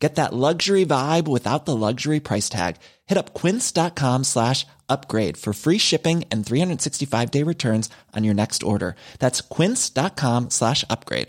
Get 0.00 0.14
that 0.14 0.32
luxury 0.32 0.86
vibe 0.86 1.28
without 1.28 1.66
the 1.66 1.76
luxury 1.76 2.20
price 2.20 2.48
tag. 2.48 2.76
Hit 3.06 3.18
up 3.18 3.34
quince.com 3.34 4.24
slash 4.24 4.66
upgrade 4.88 5.36
for 5.36 5.52
free 5.52 5.78
shipping 5.78 6.24
and 6.32 6.44
365 6.44 7.30
day 7.30 7.42
returns 7.44 7.90
on 8.16 8.24
your 8.24 8.34
next 8.34 8.62
order. 8.62 8.96
That's 9.18 9.42
quince.com 9.42 10.48
slash 10.50 10.84
upgrade. 10.88 11.28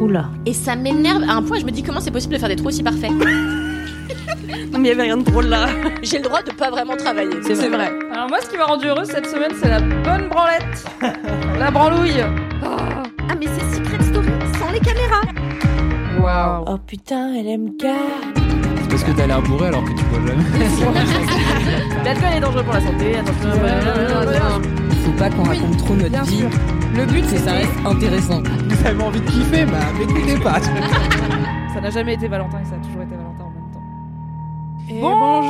Oula. 0.00 0.30
Et 0.44 0.52
ça 0.52 0.76
m'énerve 0.76 1.22
à 1.22 1.36
un 1.36 1.42
point, 1.42 1.58
je 1.58 1.64
me 1.64 1.70
dis 1.70 1.82
comment 1.82 2.00
c'est 2.00 2.10
possible 2.10 2.34
de 2.34 2.38
faire 2.38 2.48
des 2.48 2.56
trous 2.56 2.68
aussi 2.68 2.82
parfaits. 2.82 3.12
Non, 4.72 4.78
mais 4.80 4.88
il 4.88 4.90
y 4.90 4.90
avait 4.92 5.02
rien 5.02 5.16
de 5.16 5.22
drôle 5.24 5.46
là. 5.46 5.66
J'ai 6.02 6.18
le 6.18 6.24
droit 6.24 6.42
de 6.42 6.50
pas 6.52 6.70
vraiment 6.70 6.96
travailler. 6.96 7.36
C'est 7.42 7.54
vrai. 7.68 7.90
Alors 8.12 8.28
moi, 8.28 8.38
ce 8.42 8.48
qui 8.50 8.56
m'a 8.56 8.64
rendu 8.64 8.86
heureuse 8.86 9.08
cette 9.08 9.26
semaine, 9.26 9.52
c'est 9.60 9.68
la 9.68 9.80
bonne 9.80 10.28
branlette. 10.28 10.84
la 11.58 11.70
branlouille. 11.70 12.22
Ah, 12.64 13.34
mais 13.38 13.46
c'est 13.46 13.76
Secret 13.76 14.02
Story 14.02 14.28
sans 14.58 14.70
les 14.72 14.80
caméras. 14.80 15.22
Waouh. 16.20 16.64
Oh 16.66 16.78
putain, 16.86 17.34
elle 17.34 17.46
aime 17.48 17.70
gars. 17.78 17.94
C'est 18.82 18.88
parce 18.90 19.04
que 19.04 19.10
t'as 19.12 19.26
l'air 19.26 19.42
bourré 19.42 19.68
alors 19.68 19.84
que 19.84 19.90
tu 19.90 20.04
bois 20.04 20.18
jamais. 20.26 20.44
L'alcool 22.04 22.28
est 22.36 22.40
dangereux 22.40 22.62
pour 22.64 22.74
la 22.74 22.80
santé. 22.80 23.16
Attention. 23.16 23.50
Faut 25.04 25.12
pas 25.12 25.30
qu'on 25.30 25.42
raconte 25.44 25.76
trop 25.78 25.94
notre 25.94 26.10
Bien 26.10 26.22
vie. 26.22 26.38
sûr. 26.38 26.48
Le 26.96 27.04
but, 27.06 27.24
C'est 27.26 27.38
ça 27.38 27.52
reste 27.52 27.70
intéressant. 27.84 28.42
Vous 28.68 28.86
avez 28.86 29.02
envie 29.02 29.20
de 29.20 29.26
kiffer 29.30 29.64
Bah 29.66 29.78
m'écoutez 29.98 30.36
pas. 30.42 30.60
Ça 31.74 31.80
n'a 31.80 31.90
jamais 31.90 32.14
été 32.14 32.26
Valentin 32.28 32.58
et 32.60 32.64
ça 32.64 32.74
a 32.74 32.78
toujours 32.86 33.02
été 33.02 33.14
Valentin. 33.14 33.35
Et 34.88 34.92
revoir. 34.92 35.42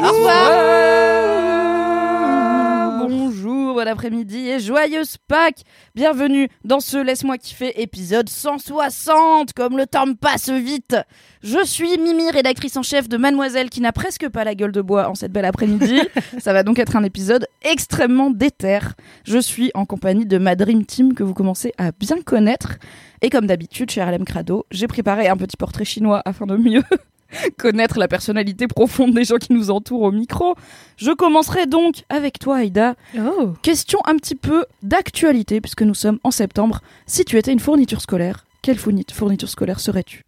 Bonjour, 3.07 3.75
bon 3.75 3.87
après-midi 3.87 4.49
et 4.49 4.59
joyeuse 4.61 5.19
Pâques 5.29 5.61
Bienvenue 5.95 6.49
dans 6.65 6.81
ce 6.81 6.97
Laisse-moi 6.97 7.37
kiffer 7.37 7.83
épisode 7.83 8.31
160 8.31 9.53
Comme 9.53 9.77
le 9.77 9.87
temps 9.87 10.15
passe 10.15 10.49
vite 10.49 10.97
Je 11.43 11.63
suis 11.65 11.99
Mimi, 11.99 12.31
rédactrice 12.31 12.79
en 12.79 12.83
chef 12.83 13.11
de 13.11 13.19
Mademoiselle 13.19 13.69
qui 13.69 13.83
n'a 13.83 13.93
presque 13.93 14.27
pas 14.29 14.45
la 14.45 14.55
gueule 14.55 14.73
de 14.73 14.81
bois 14.81 15.11
en 15.11 15.15
cette 15.15 15.33
belle 15.33 15.45
après-midi. 15.45 16.01
Ça 16.39 16.55
va 16.55 16.63
donc 16.63 16.79
être 16.79 16.97
un 16.97 17.05
épisode 17.05 17.47
extrêmement 17.63 18.31
déter. 18.31 18.79
Je 19.25 19.39
suis 19.39 19.71
en 19.75 19.85
compagnie 19.85 20.25
de 20.25 20.39
ma 20.39 20.57
Dream 20.57 20.87
Team 20.87 21.13
que 21.13 21.23
vous 21.23 21.35
commencez 21.35 21.73
à 21.77 21.93
bien 21.93 22.23
connaître. 22.23 22.79
Et 23.21 23.29
comme 23.29 23.47
d'habitude, 23.47 23.91
chez 23.91 24.03
RLM 24.03 24.25
Crado, 24.25 24.65
j'ai 24.71 24.87
préparé 24.87 25.29
un 25.29 25.37
petit 25.37 25.57
portrait 25.59 25.85
chinois 25.85 26.23
afin 26.25 26.47
de 26.47 26.57
mieux 26.57 26.83
connaître 27.59 27.99
la 27.99 28.09
personnalité 28.09 28.67
profonde 28.67 29.15
des 29.15 29.25
gens 29.25 29.37
qui 29.37 29.53
nous 29.53 29.71
entourent 29.71 30.03
au 30.03 30.13
micro. 30.13 30.55
Je 30.97 31.11
commencerai 31.13 31.67
donc 31.67 32.05
avec 32.09 32.39
toi, 32.39 32.59
Aïda. 32.59 32.95
Oh. 33.19 33.53
Question 33.63 33.99
un 34.07 34.17
petit 34.17 34.35
peu 34.35 34.65
d'actualité, 34.83 35.61
puisque 35.61 35.83
nous 35.83 35.95
sommes 35.95 36.19
en 36.25 36.31
septembre. 36.31 36.81
Si 37.07 37.25
tu 37.25 37.37
étais 37.39 37.53
une 37.53 37.61
fourniture 37.61 38.01
scolaire, 38.01 38.45
quelle 38.63 38.79
fourni- 38.79 39.05
fourniture 39.13 39.49
scolaire 39.49 39.81
serais-tu? 39.81 40.23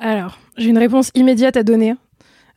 Alors, 0.00 0.38
j'ai 0.56 0.68
une 0.68 0.78
réponse 0.78 1.10
immédiate 1.14 1.56
à 1.56 1.62
donner, 1.64 1.94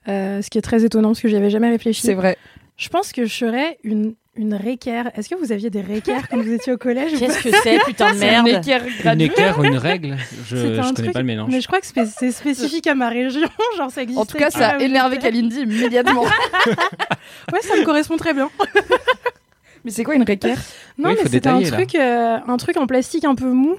euh, 0.08 0.42
ce 0.42 0.50
qui 0.50 0.58
est 0.58 0.62
très 0.62 0.84
étonnant 0.86 1.10
parce 1.10 1.22
que 1.22 1.28
j'y 1.28 1.36
avais 1.36 1.50
jamais 1.50 1.70
réfléchi. 1.70 2.02
C'est 2.02 2.14
vrai. 2.14 2.38
Je 2.78 2.90
pense 2.90 3.12
que 3.12 3.26
je 3.26 3.34
serais 3.34 3.78
une, 3.84 4.14
une 4.36 4.54
réquère. 4.54 5.12
Est-ce 5.16 5.28
que 5.30 5.36
vous 5.36 5.52
aviez 5.52 5.70
des 5.70 5.82
réquères 5.82 6.30
quand 6.30 6.38
vous 6.42 6.52
étiez 6.54 6.72
au 6.74 6.78
collège 6.78 7.12
Qu'est-ce 7.20 7.44
que 7.44 7.50
c'est, 7.64 7.80
putain 7.86 8.14
de 8.14 8.18
C'est 8.20 8.26
merde 8.32 8.48
équerre 8.48 8.84
Une 9.14 9.22
équerre 9.22 9.60
ou 9.60 9.64
une 9.66 9.78
règle 9.78 10.16
Je, 10.48 10.56
je 10.56 10.64
connais 10.80 10.94
truc- 10.94 11.12
pas 11.14 11.20
le 11.20 11.26
mélange. 11.26 11.50
Mais 11.52 11.60
je 11.62 11.68
crois 11.68 11.82
que 11.82 11.86
c'est 11.88 12.32
spécifique 12.32 12.88
à 12.88 12.96
ma 12.96 13.10
région, 13.10 13.48
genre 13.78 13.92
ça 13.92 14.02
existe. 14.04 14.20
En 14.20 14.26
tout 14.26 14.38
cas, 14.38 14.50
ça 14.50 14.70
a 14.70 14.80
énervé 14.80 15.18
Kalindi 15.18 15.62
immédiatement. 15.62 16.24
Ouais, 16.24 17.62
ça 17.62 17.76
me 17.76 17.84
correspond 17.84 18.18
très 18.18 18.34
bien. 18.34 18.50
Mais 19.84 19.92
c'est 19.92 20.04
quoi 20.04 20.16
une 20.16 20.24
réquère 20.24 20.58
Non, 20.98 21.10
Oui, 21.10 21.16
mais 21.24 21.30
c'était 21.30 21.50
un 21.50 21.62
truc, 21.62 21.96
euh, 21.96 22.38
un 22.48 22.58
truc 22.58 22.78
en 22.78 22.88
plastique 22.88 23.26
un 23.26 23.36
peu 23.36 23.48
mou. 23.52 23.78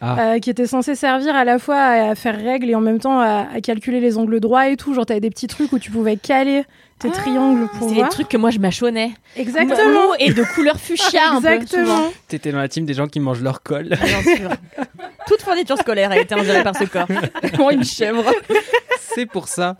Ah. 0.00 0.34
euh, 0.34 0.38
qui 0.40 0.50
était 0.50 0.66
censé 0.66 0.94
servir 0.94 1.34
à 1.34 1.44
la 1.44 1.58
fois 1.58 1.76
à 1.78 2.14
faire 2.14 2.36
règle 2.36 2.68
et 2.70 2.74
en 2.74 2.80
même 2.80 2.98
temps 2.98 3.18
à, 3.20 3.46
à 3.54 3.60
calculer 3.60 4.00
les 4.00 4.18
angles 4.18 4.40
droits 4.40 4.68
et 4.68 4.76
tout. 4.76 4.94
Genre, 4.94 5.06
t'avais 5.06 5.20
des 5.20 5.30
petits 5.30 5.46
trucs 5.46 5.72
où 5.72 5.78
tu 5.78 5.90
pouvais 5.90 6.16
caler 6.16 6.64
tes 6.98 7.10
triangles 7.10 7.68
pour 7.78 7.88
C'est 7.88 7.96
des 7.96 8.08
trucs 8.08 8.28
que 8.28 8.36
moi 8.36 8.50
je 8.50 8.58
mâchonnais. 8.58 9.12
Exactement. 9.36 10.14
Et 10.18 10.32
de 10.32 10.42
couleur 10.54 10.78
fuchsia 10.78 11.30
un. 11.30 11.36
Exactement. 11.36 12.10
T'étais 12.28 12.52
dans 12.52 12.58
la 12.58 12.68
team 12.68 12.86
des 12.86 12.94
gens 12.94 13.06
qui 13.06 13.20
mangent 13.20 13.42
leur 13.42 13.62
colle. 13.62 13.88
Bien 13.88 14.22
sûr. 14.36 14.50
Toute 15.26 15.42
fourniture 15.42 15.76
scolaire 15.78 16.10
a 16.10 16.18
été 16.18 16.34
ingérée 16.34 16.62
par 16.62 16.76
ce 16.76 16.84
corps. 16.84 17.08
Comment 17.56 17.70
une 17.70 17.84
chèvre 17.84 18.24
C'est 19.00 19.26
pour 19.26 19.48
ça. 19.48 19.76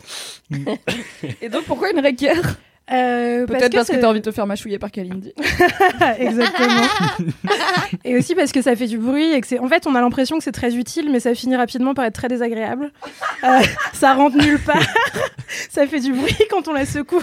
Et 1.41 1.49
donc 1.49 1.63
pourquoi 1.63 1.91
une 1.91 1.99
réquère 1.99 2.57
Euh, 2.89 3.45
Peut-être 3.45 3.73
parce 3.75 3.89
que 3.89 3.97
t'as 3.97 4.07
envie 4.07 4.21
de 4.21 4.25
te 4.25 4.31
faire 4.31 4.47
mâchouiller 4.47 4.79
par 4.79 4.91
Kalindi. 4.91 5.33
Exactement. 6.19 6.87
et 8.05 8.15
aussi 8.17 8.33
parce 8.33 8.53
que 8.53 8.61
ça 8.61 8.75
fait 8.77 8.87
du 8.87 8.97
bruit 8.97 9.33
et 9.33 9.41
que 9.41 9.47
c'est. 9.47 9.59
En 9.59 9.67
fait, 9.67 9.85
on 9.87 9.95
a 9.95 9.99
l'impression 10.01 10.37
que 10.37 10.43
c'est 10.43 10.53
très 10.53 10.73
utile, 10.75 11.09
mais 11.11 11.19
ça 11.19 11.35
finit 11.35 11.55
rapidement 11.57 11.93
par 11.93 12.05
être 12.05 12.13
très 12.15 12.29
désagréable. 12.29 12.91
Euh, 13.43 13.59
ça 13.93 14.13
rentre 14.13 14.37
nulle 14.37 14.59
part. 14.59 14.81
ça 15.69 15.85
fait 15.85 15.99
du 15.99 16.13
bruit 16.13 16.37
quand 16.49 16.67
on 16.69 16.73
la 16.73 16.85
secoue. 16.85 17.21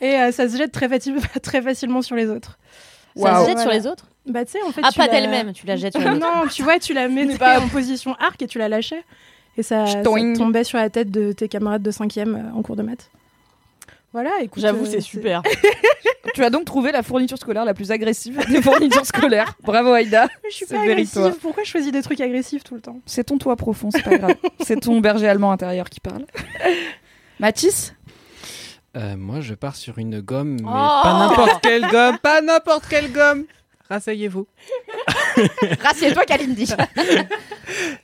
et 0.00 0.14
euh, 0.20 0.32
ça 0.32 0.48
se 0.48 0.56
jette 0.56 0.72
très, 0.72 0.88
faci- 0.88 1.14
très 1.42 1.62
facilement 1.62 2.02
sur 2.02 2.16
les 2.16 2.28
autres. 2.28 2.58
Ça 3.16 3.42
se 3.44 3.48
jette 3.50 3.58
sur 3.60 3.70
les 3.70 3.86
autres? 3.86 4.06
Bah, 4.26 4.44
tu 4.44 4.52
sais, 4.52 4.62
en 4.62 4.70
fait. 4.72 4.80
Ah, 4.84 4.90
tu 4.92 4.98
pas 4.98 5.06
la- 5.06 5.12
d'elle-même, 5.12 5.52
tu 5.52 5.66
la 5.66 5.76
jettes 5.76 5.92
sur 5.94 6.00
les 6.02 6.16
autres. 6.16 6.18
non, 6.20 6.46
tu 6.48 6.62
vois, 6.62 6.78
tu 6.78 6.92
la 6.94 7.08
mettais 7.08 7.38
pas- 7.38 7.60
en 7.60 7.68
position 7.68 8.14
arc 8.18 8.40
et 8.42 8.46
tu 8.46 8.58
la 8.58 8.68
lâchais. 8.68 9.02
Et 9.56 9.62
ça, 9.62 9.84
tombait 10.36 10.64
sur 10.64 10.78
la 10.78 10.90
tête 10.90 11.10
de 11.10 11.32
tes 11.32 11.48
camarades 11.48 11.82
de 11.82 11.90
5e 11.90 12.52
en 12.54 12.62
cours 12.62 12.76
de 12.76 12.82
maths. 12.82 13.10
Voilà, 14.12 14.30
écoute. 14.42 14.62
J'avoue, 14.62 14.84
euh, 14.84 14.90
c'est 14.90 15.00
super. 15.00 15.42
Tu 16.34 16.44
as 16.44 16.50
donc 16.50 16.64
trouvé 16.64 16.92
la 16.92 17.02
fourniture 17.02 17.38
scolaire 17.38 17.64
la 17.64 17.74
plus 17.74 17.90
agressive 17.90 18.38
des 18.48 18.62
fournitures 18.62 19.06
scolaires. 19.06 19.54
Bravo 19.62 19.92
Aïda. 19.92 20.28
Je 20.48 20.54
suis 20.54 20.66
C'est 20.66 20.74
pas 20.74 20.82
agressive. 20.82 21.34
Pourquoi 21.40 21.64
je 21.64 21.70
choisis 21.70 21.90
des 21.90 22.02
trucs 22.02 22.20
agressifs 22.20 22.62
tout 22.62 22.74
le 22.74 22.80
temps? 22.80 23.00
C'est 23.06 23.24
ton 23.24 23.38
toit 23.38 23.56
profond, 23.56 23.90
c'est 23.90 24.02
pas 24.02 24.16
grave. 24.16 24.36
c'est 24.60 24.78
ton 24.78 25.00
berger 25.00 25.28
allemand 25.28 25.50
intérieur 25.50 25.88
qui 25.90 25.98
parle. 25.98 26.26
Mathis? 27.40 27.94
Euh, 28.96 29.16
moi, 29.16 29.40
je 29.40 29.54
pars 29.54 29.76
sur 29.76 29.98
une 29.98 30.20
gomme, 30.20 30.56
mais 30.60 30.66
Oh 30.66 31.00
pas 31.02 31.18
n'importe 31.18 31.62
quelle 31.62 31.86
gomme, 31.88 32.18
pas 32.18 32.40
n'importe 32.40 32.86
quelle 32.88 33.10
gomme. 33.10 33.44
Rasseyez-vous. 33.88 34.46
Rassieds-toi 35.82 36.24
Kalindi. 36.24 36.72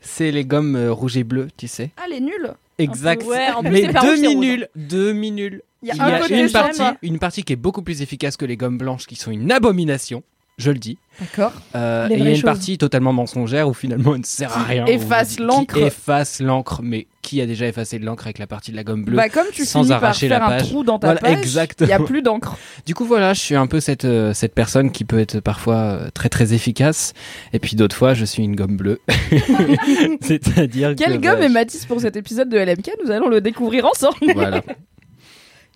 C'est 0.00 0.30
les 0.30 0.44
gommes 0.44 0.76
euh, 0.76 0.92
rouges 0.92 1.16
et 1.16 1.24
bleues, 1.24 1.48
tu 1.56 1.68
sais. 1.68 1.90
Ah, 1.96 2.08
les 2.08 2.20
nuls 2.20 2.54
Exact. 2.78 3.22
Ouais, 3.24 3.48
en 3.50 3.62
plus, 3.62 3.70
mais 3.70 3.80
c'est 3.82 3.98
rouge. 3.98 4.20
demi-nul, 4.20 4.68
demi-nul. 4.76 5.62
Il 5.82 5.88
y 5.88 5.90
a 5.92 6.04
un 6.04 6.26
une 6.26 6.50
partie, 6.50 6.82
une 7.02 7.18
partie 7.18 7.42
qui 7.42 7.52
est 7.52 7.56
beaucoup 7.56 7.82
plus 7.82 8.02
efficace 8.02 8.36
que 8.36 8.44
les 8.44 8.56
gommes 8.56 8.78
blanches, 8.78 9.06
qui 9.06 9.16
sont 9.16 9.30
une 9.30 9.50
abomination. 9.52 10.22
Je 10.58 10.70
le 10.70 10.78
dis. 10.78 10.96
D'accord. 11.20 11.52
Euh, 11.74 12.08
et 12.08 12.14
il 12.14 12.24
y 12.24 12.26
a 12.26 12.30
une 12.30 12.36
choses. 12.36 12.44
partie 12.44 12.78
totalement 12.78 13.12
mensongère 13.12 13.68
où 13.68 13.74
finalement 13.74 14.14
elle 14.14 14.20
ne 14.20 14.26
sert 14.26 14.56
à 14.56 14.62
rien. 14.62 14.86
efface 14.86 15.38
l'encre. 15.38 15.76
efface 15.76 16.40
l'encre. 16.40 16.80
Mais 16.82 17.06
qui 17.20 17.42
a 17.42 17.46
déjà 17.46 17.66
effacé 17.66 17.98
de 17.98 18.06
l'encre 18.06 18.26
avec 18.26 18.38
la 18.38 18.46
partie 18.46 18.70
de 18.70 18.76
la 18.76 18.84
gomme 18.84 19.04
bleue 19.04 19.16
Bah, 19.16 19.28
comme 19.28 19.48
tu 19.52 19.66
sans 19.66 19.80
finis 19.80 19.90
par 19.90 20.04
arracher 20.04 20.28
la 20.28 20.38
faire 20.38 20.48
un 20.48 20.56
trou 20.58 20.82
dans 20.82 20.98
ta 20.98 21.08
Voilà, 21.08 21.20
page, 21.20 21.58
il 21.80 21.86
n'y 21.86 21.92
a 21.92 21.98
plus 21.98 22.22
d'encre. 22.22 22.56
Du 22.86 22.94
coup, 22.94 23.04
voilà, 23.04 23.34
je 23.34 23.40
suis 23.40 23.54
un 23.54 23.66
peu 23.66 23.80
cette, 23.80 24.06
euh, 24.06 24.32
cette 24.32 24.54
personne 24.54 24.90
qui 24.90 25.04
peut 25.04 25.18
être 25.18 25.40
parfois 25.40 25.76
euh, 25.76 26.08
très 26.14 26.30
très 26.30 26.54
efficace. 26.54 27.12
Et 27.52 27.58
puis 27.58 27.76
d'autres 27.76 27.96
fois, 27.96 28.14
je 28.14 28.24
suis 28.24 28.42
une 28.42 28.56
gomme 28.56 28.76
bleue. 28.76 29.00
C'est-à-dire 30.22 30.94
que. 30.94 31.02
Quelle 31.02 31.18
bah, 31.18 31.32
gomme 31.32 31.42
est 31.42 31.48
Mathis 31.50 31.84
pour 31.84 32.00
cet 32.00 32.16
épisode 32.16 32.48
de 32.48 32.56
LMK 32.56 32.92
Nous 33.04 33.10
allons 33.10 33.28
le 33.28 33.42
découvrir 33.42 33.84
ensemble. 33.84 34.16
Voilà. 34.34 34.62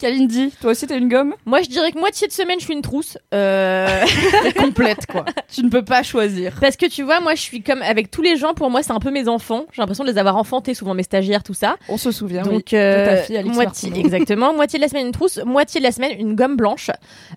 Kalindi, 0.00 0.52
toi 0.60 0.70
aussi 0.70 0.86
t'es 0.86 0.96
une 0.96 1.08
gomme? 1.08 1.34
Moi, 1.44 1.60
je 1.62 1.68
dirais 1.68 1.92
que 1.92 1.98
moitié 1.98 2.26
de 2.26 2.32
semaine, 2.32 2.58
je 2.58 2.64
suis 2.64 2.72
une 2.72 2.80
trousse. 2.80 3.18
Euh, 3.34 4.04
complète 4.56 5.06
quoi. 5.06 5.26
tu 5.52 5.62
ne 5.62 5.68
peux 5.68 5.84
pas 5.84 6.02
choisir. 6.02 6.54
Parce 6.60 6.76
que 6.76 6.86
tu 6.86 7.02
vois, 7.02 7.20
moi, 7.20 7.34
je 7.34 7.42
suis 7.42 7.62
comme 7.62 7.82
avec 7.82 8.10
tous 8.10 8.22
les 8.22 8.36
gens. 8.36 8.54
Pour 8.54 8.70
moi, 8.70 8.82
c'est 8.82 8.92
un 8.92 8.98
peu 8.98 9.10
mes 9.10 9.28
enfants. 9.28 9.66
J'ai 9.72 9.82
l'impression 9.82 10.04
de 10.04 10.10
les 10.10 10.18
avoir 10.18 10.36
enfantés, 10.36 10.72
souvent 10.72 10.94
mes 10.94 11.02
stagiaires, 11.02 11.42
tout 11.42 11.54
ça. 11.54 11.76
On 11.88 11.98
se 11.98 12.12
souvient 12.12 12.42
Donc, 12.42 12.68
oui, 12.72 12.78
euh, 12.78 13.00
de 13.00 13.10
ta 13.10 13.16
fille 13.18 13.36
Alix 13.36 13.54
moitié, 13.54 13.92
exactement. 13.98 14.54
Moitié 14.54 14.78
de 14.78 14.84
la 14.84 14.88
semaine 14.88 15.06
une 15.06 15.12
trousse, 15.12 15.38
moitié 15.44 15.80
de 15.80 15.84
la 15.84 15.92
semaine 15.92 16.12
une 16.18 16.34
gomme 16.34 16.56
blanche. 16.56 16.90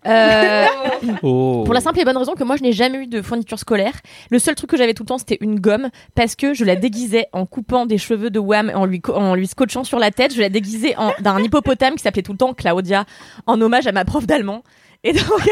Euh, 0.07 0.65
Oh. 1.21 1.63
Pour 1.65 1.73
la 1.73 1.81
simple 1.81 1.99
et 1.99 2.05
bonne 2.05 2.17
raison 2.17 2.33
que 2.33 2.43
moi, 2.43 2.55
je 2.55 2.63
n'ai 2.63 2.71
jamais 2.71 2.99
eu 2.99 3.07
de 3.07 3.21
fourniture 3.21 3.59
scolaire. 3.59 3.93
Le 4.29 4.39
seul 4.39 4.55
truc 4.55 4.69
que 4.69 4.77
j'avais 4.77 4.93
tout 4.93 5.03
le 5.03 5.07
temps, 5.07 5.17
c'était 5.17 5.37
une 5.41 5.59
gomme 5.59 5.89
parce 6.15 6.35
que 6.35 6.53
je 6.53 6.63
la 6.65 6.75
déguisais 6.75 7.27
en 7.33 7.45
coupant 7.45 7.85
des 7.85 7.97
cheveux 7.97 8.29
de 8.29 8.39
Wham, 8.39 8.71
en 8.73 8.85
lui, 8.85 9.01
en 9.13 9.35
lui 9.35 9.47
scotchant 9.47 9.83
sur 9.83 9.99
la 9.99 10.11
tête. 10.11 10.33
Je 10.33 10.41
la 10.41 10.49
déguisais 10.49 10.95
en 10.97 11.11
d'un 11.19 11.39
hippopotame 11.41 11.95
qui 11.95 12.03
s'appelait 12.03 12.23
tout 12.23 12.31
le 12.31 12.37
temps 12.37 12.52
Claudia, 12.53 13.05
en 13.47 13.59
hommage 13.61 13.87
à 13.87 13.91
ma 13.91 14.05
prof 14.05 14.25
d'allemand. 14.25 14.63
Et 15.03 15.13
donc, 15.13 15.23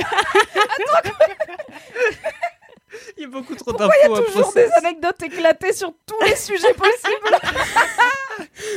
Il 3.18 3.21
y 3.21 3.25
a 3.25 3.27
beaucoup 3.30 3.56
trop 3.56 3.71
Pourquoi 3.71 3.89
il 4.03 4.06
y 4.06 4.09
d'infos 4.09 4.21
a 4.21 4.24
à 4.24 4.25
toujours 4.25 4.53
des 4.53 4.69
anecdotes 4.77 5.21
éclatées 5.24 5.74
sur 5.74 5.94
tous 6.06 6.19
les 6.25 6.36
sujets 6.36 6.74
possibles 6.74 7.38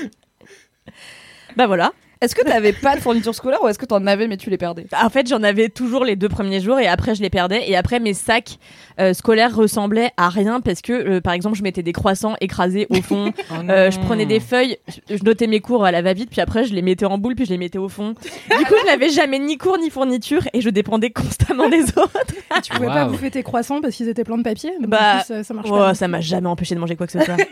bah 1.56 1.66
voilà. 1.66 1.92
Est-ce 2.24 2.34
que 2.34 2.42
t'avais 2.42 2.72
pas 2.72 2.96
de 2.96 3.00
fourniture 3.00 3.34
scolaire 3.34 3.62
ou 3.62 3.68
est-ce 3.68 3.78
que 3.78 3.84
t'en 3.84 4.06
avais 4.06 4.26
mais 4.28 4.38
tu 4.38 4.48
les 4.48 4.56
perdais? 4.56 4.86
En 4.98 5.10
fait, 5.10 5.28
j'en 5.28 5.42
avais 5.42 5.68
toujours 5.68 6.06
les 6.06 6.16
deux 6.16 6.30
premiers 6.30 6.60
jours 6.60 6.78
et 6.78 6.86
après 6.86 7.14
je 7.14 7.20
les 7.20 7.28
perdais. 7.28 7.68
Et 7.68 7.76
après, 7.76 8.00
mes 8.00 8.14
sacs 8.14 8.58
euh, 8.98 9.12
scolaires 9.12 9.54
ressemblaient 9.54 10.10
à 10.16 10.30
rien 10.30 10.62
parce 10.62 10.80
que, 10.80 10.92
euh, 10.92 11.20
par 11.20 11.34
exemple, 11.34 11.58
je 11.58 11.62
mettais 11.62 11.82
des 11.82 11.92
croissants 11.92 12.34
écrasés 12.40 12.86
au 12.90 13.02
fond. 13.02 13.32
Euh, 13.68 13.90
je 13.90 13.98
prenais 14.00 14.26
des 14.26 14.40
feuilles, 14.40 14.76
je 15.08 15.16
je 15.16 15.22
notais 15.24 15.46
mes 15.46 15.60
cours 15.60 15.84
à 15.84 15.90
la 15.92 16.02
va-vite, 16.02 16.28
puis 16.30 16.40
après 16.40 16.64
je 16.64 16.74
les 16.74 16.82
mettais 16.82 17.04
en 17.06 17.18
boule, 17.18 17.34
puis 17.34 17.44
je 17.46 17.50
les 17.50 17.58
mettais 17.58 17.78
au 17.78 17.88
fond. 17.88 18.14
Du 18.58 18.64
coup, 18.66 18.74
je 18.80 18.86
n'avais 18.86 19.10
jamais 19.10 19.38
ni 19.38 19.58
cours 19.58 19.78
ni 19.78 19.90
fourniture 19.90 20.42
et 20.52 20.60
je 20.60 20.70
dépendais 20.70 21.10
constamment 21.10 21.68
des 21.68 21.82
autres. 21.96 22.24
Tu 22.62 22.72
pouvais 22.72 22.88
pas 22.88 23.04
bouffer 23.06 23.30
tes 23.30 23.42
croissants 23.42 23.80
parce 23.80 23.94
qu'ils 23.94 24.08
étaient 24.08 24.24
pleins 24.24 24.38
de 24.38 24.42
papier? 24.42 24.72
Bah, 24.80 24.98
en 24.98 25.18
plus, 25.18 25.26
ça, 25.26 25.44
ça 25.44 25.54
marche 25.54 25.68
Oh, 25.70 25.76
pas. 25.76 25.94
ça 25.94 26.08
m'a 26.08 26.20
jamais 26.20 26.48
empêché 26.48 26.74
de 26.74 26.80
manger 26.80 26.96
quoi 26.96 27.06
que 27.06 27.12
ce 27.12 27.20
soit. 27.20 27.36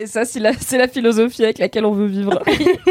Et 0.00 0.06
ça, 0.06 0.24
c'est 0.24 0.40
la, 0.40 0.52
c'est 0.52 0.78
la 0.78 0.86
philosophie 0.88 1.42
avec 1.44 1.58
laquelle 1.58 1.84
on 1.84 1.92
veut 1.92 2.06
vivre. 2.06 2.40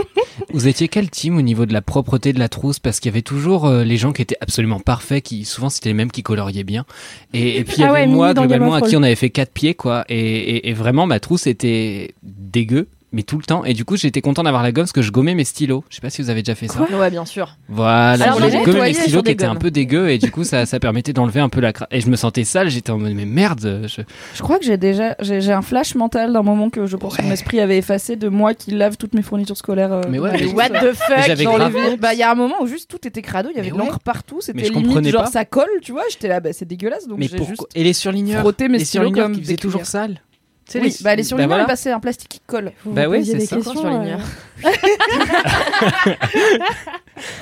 Vous 0.53 0.67
étiez 0.67 0.87
quel 0.87 1.09
team 1.09 1.37
au 1.37 1.41
niveau 1.41 1.65
de 1.65 1.73
la 1.73 1.81
propreté 1.81 2.33
de 2.33 2.39
la 2.39 2.49
trousse? 2.49 2.79
Parce 2.79 2.99
qu'il 2.99 3.09
y 3.09 3.13
avait 3.13 3.21
toujours 3.21 3.65
euh, 3.65 3.83
les 3.83 3.97
gens 3.97 4.11
qui 4.13 4.21
étaient 4.21 4.37
absolument 4.41 4.79
parfaits, 4.79 5.23
qui 5.23 5.45
souvent 5.45 5.69
c'était 5.69 5.89
les 5.89 5.93
mêmes 5.93 6.11
qui 6.11 6.23
coloriaient 6.23 6.63
bien. 6.63 6.85
Et, 7.33 7.57
et 7.57 7.63
puis 7.63 7.75
il 7.77 7.81
y 7.81 7.83
Ah 7.83 7.89
avait 7.91 8.01
ouais, 8.01 8.07
moi 8.07 8.33
globalement 8.33 8.73
à 8.73 8.81
qui 8.81 8.95
on 8.97 9.03
avait 9.03 9.15
fait 9.15 9.29
quatre 9.29 9.51
pieds 9.51 9.73
quoi. 9.73 10.03
Et, 10.09 10.17
et- 10.19 10.69
et 10.69 10.73
vraiment 10.73 11.05
ma 11.07 11.19
trousse 11.19 11.47
était 11.47 12.13
dégueu. 12.23 12.87
Mais 13.17 13.23
tout 13.23 13.37
le 13.39 13.43
temps. 13.43 13.65
Et 13.65 13.73
du 13.73 13.83
coup, 13.83 13.97
j'étais 13.97 14.21
content 14.21 14.43
d'avoir 14.43 14.61
la 14.61 14.71
gomme 14.71 14.83
parce 14.83 14.91
que 14.91 15.01
je 15.01 15.09
gommais 15.11 15.33
mes 15.33 15.43
stylos. 15.43 15.83
Je 15.89 15.95
sais 15.95 16.01
pas 16.01 16.11
si 16.11 16.21
vous 16.21 16.29
avez 16.29 16.43
déjà 16.43 16.53
fait 16.53 16.67
ça. 16.67 16.83
ouais, 16.83 17.09
bien 17.09 17.25
sûr. 17.25 17.57
Voilà, 17.67 18.25
Alors, 18.25 18.39
je 18.39 18.63
gommais 18.63 18.81
mes 18.81 18.93
stylos 18.93 19.23
qui 19.23 19.31
étaient 19.31 19.45
un 19.45 19.55
peu 19.55 19.71
dégueux 19.71 20.09
et 20.11 20.19
du 20.19 20.29
coup, 20.29 20.43
ça, 20.43 20.67
ça 20.67 20.79
permettait 20.79 21.13
d'enlever 21.13 21.39
un 21.39 21.49
peu 21.49 21.59
la 21.59 21.73
cra... 21.73 21.87
Et 21.89 21.99
je 21.99 22.09
me 22.11 22.15
sentais 22.15 22.43
sale, 22.43 22.69
j'étais 22.69 22.91
en 22.91 22.99
mode, 22.99 23.13
mais 23.13 23.25
merde, 23.25 23.87
je... 23.87 24.01
Je 24.35 24.41
crois 24.43 24.59
que 24.59 24.65
j'ai 24.65 24.77
déjà 24.77 25.15
j'ai 25.19 25.41
j'ai 25.41 25.51
un 25.51 25.63
flash 25.63 25.95
mental 25.95 26.31
d'un 26.31 26.43
moment 26.43 26.69
que 26.69 26.85
je 26.85 26.95
pense 26.95 27.17
que 27.17 27.23
mon 27.23 27.31
esprit 27.31 27.59
avait 27.59 27.79
effacé 27.79 28.17
de 28.17 28.29
moi 28.29 28.53
qui 28.53 28.69
lave 28.69 28.97
toutes 28.97 29.15
mes 29.15 29.23
fournitures 29.23 29.57
scolaires. 29.57 29.91
euh, 29.93 30.01
Mais 30.11 30.19
ouais, 30.19 30.45
What 30.53 30.69
the 30.69 30.93
fuck. 30.93 31.97
Bah 31.99 32.13
il 32.13 32.19
y 32.19 32.23
a 32.23 32.31
un 32.31 32.35
moment 32.35 32.61
où 32.61 32.67
juste 32.67 32.87
tout 32.87 33.07
était 33.07 33.23
crado, 33.23 33.49
il 33.51 33.57
y 33.57 33.59
avait 33.59 33.71
de 33.71 33.77
l'encre 33.77 33.93
ouais. 33.93 33.99
partout, 34.03 34.41
c'était 34.41 34.57
Mais 34.59 34.65
je 34.65 34.73
limite 34.73 34.87
comprenais 34.87 35.09
genre 35.09 35.23
pas. 35.23 35.31
ça 35.31 35.43
colle, 35.43 35.65
tu 35.81 35.91
vois, 35.91 36.03
j'étais 36.11 36.27
là 36.27 36.39
bah 36.39 36.53
c'est 36.53 36.65
dégueulasse 36.65 37.07
donc 37.07 37.17
Mais 37.17 37.27
j'ai 37.27 37.43
juste 37.43 37.65
Et 37.73 37.83
les 37.83 37.93
surligneurs 37.93 38.45
Les 38.59 38.85
surligneurs 38.85 39.31
qui 39.31 39.41
faisaient 39.41 39.55
toujours 39.55 39.85
sale. 39.85 40.21
Tu 40.67 40.73
sais, 40.73 40.81
Oui, 40.81 40.95
bah 41.01 41.15
les 41.15 41.23
surligneurs, 41.23 41.47
voilà. 41.49 41.63
ils 41.63 41.67
passaient 41.67 41.91
un 41.91 41.99
plastique 42.01 42.27
qui 42.29 42.39
colle. 42.45 42.73
Vous 42.83 42.91
Bah 42.91 43.05
vous 43.07 43.13
oui, 43.13 43.25
c'est 43.25 43.37
des 43.37 43.45
ça. 43.45 43.55
euh, 43.55 44.17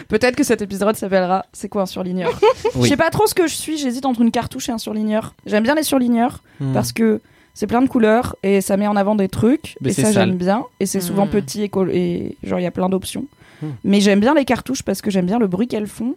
Peut-être 0.08 0.36
que 0.36 0.44
cet 0.44 0.62
épisode 0.62 0.96
s'appellera 0.96 1.46
C'est 1.54 1.70
quoi 1.70 1.84
un 1.84 1.86
surligneur 1.88 2.32
Je 2.80 2.88
sais 2.88 2.98
pas 2.98 3.10
trop 3.10 3.28
ce 3.28 3.34
que 3.34 3.48
je 3.48 3.54
suis, 3.56 3.78
j'hésite 3.78 4.06
entre 4.06 4.22
une 4.22 4.32
cartouche 4.32 4.70
et 4.70 4.72
un 4.72 4.78
surligneur. 4.78 5.34
J'aime 5.46 5.64
bien 5.64 5.76
les 5.76 5.84
surligneurs 5.84 6.42
Hmm. 6.62 6.72
parce 6.72 6.94
que 6.94 7.20
c'est 7.54 7.68
plein 7.68 7.82
de 7.82 7.88
couleurs 7.90 8.38
et 8.44 8.62
ça 8.62 8.78
met 8.78 8.88
en 8.88 8.96
avant 8.96 9.16
des 9.16 9.28
trucs 9.28 9.76
Mais 9.82 9.90
et 9.90 9.94
ça 9.94 10.04
sale. 10.04 10.14
j'aime 10.14 10.38
bien 10.38 10.64
et 10.80 10.86
c'est 10.86 11.02
souvent 11.02 11.26
Hmm. 11.26 11.30
petit 11.32 11.64
et, 11.64 11.70
col- 11.70 11.92
et 11.92 12.38
genre 12.44 12.60
il 12.60 12.64
y 12.64 12.68
a 12.68 12.72
plein 12.72 12.88
d'options. 12.88 13.26
Hmm. 13.62 13.72
Mais 13.84 14.00
j'aime 14.00 14.22
bien 14.22 14.34
les 14.34 14.46
cartouches 14.46 14.84
parce 14.84 15.02
que 15.02 15.10
j'aime 15.12 15.26
bien 15.26 15.38
le 15.40 15.48
bruit 15.48 15.68
qu'elles 15.68 15.88
font 15.88 16.16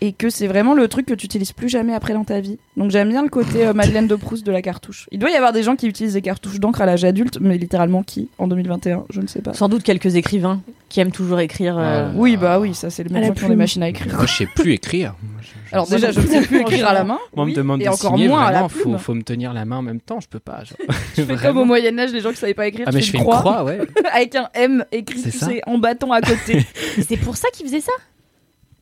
et 0.00 0.12
que 0.12 0.30
c'est 0.30 0.46
vraiment 0.46 0.74
le 0.74 0.86
truc 0.88 1.06
que 1.06 1.14
tu 1.14 1.26
utilises 1.26 1.52
plus 1.52 1.68
jamais 1.68 1.92
après 1.94 2.12
dans 2.14 2.24
ta 2.24 2.40
vie. 2.40 2.58
Donc 2.76 2.90
j'aime 2.90 3.08
bien 3.08 3.22
le 3.22 3.28
côté 3.28 3.66
euh, 3.66 3.72
Madeleine 3.72 4.06
de 4.06 4.14
Proust 4.14 4.46
de 4.46 4.52
la 4.52 4.62
cartouche. 4.62 5.08
Il 5.10 5.18
doit 5.18 5.30
y 5.30 5.34
avoir 5.34 5.52
des 5.52 5.62
gens 5.64 5.74
qui 5.76 5.86
utilisent 5.88 6.12
des 6.14 6.22
cartouches 6.22 6.60
d'encre 6.60 6.80
à 6.82 6.86
l'âge 6.86 7.04
adulte, 7.04 7.38
mais 7.40 7.58
littéralement 7.58 8.02
qui 8.02 8.28
en 8.38 8.46
2021, 8.46 9.04
je 9.10 9.20
ne 9.20 9.26
sais 9.26 9.40
pas. 9.42 9.54
Sans 9.54 9.68
doute 9.68 9.82
quelques 9.82 10.14
écrivains 10.14 10.60
qui 10.88 11.00
aiment 11.00 11.10
toujours 11.10 11.40
écrire. 11.40 11.76
euh. 11.78 12.10
Oui, 12.14 12.36
bah 12.36 12.60
oui, 12.60 12.74
ça 12.74 12.90
c'est 12.90 13.02
la 13.10 13.22
gens 13.26 13.32
qui 13.34 13.44
ont 13.44 13.48
des 13.48 13.56
machines 13.56 13.82
à 13.82 13.88
écrire. 13.88 14.14
Moi, 14.14 14.26
je 14.26 14.34
sais 14.34 14.46
plus 14.46 14.72
écrire. 14.72 15.14
Je- 15.40 15.46
je- 15.48 15.74
Alors 15.74 15.86
déjà, 15.88 16.12
je 16.12 16.20
ne 16.20 16.26
sais 16.26 16.40
plus 16.42 16.60
écrire 16.60 16.86
à 16.88 16.94
la 16.94 17.04
main. 17.04 17.18
Moi, 17.34 17.44
on 17.44 17.44
oui, 17.44 17.50
me 17.52 17.56
demande 17.56 17.80
et 17.82 17.84
de 17.84 17.90
encore 17.90 18.12
signer, 18.14 18.28
moins 18.28 18.40
à 18.42 18.52
la 18.52 18.62
vraiment, 18.62 18.68
plume. 18.68 18.92
faut, 18.92 18.98
faut 18.98 19.14
me 19.14 19.22
tenir 19.22 19.52
la 19.52 19.64
main 19.64 19.76
en 19.78 19.82
même 19.82 20.00
temps, 20.00 20.20
je 20.20 20.28
peux 20.28 20.38
pas. 20.38 20.62
genre. 20.64 20.78
Fais 21.14 21.26
comme 21.26 21.34
Vraiment. 21.36 21.60
au 21.62 21.64
Moyen 21.64 21.98
Âge, 21.98 22.12
les 22.12 22.20
gens 22.20 22.30
qui 22.30 22.36
savaient 22.36 22.54
pas 22.54 22.68
écrire. 22.68 22.84
Ah 22.86 22.90
tu 22.90 22.96
mais 22.96 23.02
je 23.02 23.10
fais 23.10 23.18
une 23.18 23.24
croix, 23.24 23.64
ouais. 23.64 23.78
avec 24.14 24.34
un 24.36 24.48
M 24.54 24.84
écrit, 24.92 25.20
tu 25.22 25.30
sais, 25.32 25.60
en 25.66 25.76
bâton 25.78 26.12
à 26.12 26.20
côté. 26.20 26.64
C'est 27.06 27.16
pour 27.16 27.36
ça 27.36 27.48
qu'ils 27.52 27.66
faisaient 27.66 27.80
ça? 27.80 27.92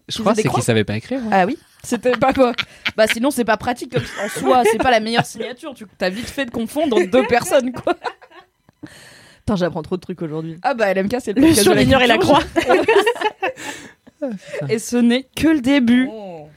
Je 0.08 0.18
crois 0.20 0.34
c'est 0.34 0.44
qu'ils 0.48 0.62
savaient 0.62 0.84
pas 0.84 0.96
écrire. 0.96 1.20
ouais. 1.20 1.30
ah 1.32 1.46
oui, 1.46 1.58
c'était 1.82 2.12
pas 2.12 2.32
quoi. 2.32 2.52
Bah 2.96 3.06
sinon 3.06 3.30
c'est 3.30 3.44
pas 3.44 3.56
pratique 3.56 3.92
comme 3.92 4.04
en 4.24 4.28
soi, 4.28 4.62
c'est 4.70 4.78
pas 4.78 4.90
la 4.90 5.00
meilleure 5.00 5.26
signature. 5.26 5.74
Tu 5.74 5.84
as 6.00 6.10
vite 6.10 6.28
fait 6.28 6.46
de 6.46 6.50
confondre 6.50 6.98
deux 7.06 7.26
personnes 7.26 7.72
quoi. 7.72 7.94
Putain, 9.38 9.56
j'apprends 9.56 9.82
trop 9.82 9.96
de 9.96 10.00
trucs 10.00 10.22
aujourd'hui. 10.22 10.58
Ah 10.62 10.74
bah 10.74 10.92
LMK 10.92 11.16
c'est 11.20 11.32
le, 11.36 11.42
Le 11.42 11.54
surligneur 11.54 12.02
et 12.02 12.06
la 12.06 12.18
croix. 12.18 12.40
Et 14.68 14.78
ce 14.78 14.96
n'est 14.96 15.24
que 15.36 15.48
le 15.48 15.60
début. 15.60 16.08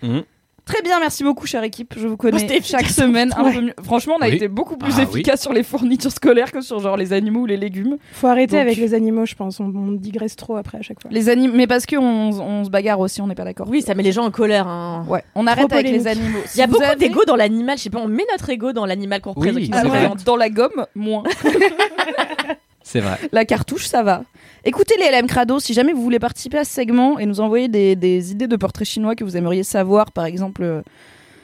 Mhm. 0.01 0.23
Très 0.69 0.83
bien, 0.83 0.99
merci 0.99 1.23
beaucoup, 1.23 1.47
chère 1.47 1.63
équipe. 1.63 1.95
Je 1.97 2.07
vous 2.07 2.15
connais 2.15 2.45
Oh, 2.47 2.61
chaque 2.63 2.89
semaine 2.89 3.33
un 3.35 3.51
peu 3.51 3.59
mieux. 3.61 3.73
Franchement, 3.83 4.17
on 4.19 4.21
a 4.21 4.27
Oui. 4.29 4.35
été 4.35 4.47
beaucoup 4.47 4.77
plus 4.77 4.93
Ah, 4.99 5.01
efficace 5.01 5.41
sur 5.41 5.51
les 5.51 5.63
fournitures 5.63 6.11
scolaires 6.11 6.51
que 6.51 6.61
sur 6.61 6.79
genre 6.79 6.95
les 6.95 7.11
animaux 7.11 7.41
ou 7.41 7.45
les 7.47 7.57
légumes. 7.57 7.97
Faut 8.11 8.27
arrêter 8.27 8.51
Donc- 8.57 8.61
avec 8.67 8.77
les 8.77 8.93
animaux, 8.93 9.25
je 9.25 9.33
pense. 9.33 9.59
On, 9.59 9.65
on 9.75 9.91
digresse 9.93 10.35
trop 10.35 10.57
après 10.57 10.77
à 10.77 10.81
chaque 10.83 11.01
fois. 11.01 11.09
Les 11.11 11.27
animaux, 11.27 11.55
mais 11.55 11.65
parce 11.65 11.87
qu'on 11.87 11.97
on 11.97 12.63
se 12.63 12.69
bagarre 12.69 12.99
aussi, 12.99 13.19
on 13.19 13.25
n'est 13.25 13.33
pas 13.35 13.45
d'accord. 13.45 13.67
Oui, 13.67 13.81
ça 13.81 13.95
met 13.95 14.03
les 14.03 14.11
gens 14.11 14.25
en 14.25 14.31
colère. 14.31 14.67
hein. 14.67 15.05
Ouais, 15.09 15.23
on 15.33 15.47
arrête 15.47 15.71
avec 15.73 15.87
polémique. 15.87 16.01
les 16.03 16.07
animaux. 16.07 16.39
Il 16.53 16.59
y 16.59 16.61
a 16.61 16.67
beaucoup 16.67 16.83
avez- 16.83 16.95
d'ego 16.97 17.21
dans 17.25 17.35
l'animal. 17.35 17.77
Je 17.79 17.83
sais 17.83 17.89
pas, 17.89 17.99
on 17.99 18.07
met 18.07 18.25
notre 18.31 18.47
ego 18.51 18.71
dans 18.71 18.85
l'animal 18.85 19.21
qu'on 19.21 19.31
Oui, 19.31 19.49
représente. 19.49 19.63
qui 19.63 19.69
nous 19.71 19.75
c'est 19.75 19.87
Ah 19.87 20.09
ouais, 20.11 20.23
dans 20.23 20.35
la 20.35 20.49
gomme, 20.51 20.85
moins. 20.93 21.23
C'est 22.91 23.01
vrai. 23.01 23.19
La 23.31 23.45
cartouche, 23.45 23.85
ça 23.85 24.01
va. 24.01 24.23
Écoutez 24.65 24.95
les 24.97 25.15
LM 25.15 25.27
Crado, 25.27 25.59
si 25.59 25.75
jamais 25.75 25.93
vous 25.93 26.01
voulez 26.01 26.17
participer 26.17 26.57
à 26.57 26.63
ce 26.63 26.73
segment 26.73 27.19
et 27.19 27.27
nous 27.27 27.39
envoyer 27.39 27.67
des, 27.67 27.95
des 27.95 28.31
idées 28.31 28.47
de 28.47 28.55
portraits 28.55 28.87
chinois 28.87 29.13
que 29.13 29.23
vous 29.23 29.37
aimeriez 29.37 29.61
savoir, 29.61 30.11
par 30.11 30.25
exemple, 30.25 30.63
euh, 30.63 30.81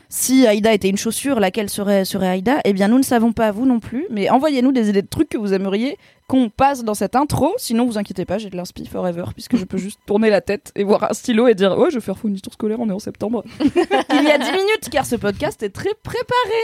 si 0.09 0.47
Aïda 0.47 0.74
était 0.74 0.89
une 0.89 0.97
chaussure, 0.97 1.39
laquelle 1.39 1.69
serait, 1.69 2.03
serait 2.03 2.30
Aïda? 2.30 2.62
Eh 2.65 2.74
bien, 2.74 2.88
nous 2.88 2.97
ne 2.97 3.03
savons 3.03 3.31
pas, 3.31 3.51
vous 3.51 3.68
non 3.68 3.80
plus, 3.80 4.07
mais 4.09 4.27
envoyez-nous 4.31 4.71
des 4.71 4.89
idées 4.89 5.03
de 5.03 5.07
trucs 5.07 5.30
que 5.30 5.38
vous 5.38 5.53
aimeriez 5.53 6.00
qu'on 6.27 6.50
passe 6.50 6.83
dans 6.83 6.95
cette 6.95 7.15
intro. 7.15 7.53
Sinon, 7.57 7.86
vous 7.86 8.00
inquiétez 8.00 8.25
pas, 8.25 8.39
j'ai 8.39 8.50
de 8.50 8.57
l'inspi 8.57 8.88
forever, 8.88 9.25
puisque 9.36 9.56
je 9.56 9.65
peux 9.65 9.77
juste 9.77 10.00
tourner 10.07 10.31
la 10.31 10.42
tête 10.42 10.71
et 10.74 10.83
voir 10.83 11.03
un 11.03 11.13
stylo 11.13 11.47
et 11.47 11.53
dire 11.53 11.77
Ouais, 11.77 11.92
je 11.92 11.95
vais 11.95 12.01
faire 12.01 12.18
fourniture 12.18 12.53
scolaire, 12.53 12.80
on 12.80 12.89
est 12.89 12.94
en 12.94 12.97
septembre. 12.97 13.44
Il 13.59 14.24
y 14.24 14.31
a 14.31 14.39
10 14.39 14.51
minutes, 14.51 14.89
car 14.92 15.06
ce 15.06 15.15
podcast 15.15 15.62
est 15.62 15.69
très 15.69 15.94
préparé. 16.01 16.63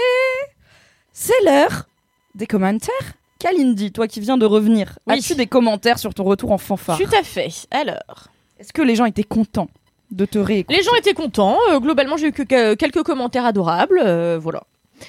C'est 1.13 1.44
l'heure 1.45 1.88
des 2.33 2.48
commentaires. 2.48 3.13
Kalindi, 3.42 3.92
toi 3.92 4.08
qui 4.08 4.20
viens 4.20 4.38
de 4.38 4.46
revenir, 4.46 5.00
Oui. 5.08 5.16
as-tu 5.18 5.36
des 5.36 5.48
commentaires 5.48 5.98
sur 6.00 6.14
ton 6.14 6.24
retour 6.24 6.52
en 6.52 6.58
fanfare? 6.58 6.98
Tout 6.98 7.16
à 7.18 7.24
fait. 7.24 7.50
Alors, 7.72 8.28
Est-ce 8.60 8.72
que 8.74 8.82
les 8.84 8.96
gens 8.96 9.06
étaient 9.06 9.24
contents 9.24 9.70
de 10.12 10.26
te 10.26 10.38
réécouter? 10.38 10.78
Les 10.78 10.84
gens 10.84 10.94
étaient 10.96 11.14
contents. 11.16 11.58
Euh, 11.72 11.80
globalement, 11.80 12.18
j'ai 12.18 12.28
eu 12.28 12.32
que, 12.32 12.44
que- 12.44 12.76
quelques 12.76 13.02
commentaires 13.04 13.46
adorables. 13.46 14.00
euh, 14.04 14.38
voilà. 14.40 14.62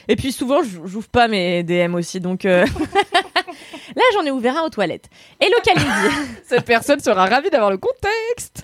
Et 0.09 0.17
puis 0.17 0.33
souvent, 0.33 0.63
je- 0.63 0.79
j'ouvre 0.87 1.09
pas 1.09 1.29
mes 1.29 1.63
DM 1.63 1.95
aussi, 1.95 2.19
donc 2.21 2.47
euh, 2.47 2.65
là, 3.97 4.03
j'en 4.15 4.25
ai 4.25 4.31
ouvert 4.31 4.57
un 4.57 4.63
aux 4.63 4.71
toilettes. 4.71 5.11
Hello 5.39 5.57
Kalindi. 5.63 6.17
Cette 6.47 6.65
personne 6.65 7.01
sera 7.01 7.27
ravie 7.27 7.51
d'avoir 7.51 7.71
le 7.71 7.77
contexte. 7.77 8.63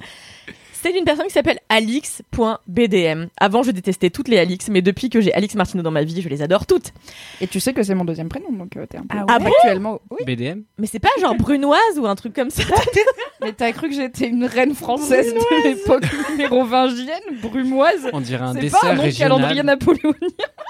C'est 0.80 0.96
une 0.96 1.04
personne 1.04 1.26
qui 1.26 1.32
s'appelle 1.32 1.58
Alix.bdm. 1.68 3.28
Avant, 3.40 3.62
je 3.64 3.70
détestais 3.72 4.10
toutes 4.10 4.28
les 4.28 4.38
Alix, 4.38 4.68
mais 4.68 4.80
depuis 4.80 5.10
que 5.10 5.20
j'ai 5.20 5.32
Alix 5.34 5.54
Martineau 5.56 5.82
dans 5.82 5.90
ma 5.90 6.04
vie, 6.04 6.20
je 6.22 6.28
les 6.28 6.40
adore 6.42 6.66
toutes. 6.66 6.92
Et 7.40 7.46
tu 7.48 7.58
sais 7.58 7.72
que 7.72 7.82
c'est 7.82 7.94
mon 7.94 8.04
deuxième 8.04 8.28
prénom, 8.28 8.52
donc 8.52 8.76
euh, 8.76 8.86
t'es 8.86 8.98
un 8.98 9.02
peu 9.02 9.16
Ah 9.28 9.38
ouais 9.38 9.46
actuellement. 9.46 10.00
Oui, 10.10 10.18
BDM 10.24 10.60
Mais 10.78 10.86
c'est 10.86 11.00
pas 11.00 11.08
genre 11.20 11.34
brunoise 11.34 11.98
ou 11.98 12.06
un 12.06 12.14
truc 12.14 12.32
comme 12.34 12.50
ça. 12.50 12.62
mais 13.42 13.52
t'as 13.52 13.72
cru 13.72 13.88
que 13.88 13.94
j'étais 13.94 14.28
une 14.28 14.44
reine 14.44 14.74
française 14.74 15.34
de 15.34 15.68
l'époque 15.68 16.04
mérovingienne, 16.36 17.20
brumoise 17.42 18.08
On 18.12 18.20
dirait 18.20 18.44
un 18.44 18.54
C'est 18.54 18.60
dessert 18.60 18.80
pas 18.80 18.86
un 18.90 18.94
nom 18.94 19.04
de 19.06 19.10
calendrier 19.10 19.48
régional. 19.48 19.66
napoléonien. 19.66 20.16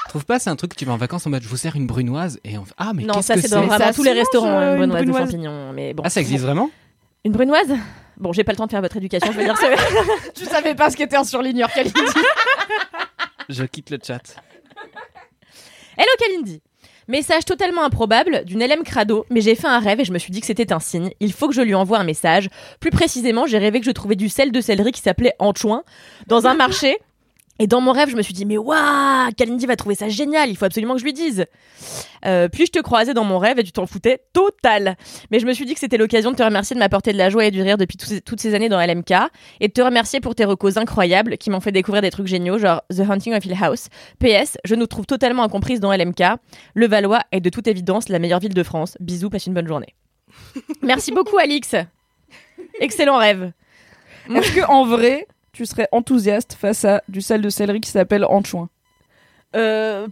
Trouve 0.09 0.25
pas 0.25 0.39
c'est 0.39 0.51
un 0.51 0.57
truc 0.57 0.71
que 0.73 0.77
tu 0.79 0.85
vas 0.87 0.93
en 0.93 0.97
vacances 0.97 1.27
en 1.27 1.31
mode 1.31 1.43
je 1.43 1.49
vous 1.49 1.57
sers 1.59 1.77
une 1.77 1.87
brunoise 1.87 2.41
et 2.45 2.57
on 2.57 2.65
ah 2.79 2.93
mais 2.95 3.05
non, 3.05 3.15
qu'est-ce 3.15 3.27
ça 3.27 3.35
que 3.35 3.41
c'est 3.43 3.49
c'est? 3.49 3.55
dans 3.55 3.61
Mais 3.63 3.67
vraiment 3.69 3.85
ça 3.87 3.93
tous 3.93 4.03
les 4.05 4.11
mange, 4.11 4.19
restaurants, 4.21 4.49
euh, 4.49 4.77
une 4.77 4.83
une 4.85 4.89
brunoise 4.89 5.01
de 5.01 5.11
brunoise. 5.11 5.31
champignons. 5.31 5.73
Mais 5.75 5.93
bon. 5.95 6.03
Ah 6.07 6.11
ça 6.11 6.21
existe 6.21 6.45
vraiment? 6.45 6.71
Une 7.25 7.33
brunoise? 7.33 7.75
Bon, 8.19 8.33
j'ai 8.33 8.43
pas 8.45 8.53
le 8.53 8.57
temps 8.59 8.67
de 8.67 8.71
faire 8.71 8.81
votre 8.81 8.97
éducation, 8.97 9.31
je 9.33 9.37
vais 9.37 9.45
dire 9.45 9.57
ça. 9.57 9.69
tu 10.35 10.45
savais 10.45 10.75
pas 10.75 10.91
ce 10.91 10.97
qu'était 10.97 11.17
un 11.17 11.25
surligneur, 11.25 11.71
Kalindi. 11.71 12.01
Je 13.49 13.65
quitte 13.65 13.91
le 13.91 13.99
chat. 14.05 14.21
Hello 15.97 16.11
Kalindi 16.19 16.61
Message 17.09 17.47
totalement 17.47 17.85
improbable 17.85 18.45
d'une 18.45 18.63
LM 18.63 18.83
Crado, 18.83 19.25
mais 19.31 19.41
j'ai 19.41 19.55
fait 19.55 19.67
un 19.67 19.79
rêve 19.79 20.01
et 20.01 20.05
je 20.05 20.13
me 20.13 20.19
suis 20.19 20.31
dit 20.31 20.41
que 20.41 20.47
c'était 20.47 20.73
un 20.75 20.79
signe. 20.79 21.11
Il 21.21 21.33
faut 21.33 21.49
que 21.49 21.55
je 21.55 21.63
lui 21.63 21.75
envoie 21.75 21.99
un 21.99 22.05
message. 22.05 22.51
Plus 22.81 22.91
précisément, 22.91 23.47
j'ai 23.47 23.57
rêvé 23.57 23.81
que 23.81 23.87
je 23.87 23.93
trouvais 23.93 24.15
du 24.15 24.29
sel 24.29 24.53
de 24.53 24.61
céleri 24.61 24.93
qui 24.93 25.01
s'appelait 25.01 25.33
anchoin 25.39 25.85
dans 26.27 26.47
un 26.47 26.55
marché. 26.55 26.99
Et 27.59 27.67
dans 27.67 27.81
mon 27.81 27.93
rêve, 27.93 28.09
je 28.09 28.17
me 28.17 28.23
suis 28.23 28.35
dit, 28.35 28.45
mais 28.45 28.57
waouh, 28.57 29.31
Kalindi 29.37 29.67
va 29.67 29.77
trouver 29.77 29.95
ça 29.95 30.09
génial, 30.09 30.49
il 30.49 30.57
faut 30.57 30.65
absolument 30.65 30.95
que 30.95 31.01
je 31.01 31.05
lui 31.05 31.13
dise. 31.13 31.47
Euh, 32.25 32.49
puis 32.49 32.67
je 32.67 32.73
te 32.73 32.79
croisais 32.79 33.15
dans 33.15 33.25
mon 33.25 33.39
rêve 33.39 33.59
et 33.59 33.65
tu 33.65 33.73
t'en 33.73 33.87
foutais 33.87 34.23
total. 34.33 34.97
Mais 35.31 35.41
je 35.41 35.47
me 35.47 35.53
suis 35.53 35.67
dit 35.67 35.75
que 35.75 35.81
c'était 35.81 35.97
l'occasion 35.97 36.31
de 36.31 36.37
te 36.37 36.43
remercier 36.43 36.75
de 36.75 36.79
m'apporter 36.79 37.13
de 37.13 37.19
la 37.19 37.31
joie 37.31 37.47
et 37.47 37.51
du 37.51 37.63
rire 37.63 37.77
depuis 37.77 37.97
toutes 38.25 38.41
ces 38.41 38.55
années 38.55 38.69
dans 38.69 38.81
LMK 38.81 39.13
et 39.61 39.69
de 39.69 39.73
te 39.73 39.81
remercier 39.81 40.21
pour 40.21 40.35
tes 40.35 40.45
recos 40.45 40.77
incroyables 40.77 41.37
qui 41.37 41.51
m'ont 41.51 41.61
fait 41.61 41.73
découvrir 41.73 42.03
des 42.03 42.11
trucs 42.11 42.27
géniaux, 42.27 42.59
genre 42.59 42.83
The 42.91 43.01
Hunting 43.01 43.35
of 43.35 43.45
Hill 43.45 43.57
House. 43.61 43.89
PS, 44.21 44.57
je 44.65 44.75
nous 44.75 44.87
trouve 44.87 45.07
totalement 45.07 45.43
incomprises 45.43 45.81
dans 45.81 45.93
LMK. 45.93 46.23
Le 46.75 46.87
Valois 46.87 47.23
est 47.33 47.41
de 47.41 47.51
toute 47.51 47.67
évidence 47.67 48.09
la 48.09 48.19
meilleure 48.19 48.41
ville 48.41 48.55
de 48.55 48.63
France. 48.63 48.97
Bisous, 49.01 49.31
passe 49.31 49.47
une 49.47 49.55
bonne 49.55 49.69
journée. 49.69 49.95
Merci 50.83 51.13
beaucoup, 51.13 51.39
Alix. 51.39 51.75
Excellent 52.81 53.19
rêve. 53.19 53.53
Est-ce 54.35 54.53
que 54.53 54.67
en 54.67 54.85
vrai, 54.85 55.27
tu 55.59 55.67
serais 55.67 55.89
enthousiaste 55.91 56.57
face 56.59 56.85
à 56.85 57.03
du 57.09 57.21
sel 57.21 57.43
de 57.43 57.51
céleri 57.51 57.81
qui 57.81 57.91
s'appelle 57.91 58.25
anchoin 58.25 58.69
Euh, 59.57 60.07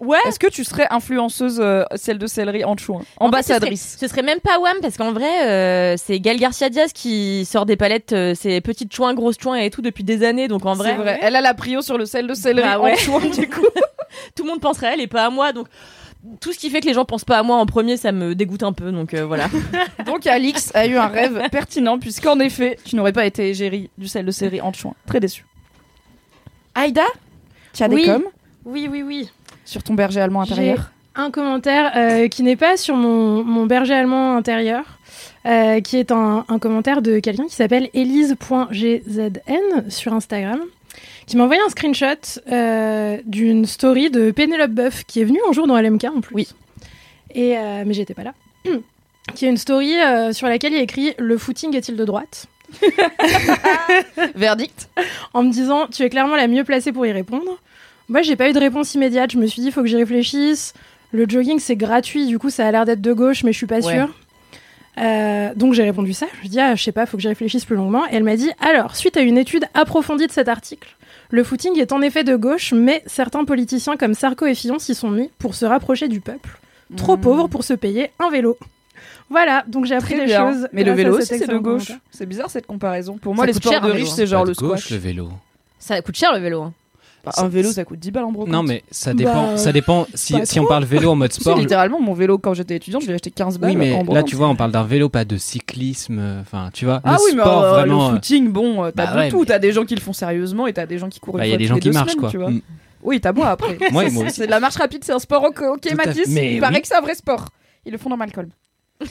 Ouais. 0.00 0.18
Est-ce 0.26 0.38
que 0.40 0.48
tu 0.48 0.64
serais 0.64 0.86
influenceuse 0.90 1.60
euh, 1.62 1.84
celle 1.94 2.18
de 2.18 2.26
céleri 2.26 2.64
en 2.64 2.76
chouin 2.76 2.96
En 2.96 3.30
fait, 3.30 3.36
ce 3.38 3.42
serait- 3.44 3.54
Ambassadrice. 3.56 3.96
Ce 3.98 4.06
serait, 4.08 4.22
même 4.22 4.40
pas 4.40 4.58
Wham 4.58 4.76
parce 4.82 4.96
qu'en 4.98 5.12
vrai, 5.12 5.48
euh, 5.48 5.94
c'est 5.96 6.18
Gal 6.20 6.36
Garcia 6.38 6.68
Diaz 6.68 6.92
qui 6.92 7.44
sort 7.46 7.64
des 7.64 7.76
palettes, 7.76 8.12
euh, 8.12 8.34
ses 8.34 8.60
petites 8.60 8.92
chouins, 8.94 9.14
grosses 9.14 9.38
chouins 9.40 9.56
et 9.56 9.70
tout 9.70 9.80
depuis 9.80 10.04
des 10.04 10.24
années. 10.26 10.48
Donc 10.48 10.66
en 10.66 10.74
vrai, 10.74 10.94
vrai. 10.96 11.18
Elle 11.22 11.36
a 11.36 11.40
la 11.40 11.54
prio 11.54 11.80
sur 11.80 11.96
le 11.96 12.04
sel 12.04 12.26
de 12.26 12.34
céleri 12.34 12.66
Bah 12.68 12.80
ouais. 12.80 12.96
du 13.38 13.48
coup. 13.48 13.62
tout 14.36 14.42
le 14.42 14.48
monde 14.50 14.60
penserait 14.60 14.88
à 14.88 14.94
elle 14.94 15.00
et 15.00 15.06
pas 15.06 15.24
à 15.24 15.30
moi. 15.30 15.52
Donc 15.52 15.68
tout 16.40 16.52
ce 16.52 16.58
qui 16.58 16.70
fait 16.70 16.80
que 16.80 16.86
les 16.86 16.94
gens 16.94 17.04
pensent 17.04 17.24
pas 17.24 17.38
à 17.38 17.42
moi 17.42 17.56
en 17.56 17.66
premier, 17.66 17.96
ça 17.96 18.12
me 18.12 18.34
dégoûte 18.34 18.62
un 18.62 18.72
peu. 18.72 18.90
Donc 18.92 19.14
euh, 19.14 19.24
voilà. 19.24 19.48
Donc 20.06 20.26
Alix 20.26 20.70
a 20.74 20.86
eu 20.86 20.96
un 20.96 21.06
rêve 21.06 21.40
pertinent 21.52 21.98
puisqu'en 21.98 22.38
effet, 22.40 22.78
tu 22.84 22.96
n'aurais 22.96 23.12
pas 23.12 23.26
été 23.26 23.48
égérie 23.50 23.90
du 23.98 24.08
sel 24.08 24.24
de 24.26 24.30
céleri 24.30 24.60
en 24.60 24.72
chouin. 24.72 24.94
Très 25.06 25.20
déçu. 25.20 25.44
Aïda, 26.74 27.04
tu 27.72 27.82
as 27.82 27.88
Oui. 27.88 28.02
des 28.02 28.06
coms 28.08 28.24
Oui, 28.64 28.88
oui, 28.90 29.02
oui. 29.02 29.30
sur 29.64 29.82
ton 29.82 29.94
berger 29.94 30.20
allemand 30.20 30.40
intérieur 30.42 30.90
Un 31.14 31.30
commentaire 31.30 31.92
euh, 31.96 32.28
qui 32.28 32.42
n'est 32.42 32.56
pas 32.56 32.76
sur 32.76 32.96
mon, 32.96 33.44
mon 33.44 33.66
berger 33.66 33.94
allemand 33.94 34.36
intérieur, 34.36 34.84
euh, 35.46 35.80
qui 35.80 35.98
est 35.98 36.10
un, 36.10 36.44
un 36.48 36.58
commentaire 36.58 37.00
de 37.02 37.20
quelqu'un 37.20 37.46
qui 37.46 37.54
s'appelle 37.54 37.90
elise.gzn 37.94 39.88
sur 39.90 40.12
Instagram, 40.12 40.60
qui 41.26 41.36
m'a 41.36 41.44
envoyé 41.44 41.60
un 41.64 41.68
screenshot 41.68 42.40
euh, 42.50 43.18
d'une 43.24 43.66
story 43.66 44.10
de 44.10 44.30
Pénélope 44.30 44.70
Boeuf, 44.72 45.04
qui 45.04 45.20
est 45.20 45.24
venue 45.24 45.40
un 45.48 45.52
jour 45.52 45.66
dans 45.66 45.78
LMK 45.80 46.04
en 46.04 46.20
plus. 46.20 46.34
Oui. 46.34 46.48
Et, 47.34 47.56
euh, 47.58 47.82
mais 47.86 47.94
j'étais 47.94 48.14
pas 48.14 48.24
là. 48.24 48.34
qui 49.34 49.46
est 49.46 49.48
une 49.48 49.56
story 49.56 49.94
euh, 50.00 50.32
sur 50.32 50.46
laquelle 50.48 50.72
il 50.72 50.76
y 50.76 50.80
a 50.80 50.82
écrit 50.82 51.14
Le 51.18 51.38
footing 51.38 51.74
est-il 51.74 51.96
de 51.96 52.04
droite? 52.04 52.46
Verdict 54.34 54.88
en 55.34 55.42
me 55.42 55.50
disant 55.50 55.86
tu 55.86 56.02
es 56.02 56.10
clairement 56.10 56.36
la 56.36 56.48
mieux 56.48 56.64
placée 56.64 56.92
pour 56.92 57.06
y 57.06 57.12
répondre. 57.12 57.58
Moi, 58.08 58.22
j'ai 58.22 58.36
pas 58.36 58.50
eu 58.50 58.52
de 58.52 58.58
réponse 58.58 58.94
immédiate. 58.94 59.30
Je 59.32 59.38
me 59.38 59.46
suis 59.46 59.62
dit 59.62 59.70
faut 59.70 59.80
que 59.82 59.86
j'y 59.88 59.96
réfléchisse. 59.96 60.74
Le 61.12 61.26
jogging 61.28 61.58
c'est 61.60 61.76
gratuit, 61.76 62.26
du 62.26 62.38
coup 62.38 62.50
ça 62.50 62.66
a 62.66 62.70
l'air 62.72 62.84
d'être 62.84 63.00
de 63.00 63.12
gauche, 63.12 63.44
mais 63.44 63.52
je 63.52 63.56
suis 63.58 63.66
pas 63.66 63.76
Ouais. 63.80 63.94
sûre. 63.94 64.08
Euh, 64.98 65.52
donc 65.54 65.74
j'ai 65.74 65.82
répondu 65.84 66.12
ça. 66.12 66.26
Je 66.36 66.40
lui 66.40 66.46
ai 66.46 66.50
dit 66.50 66.60
ah, 66.60 66.74
je 66.74 66.82
sais 66.82 66.92
pas, 66.92 67.06
faut 67.06 67.16
que 67.16 67.22
j'y 67.22 67.28
réfléchisse 67.28 67.64
plus 67.64 67.76
longuement. 67.76 68.04
Et 68.10 68.16
elle 68.16 68.24
m'a 68.24 68.36
dit 68.36 68.50
alors 68.60 68.96
suite 68.96 69.16
à 69.16 69.20
une 69.20 69.38
étude 69.38 69.64
approfondie 69.74 70.26
de 70.26 70.32
cet 70.32 70.48
article, 70.48 70.96
le 71.30 71.44
footing 71.44 71.78
est 71.78 71.92
en 71.92 72.00
effet 72.02 72.24
de 72.24 72.36
gauche, 72.36 72.72
mais 72.72 73.02
certains 73.06 73.44
politiciens 73.44 73.96
comme 73.96 74.14
Sarko 74.14 74.46
et 74.46 74.54
Fillon 74.54 74.78
s'y 74.78 74.94
sont 74.94 75.10
mis 75.10 75.30
pour 75.38 75.54
se 75.54 75.64
rapprocher 75.64 76.08
du 76.08 76.20
peuple, 76.20 76.58
trop 76.96 77.16
Mmh. 77.16 77.20
pauvres 77.20 77.48
pour 77.48 77.64
se 77.64 77.74
payer 77.74 78.10
un 78.18 78.30
vélo. 78.30 78.56
Voilà, 79.30 79.64
donc 79.66 79.86
j'ai 79.86 79.94
appris 79.94 80.14
Très 80.14 80.20
des 80.26 80.26
bien. 80.26 80.52
choses. 80.52 80.68
Mais 80.72 80.84
le 80.84 80.92
vélo 80.92 81.16
aussi 81.18 81.26
c'est 81.38 81.46
de 81.48 81.58
gauche. 81.58 81.92
C'est 82.10 82.26
bizarre 82.26 82.50
cette 82.50 82.66
comparaison. 82.66 83.16
Pour 83.18 83.34
moi 83.34 83.44
Ça 83.44 83.46
les 83.46 83.52
sports 83.54 83.72
cher, 83.72 83.80
de 83.80 83.90
riches 83.90 84.10
c'est 84.10 84.26
genre 84.26 84.44
le 84.44 84.52
de 84.52 84.56
gauche, 84.58 84.80
squash. 84.80 84.90
le 84.90 84.96
vélo. 84.98 85.28
ça 85.78 86.00
coûte 86.02 86.16
cher 86.16 86.32
le 86.34 86.40
vélo. 86.40 86.66
Bah, 87.24 87.32
un 87.38 87.48
vélo 87.48 87.72
ça 87.72 87.84
coûte 87.84 87.98
10 87.98 88.10
balles 88.10 88.24
en 88.24 88.32
brocante. 88.32 88.52
Non, 88.52 88.62
mais 88.62 88.84
ça 88.90 89.14
dépend. 89.14 89.52
Bah, 89.52 89.56
ça 89.56 89.72
dépend. 89.72 90.06
Si, 90.14 90.34
on 90.60 90.66
parle 90.66 90.84
vélo 90.84 91.10
en 91.10 91.16
mode 91.16 91.32
sport. 91.32 91.58
littéralement 91.58 92.00
mon 92.00 92.12
vélo 92.14 92.36
quand 92.38 92.52
j'étais 92.54 92.76
étudiante 92.76 93.02
je 93.02 93.08
l'ai 93.08 93.14
acheté 93.14 93.30
15 93.30 93.58
balles 93.58 93.70
Oui, 93.70 93.76
mais 93.76 93.92
en 93.94 93.98
là, 93.98 94.04
brocante. 94.04 94.26
tu 94.26 94.36
vois, 94.36 94.48
on 94.48 94.56
parle 94.56 94.72
d'un 94.72 94.84
vélo, 94.84 95.08
pas 95.08 95.24
de 95.24 95.36
cyclisme. 95.36 96.18
euh, 96.18 96.40
Enfin, 96.42 96.70
tu 96.72 96.84
vois, 96.84 97.00
Ah 97.04 97.16
le 97.18 97.24
oui, 97.24 97.32
mais 97.36 97.40
euh, 97.42 97.70
vraiment. 97.70 98.08
le 98.08 98.12
euh, 98.12 98.16
footing, 98.16 98.52
bon, 98.52 98.84
euh, 98.84 98.90
t'as 98.94 99.06
bah 99.06 99.16
ouais, 99.16 99.28
tout. 99.30 99.40
mais- 99.40 99.46
T'as 99.46 99.58
des 99.58 99.72
gens 99.72 99.84
qui 99.84 99.94
le 99.94 100.00
font 100.00 100.12
sérieusement 100.12 100.66
et 100.66 100.72
t'as 100.72 100.86
des 100.86 100.98
gens 100.98 101.08
qui 101.08 101.20
courent 101.20 101.34
bah, 101.38 101.46
une 101.46 101.46
Il 101.46 101.52
y 101.52 101.54
a 101.54 101.56
fois 101.56 101.58
des 101.58 101.66
gens 101.66 101.74
les 101.76 101.80
qui 101.80 101.88
deux 101.88 101.94
marchent, 101.94 102.10
semaines, 102.10 102.20
quoi. 102.20 102.30
tu 102.30 102.36
vois. 102.38 102.50
Mm. 102.50 102.60
Oui, 103.02 103.20
t'as 103.20 103.32
moi 103.32 103.48
après. 103.48 103.76
C'est- 103.80 103.90
moi. 103.90 104.04
C'est 104.28 104.46
de 104.46 104.50
la 104.50 104.60
marche 104.60 104.76
rapide, 104.76 105.02
c'est 105.04 105.12
un 105.12 105.18
sport 105.18 105.44
ok, 105.44 105.60
Mathis. 105.96 106.26
Il 106.28 106.60
paraît 106.60 106.80
que 106.80 106.86
c'est 106.88 106.94
un 106.96 107.00
vrai 107.02 107.14
sport. 107.14 107.46
Ils 107.86 107.92
le 107.92 107.98
font 107.98 108.08
dans 108.10 108.16
Malcolm. 108.16 108.48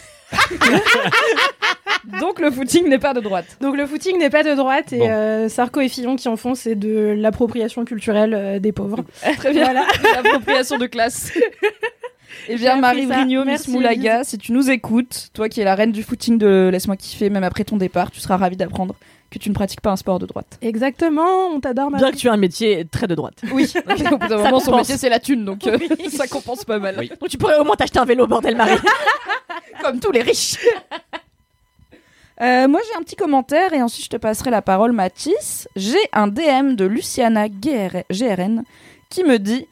Donc 2.19 2.39
le 2.39 2.51
footing 2.51 2.87
n'est 2.89 2.99
pas 2.99 3.13
de 3.13 3.19
droite. 3.21 3.57
Donc 3.61 3.77
le 3.77 3.85
footing 3.85 4.17
n'est 4.17 4.29
pas 4.29 4.43
de 4.43 4.53
droite 4.55 4.91
et 4.93 4.99
Bon. 4.99 5.07
euh, 5.09 5.49
Sarko 5.49 5.79
et 5.81 5.89
Fillon 5.89 6.15
qui 6.15 6.27
en 6.27 6.35
font 6.37 6.53
c'est 6.55 6.75
de 6.75 7.15
l'appropriation 7.17 7.85
culturelle 7.85 8.33
euh, 8.33 8.59
des 8.59 8.71
pauvres. 8.71 9.03
Très 9.37 9.51
bien. 9.51 9.63
Voilà. 9.65 9.85
L'appropriation 10.15 10.77
de 10.77 10.85
classe. 10.87 11.31
Eh 12.49 12.55
bien, 12.55 12.77
Marie. 12.77 13.05
Vrigno, 13.05 13.41
Miss 13.41 13.45
Merci, 13.51 13.71
Moulaga, 13.71 14.23
si 14.23 14.37
tu 14.37 14.51
nous 14.51 14.69
écoutes, 14.69 15.29
toi 15.33 15.49
qui 15.49 15.61
es 15.61 15.63
la 15.63 15.75
reine 15.75 15.91
du 15.91 16.03
footing 16.03 16.37
de 16.37 16.69
Laisse-moi 16.71 16.97
kiffer, 16.97 17.29
même 17.29 17.43
après 17.43 17.63
ton 17.63 17.77
départ, 17.77 18.11
tu 18.11 18.19
seras 18.19 18.37
ravie 18.37 18.57
d'apprendre 18.57 18.95
que 19.31 19.39
tu 19.39 19.49
ne 19.49 19.55
pratiques 19.55 19.81
pas 19.81 19.89
un 19.89 19.95
sport 19.95 20.19
de 20.19 20.25
droite. 20.27 20.59
Exactement, 20.61 21.47
on 21.53 21.59
t'adore 21.59 21.89
Bien 21.89 21.99
Marie. 21.99 22.11
que 22.13 22.17
tu 22.17 22.27
aies 22.27 22.31
un 22.31 22.37
métier 22.37 22.85
très 22.91 23.07
de 23.07 23.15
droite. 23.15 23.35
Oui, 23.51 23.71
au 24.11 24.17
bout 24.17 24.27
d'un 24.27 24.37
moment, 24.37 24.59
son 24.59 24.75
métier 24.77 24.95
c'est 24.97 25.09
la 25.09 25.19
thune, 25.19 25.43
donc 25.45 25.65
euh, 25.65 25.77
Oui. 25.79 26.09
ça 26.11 26.27
compense 26.27 26.63
pas 26.65 26.77
mal. 26.79 26.95
Oui. 26.99 27.09
Donc 27.19 27.29
tu 27.29 27.37
pourrais 27.37 27.57
au 27.57 27.63
moins 27.63 27.75
t'acheter 27.75 27.99
un 27.99 28.05
vélo, 28.05 28.27
bordel 28.27 28.55
Marie. 28.55 28.77
Comme 29.81 29.99
tous 29.99 30.11
les 30.11 30.21
riches. 30.21 30.57
Euh, 32.41 32.67
moi 32.67 32.79
j'ai 32.87 32.97
un 32.97 33.03
petit 33.03 33.15
commentaire 33.15 33.73
et 33.73 33.81
ensuite 33.81 34.05
je 34.05 34.09
te 34.09 34.17
passerai 34.17 34.49
la 34.49 34.61
parole 34.61 34.91
Mathis. 34.91 35.67
J'ai 35.75 35.97
un 36.13 36.27
DM 36.27 36.75
de 36.75 36.85
Luciana 36.85 37.47
GR- 37.47 38.03
GRN 38.11 38.63
qui 39.09 39.23
me 39.23 39.37
dit 39.37 39.67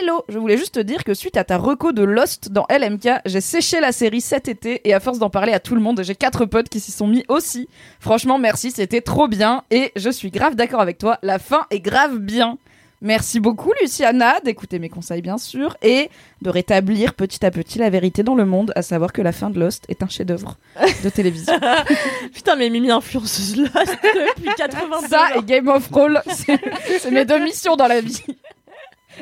Hello, 0.00 0.24
je 0.30 0.38
voulais 0.38 0.56
juste 0.56 0.76
te 0.76 0.80
dire 0.80 1.04
que 1.04 1.12
suite 1.12 1.36
à 1.36 1.44
ta 1.44 1.58
reco 1.58 1.92
de 1.92 2.02
Lost 2.02 2.50
dans 2.50 2.66
LMK, 2.70 3.10
j'ai 3.26 3.42
séché 3.42 3.78
la 3.78 3.92
série 3.92 4.22
cet 4.22 4.48
été 4.48 4.80
et 4.88 4.94
à 4.94 5.00
force 5.00 5.18
d'en 5.18 5.28
parler 5.28 5.52
à 5.52 5.60
tout 5.60 5.74
le 5.74 5.82
monde, 5.82 6.02
j'ai 6.02 6.14
quatre 6.14 6.46
potes 6.46 6.70
qui 6.70 6.80
s'y 6.80 6.92
sont 6.92 7.06
mis 7.06 7.24
aussi. 7.28 7.68
Franchement, 8.00 8.38
merci, 8.38 8.70
c'était 8.70 9.02
trop 9.02 9.28
bien 9.28 9.64
et 9.70 9.92
je 9.96 10.08
suis 10.08 10.30
grave 10.30 10.54
d'accord 10.54 10.80
avec 10.80 10.96
toi, 10.96 11.18
la 11.22 11.38
fin 11.38 11.66
est 11.70 11.80
grave 11.80 12.16
bien. 12.18 12.56
Merci 13.02 13.38
beaucoup 13.40 13.72
Luciana 13.82 14.40
d'écouter 14.40 14.78
mes 14.78 14.88
conseils 14.88 15.20
bien 15.20 15.36
sûr 15.36 15.76
et 15.82 16.08
de 16.40 16.48
rétablir 16.48 17.12
petit 17.14 17.44
à 17.44 17.50
petit 17.50 17.78
la 17.78 17.90
vérité 17.90 18.22
dans 18.22 18.36
le 18.36 18.46
monde, 18.46 18.72
à 18.76 18.82
savoir 18.82 19.12
que 19.12 19.20
la 19.20 19.32
fin 19.32 19.50
de 19.50 19.60
Lost 19.60 19.84
est 19.88 20.02
un 20.02 20.08
chef-d'œuvre 20.08 20.56
de 21.04 21.08
télévision. 21.10 21.52
Putain, 22.32 22.56
mais 22.56 22.70
Mimi 22.70 22.90
influenceuse 22.92 23.56
là 23.56 23.68
depuis 23.84 24.48
82 24.56 25.08
Ça 25.08 25.20
ans. 25.20 25.40
et 25.40 25.42
Game 25.42 25.68
of 25.68 25.90
Thrones, 25.90 26.22
c'est 26.30 27.10
mes 27.10 27.24
deux 27.26 27.40
missions 27.40 27.76
dans 27.76 27.88
la 27.88 28.00
vie. 28.00 28.22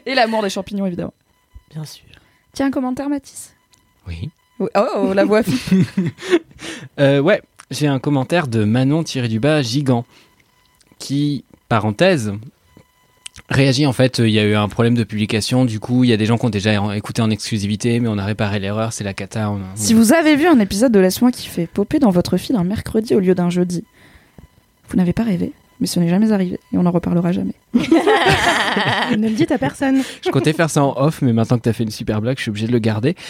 Et 0.06 0.14
l'amour 0.14 0.42
des 0.42 0.50
champignons 0.50 0.87
évidemment. 0.87 1.14
Bien 1.70 1.85
sûr. 1.85 2.04
Tiens 2.52 2.66
un 2.66 2.70
commentaire 2.70 3.09
Mathis? 3.09 3.54
Oui. 4.09 4.30
Oh, 4.59 4.68
oh, 4.75 5.12
la 5.14 5.25
voix. 5.25 5.42
Euh, 6.99 7.20
ouais, 7.20 7.40
j'ai 7.70 7.87
un 7.87 7.99
commentaire 7.99 8.47
de 8.47 8.64
Manon 8.64 9.02
tiré 9.02 9.28
du 9.28 9.40
bas 9.40 9.62
gigant 9.62 10.04
qui, 10.99 11.44
parenthèse, 11.68 12.32
réagit 13.49 13.87
en 13.87 13.92
fait. 13.94 14.18
Il 14.18 14.28
y 14.30 14.38
a 14.38 14.44
eu 14.44 14.54
un 14.54 14.68
problème 14.68 14.94
de 14.94 15.04
publication, 15.04 15.64
du 15.64 15.80
coup, 15.80 16.04
il 16.04 16.11
y 16.11 16.12
a 16.12 16.18
des 16.18 16.26
gens 16.26 16.37
qui 16.37 16.44
ont 16.44 16.50
déjà 16.50 16.94
écouté 16.94 17.23
en 17.23 17.30
exclusivité, 17.30 17.99
mais 18.00 18.09
on 18.09 18.18
a 18.18 18.25
réparé 18.25 18.59
l'erreur, 18.59 18.92
c'est 18.92 19.04
la 19.04 19.14
cata. 19.14 19.50
on- 19.50 19.54
on- 19.56 19.76
Si 19.76 19.94
vous 19.94 20.12
avez 20.12 20.37
vu 20.37 20.47
un 20.47 20.59
épisode 20.59 20.92
de 20.92 20.99
Laisse-moi 21.00 21.32
kiffer 21.32 21.66
popper 21.66 21.99
dans 21.99 22.11
votre 22.11 22.37
feed 22.37 22.56
un 22.56 22.64
mercredi 22.64 23.14
au 23.14 23.20
lieu 23.20 23.35
d'un 23.35 23.49
jeudi, 23.49 23.85
vous 24.90 24.97
n'avez 24.97 25.14
pas 25.14 25.23
rêvé, 25.23 25.52
mais 25.80 25.87
ce 25.87 25.99
n'est 25.99 26.08
jamais 26.08 26.32
arrivé 26.32 26.60
et 26.72 26.78
on 26.78 26.82
n'en 26.82 26.90
reparlera 26.90 27.32
jamais. 27.32 27.54
ne 27.75 29.28
le 29.28 29.34
dites 29.34 29.50
à 29.50 29.58
personne. 29.58 30.02
Je 30.25 30.30
comptais 30.30 30.52
faire 30.52 30.70
ça 30.70 30.84
en 30.84 30.94
off, 30.96 31.22
mais 31.22 31.32
maintenant 31.32 31.58
que 31.58 31.62
tu 31.62 31.68
as 31.68 31.72
fait 31.72 31.84
une 31.84 31.90
super 31.90 32.20
blague, 32.20 32.37
je 32.37 32.42
suis 32.42 32.50
obligé 32.50 32.66
de 32.66 32.72
le 32.72 32.78
garder. 32.78 33.16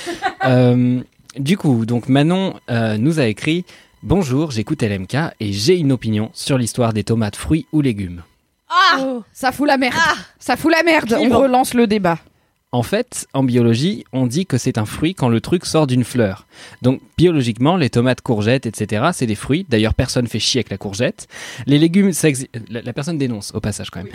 Euh, 0.46 1.02
du 1.36 1.58
coup, 1.58 1.84
donc 1.84 2.08
Manon 2.08 2.54
euh, 2.70 2.96
nous 2.96 3.20
a 3.20 3.26
écrit 3.26 3.66
Bonjour, 4.02 4.50
j'écoute 4.52 4.82
LMK 4.82 5.14
et 5.38 5.52
j'ai 5.52 5.76
une 5.76 5.92
opinion 5.92 6.30
sur 6.32 6.56
l'histoire 6.56 6.94
des 6.94 7.04
tomates, 7.04 7.36
fruits 7.36 7.66
ou 7.72 7.82
légumes. 7.82 8.22
Oh. 8.98 9.22
Ça 9.30 9.52
fout 9.52 9.66
la 9.66 9.76
merde. 9.76 9.94
Ça 10.38 10.56
fout 10.56 10.72
la 10.72 10.82
merde. 10.82 11.14
On 11.20 11.38
relance 11.38 11.74
le 11.74 11.86
débat. 11.86 12.18
En 12.72 12.84
fait, 12.84 13.26
en 13.34 13.42
biologie, 13.42 14.04
on 14.12 14.28
dit 14.28 14.46
que 14.46 14.56
c'est 14.56 14.78
un 14.78 14.84
fruit 14.84 15.16
quand 15.16 15.28
le 15.28 15.40
truc 15.40 15.66
sort 15.66 15.88
d'une 15.88 16.04
fleur. 16.04 16.46
Donc, 16.82 17.00
biologiquement, 17.18 17.76
les 17.76 17.90
tomates, 17.90 18.20
courgettes, 18.20 18.64
etc., 18.64 19.06
c'est 19.12 19.26
des 19.26 19.34
fruits. 19.34 19.66
D'ailleurs, 19.68 19.94
personne 19.94 20.28
fait 20.28 20.38
chier 20.38 20.60
avec 20.60 20.70
la 20.70 20.78
courgette. 20.78 21.26
Les 21.66 21.78
légumes, 21.80 22.12
ça 22.12 22.28
exi- 22.28 22.46
la, 22.68 22.80
la 22.82 22.92
personne 22.92 23.18
dénonce 23.18 23.52
au 23.56 23.60
passage 23.60 23.90
quand 23.90 24.04
même. 24.04 24.12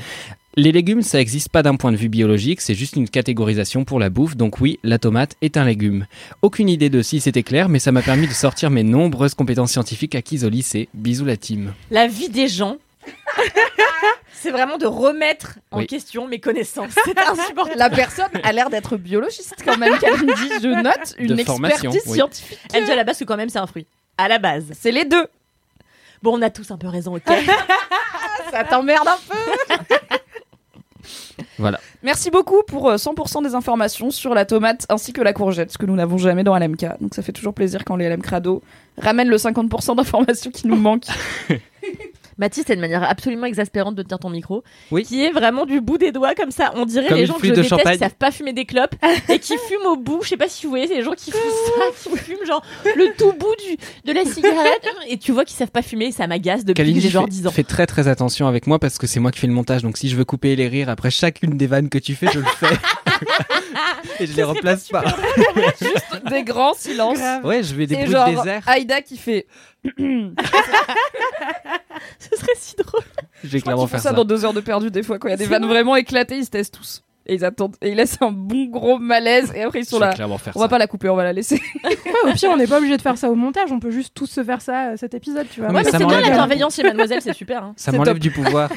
Les 0.56 0.72
légumes, 0.72 1.02
ça 1.02 1.18
n'existe 1.18 1.50
pas 1.50 1.64
d'un 1.64 1.76
point 1.76 1.92
de 1.92 1.98
vue 1.98 2.08
biologique, 2.08 2.62
c'est 2.62 2.76
juste 2.76 2.96
une 2.96 3.10
catégorisation 3.10 3.84
pour 3.84 4.00
la 4.00 4.10
bouffe. 4.10 4.38
Donc 4.38 4.62
oui, 4.62 4.80
la 4.84 5.00
tomate 5.00 5.36
est 5.42 5.58
un 5.58 5.66
légume. 5.66 6.06
Aucune 6.42 6.70
idée 6.70 6.90
de 6.90 7.02
si 7.02 7.20
c'était 7.20 7.44
clair, 7.44 7.68
mais 7.68 7.80
ça 7.80 7.92
m'a 7.92 8.02
permis 8.02 8.26
de 8.28 8.32
sortir 8.32 8.70
mes 8.72 8.84
nombreuses 8.84 9.34
compétences 9.34 9.74
scientifiques 9.74 10.16
acquises 10.16 10.46
au 10.46 10.50
lycée. 10.50 10.88
Bisous 10.94 11.26
la 11.26 11.36
team. 11.36 11.74
La 11.92 12.08
vie 12.08 12.30
des 12.30 12.48
gens. 12.48 12.78
c'est 14.34 14.52
vraiment 14.52 14.78
de 14.78 14.86
remettre 14.86 15.60
en 15.72 15.80
Oui. 15.80 15.88
question 15.88 16.28
mes 16.28 16.40
connaissances. 16.40 16.92
C'est 17.06 17.18
insupportable. 17.20 17.78
La 17.80 17.90
personne 17.90 18.30
a 18.44 18.52
l'air 18.52 18.70
d'être 18.70 18.98
biologiste 18.98 19.56
quand 19.64 19.78
même. 19.78 19.98
Qu'elle 20.00 20.14
me 20.24 20.34
dit, 20.36 20.54
je 20.62 20.68
note 20.82 21.16
une 21.18 21.28
De 21.36 21.40
expertise 21.40 22.02
oui. 22.08 22.14
scientifique. 22.14 22.60
Elle 22.74 22.86
dit 22.86 22.92
à 22.92 22.96
la 22.96 23.04
base 23.04 23.18
que 23.20 23.24
quand 23.24 23.38
même 23.38 23.50
c'est 23.50 23.60
un 23.60 23.68
fruit. 23.68 23.88
À 24.18 24.28
la 24.28 24.40
base. 24.40 24.66
C'est 24.80 24.92
les 24.92 25.06
deux. 25.06 25.28
Bon, 26.24 26.38
on 26.38 26.42
a 26.42 26.50
tous 26.50 26.72
un 26.72 26.78
peu 26.78 26.88
raison, 26.88 27.16
ok 27.16 27.24
Ça 28.52 28.64
t'emmerde 28.64 29.08
un 29.08 29.18
peu. 29.28 29.96
Voilà. 31.58 31.80
Merci 32.04 32.32
beaucoup 32.32 32.64
pour 32.64 32.90
euh, 32.90 32.96
100% 32.98 33.44
des 33.44 33.56
informations 33.56 34.12
sur 34.12 34.34
la 34.34 34.44
tomate 34.46 34.86
ainsi 34.90 35.14
que 35.14 35.22
la 35.22 35.32
courgette, 35.32 35.72
ce 35.72 35.78
que 35.78 35.86
nous 35.86 35.96
n'avons 35.96 36.18
jamais 36.18 36.44
dans 36.44 36.58
LMK. 36.58 37.00
Donc 37.00 37.14
ça 37.14 37.22
fait 37.22 37.32
toujours 37.32 37.54
plaisir 37.54 37.86
quand 37.86 37.96
les 37.96 38.10
LM 38.10 38.22
Crado 38.22 38.62
ramènent 38.98 39.30
le 39.30 39.38
50% 39.38 39.96
d'informations 39.96 40.52
qui 40.52 40.68
nous 40.68 40.76
manquent. 40.76 41.08
Mathis, 42.38 42.64
c'est 42.68 42.74
une 42.74 42.82
manière 42.82 43.04
absolument 43.04 43.46
exaspérante 43.46 43.96
de 43.96 44.04
tenir 44.04 44.20
ton 44.20 44.30
micro, 44.30 44.64
Oui. 44.92 45.04
qui 45.04 45.24
est 45.24 45.32
vraiment 45.32 45.66
du 45.66 45.80
bout 45.82 45.98
des 45.98 46.12
doigts 46.12 46.36
comme 46.36 46.52
ça. 46.52 46.74
On 46.76 46.86
dirait 46.86 47.08
Comme 47.08 47.18
les 47.18 47.26
gens 47.26 47.36
que 47.36 47.44
je 47.48 47.52
de 47.52 47.56
déteste 47.56 47.70
champagne. 47.70 47.94
qui 47.94 48.00
savent 48.00 48.16
pas 48.16 48.32
fumer 48.32 48.52
des 48.54 48.66
clopes 48.66 48.96
et 49.30 49.40
qui 49.40 49.54
fument 49.70 49.86
au 49.88 49.96
bout. 49.96 50.20
Je 50.24 50.30
sais 50.30 50.38
pas 50.38 50.50
si 50.50 50.66
vous 50.66 50.70
voyez, 50.72 50.88
c'est 50.88 50.96
les 50.96 51.04
gens 51.04 51.14
qui 51.14 51.32
font 51.32 51.38
ça, 51.38 52.10
qui 52.10 52.18
fument 52.18 52.46
genre 52.46 52.64
le 52.96 53.16
tout 53.18 53.32
bout 53.34 53.56
du, 53.68 53.78
de 54.06 54.12
la 54.14 54.26
cigarette 54.26 54.86
et 55.08 55.18
tu 55.18 55.32
vois 55.32 55.46
qu'ils 55.46 55.56
savent 55.56 55.72
pas 55.72 55.82
fumer. 55.82 56.12
Ça 56.12 56.28
m'agace 56.28 56.66
depuis 56.66 56.74
que 56.74 56.78
Kalindi 56.82 57.02
j'ai 57.02 57.10
genre 57.10 57.24
fait, 57.26 57.32
10 57.32 57.48
ans. 57.48 57.52
fait 57.52 57.64
très 57.64 57.86
très 57.88 58.08
attention 58.08 58.48
avec 58.48 58.68
moi 58.68 58.80
parce 58.80 58.98
que 58.98 59.08
c'est 59.08 59.20
moi 59.20 59.32
qui 59.32 59.40
fais 59.40 59.48
le 59.48 59.54
montage. 59.54 59.82
Donc 59.84 59.98
si 59.98 60.10
je 60.10 60.16
veux 60.16 60.26
couper 60.26 60.56
les 60.56 60.68
rires 60.68 60.90
après 60.90 61.12
chacune 61.12 61.58
des 61.58 61.68
vannes 61.68 61.90
que 61.90 61.98
tu 62.00 62.16
fais, 62.16 62.28
je 62.34 62.40
le 62.40 62.46
fais. 62.46 62.68
Et 64.20 64.28
je 64.28 64.36
les 64.36 64.44
remplace 64.44 64.88
pas. 64.90 65.04
Des 66.30 66.44
grands 66.44 66.74
silences. 66.74 67.18
Grave. 67.18 67.46
Ouais, 67.46 67.64
je 67.64 67.74
vais 67.76 67.88
des 67.88 67.96
bruits 67.96 68.08
de 68.14 68.36
désert. 68.38 68.64
Aïda 68.68 69.02
qui 69.02 69.18
fait. 69.18 69.48
Ce 72.20 72.36
serait 72.38 72.52
si 72.56 72.76
drôle. 72.76 73.02
Je 73.44 73.50
vais 73.50 73.58
Ils 73.60 73.64
clairement 73.64 73.88
faire 73.88 74.00
ça, 74.00 74.10
ça. 74.10 74.16
dans 74.16 74.26
deux 74.26 74.46
heures 74.46 74.54
de 74.54 74.62
perdu 74.62 74.92
des 74.92 75.04
fois 75.04 75.20
quand 75.20 75.28
il 75.28 75.32
y 75.32 75.34
a 75.34 75.38
des 75.38 75.46
vannes 75.46 75.66
vraiment 75.66 75.96
éclatées, 75.96 76.38
ils 76.38 76.46
se 76.46 76.50
taisent 76.52 76.72
tous. 76.72 77.02
Et 77.28 77.34
ils 77.36 77.44
attendent. 77.44 77.76
Et 77.82 77.90
ils 77.90 77.96
laissent 77.96 78.18
un 78.22 78.32
bon 78.32 78.66
gros 78.66 79.00
malaise 79.00 79.52
et 79.56 79.64
après 79.64 79.80
ils 79.80 79.86
Je 79.86 79.90
sont 79.90 80.00
vais 80.00 80.06
là. 80.06 80.14
clairement 80.14 80.38
faire 80.38 80.54
On 80.56 80.60
va 80.60 80.66
ça. 80.66 80.70
pas 80.70 80.78
la 80.78 80.86
couper, 80.86 81.10
on 81.10 81.16
va 81.16 81.24
la 81.24 81.34
laisser. 81.34 81.60
Ouais, 81.84 82.32
au 82.32 82.34
pire, 82.34 82.50
on 82.52 82.58
n'est 82.58 82.68
pas 82.68 82.78
obligé 82.78 82.96
de 82.98 83.02
faire 83.02 83.18
ça 83.18 83.30
au 83.32 83.36
montage, 83.36 83.72
on 83.72 83.80
peut 83.80 83.90
juste 83.92 84.14
tous 84.14 84.28
se 84.28 84.44
faire 84.44 84.62
ça 84.62 84.90
euh, 84.92 84.98
cet 84.98 85.14
épisode, 85.16 85.48
tu 85.50 85.60
vois. 85.62 85.70
Ouais, 85.72 85.84
mais 85.84 85.90
c'est 85.90 85.98
bien 86.06 86.22
bienveillance 86.22 86.76
chez 86.76 86.84
Mademoiselle, 86.84 87.22
c'est 87.22 87.34
super. 87.34 87.64
hein. 87.64 87.74
Ça 87.78 87.92
m'enlève 87.92 88.20
du 88.20 88.30
pouvoir. 88.32 88.70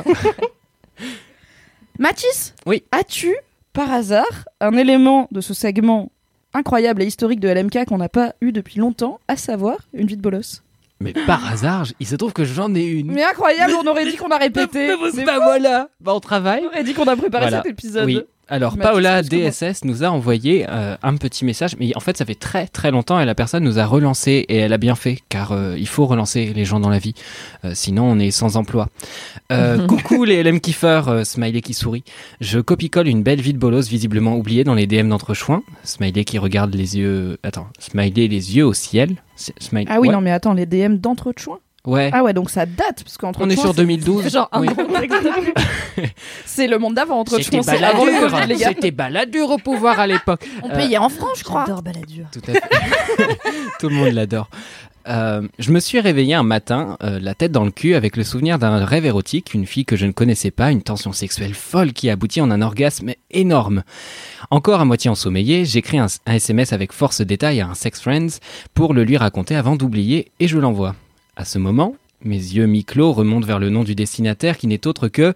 Mathis 1.99 2.55
Oui. 2.67 2.83
As-tu, 2.93 3.35
par 3.73 3.91
hasard, 3.93 4.49
un 4.61 4.73
élément 4.77 5.29
de 5.31 5.41
ce 5.41 5.53
segment 5.55 6.11
incroyable 6.55 7.03
et 7.03 7.07
historique 7.07 7.41
de 7.41 7.49
LMK 7.49 7.85
qu'on 7.87 7.99
n'a 7.99 8.09
pas 8.09 8.35
eu 8.41 8.53
depuis 8.53 8.79
longtemps, 8.79 9.21
à 9.29 9.37
savoir 9.37 9.77
une 9.93 10.07
vie 10.07 10.17
de 10.17 10.23
bolos? 10.23 10.63
Mais 11.01 11.13
par 11.13 11.47
hasard, 11.49 11.87
il 12.01 12.07
se 12.07 12.17
trouve 12.17 12.33
que 12.33 12.45
j'en 12.45 12.75
ai 12.75 12.83
une. 12.85 13.13
Mais 13.13 13.23
incroyable, 13.25 13.75
on 13.81 13.87
aurait 13.87 14.05
dit 14.11 14.17
qu'on 14.17 14.31
a 14.31 14.37
répété. 14.39 14.89
Bah 15.25 15.39
voilà. 15.43 15.89
Bah 16.01 16.13
on 16.15 16.21
travaille. 16.21 16.63
On 16.65 16.69
aurait 16.69 16.83
dit 16.85 16.93
qu'on 16.95 17.07
a 17.07 17.15
préparé 17.17 17.45
Voilà. 17.47 17.63
cet 17.63 17.67
épisode. 17.73 18.07
Oui. 18.07 18.21
Alors 18.49 18.79
Paola. 18.79 19.23
DSS 19.23 19.85
nous 19.85 20.05
a 20.05 20.09
envoyé 20.09 20.67
euh, 20.69 20.97
un 21.03 21.17
petit 21.17 21.45
message, 21.45 21.77
mais 21.79 21.95
en 21.97 22.01
fait 22.01 22.17
ça 22.17 22.25
fait 22.25 22.35
très 22.35 22.67
très 22.67 22.91
longtemps 22.91 23.21
et 23.21 23.27
la 23.27 23.35
personne 23.35 23.63
nous 23.63 23.79
a 23.79 23.85
relancé 23.85 24.47
et 24.49 24.57
elle 24.57 24.73
a 24.73 24.79
bien 24.79 24.95
fait 24.95 25.19
car 25.29 25.53
euh, 25.53 25.77
il 25.79 25.87
faut 25.87 26.07
relancer 26.07 26.53
les 26.55 26.65
gens 26.65 26.81
dans 26.81 26.89
la 26.89 26.99
vie, 26.99 27.15
Euh, 27.65 27.73
sinon 27.75 28.05
on 28.05 28.19
est 28.19 28.31
sans 28.31 28.57
emploi. 28.57 28.89
Euh, 29.53 29.87
coucou 29.87 30.25
les 30.25 30.43
LM 30.43 30.61
kiffeurs, 30.61 31.09
euh, 31.09 31.25
smiley 31.25 31.61
qui 31.61 31.75
sourit. 31.75 32.05
Je 32.41 32.59
copie-colle 32.61 33.09
une 33.09 33.23
belle 33.23 33.41
vie 33.41 33.53
de 33.53 33.59
bolos 33.59 33.89
visiblement 33.89 34.37
oubliée 34.37 34.65
dans 34.65 34.75
les 34.75 34.87
DM 34.87 35.09
d'entrechoin. 35.09 35.63
Smiley 35.85 36.25
qui 36.25 36.39
regarde 36.39 36.75
les 36.75 36.97
yeux, 36.97 37.39
attends, 37.43 37.69
smiley 37.79 38.29
les 38.29 38.57
yeux 38.57 38.65
au 38.67 38.75
ciel. 38.75 39.17
Smiley. 39.37 39.87
Ah 39.89 40.01
oui, 40.01 40.09
ouais. 40.09 40.15
non 40.15 40.21
mais 40.21 40.33
attends, 40.33 40.55
les 40.55 40.67
DM 40.67 40.97
d'entre-choin 40.97 41.59
Ouais. 41.89 42.11
Ah 42.13 42.23
ouais, 42.23 42.35
donc 42.35 42.51
ça 42.51 42.67
date, 42.67 43.03
parce 43.03 43.17
qu'entre 43.17 43.41
on 43.43 43.49
est 43.49 43.57
sur 43.57 43.73
2012. 43.73 44.29
Genre 44.33 44.49
un 44.53 44.61
Oui. 44.61 44.69
C'est 46.45 46.67
le 46.67 46.79
monde 46.79 46.95
d'avant, 46.95 47.25
C'était 47.25 47.59
Covid, 47.61 48.47
les 48.47 48.57
gars. 48.57 48.69
c'était 48.69 48.91
baladure 48.91 49.51
au 49.53 49.57
pouvoir 49.59 49.99
à 49.99 50.07
l'époque. 50.07 50.47
On 50.63 50.69
Euh, 50.71 50.77
payait 50.77 50.99
en 50.99 51.09
francs, 51.09 51.31
je 51.39 51.45
crois. 51.45 51.65
J'adore 51.67 51.83
Balladur. 51.83 52.27
Tout 52.31 52.43
à 52.47 52.53
fait. 52.53 53.39
Tout 53.81 53.89
le 53.89 53.95
monde 53.95 54.13
l'adore. 54.13 54.51
Euh, 55.09 55.49
je 55.59 55.73
me 55.73 55.81
suis 55.81 55.99
réveillé 56.01 56.35
un 56.35 56.43
matin, 56.43 56.99
euh, 57.03 57.19
la 57.19 57.35
tête 57.35 57.53
dans 57.53 57.65
le 57.65 57.71
cul, 57.71 57.95
avec 57.95 58.19
le 58.19 58.25
souvenir 58.25 58.59
d'un 58.59 58.85
rêve 58.85 59.07
érotique, 59.07 59.55
une 59.55 59.65
fille 59.65 59.87
que 59.87 59.97
je 59.97 60.05
ne 60.05 60.13
connaissais 60.13 60.51
pas, 60.51 60.71
une 60.71 60.83
tension 60.83 61.13
sexuelle 61.15 61.55
folle 61.55 61.95
qui 61.95 62.11
aboutit 62.11 62.43
en 62.43 62.51
un 62.51 62.61
orgasme 62.61 63.13
énorme. 63.31 63.85
Encore 64.51 64.83
à 64.83 64.85
moitié 64.85 65.09
ensommeillé, 65.11 65.65
j'écris 65.65 65.99
un, 65.99 66.09
un 66.27 66.35
SMS 66.35 66.75
avec 66.75 66.93
force 66.93 67.23
détail 67.23 67.63
à 67.63 67.69
un 67.69 67.75
sex 67.75 68.03
friends 68.03 68.39
pour 68.75 68.93
le 68.93 69.05
lui 69.05 69.17
raconter 69.17 69.57
avant 69.57 69.77
d'oublier 69.77 70.31
et 70.41 70.49
je 70.49 70.59
l'envoie. 70.59 70.95
À 71.39 71.45
ce 71.45 71.59
moment, 71.59 71.95
mes 72.25 72.35
yeux 72.35 72.67
mi-clos 72.67 73.13
remontent 73.13 73.47
vers 73.47 73.61
le 73.61 73.71
nom 73.71 73.85
du 73.85 73.95
destinataire 73.95 74.59
qui 74.59 74.67
n'est 74.67 74.89
autre 74.89 75.07
que 75.07 75.35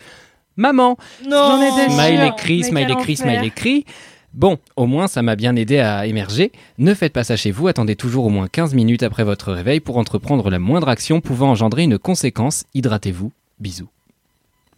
Maman. 0.56 0.98
Sûre. 1.22 1.58
Smile 1.90 2.30
écrit, 2.36 2.58
Mais 2.58 2.62
smile 2.64 2.90
écrit, 2.90 3.16
smile 3.16 3.44
écrit. 3.44 3.86
Bon, 4.34 4.58
au 4.74 4.86
moins 4.86 5.06
ça 5.06 5.22
m'a 5.22 5.36
bien 5.36 5.54
aidé 5.54 5.78
à 5.78 6.04
émerger. 6.06 6.50
Ne 6.78 6.92
faites 6.92 7.12
pas 7.12 7.22
ça 7.22 7.36
chez 7.36 7.52
vous, 7.52 7.68
attendez 7.68 7.94
toujours 7.94 8.24
au 8.26 8.30
moins 8.30 8.48
15 8.48 8.74
minutes 8.74 9.04
après 9.04 9.22
votre 9.22 9.52
réveil 9.52 9.78
pour 9.78 9.96
entreprendre 9.96 10.50
la 10.50 10.58
moindre 10.58 10.88
action 10.88 11.20
pouvant 11.20 11.50
engendrer 11.50 11.84
une 11.84 11.98
conséquence. 11.98 12.64
Hydratez-vous. 12.74 13.30
Bisous. 13.60 13.88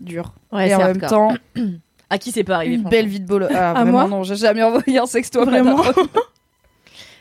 Dur. 0.00 0.34
Ouais, 0.52 0.68
et 0.68 0.74
en 0.74 0.78
même 0.80 1.00
temps, 1.00 1.32
À 2.10 2.18
qui 2.18 2.32
c'est 2.32 2.44
pas 2.44 2.56
arrivé 2.56 2.74
une 2.74 2.82
belle 2.82 3.08
vie 3.08 3.18
de 3.20 3.26
bolo. 3.26 3.46
Ah, 3.50 3.70
À 3.70 3.72
vraiment, 3.82 3.92
moi 3.92 4.08
non, 4.08 4.22
j'ai 4.24 4.36
jamais 4.36 4.62
envoyé 4.62 4.98
un 4.98 5.06
sexto 5.06 5.42
Vraiment. 5.46 5.82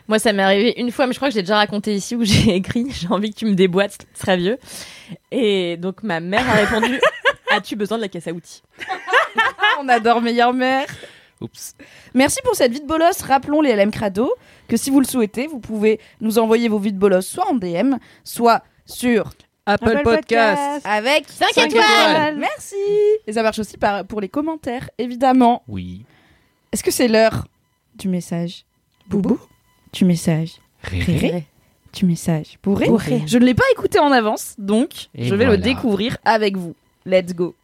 Moi, 0.08 0.20
ça 0.20 0.34
m'est 0.34 0.44
arrivé 0.44 0.74
une 0.78 0.92
fois, 0.92 1.08
mais 1.08 1.14
je 1.14 1.20
crois 1.20 1.30
que 1.30 1.34
j'ai 1.34 1.42
déjà 1.42 1.58
raconté 1.58 1.96
ici 1.96 2.16
où 2.16 2.24
j'ai 2.24 2.56
écrit 2.56 2.88
J'ai 2.92 3.08
envie 3.08 3.32
que 3.34 3.40
tu 3.40 3.46
me 3.46 3.56
déboîtes, 3.56 4.06
ce 4.14 4.22
serait 4.22 4.38
vieux. 4.38 4.58
Et 5.32 5.78
donc, 5.78 6.04
ma 6.04 6.20
mère 6.20 6.48
a 6.50 6.54
répondu 6.54 7.00
As-tu 7.52 7.76
besoin 7.76 7.98
de 7.98 8.04
la 8.04 8.10
caisse 8.10 8.28
à 8.28 8.32
outils? 8.32 8.64
On 9.80 9.88
adore 9.88 10.22
meilleure 10.22 10.54
mère. 10.54 10.88
Oups. 11.40 11.76
Merci 12.14 12.40
pour 12.44 12.56
cette 12.56 12.72
vie 12.72 12.82
de 12.82 12.88
bolos. 12.88 13.22
Rappelons 13.22 13.62
les 13.62 13.76
LM 13.76 13.92
Crado 13.92 14.34
que 14.68 14.78
si 14.78 14.90
vous 14.90 15.00
le 15.00 15.06
souhaitez, 15.06 15.48
vous 15.48 15.60
pouvez 15.60 16.00
nous 16.22 16.40
envoyer 16.40 16.68
vos 16.68 16.80
vies 16.80 16.94
de 16.94 16.98
bolos 16.98 17.22
soit 17.22 17.48
en 17.48 17.56
DM, 17.56 17.96
soit 18.24 18.64
sur 18.86 19.32
Apple, 19.66 19.90
Apple 19.90 20.04
Podcast. 20.04 20.84
Podcast. 20.84 20.86
avec 20.86 21.30
5 21.30 21.48
Cinq 21.54 21.68
étoiles 21.68 21.84
étoiles. 21.84 22.38
Merci. 22.38 22.76
Et 23.28 23.34
ça 23.34 23.44
marche 23.44 23.60
aussi 23.60 23.78
par, 23.78 24.06
pour 24.06 24.20
les 24.20 24.30
commentaires, 24.30 24.90
évidemment. 24.98 25.64
Oui. 25.68 26.06
Est-ce 26.72 26.84
que 26.84 26.92
c'est 26.92 27.08
l'heure 27.08 27.46
du 27.96 28.08
message 28.08 28.66
Boubou? 29.08 29.40
Du 29.94 30.06
message 30.06 30.56
Réré. 30.82 31.18
Réré 31.18 31.46
Du 31.94 32.06
message 32.06 32.58
Bourré 32.64 32.88
Bourré. 32.88 33.22
Je 33.28 33.38
ne 33.38 33.46
l'ai 33.46 33.54
pas 33.54 33.64
écouté 33.72 34.00
en 34.00 34.12
avance, 34.12 34.56
donc 34.58 35.10
Et 35.16 35.26
je 35.26 35.36
vais 35.36 35.46
le 35.46 35.58
découvrir 35.58 36.18
avec 36.26 36.58
vous. 36.58 36.76
Let's 37.06 37.36
go. 37.36 37.56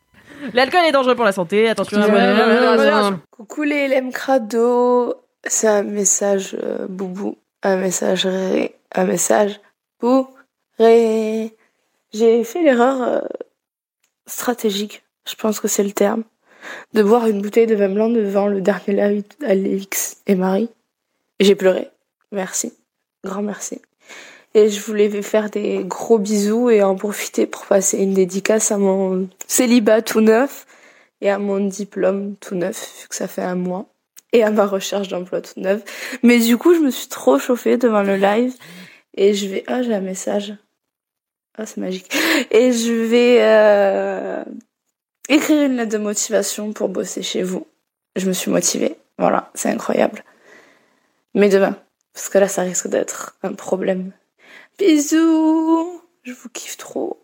L'alcool 0.54 0.82
est 0.88 0.92
dangereux 0.92 1.16
pour 1.16 1.26
la 1.26 1.32
santé, 1.32 1.68
attention. 1.68 2.00
Coucou 3.32 3.64
les 3.64 3.88
LM 3.88 4.12
Crado, 4.12 5.16
c'est 5.44 5.68
un 5.68 5.82
message 5.82 6.56
euh, 6.64 6.88
boubou, 6.88 7.36
un 7.64 7.78
message 7.78 8.28
ré, 8.28 8.76
un 8.94 9.06
message 9.06 9.60
bourré. 10.00 11.56
J'ai 12.14 12.44
fait 12.44 12.64
l'erreur 12.64 13.02
euh, 13.02 13.20
stratégique, 14.28 15.04
je 15.28 15.34
pense 15.34 15.60
que 15.60 15.68
c'est 15.68 15.84
le 15.84 15.92
terme, 15.92 16.24
de 16.94 17.02
boire 17.02 17.26
une 17.26 17.42
bouteille 17.42 17.68
de 17.68 17.76
vin 17.76 17.90
blanc 17.90 18.10
devant 18.10 18.48
le 18.48 18.62
dernier 18.62 18.94
live 18.94 19.24
d'Alix 19.42 20.22
et 20.28 20.36
Marie. 20.36 20.70
J'ai 21.40 21.56
pleuré. 21.56 21.90
Merci. 22.32 22.74
Grand 23.24 23.42
merci. 23.42 23.82
Et 24.54 24.70
je 24.70 24.82
voulais 24.82 25.10
faire 25.22 25.50
des 25.50 25.84
gros 25.84 26.18
bisous 26.18 26.70
et 26.70 26.82
en 26.82 26.96
profiter 26.96 27.46
pour 27.46 27.66
passer 27.66 28.00
une 28.00 28.14
dédicace 28.14 28.72
à 28.72 28.78
mon 28.78 29.30
célibat 29.48 30.02
tout 30.02 30.22
neuf 30.22 30.66
et 31.22 31.30
à 31.30 31.38
mon 31.38 31.60
diplôme 31.60 32.36
tout 32.38 32.56
neuf, 32.56 33.02
vu 33.02 33.08
que 33.08 33.16
ça 33.16 33.28
fait 33.28 33.42
un 33.42 33.56
mois, 33.56 33.88
et 34.32 34.44
à 34.44 34.52
ma 34.52 34.66
recherche 34.66 35.08
d'emploi 35.08 35.42
tout 35.42 35.60
neuf. 35.60 35.84
Mais 36.24 36.40
du 36.40 36.58
coup, 36.58 36.74
je 36.74 36.80
me 36.80 36.92
suis 36.92 37.08
trop 37.08 37.40
chauffée 37.40 37.78
devant 37.78 38.04
le 38.04 38.16
live 38.16 38.54
et 39.16 39.34
je 39.34 39.48
vais... 39.48 39.64
Ah, 39.68 39.82
j'ai 39.82 39.94
un 39.94 40.02
message. 40.02 40.56
Ah, 41.58 41.66
c'est 41.66 41.78
magique. 41.78 42.10
Et 42.52 42.72
je 42.72 42.94
vais 42.94 43.38
euh, 43.42 44.44
écrire 45.28 45.66
une 45.66 45.76
lettre 45.76 45.92
de 45.92 45.98
motivation 45.98 46.74
pour 46.74 46.90
bosser 46.90 47.22
chez 47.22 47.44
vous. 47.44 47.68
Je 48.16 48.28
me 48.28 48.34
suis 48.34 48.50
motivée. 48.50 48.96
Voilà, 49.18 49.52
c'est 49.56 49.70
incroyable. 49.70 50.24
Mais 51.34 51.50
demain, 51.50 51.76
parce 52.14 52.30
que 52.30 52.38
là, 52.38 52.48
ça 52.48 52.64
risque 52.64 52.88
d'être 52.88 53.38
un 53.44 53.54
problème. 53.54 54.12
Bisous 54.78 56.02
Je 56.24 56.34
vous 56.34 56.50
kiffe 56.50 56.78
trop. 56.78 57.20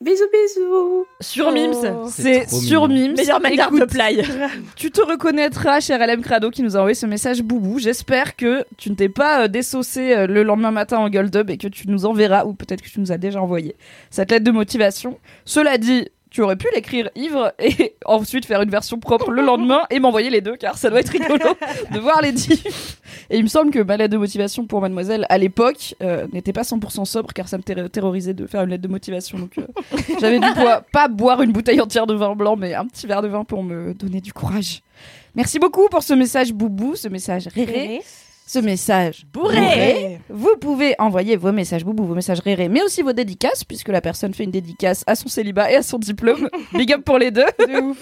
Bisous, 0.00 0.24
bisous 0.30 1.06
Sur 1.20 1.50
Mims. 1.52 2.08
C'est 2.10 2.44
trop 2.46 2.60
sur. 2.60 2.88
Mims. 2.88 3.14
Meilleure 3.14 3.40
manière 3.40 3.70
de 3.70 3.84
play. 3.84 4.22
Tu 4.76 4.90
te 4.90 5.00
reconnaîtras, 5.00 5.80
cher 5.80 6.04
LM 6.04 6.20
Crado, 6.20 6.50
qui 6.50 6.62
nous 6.62 6.76
a 6.76 6.80
envoyé 6.80 6.94
ce 6.94 7.06
message 7.06 7.42
boubou. 7.42 7.78
J'espère 7.78 8.36
que 8.36 8.64
tu 8.76 8.90
ne 8.90 8.96
t'es 8.96 9.08
pas 9.08 9.44
euh, 9.44 9.48
dessaucé 9.48 10.12
euh, 10.12 10.26
le 10.26 10.42
lendemain 10.42 10.72
matin 10.72 10.98
en 10.98 11.08
Gold 11.08 11.34
Up 11.36 11.48
et 11.48 11.56
que 11.56 11.68
tu 11.68 11.88
nous 11.88 12.04
enverras, 12.04 12.44
ou 12.44 12.52
peut-être 12.52 12.82
que 12.82 12.88
tu 12.88 13.00
nous 13.00 13.12
as 13.12 13.18
déjà 13.18 13.40
envoyé, 13.40 13.76
cette 14.10 14.30
lettre 14.30 14.44
de 14.44 14.50
motivation. 14.50 15.18
Cela 15.46 15.78
dit, 15.78 16.08
tu 16.34 16.42
aurais 16.42 16.56
pu 16.56 16.66
l'écrire 16.74 17.08
ivre 17.14 17.52
et 17.60 17.94
ensuite 18.04 18.44
faire 18.44 18.60
une 18.60 18.68
version 18.68 18.98
propre 18.98 19.30
le 19.30 19.40
lendemain 19.40 19.82
et 19.88 20.00
m'envoyer 20.00 20.30
les 20.30 20.40
deux, 20.40 20.56
car 20.56 20.76
ça 20.76 20.90
doit 20.90 20.98
être 20.98 21.10
rigolo 21.10 21.38
de 21.92 21.98
voir 22.00 22.20
les 22.22 22.32
diffs. 22.32 22.98
Et 23.30 23.36
il 23.38 23.44
me 23.44 23.48
semble 23.48 23.70
que 23.70 23.78
ma 23.78 23.96
lettre 23.96 24.12
de 24.14 24.18
motivation 24.18 24.66
pour 24.66 24.80
Mademoiselle, 24.80 25.26
à 25.28 25.38
l'époque, 25.38 25.94
euh, 26.02 26.26
n'était 26.32 26.52
pas 26.52 26.62
100% 26.62 27.04
sobre, 27.04 27.32
car 27.32 27.46
ça 27.46 27.56
me 27.56 27.62
terro- 27.62 27.88
terrorisait 27.88 28.34
de 28.34 28.48
faire 28.48 28.64
une 28.64 28.70
lettre 28.70 28.82
de 28.82 28.88
motivation. 28.88 29.38
Donc 29.38 29.56
euh, 29.58 29.66
j'avais 30.20 30.40
dû 30.40 30.46
pas 30.92 31.06
boire 31.06 31.40
une 31.40 31.52
bouteille 31.52 31.80
entière 31.80 32.08
de 32.08 32.14
vin 32.14 32.34
blanc, 32.34 32.56
mais 32.56 32.74
un 32.74 32.86
petit 32.86 33.06
verre 33.06 33.22
de 33.22 33.28
vin 33.28 33.44
pour 33.44 33.62
me 33.62 33.94
donner 33.94 34.20
du 34.20 34.32
courage. 34.32 34.82
Merci 35.36 35.60
beaucoup 35.60 35.88
pour 35.88 36.02
ce 36.02 36.14
message 36.14 36.52
boubou, 36.52 36.96
ce 36.96 37.06
message 37.06 37.46
réré, 37.54 38.00
ce 38.46 38.58
message 38.58 39.26
Bourré. 39.32 40.20
Vous 40.28 40.56
pouvez 40.60 40.94
envoyer 40.98 41.36
vos 41.36 41.52
messages 41.52 41.84
boubou, 41.84 42.04
vos 42.04 42.14
messages 42.14 42.40
réré, 42.40 42.68
mais 42.68 42.82
aussi 42.82 43.02
vos 43.02 43.12
dédicaces, 43.12 43.64
puisque 43.64 43.88
la 43.88 44.00
personne 44.00 44.34
fait 44.34 44.44
une 44.44 44.50
dédicace 44.50 45.04
à 45.06 45.14
son 45.14 45.28
célibat 45.28 45.70
et 45.70 45.76
à 45.76 45.82
son 45.82 45.98
diplôme. 45.98 46.48
Big 46.74 46.92
up 46.92 47.02
pour 47.04 47.18
les 47.18 47.30
deux. 47.30 47.46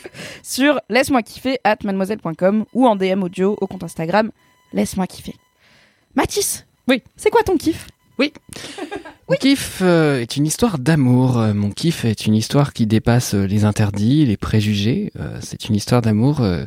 Sur 0.42 0.80
laisse-moi 0.88 1.22
kiffer 1.22 1.58
at 1.64 1.78
mademoiselle.com 1.84 2.64
ou 2.74 2.86
en 2.86 2.96
DM 2.96 3.22
audio 3.22 3.56
au 3.60 3.66
compte 3.66 3.84
Instagram 3.84 4.30
laisse-moi 4.72 5.06
kiffer. 5.06 5.36
Mathis 6.14 6.66
Oui. 6.88 7.02
C'est 7.16 7.30
quoi 7.30 7.42
ton 7.42 7.56
kiff? 7.56 7.86
Mon 9.28 9.36
kiff 9.36 9.80
euh, 9.82 10.20
est 10.20 10.36
une 10.36 10.46
histoire 10.46 10.78
d'amour. 10.78 11.38
Euh, 11.38 11.54
Mon 11.54 11.70
kiff 11.70 12.04
est 12.04 12.26
une 12.26 12.34
histoire 12.34 12.72
qui 12.72 12.86
dépasse 12.86 13.34
euh, 13.34 13.46
les 13.46 13.64
interdits, 13.64 14.26
les 14.26 14.36
préjugés. 14.36 15.12
Euh, 15.18 15.38
c'est 15.40 15.68
une 15.68 15.74
histoire 15.74 16.02
d'amour 16.02 16.40
euh, 16.40 16.64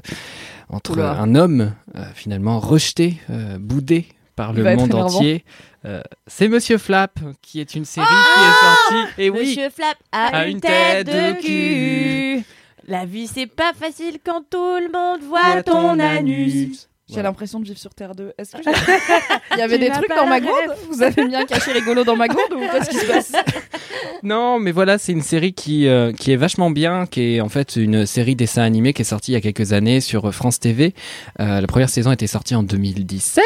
entre 0.69 0.93
Oula. 0.93 1.11
un 1.19 1.35
homme 1.35 1.73
euh, 1.95 2.03
finalement 2.13 2.59
rejeté, 2.59 3.17
euh, 3.29 3.57
boudé 3.59 4.07
par 4.35 4.51
Il 4.51 4.63
le 4.63 4.75
monde 4.75 4.93
entier. 4.93 5.43
Euh, 5.85 6.01
c'est 6.27 6.47
Monsieur 6.47 6.77
Flap 6.77 7.19
qui 7.41 7.59
est 7.61 7.75
une 7.75 7.85
série 7.85 8.07
qui 8.07 8.41
est 8.41 8.99
sortie. 8.99 9.21
Et 9.21 9.29
oui, 9.29 9.39
Monsieur 9.49 9.69
Flap 9.69 9.97
a, 10.11 10.25
A 10.37 10.47
une 10.47 10.59
tête 10.59 11.07
de 11.07 11.41
cul. 11.41 12.43
La 12.87 13.05
vie 13.05 13.27
c'est 13.27 13.47
pas 13.47 13.73
facile 13.73 14.19
quand 14.23 14.43
tout 14.49 14.77
le 14.79 14.91
monde 14.91 15.21
voit 15.21 15.63
ton 15.63 15.99
anus. 15.99 16.89
J'ai 17.07 17.21
l'impression 17.21 17.59
de 17.59 17.65
vivre 17.65 17.77
sur 17.77 17.93
Terre 17.93 18.15
2. 18.15 18.33
Est-ce 18.37 18.53
que 18.53 18.61
il 19.53 19.59
y 19.59 19.61
avait 19.61 19.77
des 19.77 19.89
trucs 19.89 20.09
dans 20.09 20.25
ma 20.25 20.39
gourde 20.39 20.75
Vous 20.89 21.03
avez 21.03 21.27
bien 21.27 21.45
caché 21.45 21.71
rigolo 21.71 22.03
dans 22.03 22.15
ma 22.15 22.27
gourde 22.27 22.53
ou 22.53 22.59
qu'est-ce 22.59 22.89
qui 22.89 22.97
se 22.97 23.05
passe 23.05 23.31
Non, 24.23 24.59
mais 24.59 24.71
voilà, 24.71 24.97
c'est 24.97 25.11
une 25.11 25.21
série 25.21 25.53
qui 25.53 25.87
euh, 25.87 26.11
qui 26.11 26.31
est 26.31 26.35
vachement 26.35 26.71
bien, 26.71 27.05
qui 27.05 27.35
est 27.35 27.41
en 27.41 27.49
fait 27.49 27.75
une 27.75 28.07
série 28.07 28.35
dessin 28.35 28.63
animé 28.63 28.93
qui 28.93 29.03
est 29.03 29.05
sortie 29.05 29.31
il 29.31 29.35
y 29.35 29.37
a 29.37 29.41
quelques 29.41 29.71
années 29.71 30.01
sur 30.01 30.33
France 30.33 30.59
TV. 30.59 30.95
Euh, 31.39 31.61
la 31.61 31.67
première 31.67 31.89
saison 31.89 32.11
était 32.11 32.27
sortie 32.27 32.55
en 32.55 32.63
2017. 32.63 33.45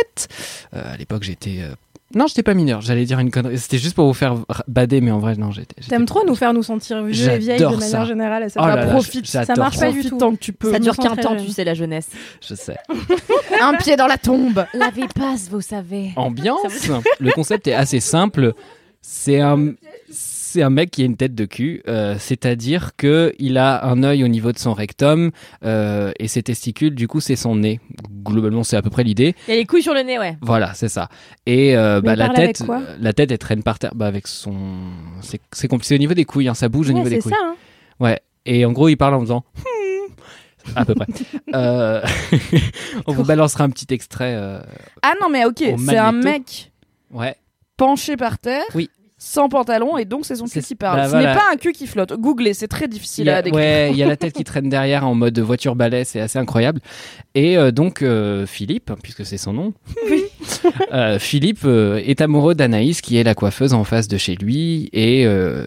Euh, 0.74 0.94
à 0.94 0.98
l'époque, 0.98 1.24
j'étais 1.24 1.58
euh, 1.62 1.74
non, 2.16 2.26
j'étais 2.28 2.42
pas 2.44 2.54
mineur. 2.56 2.82
J'allais 2.82 3.06
dire 3.06 3.20
une 3.20 3.30
connerie. 3.30 3.58
C'était 3.60 3.78
juste 3.78 3.96
pour 3.96 4.08
vous 4.08 4.14
faire 4.14 4.36
bader, 4.68 5.00
mais 5.00 5.12
en 5.12 5.20
vrai, 5.20 5.36
non, 5.36 5.52
j'étais. 5.52 5.80
T'aimes 5.88 6.06
pas 6.06 6.14
trop 6.16 6.26
nous 6.26 6.36
faire 6.36 6.54
nous 6.54 6.64
sentir 6.64 7.04
vieux 7.04 7.30
et 7.30 7.38
vieilles 7.38 7.58
de 7.60 7.64
J'adore 7.64 7.80
manière 7.80 8.02
ça. 8.02 8.06
générale. 8.06 8.44
Et 8.44 8.50
ça 8.50 8.60
Oh 8.62 8.66
va 8.66 8.76
là 8.76 8.86
là, 8.86 8.92
profite. 8.92 9.28
Ça 9.28 9.46
marche 9.56 9.80
pas 9.80 9.92
du 9.92 10.04
tout. 10.04 10.18
tant 10.18 10.32
que 10.32 10.40
tu 10.40 10.52
peux. 10.54 10.72
Ça 10.72 10.80
me 10.80 10.84
dure 10.84 10.96
qu'un 10.98 11.16
temps, 11.16 11.38
jeune. 11.38 11.46
tu 11.46 11.52
sais, 11.52 11.64
la 11.64 11.76
jeunesse. 11.76 12.10
Je 12.48 12.56
sais. 12.56 12.78
Un 13.62 13.76
pied 13.76 13.96
dans 13.96 14.08
la 14.08 14.18
tombe. 14.18 14.66
Lavez 14.74 15.08
passe, 15.14 15.50
vous 15.50 15.62
savez. 15.62 16.12
Ambiance. 16.16 16.90
Le 17.20 17.32
concept 17.32 17.68
est 17.68 17.74
assez 17.74 18.00
simple. 18.00 18.54
C'est 19.02 19.40
un, 19.40 19.74
c'est 20.52 20.62
un 20.64 20.70
mec 20.70 20.92
qui 20.92 21.02
a 21.02 21.06
une 21.06 21.16
tête 21.18 21.36
de 21.36 21.46
cul, 21.46 21.82
euh, 21.88 22.16
c'est-à-dire 22.20 22.92
que 22.98 23.34
il 23.40 23.58
a 23.58 23.86
un 23.86 24.04
œil 24.04 24.24
au 24.24 24.28
niveau 24.28 24.52
de 24.52 24.58
son 24.58 24.74
rectum 24.74 25.32
euh, 25.64 26.12
et 26.20 26.28
ses 26.28 26.44
testicules, 26.44 26.96
du 26.96 27.08
coup, 27.08 27.20
c'est 27.20 27.36
son 27.36 27.56
nez. 27.56 27.80
Globalement, 28.24 28.64
c'est 28.64 28.76
à 28.78 28.82
peu 28.82 28.90
près 28.90 29.04
l'idée. 29.04 29.36
Il 29.48 29.52
y 29.52 29.58
a 29.58 29.60
les 29.60 29.66
couilles 29.66 29.84
sur 29.84 29.94
le 29.94 30.02
nez, 30.02 30.18
ouais. 30.20 30.38
Voilà, 30.42 30.74
c'est 30.74 30.90
ça. 30.90 31.10
Et 31.46 31.76
euh, 31.78 32.02
bah, 32.02 32.16
la 32.16 32.30
tête, 32.30 32.64
la 33.00 33.14
tête, 33.14 33.32
elle 33.32 33.38
traîne 33.38 33.64
par 33.64 33.80
terre, 33.80 33.94
bah, 33.96 34.08
avec 34.08 34.28
son, 34.28 34.56
c'est, 35.22 35.40
c'est 35.52 35.68
compliqué 35.68 35.96
au 35.96 36.00
niveau 36.00 36.14
des 36.14 36.26
couilles, 36.26 36.48
hein, 36.48 36.54
ça 36.54 36.70
bouge 36.70 36.90
au 36.90 36.94
niveau 36.94 37.10
des 37.10 37.16
c'est 37.16 37.22
couilles. 37.22 37.32
ça. 37.34 37.38
hein. 37.46 37.56
Ouais. 38.00 38.20
Et 38.46 38.66
en 38.66 38.72
gros, 38.72 38.90
il 38.90 38.96
parle 38.98 39.14
en 39.16 39.22
faisant. 39.22 39.44
à 40.76 40.86
peu 40.86 40.96
près. 40.96 41.08
Euh, 41.56 42.02
On 43.08 43.12
vous 43.14 43.24
balancera 43.24 43.64
un 43.64 43.70
petit 43.72 43.88
extrait. 43.92 44.36
euh, 44.38 44.62
Ah 45.02 45.14
non, 45.20 45.30
mais 45.30 45.46
ok, 45.46 45.64
c'est 45.86 45.98
un 45.98 46.12
mec 46.12 46.72
Ouais. 47.12 47.36
penché 47.76 48.18
par 48.18 48.38
terre. 48.38 48.64
Oui. 48.76 48.90
Sans 49.22 49.50
pantalon 49.50 49.98
et 49.98 50.06
donc 50.06 50.26
c'est 50.26 50.36
son 50.36 50.46
cul 50.46 50.62
qui 50.62 50.76
parle. 50.76 50.98
bah 50.98 51.06
Ce 51.06 51.10
voilà. 51.12 51.34
n'est 51.34 51.38
pas 51.38 51.46
un 51.54 51.58
cul 51.58 51.74
qui 51.74 51.88
flotte. 51.88 52.14
Googlez, 52.14 52.54
c'est 52.54 52.70
très 52.70 52.86
Il 52.86 52.90
difficile 52.90 53.30
a, 53.30 53.38
à 53.38 53.42
décrire. 53.42 53.60
ouais, 53.62 53.90
il 53.92 53.98
y 53.98 54.04
a 54.04 54.08
la 54.08 54.16
tête 54.16 54.34
qui 54.34 54.44
traîne 54.46 54.70
derrière 54.70 55.06
en 55.06 55.14
mode 55.14 55.38
voiture 55.40 55.76
balai, 55.76 56.06
c'est 56.06 56.22
assez 56.22 56.40
incroyable. 56.40 56.80
Et 57.36 57.58
euh, 57.58 57.72
donc 57.72 58.02
euh, 58.02 58.46
Philippe, 58.46 58.92
puisque 59.04 59.26
c'est 59.26 59.38
son 59.38 59.52
nom, 59.54 59.74
euh, 60.94 61.20
Philippe 61.20 61.66
est 61.66 62.22
amoureux 62.22 62.56
d'Anaïs, 62.56 63.02
qui 63.02 63.18
est 63.18 63.24
la 63.24 63.36
coiffeuse 63.36 63.74
en 63.74 63.84
face 63.84 64.08
de 64.08 64.18
chez 64.18 64.36
lui, 64.36 64.90
et 64.94 65.24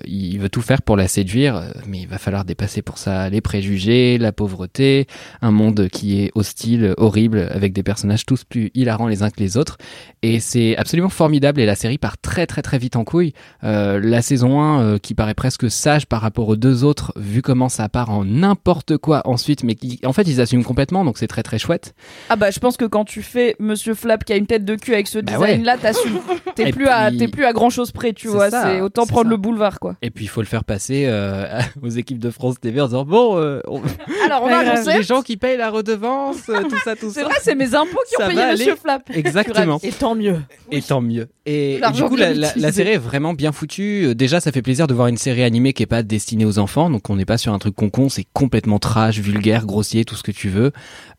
il 0.06 0.38
veut 0.38 0.48
tout 0.48 0.62
faire 0.62 0.80
pour 0.82 0.96
la 0.96 1.06
séduire, 1.06 1.62
mais 1.86 2.00
il 2.00 2.08
va 2.08 2.18
falloir 2.18 2.44
dépasser 2.44 2.80
pour 2.82 2.96
ça 2.98 3.28
les 3.28 3.40
préjugés, 3.42 4.18
la 4.18 4.32
pauvreté, 4.32 5.06
un 5.42 5.50
monde 5.50 5.88
qui 5.92 6.22
est 6.22 6.30
hostile, 6.34 6.94
horrible, 6.96 7.48
avec 7.52 7.72
des 7.72 7.82
personnages 7.82 8.24
tous 8.24 8.44
plus 8.44 8.70
hilarants 8.74 9.08
les 9.08 9.22
uns 9.22 9.30
que 9.30 9.40
les 9.40 9.56
autres. 9.56 9.76
Et 10.22 10.40
c'est 10.40 10.76
absolument 10.76 11.08
formidable, 11.10 11.60
et 11.60 11.66
la 11.66 11.74
série 11.74 11.98
part 11.98 12.18
très 12.18 12.46
très 12.46 12.62
très 12.62 12.78
vite 12.78 12.96
en 12.96 13.04
couille. 13.04 13.32
Euh, 13.64 14.00
la 14.02 14.22
saison 14.22 14.60
1 14.60 14.80
euh, 14.82 14.98
qui 14.98 15.14
paraît 15.14 15.34
presque 15.34 15.70
sage 15.70 16.06
par 16.06 16.20
rapport 16.20 16.48
aux 16.48 16.56
deux 16.56 16.82
autres, 16.84 17.12
vu 17.16 17.42
comment 17.42 17.68
ça 17.68 17.88
part 17.88 18.10
en 18.10 18.24
n'importe 18.24 18.96
quoi 18.96 19.22
ensuite, 19.24 19.62
mais 19.64 19.74
qui, 19.76 20.00
en 20.04 20.12
fait, 20.12 20.22
ils 20.22 20.40
assument 20.40 20.64
complètement, 20.64 21.04
donc 21.04 21.16
c'est 21.18 21.28
très 21.28 21.42
très 21.42 21.58
chouette. 21.58 21.94
Ah 22.28 22.36
bah 22.36 22.50
je 22.50 22.58
pense 22.58 22.76
que 22.76 22.84
quand 22.84 23.04
tu 23.04 23.22
fais 23.22 23.54
Monsieur 23.60 23.94
Flap 23.94 24.24
qui 24.24 24.32
a 24.32 24.36
une 24.36 24.46
tête 24.46 24.64
de 24.64 24.74
cul 24.74 24.94
avec 24.94 25.06
ce 25.06 25.18
Bah 25.20 25.32
design-là, 25.32 25.76
t'assumes. 25.78 26.18
T'es 26.54 26.70
plus, 26.70 26.86
à, 26.88 27.08
puis- 27.08 27.16
t'es 27.18 27.28
plus 27.28 27.44
à 27.46 27.52
grand 27.52 27.70
chose 27.70 27.92
près, 27.92 28.12
tu 28.12 28.26
C'est 28.28 28.34
vois. 28.34 28.50
C'est 28.50 28.80
autant 28.82 29.04
c'est 29.06 29.12
prendre 29.12 29.26
ça. 29.26 29.30
le 29.30 29.36
boulevard, 29.38 29.80
quoi. 29.80 29.94
Et 30.02 30.10
puis 30.10 30.24
il 30.26 30.28
faut 30.28 30.40
le 30.42 30.46
faire 30.46 30.64
passer 30.64 31.04
euh, 31.06 31.60
aux 31.82 31.88
équipes 31.88 32.18
de 32.18 32.28
France 32.30 32.60
TV 32.60 32.80
en 32.80 32.86
disant 32.86 33.04
bon, 33.04 33.38
euh, 33.38 33.60
on- 33.68 33.80
Alors 34.26 34.42
on 34.42 34.46
Ouais, 34.46 34.52
a 34.52 34.58
annoncé. 34.72 34.92
les 34.98 35.02
gens 35.02 35.22
qui 35.22 35.36
payent 35.38 35.56
la 35.56 35.70
redevance, 35.70 36.36
tout 36.46 36.76
ça, 36.84 36.94
tout 36.96 37.10
C'est 37.10 37.20
ça. 37.20 37.24
vrai, 37.24 37.34
c'est 37.42 37.54
mes 37.54 37.74
impôts 37.74 37.98
qui 38.08 38.16
Ça 38.18 38.24
ont 38.24 38.28
payé 38.28 38.44
Monsieur 38.52 38.72
aller. 38.72 38.80
Flap. 38.80 39.02
Exactement. 39.14 39.78
Et 39.82 39.92
tant 39.92 40.14
mieux. 40.14 40.40
Et 40.70 40.82
tant 40.82 41.00
mieux. 41.00 41.28
Et, 41.46 41.80
du 41.94 42.02
coup, 42.04 42.16
la, 42.16 42.34
la- 42.34 42.72
série 42.72 42.90
est 42.90 42.98
vraiment 42.98 43.31
bien 43.34 43.52
foutue. 43.52 44.06
Euh, 44.06 44.14
Déjà, 44.14 44.40
ça 44.40 44.52
fait 44.52 44.62
plaisir 44.62 44.86
de 44.86 44.94
voir 44.94 45.08
une 45.08 45.16
série 45.16 45.42
animée 45.42 45.72
qui 45.72 45.82
est 45.82 45.86
pas 45.86 46.02
destinée 46.02 46.44
aux 46.44 46.58
enfants. 46.58 46.90
Donc, 46.90 47.10
on 47.10 47.16
n'est 47.16 47.24
pas 47.24 47.38
sur 47.38 47.52
un 47.52 47.58
truc 47.58 47.74
con-con. 47.74 48.08
C'est 48.08 48.26
complètement 48.32 48.78
trash, 48.78 49.18
vulgaire, 49.18 49.66
grossier, 49.66 50.04
tout 50.04 50.14
ce 50.14 50.22
que 50.22 50.32
tu 50.32 50.48
veux. 50.48 50.72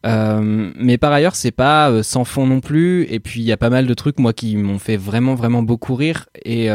Euh, 0.06 0.72
mais 0.76 0.98
par 0.98 1.12
ailleurs, 1.12 1.36
c'est 1.36 1.52
pas 1.52 1.90
euh, 1.90 2.04
sans 2.04 2.26
fond 2.26 2.48
non 2.48 2.60
plus. 2.60 3.04
Et 3.10 3.20
puis, 3.20 3.42
il 3.42 3.46
y 3.46 3.52
a 3.52 3.58
pas 3.58 3.70
mal 3.70 3.88
de 3.88 3.94
trucs, 3.94 4.20
moi, 4.20 4.34
qui 4.34 4.56
m'ont 4.56 4.80
fait 4.80 4.98
vraiment, 4.98 5.36
vraiment 5.36 5.64
beaucoup 5.64 5.96
rire. 5.96 6.28
Et 6.46 6.70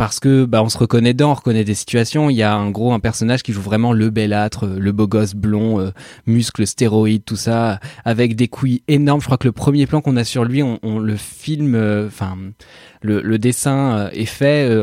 parce 0.00 0.18
que 0.18 0.46
bah, 0.46 0.62
on 0.62 0.70
se 0.70 0.78
reconnaît 0.78 1.12
dedans, 1.12 1.32
on 1.32 1.34
reconnaît 1.34 1.62
des 1.62 1.74
situations. 1.74 2.30
Il 2.30 2.36
y 2.36 2.42
a 2.42 2.54
un 2.54 2.70
gros 2.70 2.94
un 2.94 3.00
personnage 3.00 3.42
qui 3.42 3.52
joue 3.52 3.60
vraiment 3.60 3.92
le 3.92 4.08
belâtre, 4.08 4.64
euh, 4.64 4.78
le 4.78 4.92
beau 4.92 5.06
gosse 5.06 5.34
blond, 5.34 5.78
euh, 5.78 5.90
muscles, 6.26 6.66
stéroïdes, 6.66 7.26
tout 7.26 7.36
ça, 7.36 7.80
avec 8.06 8.34
des 8.34 8.48
couilles 8.48 8.82
énormes. 8.88 9.20
Je 9.20 9.26
crois 9.26 9.36
que 9.36 9.46
le 9.46 9.52
premier 9.52 9.86
plan 9.86 10.00
qu'on 10.00 10.16
a 10.16 10.24
sur 10.24 10.46
lui, 10.46 10.62
on, 10.62 10.78
on 10.82 10.98
le 10.98 11.16
filme, 11.16 11.74
euh, 11.74 12.06
enfin 12.06 12.34
le, 13.02 13.38
dessin 13.38 14.08
est 14.14 14.24
fait 14.24 14.74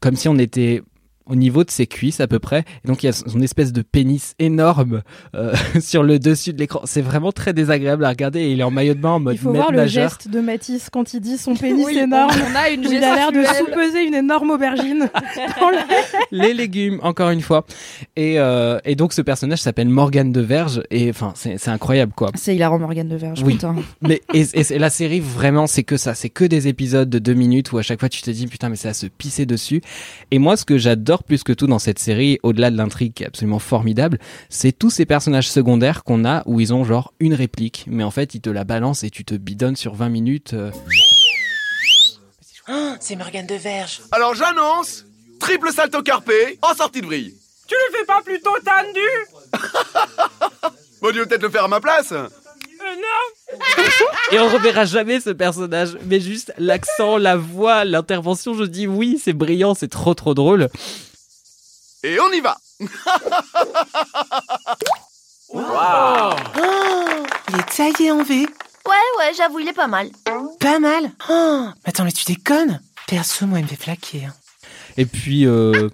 comme 0.00 0.16
si 0.16 0.28
on 0.28 0.38
était 0.38 0.82
au 1.26 1.34
niveau 1.36 1.64
de 1.64 1.70
ses 1.70 1.86
cuisses 1.86 2.20
à 2.20 2.26
peu 2.26 2.38
près. 2.38 2.64
Et 2.84 2.88
donc 2.88 3.02
il 3.02 3.06
y 3.06 3.08
a 3.08 3.12
son 3.12 3.40
espèce 3.40 3.72
de 3.72 3.82
pénis 3.82 4.34
énorme 4.38 5.02
euh, 5.34 5.54
sur 5.80 6.02
le 6.02 6.18
dessus 6.18 6.52
de 6.52 6.58
l'écran. 6.58 6.80
C'est 6.84 7.00
vraiment 7.02 7.32
très 7.32 7.52
désagréable 7.52 8.04
à 8.04 8.10
regarder. 8.10 8.40
Et 8.40 8.52
il 8.52 8.60
est 8.60 8.64
en 8.64 8.70
maillot 8.70 8.94
de 8.94 9.00
bain 9.00 9.10
en 9.12 9.20
mode 9.20 9.34
Il 9.34 9.38
faut 9.38 9.52
voir 9.52 9.70
le 9.70 9.78
nageur. 9.78 10.08
geste 10.10 10.28
de 10.28 10.40
Mathis 10.40 10.88
quand 10.90 11.14
il 11.14 11.20
dit 11.20 11.38
son 11.38 11.54
pénis 11.54 11.84
Oui, 11.86 11.98
énorme. 11.98 12.30
On 12.52 12.56
a 12.56 12.70
une 12.70 12.86
où 12.86 12.92
il 12.92 13.02
a 13.02 13.14
l'air 13.14 13.32
de 13.32 13.42
sous-peser 13.44 14.04
une 14.06 14.14
énorme 14.14 14.50
aubergine 14.50 15.08
dans 15.60 15.70
les 16.30 16.54
légumes, 16.54 17.00
encore 17.02 17.30
une 17.30 17.40
fois. 17.40 17.64
Et, 18.16 18.38
euh, 18.38 18.78
et 18.84 18.94
donc 18.96 19.12
ce 19.12 19.22
personnage 19.22 19.60
s'appelle 19.60 19.88
Morgane 19.88 20.32
de 20.32 20.40
Verge. 20.40 20.82
Et 20.90 21.10
enfin, 21.10 21.32
c'est 21.36 21.58
c'est 21.58 21.70
incroyable 21.70 22.12
quoi. 22.14 22.30
C'est 22.34 22.54
hilarant 22.54 22.78
Morgane 22.78 23.08
de 23.08 23.16
Verge, 23.16 23.42
Oui. 23.44 23.54
putain. 23.54 23.76
Mais 24.02 24.20
et, 24.32 24.44
et 24.54 24.78
la 24.78 24.90
série 24.90 25.20
vraiment 25.20 25.66
c'est 25.66 25.82
que 25.84 25.96
ça, 25.96 26.14
c'est 26.14 26.28
que 26.30 26.44
des 26.44 26.68
épisodes 26.68 27.08
de 27.08 27.18
deux 27.18 27.34
minutes 27.34 27.72
où 27.72 27.78
à 27.78 27.82
chaque 27.82 28.00
fois 28.00 28.08
tu 28.08 28.20
te 28.22 28.30
dis 28.30 28.46
putain 28.46 28.68
mais 28.68 28.76
c'est 28.76 28.88
à 28.88 28.94
se 28.94 29.06
pisser 29.06 29.46
dessus. 29.46 29.80
Et 30.30 30.38
moi 30.38 30.56
ce 30.56 30.64
que 30.64 30.78
j'adore 30.78 31.13
plus 31.22 31.42
que 31.44 31.52
tout 31.52 31.66
dans 31.66 31.78
cette 31.78 31.98
série, 31.98 32.38
au-delà 32.42 32.70
de 32.70 32.76
l'intrigue 32.76 33.14
qui 33.14 33.22
est 33.22 33.26
absolument 33.26 33.58
formidable, 33.58 34.18
c'est 34.48 34.72
tous 34.72 34.90
ces 34.90 35.06
personnages 35.06 35.48
secondaires 35.48 36.02
qu'on 36.04 36.24
a 36.24 36.42
où 36.46 36.60
ils 36.60 36.74
ont 36.74 36.84
genre 36.84 37.12
une 37.20 37.34
réplique, 37.34 37.84
mais 37.86 38.02
en 38.04 38.10
fait 38.10 38.34
ils 38.34 38.40
te 38.40 38.50
la 38.50 38.64
balancent 38.64 39.04
et 39.04 39.10
tu 39.10 39.24
te 39.24 39.34
bidonnes 39.34 39.76
sur 39.76 39.94
20 39.94 40.08
minutes. 40.08 40.54
euh. 40.54 40.70
C'est 43.00 43.16
Morgane 43.16 43.46
de 43.46 43.54
Verge. 43.54 44.00
Alors 44.10 44.34
j'annonce 44.34 45.04
triple 45.38 45.70
salto 45.70 46.02
carpé 46.02 46.58
en 46.62 46.74
sortie 46.74 47.00
de 47.02 47.06
vrille. 47.06 47.34
Tu 47.66 47.74
le 47.74 47.98
fais 47.98 48.04
pas 48.06 48.20
plutôt 48.22 48.50
tendu 48.64 49.60
Bon, 51.02 51.10
tu 51.12 51.18
veux 51.18 51.26
peut-être 51.26 51.42
le 51.42 51.50
faire 51.50 51.64
à 51.64 51.68
ma 51.68 51.80
place 51.80 52.12
non 52.96 53.54
Et 54.32 54.38
on 54.38 54.48
reverra 54.48 54.84
jamais 54.84 55.20
ce 55.20 55.30
personnage, 55.30 55.96
mais 56.06 56.20
juste 56.20 56.52
l'accent, 56.58 57.18
la 57.18 57.36
voix, 57.36 57.84
l'intervention, 57.84 58.54
je 58.54 58.64
dis 58.64 58.86
oui, 58.86 59.20
c'est 59.22 59.32
brillant, 59.32 59.74
c'est 59.74 59.88
trop 59.88 60.14
trop 60.14 60.34
drôle. 60.34 60.68
Et 62.02 62.18
on 62.20 62.30
y 62.32 62.40
va 62.40 62.56
Il 67.48 67.56
est 67.60 67.76
taillé 67.76 68.10
en 68.10 68.22
V. 68.22 68.34
Ouais, 68.86 68.94
ouais, 69.18 69.32
j'avoue, 69.36 69.60
il 69.60 69.68
est 69.68 69.72
pas 69.74 69.86
mal. 69.86 70.08
Pas 70.60 70.78
mal. 70.78 71.10
Oh, 71.30 71.66
attends, 71.84 72.04
mais 72.04 72.12
tu 72.12 72.24
déconnes 72.24 72.80
Perso, 73.06 73.46
moi, 73.46 73.58
il 73.58 73.62
me 73.64 73.68
fait 73.68 73.76
flaquer. 73.76 74.24
hein. 74.26 74.34
Et 74.96 75.06
puis, 75.06 75.46
euh, 75.46 75.88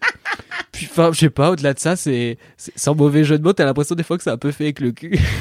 puis, 0.73 0.89
enfin, 0.91 1.11
je 1.13 1.19
sais 1.21 1.31
pas, 1.31 1.51
au-delà 1.51 1.75
de 1.75 1.79
ça, 1.79 1.97
c'est, 1.97 2.39
c'est- 2.57 2.73
sans 2.77 2.95
mauvais 2.95 3.25
jeu 3.25 3.39
de 3.39 3.43
mots, 3.43 3.53
t'as 3.53 3.65
l'impression 3.65 3.95
des 3.95 4.03
fois 4.03 4.17
que 4.17 4.23
c'est 4.23 4.31
un 4.31 4.37
peu 4.37 4.53
fait 4.53 4.65
avec 4.65 4.81
le 4.81 4.93
cul. 4.93 5.19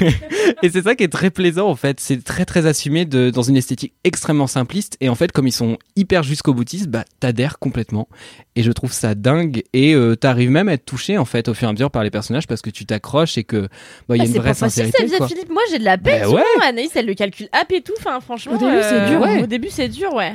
et 0.62 0.70
c'est 0.70 0.82
ça 0.82 0.94
qui 0.94 1.04
est 1.04 1.08
très 1.08 1.30
plaisant, 1.30 1.68
en 1.68 1.74
fait. 1.76 2.00
C'est 2.00 2.22
très, 2.24 2.44
très 2.44 2.66
assumé 2.66 3.04
de, 3.04 3.30
dans 3.30 3.42
une 3.42 3.56
esthétique 3.56 3.92
extrêmement 4.04 4.46
simpliste. 4.46 4.96
Et 5.00 5.08
en 5.08 5.14
fait, 5.14 5.32
comme 5.32 5.46
ils 5.46 5.52
sont 5.52 5.78
hyper 5.96 6.22
jusqu'au 6.22 6.54
boutiste, 6.54 6.88
bah, 6.88 7.04
t'adhères 7.20 7.58
complètement. 7.58 8.08
Et 8.56 8.62
je 8.62 8.72
trouve 8.72 8.92
ça 8.92 9.14
dingue. 9.14 9.62
Et 9.72 9.94
euh, 9.94 10.16
t'arrives 10.16 10.50
même 10.50 10.68
à 10.68 10.74
être 10.74 10.84
touché, 10.84 11.18
en 11.18 11.24
fait, 11.24 11.48
au 11.48 11.54
fur 11.54 11.68
et 11.68 11.70
à 11.70 11.72
mesure 11.72 11.90
par 11.90 12.02
les 12.04 12.10
personnages 12.10 12.46
parce 12.46 12.62
que 12.62 12.70
tu 12.70 12.86
t'accroches 12.86 13.38
et 13.38 13.44
que, 13.44 13.68
bah, 14.08 14.16
il 14.16 14.18
y 14.18 14.20
a 14.20 14.22
Ah, 14.22 14.26
une 14.26 14.32
c'est 14.32 14.38
vraie 14.38 14.48
pas 14.50 14.54
facile 14.54 14.84
sincérité, 14.86 15.06
vie 15.06 15.14
à 15.14 15.18
quoi. 15.18 15.28
Philippe. 15.28 15.50
Moi 15.50 15.62
j'ai 15.70 15.78
de 15.78 15.84
la 15.84 15.98
peine. 15.98 16.20
Bah 16.20 16.24
souvent. 16.26 16.36
ouais. 16.38 16.64
Anaïs 16.66 16.90
elle 16.94 17.06
le 17.06 17.14
calcule 17.14 17.48
ap 17.52 17.70
et 17.72 17.80
tout. 17.80 17.92
Enfin 17.98 18.20
franchement. 18.20 18.54
Au 18.54 18.58
début, 18.58 18.78
c'est 18.82 19.06
dur, 19.10 19.20
ouais. 19.20 19.42
Au 19.42 19.46
début 19.46 19.68
c'est 19.70 19.88
dur 19.88 20.12
ouais. 20.14 20.32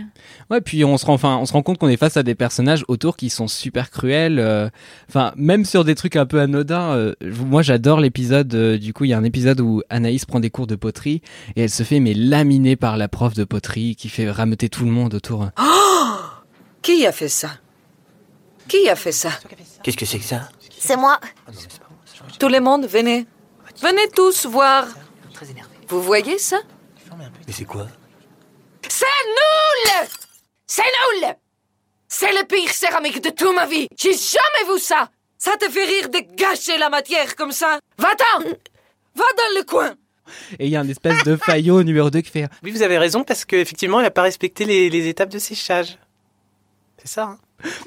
Ouais, 0.49 0.61
puis 0.61 0.83
on 0.85 0.97
se 0.97 1.05
rend, 1.05 1.13
enfin, 1.13 1.37
on 1.41 1.45
se 1.45 1.53
rend 1.53 1.61
compte 1.63 1.77
qu'on 1.77 1.87
est 1.89 1.97
face 1.97 2.17
à 2.17 2.23
des 2.23 2.35
personnages 2.35 2.83
autour 2.87 3.17
qui 3.17 3.29
sont 3.29 3.47
super 3.47 3.89
cruels. 3.91 4.39
euh, 4.39 4.69
Enfin, 5.09 5.33
même 5.35 5.65
sur 5.65 5.83
des 5.83 5.95
trucs 5.95 6.15
un 6.15 6.25
peu 6.25 6.39
anodins. 6.39 6.93
euh, 6.95 7.13
moi, 7.45 7.61
j'adore 7.61 7.99
l'épisode. 7.99 8.53
euh, 8.55 8.77
du 8.77 8.93
coup, 8.93 9.05
il 9.05 9.09
y 9.09 9.13
a 9.13 9.17
un 9.17 9.23
épisode 9.23 9.59
où 9.61 9.81
Anaïs 10.05 10.25
prend 10.25 10.39
des 10.39 10.51
cours 10.51 10.67
de 10.67 10.75
poterie 10.75 11.21
et 11.55 11.63
elle 11.63 11.69
se 11.69 11.81
fait 11.81 11.99
mais 11.99 12.13
laminer 12.13 12.75
par 12.75 12.95
la 12.95 13.07
prof 13.07 13.33
de 13.33 13.43
poterie 13.43 13.95
qui 13.95 14.07
fait 14.07 14.29
rameuter 14.29 14.69
tout 14.69 14.85
le 14.85 14.91
monde 14.91 15.15
autour. 15.15 15.49
Qui 16.83 17.07
a 17.07 17.11
fait 17.11 17.27
ça? 17.27 17.49
Qui 18.67 18.87
a 18.87 18.95
fait 18.95 19.11
ça? 19.11 19.31
Qu'est-ce 19.81 19.97
que 19.97 20.05
c'est 20.05 20.19
que 20.19 20.25
ça? 20.25 20.49
C'est 20.77 20.95
moi. 20.95 21.19
Tout 22.39 22.49
le 22.49 22.59
monde, 22.59 22.85
venez. 22.85 23.25
Venez 23.81 24.07
tous 24.15 24.45
voir. 24.45 24.85
Vous 25.87 26.03
voyez 26.03 26.37
ça? 26.37 26.57
Mais 27.17 27.53
c'est 27.53 27.65
quoi? 27.65 27.87
C'est 28.87 29.05
nul 29.05 30.07
C'est 30.67 30.83
nul 30.83 31.35
C'est 32.07 32.31
le 32.31 32.45
pire 32.45 32.71
céramique 32.71 33.23
de 33.23 33.31
toute 33.31 33.55
ma 33.55 33.65
vie. 33.65 33.87
J'ai 33.97 34.13
jamais 34.13 34.71
vu 34.71 34.79
ça. 34.79 35.09
Ça 35.39 35.57
te 35.57 35.67
fait 35.67 35.85
rire 35.85 36.09
de 36.09 36.19
gâcher 36.35 36.77
la 36.77 36.89
matière 36.89 37.35
comme 37.35 37.51
ça? 37.51 37.79
Va-t'en 37.97 38.51
Va 39.15 39.23
dans 39.37 39.59
le 39.59 39.63
coin 39.65 39.93
Et 40.59 40.65
il 40.65 40.71
y 40.71 40.75
a 40.75 40.81
un 40.81 40.87
espèce 40.87 41.23
de 41.23 41.35
faillot 41.35 41.83
numéro 41.83 42.09
2 42.09 42.21
qui 42.21 42.31
fait 42.31 42.47
Oui, 42.63 42.71
vous 42.71 42.81
avez 42.81 42.97
raison, 42.97 43.23
parce 43.23 43.45
qu'effectivement, 43.45 43.99
elle 43.99 44.05
n'a 44.05 44.11
pas 44.11 44.23
respecté 44.23 44.65
les, 44.65 44.89
les 44.89 45.07
étapes 45.07 45.29
de 45.29 45.39
séchage. 45.39 45.97
C'est 46.97 47.07
ça, 47.07 47.23
hein 47.23 47.37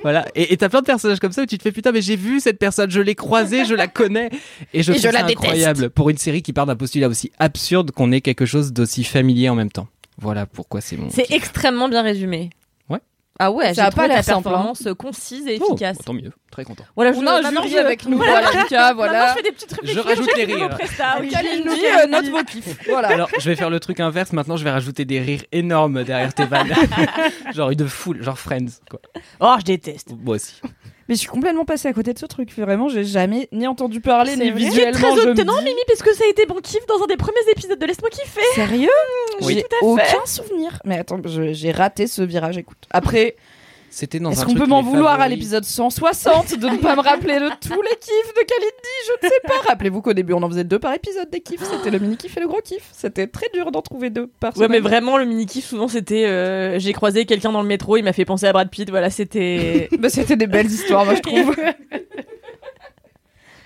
Voilà. 0.03 0.27
Et 0.35 0.57
t'as 0.57 0.69
plein 0.69 0.81
de 0.81 0.87
personnages 0.87 1.19
comme 1.21 1.33
ça 1.33 1.43
où 1.43 1.47
tu 1.47 1.59
te 1.59 1.63
fais 1.63 1.73
putain, 1.73 1.93
mais 1.93 2.03
j'ai 2.03 2.17
vu 2.17 2.41
cette 2.41 2.59
personne, 2.59 2.91
je 2.91 3.01
l'ai 3.01 3.15
croisée, 3.15 3.65
je 3.65 3.75
la 3.75 3.89
connais. 3.89 4.31
Et 4.73 4.83
je 4.83 4.93
Et 4.93 4.95
trouve 4.97 5.09
je 5.11 5.13
la 5.13 5.21
ça 5.21 5.27
déteste. 5.27 5.45
incroyable 5.45 5.91
pour 5.91 6.11
une 6.11 6.19
série 6.19 6.43
qui 6.43 6.53
part 6.53 6.67
d'un 6.67 6.77
postulat 6.77 7.09
aussi 7.09 7.33
absurde 7.39 7.91
qu'on 7.91 8.13
ait 8.13 8.21
quelque 8.21 8.47
chose 8.47 8.73
d'aussi 8.73 9.05
familier 9.05 9.49
en 9.49 9.55
même 9.55 9.71
temps. 9.71 9.89
Voilà 10.21 10.47
pourquoi 10.47 10.81
c'est 10.81 10.97
mon. 10.97 11.11
C'est 11.11 11.31
extrêmement 11.31 11.89
bien 11.89 12.03
résumé. 12.03 12.51
Ah 13.41 13.53
ouais, 13.53 13.73
Ça 13.73 13.85
j'ai 13.85 13.91
pas 13.97 14.09
simple, 14.23 14.49
hein. 14.49 14.51
performance 14.51 14.89
concise 14.99 15.47
et 15.47 15.59
Oh, 15.61 15.67
efficace. 15.75 15.99
tant 16.05 16.13
mieux, 16.13 16.33
très 16.51 16.65
content. 16.65 16.85
Voilà, 16.97 17.13
On 17.17 17.25
a 17.25 17.39
un 17.39 17.51
jury 17.53 17.71
je- 17.71 17.77
avec 17.77 18.05
nous, 18.07 18.17
voilà, 18.17 18.51
Lucas, 18.51 18.95
voilà. 18.95 19.29
Je 19.31 19.35
fais 19.37 19.43
des 19.45 19.53
petites 19.53 19.71
Je 19.71 19.81
réflexions. 20.01 20.03
rajoute 20.03 20.37
les 20.37 20.47
de 20.47 20.53
vos 20.53 20.59
rires. 20.59 20.79
oui. 21.21 21.33
Euh, 21.37 22.03
euh, 22.03 22.07
note 22.09 22.25
vos 22.31 22.43
kiffs. 22.43 22.77
Voilà. 22.89 23.09
Alors, 23.09 23.29
je 23.39 23.49
vais 23.49 23.55
faire 23.55 23.71
le 23.71 23.79
truc 23.79 24.01
inverse. 24.01 24.33
Maintenant, 24.33 24.57
je 24.57 24.65
vais 24.65 24.71
rajouter 24.73 25.05
des 25.05 25.21
rires 25.21 25.45
énormes 25.53 26.03
derrière 26.03 26.35
tes 26.35 26.47
vannes. 26.47 26.75
genre 27.55 27.71
une 27.71 27.87
foule, 27.89 28.23
genre 28.25 28.39
Friends, 28.39 28.81
quoi. 28.91 28.99
Oh, 29.41 29.55
je 29.61 29.65
déteste. 29.65 30.11
Moi 30.21 30.35
aussi. 30.37 30.61
Mais 31.09 31.15
je 31.15 31.21
suis 31.21 31.29
complètement 31.29 31.65
passée 31.65 31.89
à 31.89 31.93
côté 31.93 32.13
de 32.13 32.19
ce 32.19 32.27
truc. 32.27 32.51
Vraiment, 32.57 32.89
j'ai 32.89 33.05
jamais 33.05 33.49
ni 33.53 33.67
entendu 33.67 34.01
parler, 34.01 34.33
C'est 34.33 34.45
ni 34.45 34.51
vrai. 34.51 34.61
Visuellement. 34.61 34.93
très 35.15 35.21
je 35.23 35.27
me 35.29 35.33
étonnant, 35.33 35.57
dis- 35.59 35.65
Mimi, 35.65 35.81
parce 35.87 36.03
que 36.03 36.15
ça 36.15 36.25
a 36.25 36.29
été 36.29 36.45
mon 36.47 36.57
kiff 36.61 36.85
dans 36.87 37.03
un 37.03 37.07
des 37.07 37.17
premiers 37.17 37.51
épisodes 37.51 37.79
de 37.79 37.87
Laisse-moi 37.87 38.11
kiffer. 38.11 38.41
Sérieux? 38.55 38.89
Oui. 39.41 39.55
J'ai 39.55 39.63
Tout 39.63 39.69
à 39.77 39.79
fait. 40.03 40.17
aucun 40.17 40.27
souvenir. 40.27 40.79
Mais 40.85 40.99
attends, 40.99 41.19
j'ai 41.25 41.71
raté 41.73 42.07
ce 42.07 42.23
virage. 42.23 42.59
Écoute. 42.59 42.79
Après, 42.91 43.37
C'était 43.91 44.21
dans 44.21 44.31
est-ce 44.31 44.45
qu'on 44.45 44.55
peut 44.55 44.67
m'en 44.67 44.83
vouloir 44.83 45.21
à 45.21 45.29
l'épisode 45.29 45.65
160 45.65 46.59
de 46.59 46.69
ne 46.69 46.77
pas 46.77 46.95
me 46.95 47.01
rappeler 47.01 47.37
de 47.41 47.49
tous 47.61 47.81
les 47.83 47.97
kiffs 48.01 48.35
de 48.35 48.47
Kalindi? 48.47 48.95
Je 49.07 49.27
ne 49.27 49.31
sais 49.31 49.41
pas. 49.45 49.55
Rappelez-vous 49.69 50.03
qu'au 50.03 50.13
début, 50.13 50.35
on 50.35 50.43
en 50.43 50.49
faisait 50.49 50.65
deux 50.65 50.79
par 50.79 50.93
épisode 50.95 51.31
des 51.31 51.41
kiffs. 51.41 51.63
C'était 51.63 51.91
le 51.91 51.99
mini 51.99 52.17
kiff 52.17 52.37
et 52.37 52.41
le 52.41 52.47
gros 52.49 52.61
kiff. 52.63 52.89
C'était 52.93 53.27
très 53.27 53.47
dur 53.55 53.71
d'en 53.73 53.81
trouver 53.83 54.11
deux 54.11 54.27
par 54.27 54.51
Ouais, 54.57 54.67
semaine. 54.67 54.71
mais 54.83 54.89
vraiment, 54.89 55.17
le 55.17 55.25
mini-kiff, 55.25 55.65
souvent, 55.65 55.89
c'était. 55.89 56.27
euh, 56.27 56.79
J'ai 56.79 56.93
croisé 56.93 57.25
quelqu'un 57.25 57.51
dans 57.51 57.63
le 57.63 57.69
métro, 57.69 57.97
il 57.97 58.03
m'a 58.03 58.13
fait 58.13 58.25
penser 58.27 58.47
à 58.47 58.53
Brad 58.53 58.69
Pitt. 58.71 58.91
Voilà, 58.91 59.11
c'était. 59.11 59.89
Bah, 59.99 60.11
c'était 60.11 60.37
des 60.37 60.47
belles 60.47 60.67
histoires, 60.71 61.05
moi, 61.05 61.15
je 61.17 61.21
trouve. 61.23 61.57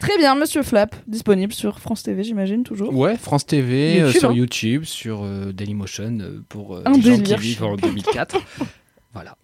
Très 0.01 0.19
bien, 0.19 0.35
Monsieur 0.35 0.63
Flap, 0.65 0.97
disponible 1.07 1.53
sur 1.53 1.79
France 1.79 2.03
TV, 2.03 2.25
j'imagine, 2.25 2.65
toujours. 2.65 2.93
Ouais, 2.93 3.17
France 3.17 3.47
TV, 3.47 4.01
euh, 4.01 4.07
YouTube, 4.07 4.19
sur 4.21 4.31
hein. 4.31 4.35
YouTube, 4.35 4.85
sur 4.85 5.23
euh, 5.23 5.53
Dailymotion 5.53 6.19
euh, 6.21 6.41
pour 6.49 6.75
euh, 6.75 6.83
Un 6.87 6.93
les 6.93 7.03
gens 7.03 7.13
qui 7.17 7.23
délire. 7.23 7.39
vivent 7.39 7.65
en 7.65 7.77
2004. 7.77 8.37
voilà, 9.15 9.37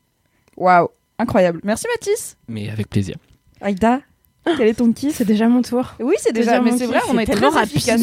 Waouh, 0.58 0.88
incroyable. 1.18 1.60
Merci 1.64 1.86
Mathis. 1.94 2.36
mais 2.48 2.68
avec 2.68 2.88
plaisir. 2.88 3.16
Aïda, 3.60 4.00
quel 4.44 4.68
est 4.68 4.74
ton 4.74 4.92
kiff 4.92 5.14
C'est 5.16 5.24
déjà 5.24 5.48
mon 5.48 5.62
tour. 5.62 5.94
Oui, 6.00 6.14
c'est 6.18 6.32
déjà, 6.32 6.58
déjà 6.58 6.62
mais 6.62 6.76
c'est 6.76 6.86
vrai, 6.86 7.00
on 7.10 7.18
est 7.18 7.26
tellement 7.26 7.50
très 7.50 7.60
rapide 7.60 7.80
film, 7.80 7.98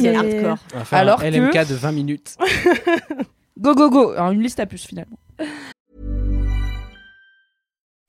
c'est 0.00 0.14
hardcore. 0.14 0.58
Alors 0.92 1.22
LMK 1.22 1.68
de 1.68 1.74
20 1.74 1.92
minutes. 1.92 2.36
Go, 3.56 3.74
go, 3.74 3.88
go. 3.88 4.10
Alors, 4.10 4.32
une 4.32 4.42
liste 4.42 4.58
à 4.58 4.66
puce, 4.66 4.84
finalement. 4.84 5.16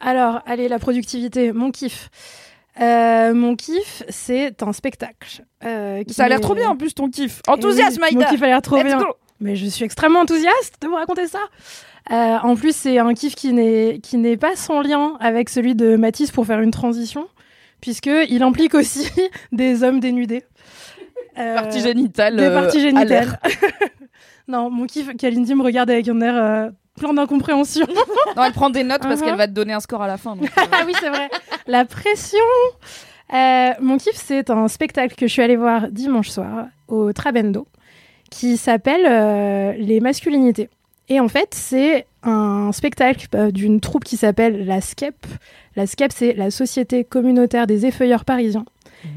Alors, 0.00 0.40
allez, 0.46 0.68
la 0.68 0.78
productivité, 0.78 1.52
mon 1.52 1.70
kiff. 1.70 2.10
Euh, 2.80 3.34
mon 3.34 3.54
kiff, 3.56 4.02
c'est 4.08 4.62
un 4.62 4.72
spectacle. 4.72 5.44
euh, 5.64 6.02
qui 6.04 6.14
Ça 6.14 6.24
a 6.24 6.28
l'air 6.28 6.38
est- 6.38 6.40
trop 6.42 6.54
bien 6.54 6.68
en 6.70 6.76
plus 6.76 6.94
ton 6.94 7.08
kiff. 7.10 7.42
Enthousiasme, 7.46 8.00
oui, 8.02 8.08
Aïda. 8.08 8.24
Mon 8.26 8.30
kiff 8.30 8.42
a 8.42 8.46
l'air 8.46 8.62
trop 8.62 8.76
Let's 8.76 8.84
bien. 8.86 8.98
go. 8.98 9.06
Mais 9.40 9.56
je 9.56 9.66
suis 9.66 9.84
extrêmement 9.84 10.20
enthousiaste 10.20 10.76
de 10.80 10.86
vous 10.88 10.94
raconter 10.94 11.26
ça. 11.26 11.40
Euh, 12.10 12.38
en 12.42 12.54
plus, 12.56 12.74
c'est 12.74 12.98
un 12.98 13.12
kiff 13.14 13.34
qui 13.34 13.52
n'est 13.52 13.98
qui 14.02 14.16
n'est 14.16 14.36
pas 14.36 14.56
sans 14.56 14.80
lien 14.80 15.16
avec 15.20 15.48
celui 15.48 15.74
de 15.74 15.96
Mathis 15.96 16.30
pour 16.30 16.46
faire 16.46 16.60
une 16.60 16.70
transition, 16.70 17.28
puisque 17.80 18.10
il 18.28 18.42
implique 18.42 18.74
aussi 18.74 19.08
des 19.52 19.82
hommes 19.82 20.00
dénudés. 20.00 20.44
Partie 21.34 21.80
génitale. 21.80 22.36
des 22.36 22.48
parties 22.50 22.80
génitales. 22.80 23.38
non, 24.48 24.70
mon 24.70 24.86
kiff, 24.86 25.14
Kalindi 25.16 25.54
me 25.54 25.62
regarde 25.62 25.90
avec 25.90 26.08
un 26.08 26.20
air 26.20 26.72
plein 26.98 27.12
d'incompréhension. 27.14 27.86
Non, 28.36 28.44
elle 28.44 28.52
prend 28.52 28.70
des 28.70 28.82
notes 28.84 29.02
parce 29.02 29.20
Mhm. 29.20 29.26
qu'elle 29.26 29.36
va 29.36 29.46
te 29.46 29.52
donner 29.52 29.72
un 29.74 29.80
score 29.80 30.02
à 30.02 30.06
la 30.06 30.16
fin. 30.16 30.36
donc, 30.36 30.44
euh, 30.46 30.62
ah 30.72 30.82
oui, 30.86 30.92
c'est 31.00 31.08
vrai. 31.10 31.28
La 31.66 31.84
pression. 31.84 32.38
Euh, 33.34 33.70
mon 33.80 33.96
kiff, 33.98 34.14
c'est 34.16 34.50
un 34.50 34.68
spectacle 34.68 35.14
que 35.14 35.26
je 35.26 35.32
suis 35.32 35.42
allée 35.42 35.56
voir 35.56 35.88
dimanche 35.88 36.28
soir 36.28 36.66
au 36.88 37.12
Trabendo 37.12 37.66
qui 38.30 38.56
s'appelle 38.56 39.04
euh, 39.06 39.72
Les 39.78 40.00
masculinités. 40.00 40.68
Et 41.08 41.20
en 41.20 41.28
fait, 41.28 41.48
c'est 41.54 42.06
un 42.22 42.72
spectacle 42.72 43.26
euh, 43.34 43.50
d'une 43.50 43.80
troupe 43.80 44.04
qui 44.04 44.16
s'appelle 44.16 44.64
la 44.66 44.80
SCEP. 44.80 45.26
La 45.76 45.86
SCEP, 45.86 46.12
c'est 46.14 46.32
la 46.34 46.50
Société 46.50 47.04
communautaire 47.04 47.66
des 47.66 47.84
effeuilleurs 47.86 48.24
parisiens. 48.24 48.64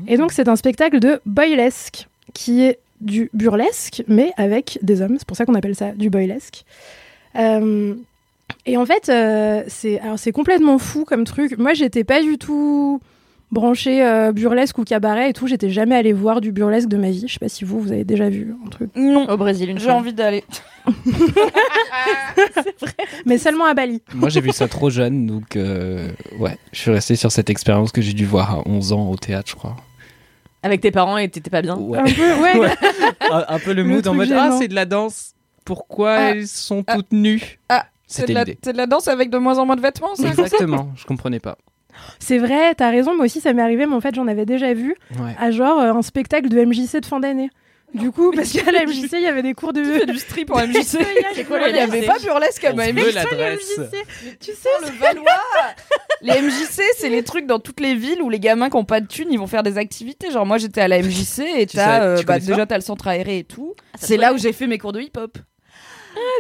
Et 0.07 0.17
donc, 0.17 0.31
c'est 0.31 0.47
un 0.49 0.55
spectacle 0.55 0.99
de 0.99 1.21
boylesque 1.27 2.07
qui 2.33 2.63
est 2.63 2.79
du 3.01 3.29
burlesque, 3.33 4.03
mais 4.07 4.31
avec 4.35 4.79
des 4.81 5.01
hommes. 5.01 5.15
C'est 5.19 5.27
pour 5.27 5.37
ça 5.37 5.45
qu'on 5.45 5.53
appelle 5.53 5.75
ça 5.75 5.91
du 5.91 6.09
boylesque. 6.09 6.65
Euh, 7.37 7.93
et 8.65 8.77
en 8.77 8.85
fait, 8.85 9.09
euh, 9.09 9.63
c'est 9.67 9.99
alors 9.99 10.17
c'est 10.19 10.31
complètement 10.31 10.77
fou 10.77 11.05
comme 11.05 11.23
truc. 11.23 11.57
Moi, 11.57 11.73
j'étais 11.73 12.03
pas 12.03 12.21
du 12.21 12.37
tout 12.37 12.99
branchée 13.51 14.03
euh, 14.05 14.31
burlesque 14.31 14.77
ou 14.79 14.83
cabaret 14.83 15.29
et 15.29 15.33
tout. 15.33 15.47
J'étais 15.47 15.69
jamais 15.69 15.95
allée 15.95 16.13
voir 16.13 16.41
du 16.41 16.51
burlesque 16.51 16.87
de 16.89 16.97
ma 16.97 17.09
vie. 17.11 17.25
Je 17.27 17.33
sais 17.33 17.39
pas 17.39 17.47
si 17.49 17.63
vous, 17.63 17.79
vous 17.79 17.91
avez 17.91 18.03
déjà 18.03 18.29
vu 18.29 18.53
un 18.65 18.69
truc. 18.69 18.89
Non, 18.95 19.29
Au 19.29 19.37
Brésil, 19.37 19.69
une 19.69 19.79
j'ai 19.79 19.91
envie 19.91 20.13
d'aller. 20.13 20.43
Mais 23.25 23.37
seulement 23.37 23.65
à 23.65 23.73
Bali. 23.73 24.01
Moi, 24.13 24.29
j'ai 24.29 24.41
vu 24.41 24.51
ça 24.51 24.67
trop 24.67 24.89
jeune, 24.89 25.25
donc 25.25 25.55
euh, 25.55 26.09
ouais, 26.39 26.57
je 26.71 26.79
suis 26.79 26.91
resté 26.91 27.15
sur 27.15 27.31
cette 27.31 27.49
expérience 27.49 27.91
que 27.91 28.01
j'ai 28.01 28.13
dû 28.13 28.25
voir 28.25 28.51
à 28.59 28.67
11 28.67 28.93
ans 28.93 29.09
au 29.09 29.15
théâtre, 29.15 29.49
je 29.49 29.55
crois. 29.55 29.75
Avec 30.63 30.81
tes 30.81 30.91
parents 30.91 31.17
et 31.17 31.29
t'étais 31.29 31.49
pas 31.51 31.61
bien. 31.61 31.75
Ouais. 31.77 31.99
Un 31.99 32.03
peu, 32.05 32.33
ouais. 32.41 32.59
Ouais. 32.59 32.73
un, 33.31 33.45
un 33.47 33.59
peu 33.59 33.73
le 33.73 33.83
Le 33.83 33.89
mood 33.89 34.07
en 34.07 34.13
mode 34.15 34.27
gênant. 34.27 34.49
ah 34.51 34.57
c'est 34.59 34.67
de 34.67 34.73
la 34.75 34.85
danse. 34.85 35.34
Pourquoi 35.65 36.11
Ah. 36.11 36.29
elles 36.31 36.47
sont 36.47 36.83
Ah. 36.87 36.95
toutes 36.95 37.11
nues 37.11 37.59
Ah, 37.69 37.85
C'est 38.07 38.21
C'était 38.21 38.33
de, 38.33 38.37
la- 38.37 38.43
l'idée. 38.43 38.59
c'est 38.63 38.71
de 38.73 38.77
la 38.77 38.85
danse 38.85 39.07
avec 39.07 39.29
de 39.31 39.37
moins 39.39 39.57
en 39.57 39.65
moins 39.65 39.75
de 39.75 39.81
vêtements, 39.81 40.13
ça 40.15 40.27
Exactement, 40.27 40.91
je 40.95 41.05
comprenais 41.05 41.39
pas. 41.39 41.57
C'est 42.19 42.37
vrai, 42.37 42.75
t'as 42.75 42.89
raison. 42.91 43.15
Moi 43.15 43.25
aussi, 43.25 43.41
ça 43.41 43.51
m'est 43.53 43.61
arrivé, 43.63 43.85
mais 43.87 43.95
en 43.95 44.01
fait, 44.01 44.13
j'en 44.13 44.27
avais 44.27 44.45
déjà 44.45 44.73
vu 44.73 44.95
Ouais. 45.19 45.33
à 45.39 45.49
genre 45.49 45.79
euh, 45.79 45.91
un 45.93 46.01
spectacle 46.03 46.49
de 46.49 46.59
MJC 46.63 46.99
de 46.99 47.05
fin 47.05 47.19
d'année. 47.19 47.49
Du 47.93 48.11
coup, 48.11 48.31
parce 48.35 48.51
qu'à 48.51 48.71
la 48.71 48.83
MJC, 48.85 49.13
il 49.13 49.21
y 49.21 49.27
avait 49.27 49.41
des 49.41 49.53
cours 49.53 49.71
de. 49.71 49.81
Tu 49.81 49.99
fais 49.99 50.05
du 50.05 50.17
strip 50.19 50.51
en 50.51 50.57
MJC. 50.67 50.97
C'est 51.33 51.43
quoi, 51.45 51.59
Il 51.67 51.73
n'y 51.73 51.79
avait 51.79 52.01
pas 52.05 52.19
burlesque 52.19 52.63
à 52.65 52.73
ma 52.73 52.91
MJC. 52.91 53.13
l'adresse. 53.13 53.79
Tu 54.41 54.51
sais, 54.51 54.69
le 54.83 54.91
Valois 54.99 55.23
Les 56.21 56.41
MJC, 56.41 56.81
c'est 56.97 57.09
les 57.09 57.23
trucs 57.23 57.45
dans 57.47 57.59
toutes 57.59 57.79
les 57.79 57.95
villes 57.95 58.21
où 58.21 58.29
les 58.29 58.39
gamins 58.41 58.69
qui 58.69 58.75
ont 58.75 58.83
pas 58.85 58.99
de 58.99 59.07
thunes, 59.07 59.29
ils 59.31 59.39
vont 59.39 59.47
faire 59.47 59.63
des 59.63 59.77
activités. 59.77 60.29
Genre, 60.29 60.45
moi, 60.45 60.57
j'étais 60.57 60.81
à 60.81 60.87
la 60.89 60.99
MJC 61.01 61.39
et 61.57 61.65
Tu 61.65 61.77
t'as, 61.77 61.85
sais- 61.99 62.03
euh, 62.05 62.17
tu 62.19 62.25
bah, 62.25 62.33
connais 62.33 62.45
ça 62.45 62.51
déjà, 62.51 62.65
t'as 62.65 62.75
le 62.75 62.81
centre 62.83 63.07
aéré 63.07 63.39
et 63.39 63.43
tout. 63.45 63.73
ça 63.95 64.07
c'est 64.07 64.17
là 64.17 64.33
où 64.33 64.37
j'ai 64.37 64.51
fait 64.51 64.67
mes 64.67 64.77
cours 64.77 64.91
de 64.91 64.99
hip-hop. 64.99 65.37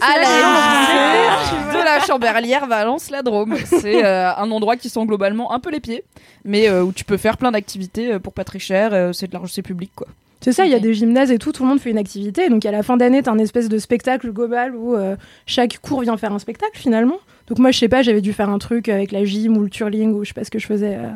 À 0.01 0.19
la. 0.19 0.25
MJC 0.25 1.73
de 1.73 1.83
la 1.83 1.99
Chamberlière, 2.05 2.65
Valence, 2.67 3.09
la 3.09 3.21
Drôme. 3.21 3.55
C'est 3.65 4.03
euh, 4.05 4.33
un 4.35 4.51
endroit 4.51 4.75
qui 4.77 4.89
sent 4.89 5.05
globalement 5.05 5.51
un 5.53 5.59
peu 5.59 5.71
les 5.71 5.79
pieds, 5.79 6.03
mais 6.43 6.69
euh, 6.69 6.83
où 6.83 6.91
tu 6.91 7.03
peux 7.03 7.17
faire 7.17 7.37
plein 7.37 7.51
d'activités 7.51 8.13
euh, 8.13 8.19
pour 8.19 8.33
pas 8.33 8.43
très 8.43 8.59
cher. 8.59 8.93
euh, 8.93 9.13
c'est 9.13 9.27
de 9.27 9.33
l'argent, 9.33 9.51
c'est 9.51 9.61
public, 9.61 9.91
quoi. 9.95 10.07
C'est 10.41 10.51
ça, 10.51 10.65
il 10.65 10.71
y 10.71 10.75
a 10.75 10.79
des 10.79 10.93
gymnases 10.93 11.31
et 11.31 11.39
tout, 11.39 11.51
tout 11.51 11.63
le 11.63 11.69
monde 11.69 11.79
fait 11.79 11.89
une 11.89 11.97
activité. 11.97 12.49
Donc 12.49 12.65
à 12.67 12.71
la 12.71 12.83
fin 12.83 12.97
d'année, 12.97 13.23
t'as 13.23 13.31
un 13.31 13.39
espèce 13.39 13.67
de 13.67 13.79
spectacle 13.79 14.31
global 14.31 14.75
où 14.75 14.93
euh, 14.95 15.15
chaque 15.47 15.79
cours 15.81 16.01
vient 16.01 16.17
faire 16.17 16.33
un 16.33 16.39
spectacle 16.39 16.77
finalement. 16.77 17.17
Donc 17.47 17.57
moi, 17.57 17.71
je 17.71 17.79
sais 17.79 17.87
pas, 17.87 18.03
j'avais 18.03 18.21
dû 18.21 18.31
faire 18.31 18.49
un 18.51 18.59
truc 18.59 18.87
avec 18.89 19.11
la 19.11 19.23
gym 19.25 19.57
ou 19.57 19.61
le 19.61 19.69
twirling 19.71 20.13
ou 20.13 20.23
je 20.23 20.27
sais 20.29 20.33
pas 20.35 20.43
ce 20.43 20.51
que 20.51 20.59
je 20.59 20.67
faisais 20.67 20.97
euh, 20.97 21.07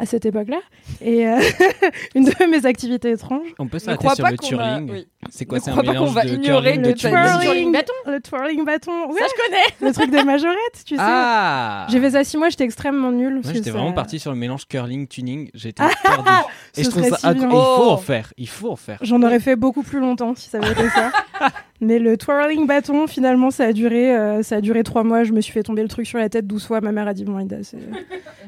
à 0.00 0.06
cette 0.06 0.26
époque-là. 0.26 0.58
Et 1.00 1.28
euh, 1.28 1.38
une 2.16 2.24
de 2.24 2.50
mes 2.50 2.66
activités 2.66 3.10
étranges. 3.10 3.46
On 3.60 3.68
peut 3.68 3.76
Ne 3.76 3.80
s'arrêter 3.80 4.08
sur 4.42 4.58
pas 4.58 4.80
le 4.80 4.84
oui. 4.90 5.06
C'est 5.34 5.46
quoi 5.46 5.60
C'est 5.60 5.70
un 5.70 5.72
crois 5.72 5.82
pas 5.82 5.92
qu'on 5.94 6.00
mélange 6.00 6.14
va 6.14 6.24
de 6.24 6.34
ignorer 6.34 6.74
curling 6.74 6.94
t'as 6.94 7.08
twirling. 7.08 7.40
twirling 7.40 7.72
bâton 7.72 7.92
Le 8.06 8.20
twirling 8.20 8.64
bâton. 8.66 8.92
Ouais, 9.10 9.18
Ça, 9.20 9.26
je 9.28 9.42
connais 9.42 9.64
le 9.88 9.92
truc 9.94 10.10
des 10.10 10.24
majorettes, 10.24 10.84
tu 10.84 10.94
sais. 10.94 11.00
Ah 11.02 11.86
J'ai 11.88 12.00
fait 12.00 12.10
ça 12.10 12.22
six 12.22 12.36
mois, 12.36 12.50
j'étais 12.50 12.64
extrêmement 12.64 13.10
nulle. 13.10 13.40
Moi, 13.42 13.52
j'étais 13.54 13.70
vraiment 13.70 13.94
parti 13.94 14.18
sur 14.18 14.30
le 14.30 14.36
mélange 14.36 14.66
curling 14.68 15.06
tuning. 15.06 15.48
J'étais 15.54 15.82
perdu. 16.02 16.28
Et 16.76 16.84
je 16.84 16.90
trouve 16.90 17.08
ça 17.08 17.16
si. 17.16 17.26
Il 17.28 17.40
faut 17.40 17.48
Oh. 17.54 17.90
en 17.92 17.96
faire. 17.96 18.32
Il 18.36 18.48
faut 18.48 18.70
en 18.72 18.76
faire. 18.76 18.98
J'en 19.00 19.22
aurais 19.22 19.40
fait 19.40 19.56
beaucoup 19.56 19.82
plus 19.82 20.00
longtemps 20.00 20.34
si 20.36 20.50
ça 20.50 20.58
avait 20.58 20.72
été 20.72 20.88
ça. 20.90 21.10
Mais 21.82 21.98
le 21.98 22.16
twirling 22.16 22.66
bâton, 22.66 23.08
finalement, 23.08 23.50
ça 23.50 23.64
a 23.64 23.72
duré, 23.72 24.14
euh, 24.16 24.42
ça 24.44 24.56
a 24.56 24.60
duré 24.60 24.84
trois 24.84 25.02
mois. 25.02 25.24
Je 25.24 25.32
me 25.32 25.40
suis 25.40 25.52
fait 25.52 25.64
tomber 25.64 25.82
le 25.82 25.88
truc 25.88 26.06
sur 26.06 26.16
la 26.18 26.28
tête 26.28 26.46
12 26.46 26.64
fois. 26.64 26.80
Ma 26.80 26.92
mère 26.92 27.08
a 27.08 27.12
dit 27.12 27.24
bon, 27.24 27.38
Ida, 27.40 27.56
c'est 27.62 27.76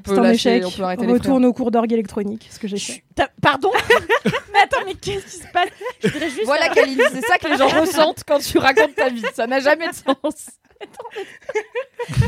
un 0.08 0.22
lâcher, 0.22 0.58
échec. 0.58 0.64
on 0.66 0.70
peut 0.70 0.82
arrêter 0.84 1.06
les 1.06 1.12
Retourne 1.12 1.44
au 1.44 1.52
cours 1.52 1.72
d'orgue 1.72 1.92
électronique, 1.92 2.46
ce 2.50 2.60
que 2.60 2.68
j'ai 2.68 2.78
fait. 2.78 3.02
Pardon 3.42 3.72
Mais 4.52 4.60
attends, 4.62 4.84
mais 4.86 4.94
qu'est-ce 4.94 5.24
qui 5.24 5.42
se 5.42 5.52
passe? 5.52 5.68
Je 6.02 6.08
voudrais 6.10 6.30
juste. 6.30 6.44
Voilà, 6.44 6.68
Kaline, 6.68 7.00
c'est 7.12 7.26
ça 7.26 7.36
que 7.38 7.48
les 7.48 7.56
gens 7.56 7.68
ressentent 7.68 8.22
quand 8.26 8.38
tu 8.38 8.56
racontes 8.58 8.94
ta 8.94 9.08
vie. 9.08 9.24
Ça 9.34 9.48
n'a 9.48 9.58
jamais 9.58 9.88
de 9.88 9.94
sens. 9.94 10.50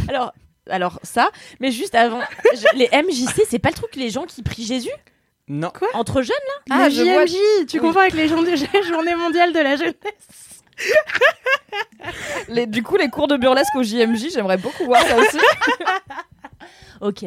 Alors, 0.09 0.35
alors 0.69 0.99
ça, 1.05 1.31
mais 1.61 1.71
juste 1.71 1.95
avant, 1.95 2.21
je- 2.53 2.77
les 2.79 2.89
MJC, 2.93 3.43
c'est 3.49 3.59
pas 3.61 3.69
le 3.69 3.75
truc 3.75 3.95
les 3.95 4.11
gens 4.11 4.25
qui 4.25 4.43
prient 4.43 4.65
Jésus? 4.65 4.91
Non. 5.49 5.71
entre 5.95 6.23
jeunes 6.23 6.35
là? 6.69 6.77
Ah, 6.77 6.89
les 6.89 6.95
je 6.97 7.03
vois- 7.05 7.25
JMJ, 7.27 7.67
tu 7.69 7.79
confonds 7.81 8.01
avec 8.01 8.15
les 8.15 8.27
journées, 8.27 8.57
journées 8.57 9.15
mondiales 9.15 9.53
de 9.53 9.61
la 9.61 9.77
jeunesse. 9.77 9.95
Les- 12.49 12.67
du 12.67 12.83
coup, 12.83 12.97
les 12.97 13.09
cours 13.09 13.29
de 13.29 13.37
burlesque 13.37 13.75
au 13.75 13.83
JMJ, 13.83 14.29
j'aimerais 14.33 14.59
beaucoup 14.59 14.85
voir 14.85 15.03
ça 15.03 15.17
aussi. 15.19 15.39
Ok. 17.03 17.25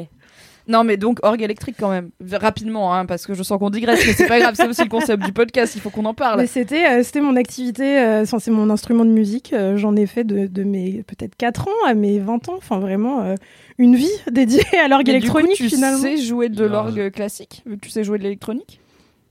Non, 0.68 0.84
mais 0.84 0.98
donc, 0.98 1.20
orgue 1.24 1.42
électrique 1.44 1.76
quand 1.80 1.90
même. 1.90 2.10
Rapidement, 2.32 2.94
hein, 2.94 3.06
parce 3.06 3.26
que 3.28 3.34
je 3.36 3.44
sens 3.44 3.60
qu'on 3.60 3.70
digresse, 3.70 4.04
mais 4.06 4.14
c'est 4.14 4.28
pas 4.28 4.40
grave, 4.40 4.56
c'est 4.56 4.68
aussi 4.68 4.84
le 4.84 4.90
concept 4.90 5.24
du 5.24 5.32
podcast, 5.32 5.74
il 5.76 5.82
faut 5.82 5.90
qu'on 5.92 6.06
en 6.06 6.14
parle. 6.16 6.40
Mais 6.42 6.48
c'était, 6.48 6.88
euh, 6.88 7.04
c'était 7.04 7.22
mon 7.22 7.36
activité, 7.36 8.00
euh, 8.00 8.26
c'est 8.26 8.50
mon 8.52 8.70
instrument 8.72 9.06
de 9.06 9.12
musique. 9.12 9.54
euh, 9.54 9.78
J'en 9.78 9.96
ai 9.96 10.06
fait 10.08 10.24
de, 10.24 10.48
de 10.48 10.64
mes 10.64 11.04
peut-être 11.08 11.36
4 11.36 11.68
ans 11.68 11.86
à 11.88 11.94
mes 11.94 12.18
20 12.20 12.50
ans. 12.50 12.56
Enfin, 12.58 12.80
vraiment, 12.80 13.22
euh, 13.22 13.36
une 13.78 13.96
vie 13.96 14.10
dédiée 14.32 14.64
à 14.84 14.88
l'orgue 14.88 15.08
Mais 15.08 15.20
du 15.20 15.30
coup, 15.30 15.38
électronique, 15.40 15.58
tu 15.58 15.70
finalement. 15.70 15.98
sais 16.02 16.18
jouer 16.18 16.50
de 16.50 16.66
l'orgue 16.66 17.12
classique? 17.12 17.62
Vu 17.68 17.78
que 17.78 17.82
Tu 17.86 17.92
sais 17.92 18.04
jouer 18.04 18.18
de 18.18 18.24
l'électronique? 18.24 18.80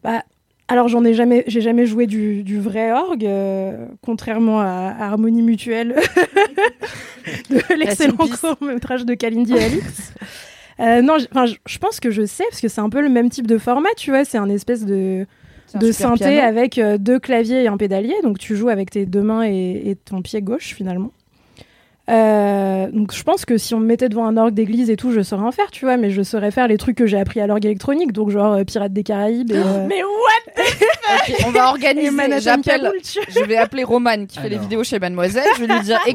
Bah, 0.04 0.22
alors 0.68 0.88
j'en 0.88 1.04
ai 1.04 1.14
jamais, 1.14 1.44
j'ai 1.46 1.62
jamais 1.62 1.86
joué 1.86 2.06
du, 2.06 2.42
du 2.42 2.60
vrai 2.60 2.92
orgue, 2.92 3.24
euh, 3.24 3.86
contrairement 4.02 4.60
à, 4.60 4.94
à 4.98 5.06
Harmonie 5.06 5.42
Mutuelle 5.42 5.96
de 7.50 7.74
l'excellent 7.74 8.16
court 8.16 8.56
métrage 8.60 9.06
de 9.06 9.14
Kalindi 9.14 9.54
et 9.54 9.64
Alix. 9.64 10.12
Euh, 10.80 11.02
non, 11.02 11.16
je 11.18 11.78
pense 11.78 12.00
que 12.00 12.10
je 12.10 12.24
sais 12.24 12.44
parce 12.50 12.60
que 12.60 12.68
c'est 12.68 12.80
un 12.80 12.90
peu 12.90 13.00
le 13.00 13.08
même 13.08 13.30
type 13.30 13.46
de 13.46 13.58
format, 13.58 13.88
tu 13.96 14.10
vois. 14.10 14.24
C'est 14.24 14.38
un 14.38 14.48
espèce 14.48 14.84
de 14.84 15.26
de 15.74 15.92
synthé 15.92 16.24
piano. 16.24 16.40
avec 16.48 16.78
euh, 16.78 16.96
deux 16.98 17.18
claviers 17.18 17.64
et 17.64 17.68
un 17.68 17.76
pédalier, 17.76 18.14
donc 18.22 18.38
tu 18.38 18.56
joues 18.56 18.68
avec 18.68 18.90
tes 18.90 19.04
deux 19.04 19.22
mains 19.22 19.42
et, 19.44 19.82
et 19.90 19.96
ton 19.96 20.22
pied 20.22 20.40
gauche 20.40 20.74
finalement. 20.74 21.12
Euh, 22.08 22.88
donc 22.90 23.14
je 23.14 23.22
pense 23.22 23.44
que 23.44 23.58
si 23.58 23.74
on 23.74 23.80
me 23.80 23.86
mettait 23.86 24.08
devant 24.08 24.26
un 24.26 24.36
orgue 24.36 24.54
d'église 24.54 24.88
et 24.90 24.96
tout, 24.96 25.12
je 25.12 25.20
saurais 25.20 25.46
en 25.46 25.52
faire, 25.52 25.70
tu 25.70 25.84
vois, 25.84 25.96
mais 25.96 26.10
je 26.10 26.22
saurais 26.22 26.50
faire 26.50 26.66
les 26.66 26.78
trucs 26.78 26.96
que 26.96 27.06
j'ai 27.06 27.18
appris 27.18 27.40
à 27.40 27.46
l'orgue 27.46 27.66
électronique, 27.66 28.12
donc 28.12 28.30
genre 28.30 28.54
euh, 28.54 28.64
Pirates 28.64 28.92
des 28.92 29.02
Caraïbes 29.02 29.52
et, 29.52 29.56
euh, 29.56 29.86
Mais 29.86 30.02
what 30.02 30.62
Ok, 31.14 31.34
on 31.46 31.50
va 31.50 31.68
organiser. 31.68 32.40
J'appelle. 32.40 32.90
Je 33.02 33.44
vais 33.44 33.56
appeler 33.56 33.84
Romane 33.84 34.26
qui 34.26 34.38
fait 34.38 34.48
les 34.48 34.58
vidéos 34.58 34.84
chez 34.84 34.98
Mademoiselle. 34.98 35.46
Je 35.56 35.64
vais 35.64 35.74
lui 35.74 35.80
dire 35.82 35.98
Ouais. 36.06 36.14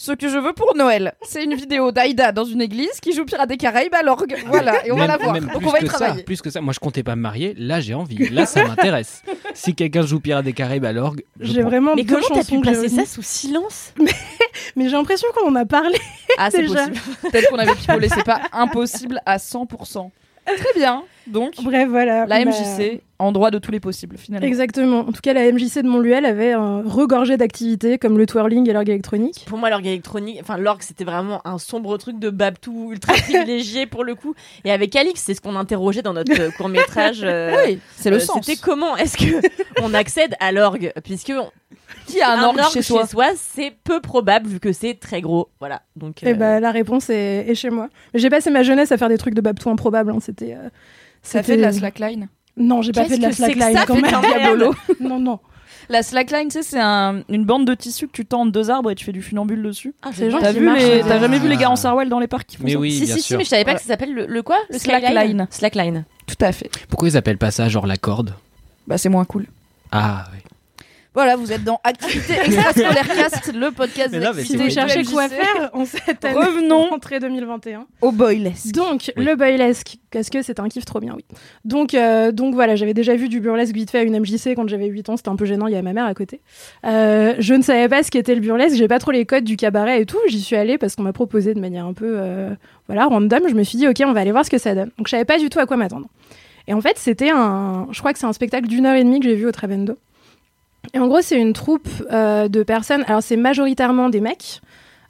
Ce 0.00 0.12
que 0.12 0.30
je 0.30 0.38
veux 0.38 0.54
pour 0.54 0.74
Noël, 0.76 1.12
c'est 1.20 1.44
une 1.44 1.54
vidéo 1.54 1.92
d'Aïda 1.92 2.32
dans 2.32 2.44
une 2.44 2.62
église 2.62 3.00
qui 3.02 3.12
joue 3.12 3.26
Pirates 3.26 3.50
des 3.50 3.58
Caraïbes 3.58 3.94
à 3.94 4.02
l'orgue. 4.02 4.34
Voilà, 4.46 4.86
et 4.86 4.92
on 4.92 4.96
va 4.96 5.06
la 5.06 5.18
voir. 5.18 5.34
même 5.34 5.50
Donc 5.52 5.60
on 5.62 5.68
va 5.70 5.78
y 5.78 5.82
que 5.82 5.90
ça, 5.90 5.98
travailler. 5.98 6.22
plus 6.22 6.40
que 6.40 6.48
ça. 6.48 6.62
Moi, 6.62 6.72
je 6.72 6.78
comptais 6.78 7.02
pas 7.02 7.16
me 7.16 7.20
marier. 7.20 7.54
Là, 7.58 7.80
j'ai 7.80 7.92
envie. 7.92 8.30
Là, 8.30 8.46
ça 8.46 8.64
m'intéresse. 8.64 9.22
si 9.54 9.74
quelqu'un 9.74 10.00
joue 10.00 10.18
Pirates 10.18 10.46
des 10.46 10.54
Caraïbes 10.54 10.86
à 10.86 10.92
l'orgue, 10.92 11.22
J'ai 11.38 11.60
vraiment 11.60 11.94
Mais 11.94 12.04
deux 12.04 12.14
comment 12.14 12.40
t'as 12.40 12.44
pu 12.44 12.60
passer 12.62 12.88
ça 12.88 13.04
sous 13.04 13.20
silence 13.20 13.92
Mais 14.74 14.84
j'ai 14.88 14.92
l'impression 14.92 15.28
qu'on 15.36 15.50
en 15.50 15.56
a 15.56 15.66
parlé. 15.66 15.98
Ah, 16.38 16.50
c'est 16.50 16.64
possible. 16.64 16.96
Peut-être 17.20 17.50
qu'on 17.50 17.58
avait 17.58 17.74
pipolé, 17.74 18.08
c'est 18.08 18.24
pas 18.24 18.40
impossible 18.52 19.20
à 19.26 19.36
100%. 19.36 20.10
Très 20.46 20.74
bien. 20.76 21.04
Donc, 21.26 21.62
Bref, 21.62 21.88
voilà. 21.90 22.24
la 22.24 22.42
Bah, 22.42 22.50
MJC, 22.50 23.02
endroit 23.20 23.50
de 23.50 23.58
tous 23.58 23.70
les 23.70 23.80
possibles, 23.80 24.16
finalement. 24.18 24.46
Exactement. 24.46 25.00
En 25.00 25.12
tout 25.12 25.20
cas, 25.22 25.32
la 25.32 25.50
MJC 25.52 25.82
de 25.82 25.88
Montluel 25.88 26.24
avait 26.26 26.52
un 26.52 26.82
regorgé 26.84 27.36
d'activités 27.36 27.98
comme 27.98 28.18
le 28.18 28.26
twirling 28.26 28.68
et 28.68 28.72
l'orgue 28.72 28.88
électronique. 28.88 29.44
Pour 29.46 29.58
moi, 29.58 29.70
l'orgue 29.70 29.86
électronique, 29.86 30.38
enfin 30.40 30.56
l'orgue, 30.56 30.82
c'était 30.82 31.04
vraiment 31.04 31.40
un 31.46 31.58
sombre 31.58 31.96
truc 31.98 32.18
de 32.18 32.30
Babtou 32.30 32.92
ultra 32.92 33.12
privilégié 33.12 33.86
pour 33.86 34.02
le 34.04 34.14
coup. 34.14 34.34
Et 34.64 34.72
avec 34.72 34.96
Alix, 34.96 35.20
c'est 35.20 35.34
ce 35.34 35.40
qu'on 35.40 35.56
interrogeait 35.56 36.02
dans 36.02 36.12
notre 36.14 36.56
court 36.56 36.68
métrage. 36.68 37.24
Oui, 37.66 37.78
c'est 37.96 38.10
le 38.10 38.16
Euh, 38.16 38.20
sens. 38.20 38.38
C'était 38.44 38.60
comment 38.60 38.96
est-ce 38.96 39.16
que 39.16 39.46
on 39.82 39.92
accède 39.94 40.34
à 40.40 40.52
l'orgue 40.52 40.92
puisque 41.04 41.32
on- 41.36 41.50
Qui 42.06 42.20
a 42.20 42.30
un, 42.32 42.42
orgue, 42.44 42.60
chez 42.72 42.82
soi 42.82 43.04
c'est 43.36 43.72
peu 43.84 44.00
probable 44.00 44.48
vu 44.48 44.60
que 44.60 44.72
c'est 44.72 44.94
très 44.94 45.20
gros. 45.20 45.48
Voilà. 45.60 45.82
Donc 45.96 46.22
Et 46.22 46.28
euh, 46.30 46.34
bah, 46.34 46.60
la 46.60 46.70
réponse 46.70 47.10
est, 47.10 47.46
est 47.48 47.54
chez 47.54 47.70
moi. 47.70 47.88
J'ai 48.14 48.30
passé 48.30 48.50
ma 48.50 48.62
jeunesse 48.62 48.92
à 48.92 48.96
faire 48.98 49.08
des 49.08 49.18
trucs 49.18 49.34
de 49.34 49.40
Babtou 49.40 49.68
improbables. 49.70 50.10
hein. 50.10 50.18
C'était. 50.20 50.54
euh, 50.54 50.68
Ça 51.22 51.42
fait 51.42 51.56
de 51.56 51.62
la 51.62 51.72
slackline. 51.72 52.28
Non, 52.60 52.82
j'ai 52.82 52.92
pas 52.92 53.06
fait 53.06 53.16
de 53.16 53.22
la 53.22 53.32
slackline 53.32 53.78
quand 53.86 53.94
même. 53.94 54.04
Diabolo. 54.20 54.74
non, 55.00 55.18
non. 55.18 55.38
La 55.88 56.04
slackline, 56.04 56.46
tu 56.48 56.52
sais, 56.52 56.62
c'est 56.62 56.78
un- 56.80 57.22
une 57.28 57.44
bande 57.44 57.66
de 57.66 57.74
tissu 57.74 58.06
que 58.06 58.12
tu 58.12 58.24
tends 58.24 58.42
entre 58.42 58.52
deux 58.52 58.70
arbres 58.70 58.92
et 58.92 58.94
tu 58.94 59.04
fais 59.04 59.10
du 59.12 59.22
funambule 59.22 59.60
dessus. 59.62 59.92
ah, 60.02 60.10
C'est 60.14 60.28
T'as 60.30 60.52
vu 60.52 60.72
les... 60.72 61.00
T'as 61.00 61.18
jamais 61.18 61.38
vu 61.40 61.48
les 61.48 61.56
gars 61.56 61.68
en 61.70 61.72
Ah. 61.72 61.76
Sarwell 61.76 62.08
dans 62.08 62.20
les 62.20 62.28
parcs 62.28 62.46
qui 62.46 62.56
font 62.58 62.64
Mais 62.64 62.72
ça 62.74 62.78
oui, 62.78 62.92
si, 62.92 63.04
bien 63.06 63.14
si, 63.16 63.20
si, 63.22 63.26
sûr. 63.28 63.38
mais 63.38 63.44
je 63.44 63.48
savais 63.48 63.64
pas 63.64 63.74
que 63.74 63.80
ça 63.80 63.88
s'appelle 63.88 64.14
le, 64.14 64.26
le 64.26 64.42
quoi 64.42 64.56
Le 64.70 64.78
Slackline? 64.78 65.48
Slackline. 65.50 66.04
Tout 66.26 66.36
à 66.44 66.52
fait. 66.52 66.70
Pourquoi 66.88 67.08
ils 67.08 67.16
appellent 67.16 67.38
pas 67.38 67.50
ça 67.50 67.68
genre 67.68 67.88
la 67.88 67.96
corde? 67.96 68.34
Bah, 68.86 68.98
c'est 68.98 69.08
moins 69.08 69.24
cool. 69.24 69.46
Ah, 69.90 70.26
oui. 70.32 70.38
Voilà, 71.12 71.34
vous 71.34 71.50
êtes 71.50 71.64
dans 71.64 71.80
Activité 71.82 72.34
Extrascolaire 72.44 73.08
Cast, 73.08 73.52
le 73.52 73.72
podcast 73.72 74.10
Mais 74.12 74.20
non, 74.20 74.30
mais 74.34 74.42
Si 74.42 74.52
c'est 74.52 74.56
vous 74.58 74.62
oui. 74.64 74.70
cherchez 74.70 75.02
quoi 75.04 75.28
faire 75.28 75.70
en 75.72 75.84
cette 75.84 76.24
année 76.24 76.36
Revenons. 76.38 76.84
rentrée 76.90 77.18
2021. 77.18 77.86
au 78.00 78.12
boylesque. 78.12 78.72
Donc, 78.72 79.10
Oui. 79.16 79.24
le 79.24 79.34
burlesque, 79.34 79.96
parce 80.12 80.30
que 80.30 80.40
c'est 80.42 80.60
un 80.60 80.68
kiff 80.68 80.84
trop 80.84 81.00
bien, 81.00 81.14
oui. 81.16 81.24
Donc, 81.64 81.94
euh, 81.94 82.30
donc 82.30 82.54
voilà, 82.54 82.76
j'avais 82.76 82.94
déjà 82.94 83.16
vu 83.16 83.28
du 83.28 83.40
burlesque 83.40 83.74
vite 83.74 83.90
fait 83.90 83.98
à 83.98 84.02
une 84.02 84.18
MJC 84.20 84.54
quand 84.54 84.68
j'avais 84.68 84.86
8 84.86 85.08
ans, 85.08 85.16
c'était 85.16 85.30
un 85.30 85.36
peu 85.36 85.46
gênant, 85.46 85.66
il 85.66 85.72
y 85.74 85.76
a 85.76 85.82
ma 85.82 85.92
mère 85.92 86.04
à 86.06 86.14
côté. 86.14 86.40
Euh, 86.86 87.34
je 87.40 87.54
ne 87.54 87.62
savais 87.62 87.88
pas 87.88 88.04
ce 88.04 88.10
qu'était 88.12 88.36
le 88.36 88.40
burlesque, 88.40 88.76
j'ai 88.76 88.86
pas 88.88 89.00
trop 89.00 89.10
les 89.10 89.26
codes 89.26 89.44
du 89.44 89.56
cabaret 89.56 90.00
et 90.00 90.06
tout, 90.06 90.18
j'y 90.28 90.40
suis 90.40 90.54
allée 90.56 90.78
parce 90.78 90.94
qu'on 90.94 91.02
m'a 91.02 91.12
proposé 91.12 91.54
de 91.54 91.60
manière 91.60 91.86
un 91.86 91.92
peu, 91.92 92.14
euh, 92.18 92.50
voilà, 92.86 93.06
random, 93.06 93.48
je 93.48 93.54
me 93.54 93.64
suis 93.64 93.78
dit, 93.78 93.88
ok, 93.88 94.00
on 94.06 94.12
va 94.12 94.20
aller 94.20 94.32
voir 94.32 94.44
ce 94.44 94.50
que 94.50 94.58
ça 94.58 94.76
donne. 94.76 94.90
Donc, 94.96 95.08
je 95.08 95.10
savais 95.10 95.24
pas 95.24 95.38
du 95.38 95.48
tout 95.48 95.58
à 95.58 95.66
quoi 95.66 95.76
m'attendre. 95.76 96.06
Et 96.68 96.72
en 96.72 96.80
fait, 96.80 96.98
c'était 96.98 97.30
un, 97.30 97.88
je 97.90 97.98
crois 97.98 98.12
que 98.12 98.18
c'est 98.20 98.26
un 98.26 98.32
spectacle 98.32 98.68
d'une 98.68 98.86
heure 98.86 98.94
et 98.94 99.02
demie 99.02 99.18
que 99.18 99.26
j'ai 99.26 99.34
vu 99.34 99.46
au 99.46 99.50
Travendo. 99.52 99.96
Et 100.94 100.98
en 100.98 101.06
gros, 101.06 101.20
c'est 101.20 101.40
une 101.40 101.52
troupe 101.52 101.88
euh, 102.10 102.48
de 102.48 102.62
personnes, 102.62 103.04
alors 103.06 103.22
c'est 103.22 103.36
majoritairement 103.36 104.08
des 104.08 104.20
mecs, 104.20 104.60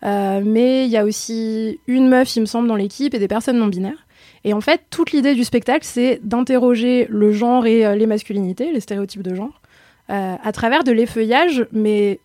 euh, 0.05 0.43
mais 0.45 0.85
il 0.85 0.91
y 0.91 0.97
a 0.97 1.05
aussi 1.05 1.81
une 1.87 2.09
meuf, 2.09 2.37
il 2.37 2.41
me 2.41 2.47
semble, 2.47 2.69
dans 2.69 2.77
l'équipe 2.77 3.15
et 3.15 3.19
des 3.19 3.29
personnes 3.29 3.59
non 3.59 3.67
binaires. 3.67 4.07
Et 4.45 4.53
en 4.53 4.61
fait, 4.61 4.83
toute 4.91 5.13
l'idée 5.13 5.35
du 5.35 5.45
spectacle, 5.45 5.85
c'est 5.85 6.21
d'interroger 6.23 7.07
le 7.11 7.33
genre 7.33 7.67
et 7.67 7.85
euh, 7.85 7.95
les 7.95 8.07
masculinités, 8.07 8.73
les 8.73 8.81
stéréotypes 8.81 9.23
de 9.23 9.35
genre, 9.35 9.61
à 10.09 10.51
travers 10.51 10.83
de 10.83 10.91
l'effeuillage. 10.91 11.67
Mais 11.71 12.19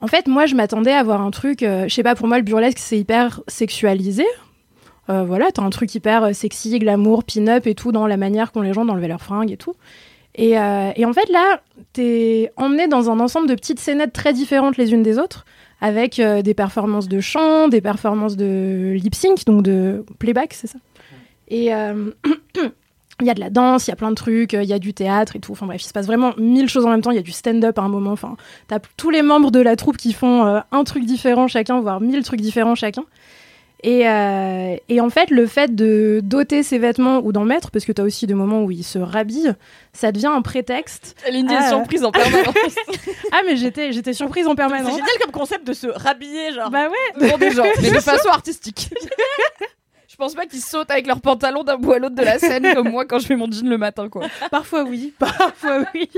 en 0.00 0.08
fait, 0.08 0.26
moi, 0.26 0.46
je 0.46 0.56
m'attendais 0.56 0.90
à 0.90 1.04
voir 1.04 1.20
un 1.20 1.30
truc, 1.30 1.60
je 1.60 1.88
sais 1.88 2.02
pas, 2.02 2.16
pour 2.16 2.26
moi, 2.26 2.38
le 2.38 2.42
burlesque, 2.42 2.78
c'est 2.80 2.98
hyper 2.98 3.40
sexualisé. 3.46 4.24
Voilà, 5.06 5.46
t'as 5.54 5.62
un 5.62 5.70
truc 5.70 5.94
hyper 5.94 6.34
sexy, 6.34 6.76
glamour, 6.80 7.22
pin-up 7.22 7.68
et 7.68 7.76
tout, 7.76 7.92
dans 7.92 8.08
la 8.08 8.16
manière 8.16 8.50
qu'ont 8.50 8.62
les 8.62 8.72
gens 8.72 8.84
d'enlever 8.84 9.06
leurs 9.06 9.22
fringues 9.22 9.52
et 9.52 9.56
tout. 9.56 9.74
Et, 10.38 10.58
euh, 10.58 10.92
et 10.96 11.04
en 11.04 11.12
fait, 11.12 11.28
là, 11.30 11.60
t'es 11.92 12.50
emmené 12.56 12.88
dans 12.88 13.10
un 13.10 13.20
ensemble 13.20 13.48
de 13.48 13.54
petites 13.54 13.80
scénettes 13.80 14.14
très 14.14 14.32
différentes 14.32 14.78
les 14.78 14.92
unes 14.92 15.02
des 15.02 15.18
autres, 15.18 15.44
avec 15.80 16.18
euh, 16.18 16.42
des 16.42 16.54
performances 16.54 17.08
de 17.08 17.20
chant, 17.20 17.68
des 17.68 17.80
performances 17.80 18.36
de 18.36 18.94
lip 18.96 19.14
sync, 19.14 19.44
donc 19.44 19.62
de 19.62 20.04
playback, 20.18 20.54
c'est 20.54 20.68
ça. 20.68 20.78
Et 21.48 21.74
euh, 21.74 22.10
il 23.20 23.26
y 23.26 23.30
a 23.30 23.34
de 23.34 23.40
la 23.40 23.50
danse, 23.50 23.86
il 23.86 23.90
y 23.90 23.92
a 23.92 23.96
plein 23.96 24.10
de 24.10 24.14
trucs, 24.14 24.54
euh, 24.54 24.62
il 24.62 24.68
y 24.68 24.72
a 24.72 24.78
du 24.78 24.94
théâtre 24.94 25.36
et 25.36 25.40
tout. 25.40 25.52
Enfin 25.52 25.66
bref, 25.66 25.82
il 25.82 25.86
se 25.86 25.92
passe 25.92 26.06
vraiment 26.06 26.34
mille 26.38 26.68
choses 26.68 26.84
en 26.86 26.90
même 26.90 27.00
temps. 27.00 27.10
Il 27.10 27.16
y 27.16 27.20
a 27.20 27.22
du 27.22 27.32
stand-up 27.32 27.78
à 27.78 27.82
un 27.82 27.88
moment. 27.88 28.12
Enfin, 28.12 28.36
t'as 28.68 28.78
tous 28.96 29.10
les 29.10 29.22
membres 29.22 29.50
de 29.50 29.60
la 29.60 29.76
troupe 29.76 29.96
qui 29.96 30.12
font 30.12 30.46
euh, 30.46 30.60
un 30.70 30.84
truc 30.84 31.04
différent 31.04 31.48
chacun, 31.48 31.80
voire 31.80 32.00
mille 32.00 32.22
trucs 32.22 32.40
différents 32.40 32.74
chacun. 32.74 33.04
Et, 33.84 34.08
euh, 34.08 34.76
et 34.88 35.00
en 35.00 35.08
fait, 35.08 35.30
le 35.30 35.46
fait 35.46 35.74
de 35.74 36.20
doter 36.22 36.64
ses 36.64 36.78
vêtements 36.78 37.18
ou 37.18 37.30
d'en 37.32 37.44
mettre, 37.44 37.70
parce 37.70 37.84
que 37.84 37.92
t'as 37.92 38.02
aussi 38.02 38.26
des 38.26 38.34
moments 38.34 38.62
où 38.64 38.70
ils 38.72 38.82
se 38.82 38.98
rhabillent, 38.98 39.54
ça 39.92 40.10
devient 40.10 40.26
un 40.26 40.42
prétexte. 40.42 41.14
L'Indie 41.30 41.54
Ah, 41.56 41.66
est 41.66 41.68
surprise 41.68 42.04
en 42.04 42.10
permanence 42.10 42.54
Ah, 43.32 43.40
mais 43.46 43.56
j'étais, 43.56 43.92
j'étais 43.92 44.14
surprise 44.14 44.46
en 44.46 44.50
C'est 44.50 44.56
permanence. 44.56 44.90
génial 44.90 45.08
comme 45.22 45.30
concept 45.30 45.64
de 45.66 45.72
se 45.72 45.86
rhabiller, 45.86 46.52
genre. 46.52 46.70
Bah 46.70 46.88
ouais. 46.88 47.20
devant 47.24 47.38
des 47.38 47.52
gens, 47.52 47.64
mais 47.80 47.90
de 47.92 48.00
façon 48.00 48.28
artistique. 48.30 48.90
Je 50.08 50.16
pense 50.16 50.34
pas 50.34 50.46
qu'ils 50.46 50.60
sautent 50.62 50.90
avec 50.90 51.06
leurs 51.06 51.20
pantalons 51.20 51.62
d'un 51.62 51.76
bout 51.76 51.92
à 51.92 51.98
l'autre 52.00 52.16
de 52.16 52.22
la 52.24 52.40
scène 52.40 52.74
comme 52.74 52.88
moi 52.88 53.04
quand 53.04 53.20
je 53.20 53.26
fais 53.26 53.36
mon 53.36 53.48
jean 53.48 53.68
le 53.68 53.78
matin, 53.78 54.08
quoi. 54.08 54.26
Parfois 54.50 54.82
oui, 54.82 55.14
parfois 55.16 55.84
oui. 55.94 56.10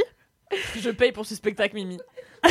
Je 0.78 0.88
paye 0.88 1.12
pour 1.12 1.26
ce 1.26 1.34
spectacle, 1.34 1.74
Mimi. 1.74 1.98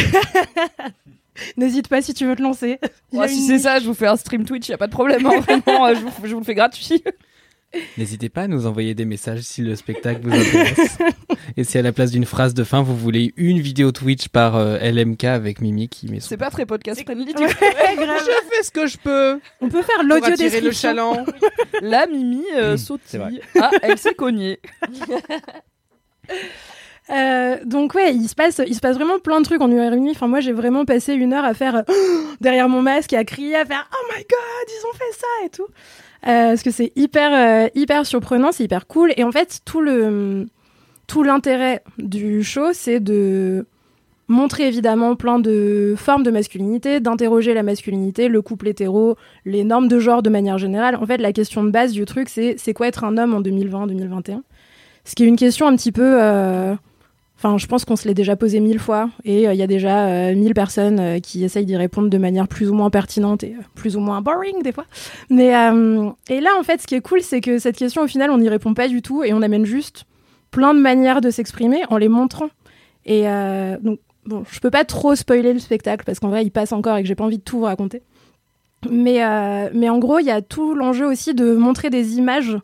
N'hésite 1.58 1.88
pas 1.88 2.02
si 2.02 2.13
tu 2.13 2.25
veux 2.25 2.36
te 2.36 2.41
lancer. 2.41 2.79
Il 3.12 3.19
Ouais, 3.19 3.27
si 3.27 3.40
une 3.40 3.48
c'est 3.48 3.60
ça, 3.60 3.79
je 3.79 3.85
vous 3.85 3.94
fais 3.94 4.08
un 4.08 4.17
stream 4.17 4.46
Twitch, 4.46 4.67
y 4.69 4.73
a 4.73 4.77
pas 4.77 4.87
de 4.87 4.92
problème. 4.92 5.25
hein, 5.25 5.40
vraiment, 5.40 5.85
euh, 5.87 5.96
je, 5.96 6.00
vous, 6.02 6.12
je 6.23 6.33
vous 6.33 6.40
le 6.40 6.46
fais 6.46 6.56
gratuit. 6.56 7.04
N'hésitez 8.00 8.29
pas 8.29 8.42
à 8.42 8.48
nous 8.48 8.65
envoyer 8.65 8.96
des 8.96 9.06
messages 9.06 9.42
si 9.42 9.62
le 9.62 9.75
spectacle 9.75 10.21
vous 10.23 10.33
intéresse. 10.33 10.98
Et 11.56 11.63
si 11.63 11.77
à 11.77 11.83
la 11.83 11.92
place 11.92 12.10
d'une 12.10 12.25
phrase 12.25 12.56
de 12.56 12.63
fin, 12.63 12.81
vous 12.81 12.98
voulez 12.98 13.31
une 13.37 13.60
vidéo 13.60 13.92
Twitch 13.92 14.27
par 14.29 14.56
euh, 14.56 14.79
LMK 14.79 15.25
avec 15.25 15.62
Mimi 15.62 15.87
qui 15.87 16.08
met 16.10 16.19
son... 16.19 16.29
C'est 16.29 16.37
pas 16.37 16.50
très 16.50 16.65
podcast 16.65 17.00
friendly. 17.04 17.25
du 17.35 17.44
Ouais. 17.44 17.48
Je 17.52 18.56
fais 18.56 18.63
ce 18.63 18.71
que 18.71 18.87
je 18.87 18.98
peux 18.98 19.40
On 19.62 19.69
peut 19.69 19.83
faire 19.83 20.02
l'audio 20.04 20.31
attirer 20.33 20.62
le 20.62 20.69
description. 20.69 20.90
chaland. 20.90 21.25
La 21.83 22.08
Mimi 22.08 22.42
euh, 22.58 22.73
Mmh, 22.73 22.77
c'est 22.77 22.85
sautille. 22.85 23.19
vrai. 23.19 23.31
Ah, 23.62 23.69
elle 23.83 24.00
s'est 24.00 24.15
cognée. 24.15 24.60
Euh, 27.12 27.58
donc 27.66 27.96
ouais, 27.96 28.14
il 28.14 28.28
se 28.28 28.36
passe, 28.36 28.62
il 28.68 28.76
se 28.76 28.80
passe 28.80 28.96
vraiment 28.96 29.20
plein 29.20 29.40
de 29.40 29.46
trucs 29.46 29.62
en 29.62 29.70
une 29.70 29.80
heure. 29.80 29.94
Enfin 30.12 30.28
moi 30.28 30.42
j'ai 30.42 30.52
vraiment 30.54 30.86
passé 30.86 31.14
une 31.14 31.34
heure 31.34 31.44
à 31.44 31.54
faire 31.54 31.84
derrière 32.42 32.70
mon 32.70 32.82
masque 32.82 33.14
et 33.14 33.18
à 33.18 33.24
crier, 33.24 33.56
à 33.56 33.66
faire 33.66 33.90
oh 33.92 34.14
my 34.16 34.22
god 34.22 34.68
ils 34.68 34.88
ont 34.88 34.94
fait 34.94 35.18
ça 35.18 35.46
et 35.46 35.50
tout. 35.50 35.68
Euh, 36.28 36.50
parce 36.50 36.64
que 36.64 36.72
c'est 36.72 36.92
hyper 36.96 37.32
euh, 37.34 37.70
hyper 37.74 38.06
surprenant, 38.06 38.52
c'est 38.52 38.64
hyper 38.64 38.86
cool. 38.88 39.14
Et 39.18 39.24
en 39.24 39.32
fait 39.32 39.62
tout 39.66 39.82
le 39.82 40.48
tout 41.08 41.24
l'intérêt 41.24 41.82
du 41.98 42.44
show 42.44 42.74
c'est 42.74 43.00
de 43.00 43.66
montrer 44.28 44.68
évidemment 44.68 45.16
plein 45.16 45.40
de 45.40 45.96
formes 45.98 46.22
de 46.22 46.30
masculinité, 46.30 47.00
d'interroger 47.00 47.56
la 47.56 47.64
masculinité, 47.64 48.28
le 48.28 48.44
couple 48.44 48.68
hétéro, 48.68 49.16
les 49.46 49.64
normes 49.64 49.88
de 49.88 49.98
genre 49.98 50.22
de 50.22 50.30
manière 50.30 50.60
générale. 50.60 50.96
En 50.96 51.08
fait 51.08 51.18
la 51.18 51.34
question 51.34 51.64
de 51.64 51.72
base 51.72 51.92
du 51.92 52.06
truc 52.06 52.30
c'est 52.30 52.54
c'est 52.60 52.76
quoi 52.76 52.88
être 52.88 53.04
un 53.04 53.18
homme 53.18 53.34
en 53.34 53.42
2020-2021 53.42 54.42
ce 55.06 55.16
qui 55.16 55.24
est 55.24 55.28
une 55.28 55.38
question 55.38 55.66
un 55.66 55.76
petit 55.76 55.92
peu 55.92 56.20
Enfin, 57.42 57.58
je 57.58 57.67
pense 57.67 57.85
qu'on 57.85 57.96
se 57.96 58.06
l'est 58.06 58.13
déjà 58.13 58.35
posé 58.35 58.60
mille 58.60 58.79
fois 58.79 59.10
et 59.23 59.48
euh, 59.48 59.54
il 59.54 59.58
y 59.58 59.63
a 59.63 59.67
déjà 59.67 60.08
euh, 60.08 60.35
mille 60.35 60.54
personnes 60.54 61.00
euh, 61.00 61.19
qui 61.19 61.46
essayent 61.46 61.65
d'y 61.65 61.77
répondre 61.77 62.10
de 62.10 62.17
manière 62.17 62.50
plus 62.50 62.69
ou 62.69 62.73
moins 62.73 62.90
pertinente 62.90 63.46
et 63.46 63.56
plus 63.75 63.96
ou 63.96 64.02
moins 64.02 64.19
boring 64.19 64.62
des 64.62 64.73
fois. 64.73 64.83
Mais 65.29 65.52
et 66.29 66.42
là, 66.42 66.50
en 66.60 66.63
fait, 66.63 66.81
ce 66.81 66.87
qui 66.87 66.96
est 66.96 67.02
cool, 67.02 67.21
c'est 67.21 67.40
que 67.40 67.58
cette 67.58 67.77
question, 67.77 68.02
au 68.02 68.08
final, 68.08 68.29
on 68.29 68.40
n'y 68.40 68.50
répond 68.50 68.73
pas 68.73 68.90
du 68.90 69.02
tout 69.02 69.23
et 69.23 69.31
on 69.31 69.42
amène 69.42 69.63
juste 69.63 70.04
plein 70.52 70.73
de 70.73 70.81
manières 70.81 71.21
de 71.21 71.29
s'exprimer 71.29 71.83
en 71.90 71.96
les 71.96 72.10
montrant. 72.10 72.50
Et 73.06 73.23
donc, 73.81 74.00
bon, 74.25 74.44
je 74.52 74.60
peux 74.60 74.71
pas 74.71 74.83
trop 74.83 75.15
spoiler 75.15 75.54
le 75.54 75.60
spectacle 75.60 76.04
parce 76.06 76.19
qu'en 76.19 76.27
vrai, 76.27 76.44
il 76.44 76.52
passe 76.52 76.73
encore 76.73 76.98
et 76.98 77.04
que 77.04 77.08
j'ai 77.08 77.15
pas 77.15 77.23
envie 77.23 77.37
de 77.37 77.44
tout 77.44 77.60
vous 77.60 77.65
raconter. 77.65 78.02
Mais, 78.90 79.21
mais 79.73 79.90
en 79.90 79.98
gros, 79.98 80.19
il 80.19 80.25
y 80.25 80.31
a 80.31 80.42
tout 80.42 80.75
l'enjeu 80.75 81.08
aussi 81.08 81.33
de 81.33 81.54
montrer 81.54 81.90
des 81.90 82.17
images 82.17 82.58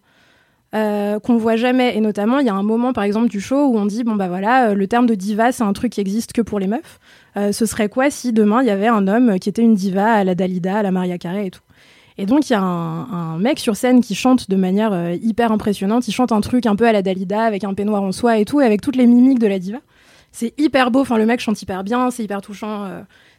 euh, 0.74 1.20
qu'on 1.20 1.38
voit 1.38 1.56
jamais. 1.56 1.96
Et 1.96 2.02
notamment, 2.02 2.40
il 2.40 2.46
y 2.46 2.50
a 2.50 2.54
un 2.54 2.64
moment, 2.64 2.92
par 2.94 3.04
exemple, 3.04 3.30
du 3.30 3.40
show 3.40 3.68
où 3.68 3.78
on 3.78 3.86
dit 3.86 4.04
bon 4.04 4.16
bah 4.16 4.28
voilà, 4.28 4.70
euh, 4.70 4.74
le 4.74 4.88
terme 4.88 5.06
de 5.06 5.16
diva, 5.16 5.52
c'est 5.52 5.64
un 5.64 5.74
truc 5.74 5.94
qui 5.94 6.02
existe 6.02 6.34
que 6.34 6.42
pour 6.42 6.60
les 6.60 6.68
meufs. 6.68 7.00
Euh, 7.38 7.52
ce 7.52 7.66
serait 7.66 7.90
quoi 7.90 8.10
si 8.10 8.34
demain 8.34 8.62
il 8.62 8.68
y 8.68 8.72
avait 8.72 8.88
un 8.88 9.08
homme 9.08 9.40
qui 9.40 9.50
était 9.50 9.62
une 9.62 9.76
diva 9.76 10.12
à 10.12 10.24
la 10.24 10.36
Dalida, 10.36 10.78
à 10.78 10.84
la 10.84 10.92
Maria 10.92 11.18
Carey 11.18 11.48
et 11.48 11.52
tout. 11.52 11.62
Et 12.18 12.26
donc 12.26 12.50
il 12.50 12.54
y 12.54 12.56
a 12.56 12.62
un, 12.62 13.38
mec 13.40 13.60
sur 13.60 13.76
scène 13.76 14.00
qui 14.02 14.16
chante 14.16 14.50
de 14.50 14.56
manière 14.56 14.94
euh, 14.94 15.16
hyper 15.22 15.52
impressionnante. 15.52 16.08
Il 16.08 16.14
chante 16.14 16.32
un 16.32 16.42
truc 16.42 16.66
un 16.66 16.76
peu 16.76 16.88
à 16.88 16.94
la 16.94 17.02
Dalida 17.02 17.44
avec 17.44 17.64
un 17.64 17.74
peignoir 17.74 18.04
en 18.04 18.12
soie 18.12 18.38
et 18.38 18.46
tout, 18.46 18.62
et 18.62 18.66
avec 18.66 18.82
toutes 18.82 18.96
les 18.96 19.06
mimiques 19.06 19.40
de 19.40 19.48
la 19.48 19.60
diva. 19.60 19.80
C'est 20.32 20.54
hyper 20.58 20.92
beau. 20.92 21.02
Enfin, 21.02 21.18
le 21.18 21.26
mec 21.26 21.40
chante 21.40 21.62
hyper 21.62 21.84
bien, 21.84 22.12
c'est 22.12 22.24
hyper 22.24 22.42
touchant. 22.42 22.90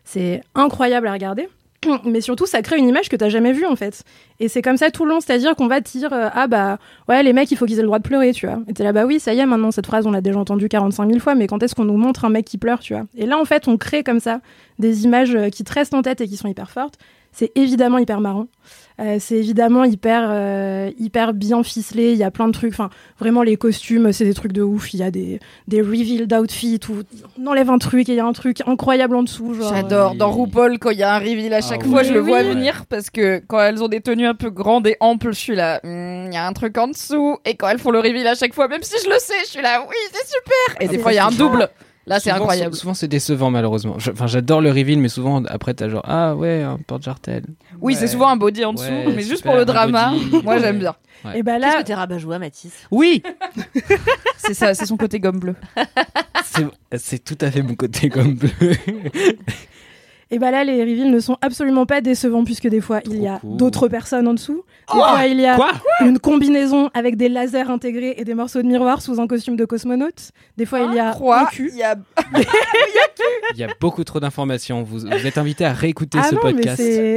c'est 0.04 0.40
incroyable 0.54 1.08
à 1.08 1.12
regarder. 1.12 1.48
Mais 2.04 2.20
surtout, 2.20 2.46
ça 2.46 2.62
crée 2.62 2.78
une 2.78 2.88
image 2.88 3.08
que 3.08 3.16
t'as 3.16 3.28
jamais 3.28 3.52
vue 3.52 3.66
en 3.66 3.76
fait. 3.76 4.02
Et 4.40 4.48
c'est 4.48 4.62
comme 4.62 4.76
ça 4.76 4.90
tout 4.90 5.04
le 5.04 5.10
long, 5.10 5.20
c'est-à-dire 5.20 5.54
qu'on 5.56 5.66
va 5.66 5.80
te 5.80 5.90
dire 5.90 6.12
euh, 6.12 6.28
ah 6.32 6.46
bah 6.46 6.78
ouais 7.08 7.22
les 7.22 7.32
mecs 7.32 7.50
il 7.50 7.56
faut 7.56 7.66
qu'ils 7.66 7.78
aient 7.78 7.82
le 7.82 7.86
droit 7.86 7.98
de 7.98 8.06
pleurer, 8.06 8.32
tu 8.32 8.46
vois. 8.46 8.58
Et 8.68 8.72
t'es 8.72 8.84
là 8.84 8.92
bah 8.92 9.06
oui 9.06 9.18
ça 9.20 9.34
y 9.34 9.38
est 9.38 9.46
maintenant 9.46 9.70
cette 9.70 9.86
phrase 9.86 10.06
on 10.06 10.10
l'a 10.10 10.20
déjà 10.20 10.38
entendue 10.38 10.68
45 10.68 11.08
000 11.08 11.20
fois, 11.20 11.34
mais 11.34 11.46
quand 11.46 11.62
est-ce 11.62 11.74
qu'on 11.74 11.84
nous 11.84 11.96
montre 11.96 12.24
un 12.24 12.30
mec 12.30 12.44
qui 12.44 12.58
pleure, 12.58 12.80
tu 12.80 12.94
vois? 12.94 13.04
Et 13.16 13.26
là 13.26 13.38
en 13.38 13.44
fait 13.44 13.68
on 13.68 13.76
crée 13.76 14.02
comme 14.02 14.20
ça 14.20 14.40
des 14.78 15.04
images 15.04 15.34
euh, 15.34 15.48
qui 15.48 15.64
te 15.64 15.72
restent 15.72 15.94
en 15.94 16.02
tête 16.02 16.20
et 16.20 16.28
qui 16.28 16.36
sont 16.36 16.48
hyper 16.48 16.70
fortes. 16.70 16.98
C'est 17.32 17.52
évidemment 17.54 17.98
hyper 17.98 18.20
marrant. 18.20 18.46
Euh, 18.98 19.18
c'est 19.20 19.36
évidemment 19.36 19.84
hyper 19.84 20.26
euh, 20.30 20.90
hyper 20.98 21.34
bien 21.34 21.62
ficelé. 21.62 22.12
Il 22.12 22.18
y 22.18 22.24
a 22.24 22.30
plein 22.30 22.46
de 22.46 22.52
trucs. 22.52 22.72
Enfin, 22.72 22.88
vraiment 23.18 23.42
les 23.42 23.56
costumes, 23.56 24.10
c'est 24.12 24.24
des 24.24 24.32
trucs 24.32 24.52
de 24.52 24.62
ouf. 24.62 24.94
Il 24.94 25.00
y 25.00 25.02
a 25.02 25.10
des 25.10 25.38
des 25.68 25.82
reveals 25.82 26.26
d'outfits 26.26 26.80
où 26.88 27.02
on 27.38 27.46
enlève 27.46 27.68
un 27.68 27.76
truc 27.78 28.08
et 28.08 28.12
il 28.12 28.16
y 28.16 28.20
a 28.20 28.24
un 28.26 28.32
truc 28.32 28.62
incroyable 28.66 29.14
en 29.16 29.22
dessous. 29.22 29.52
genre, 29.52 29.74
J'adore. 29.74 30.14
Dans 30.14 30.30
RuPaul, 30.30 30.78
quand 30.78 30.90
il 30.90 30.98
y 30.98 31.02
a 31.02 31.14
un 31.14 31.18
reveal 31.18 31.52
à 31.52 31.60
chaque 31.60 31.82
Ah 31.84 31.88
fois, 31.88 32.00
oui. 32.00 32.08
je 32.08 32.14
le 32.14 32.20
vois 32.20 32.40
oui. 32.40 32.48
venir 32.48 32.86
parce 32.88 33.10
que 33.10 33.42
quand 33.46 33.60
elles 33.60 33.82
ont 33.82 33.88
des 33.88 34.00
tenues 34.00 34.26
un 34.26 34.34
peu 34.34 34.48
grandes 34.48 34.86
et 34.86 34.96
amples, 35.00 35.32
je 35.32 35.38
suis 35.38 35.56
là, 35.56 35.80
Hmm, 35.84 36.26
il 36.28 36.32
y 36.34 36.36
a 36.38 36.46
un 36.46 36.52
truc 36.54 36.78
en 36.78 36.88
dessous. 36.88 37.36
Et 37.44 37.54
quand 37.54 37.68
elles 37.68 37.78
font 37.78 37.90
le 37.90 37.98
reveal 37.98 38.26
à 38.26 38.34
chaque 38.34 38.54
fois, 38.54 38.66
même 38.66 38.82
si 38.82 38.94
je 39.04 39.10
le 39.10 39.18
sais, 39.18 39.34
je 39.44 39.50
suis 39.50 39.62
là, 39.62 39.84
oui, 39.86 39.94
c'est 40.12 40.26
super. 40.26 40.80
Et 40.80 40.88
des 40.88 40.98
fois, 40.98 41.12
il 41.12 41.16
y 41.16 41.18
a 41.18 41.26
un 41.26 41.30
double. 41.32 41.68
Là, 42.08 42.20
c'est 42.20 42.30
incroyable. 42.30 42.74
sou- 42.74 42.82
Souvent, 42.82 42.94
c'est 42.94 43.08
décevant, 43.08 43.50
malheureusement. 43.50 43.96
Enfin, 43.96 44.26
j'adore 44.28 44.60
le 44.60 44.70
reveal, 44.70 44.98
mais 45.00 45.08
souvent, 45.08 45.42
après, 45.46 45.74
t'as 45.74 45.88
genre, 45.88 46.04
ah 46.06 46.36
ouais, 46.36 46.62
un 46.62 46.78
porte-jartel. 46.78 47.44
Oui, 47.80 47.96
c'est 47.96 48.06
souvent 48.06 48.28
un 48.28 48.36
body 48.36 48.64
en 48.64 48.72
dessous, 48.74 48.84
Ouais, 48.84 49.06
mais 49.08 49.22
juste 49.22 49.38
super, 49.38 49.52
pour 49.52 49.58
le 49.58 49.64
drama, 49.64 50.12
body. 50.12 50.30
moi 50.44 50.54
Ouais. 50.54 50.60
j'aime 50.60 50.78
bien. 50.78 50.94
Ouais. 51.24 51.38
Et 51.38 51.42
bah 51.42 51.54
Qu'est-ce 51.58 51.66
là, 51.76 51.82
que 51.82 51.86
t'es 51.86 51.94
rabat-joie, 51.94 52.38
Mathis? 52.38 52.72
Oui 52.92 53.22
C'est 54.38 54.54
ça, 54.54 54.74
c'est 54.74 54.86
son 54.86 54.96
côté 54.96 55.18
gomme 55.18 55.40
bleue. 55.40 55.56
C'est- 56.96 57.24
tout 57.24 57.38
à 57.40 57.50
fait 57.50 57.62
mon 57.62 57.74
côté 57.74 58.08
comme 58.08 58.34
bleu. 58.34 58.50
Et 60.32 60.40
bah 60.40 60.50
là, 60.50 60.64
les 60.64 60.80
reveals 60.82 61.10
ne 61.12 61.20
sont 61.20 61.36
absolument 61.40 61.86
pas 61.86 62.00
décevants 62.00 62.42
puisque 62.44 62.66
des 62.66 62.80
fois 62.80 63.00
il 63.04 63.22
y 63.22 63.28
a 63.28 63.38
cool. 63.38 63.56
d'autres 63.58 63.86
personnes 63.86 64.26
en 64.26 64.34
dessous. 64.34 64.64
Des 64.88 64.92
Quoi 64.98 65.08
fois 65.10 65.26
il 65.26 65.40
y 65.40 65.46
a 65.46 65.54
Quoi 65.54 65.70
une 66.00 66.18
combinaison 66.18 66.90
avec 66.94 67.16
des 67.16 67.28
lasers 67.28 67.70
intégrés 67.70 68.14
et 68.18 68.24
des 68.24 68.34
morceaux 68.34 68.60
de 68.60 68.66
miroir 68.66 69.02
sous 69.02 69.20
un 69.20 69.28
costume 69.28 69.54
de 69.54 69.64
cosmonaute. 69.64 70.32
Des 70.56 70.66
fois 70.66 70.80
il 70.80 70.94
y 70.94 70.98
a 70.98 71.10
un 71.10 71.12
Croix, 71.12 71.46
cul. 71.52 71.70
il 71.72 71.78
y 71.78 71.82
a 71.84 71.94
Il 73.54 73.58
y 73.60 73.64
a 73.64 73.68
beaucoup 73.80 74.04
trop 74.04 74.20
d'informations. 74.20 74.82
Vous, 74.82 75.00
vous 75.00 75.26
êtes 75.26 75.38
invité 75.38 75.64
à 75.64 75.72
réécouter 75.72 76.18
Ah 76.20 76.28
ce 76.28 76.34
non, 76.34 76.40
mais 76.44 76.52
podcast. 76.54 76.76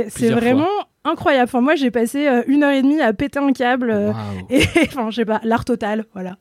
c'est 0.10 0.30
vraiment 0.30 0.66
fois. 0.66 0.88
incroyable. 1.12 1.45
Enfin, 1.45 1.62
moi 1.62 1.76
j'ai 1.76 1.91
passé 1.91 2.28
euh, 2.28 2.43
une 2.47 2.64
heure 2.64 2.72
et 2.72 2.82
demie 2.82 3.01
à 3.01 3.12
péter 3.14 3.39
un 3.39 3.51
câble. 3.53 3.89
euh, 3.91 4.12
et 4.49 4.64
enfin, 4.88 5.10
je 5.10 5.16
sais 5.18 5.26
pas, 5.26 5.41
l'art 5.43 5.66
total, 5.66 6.05
voilà. 6.14 6.38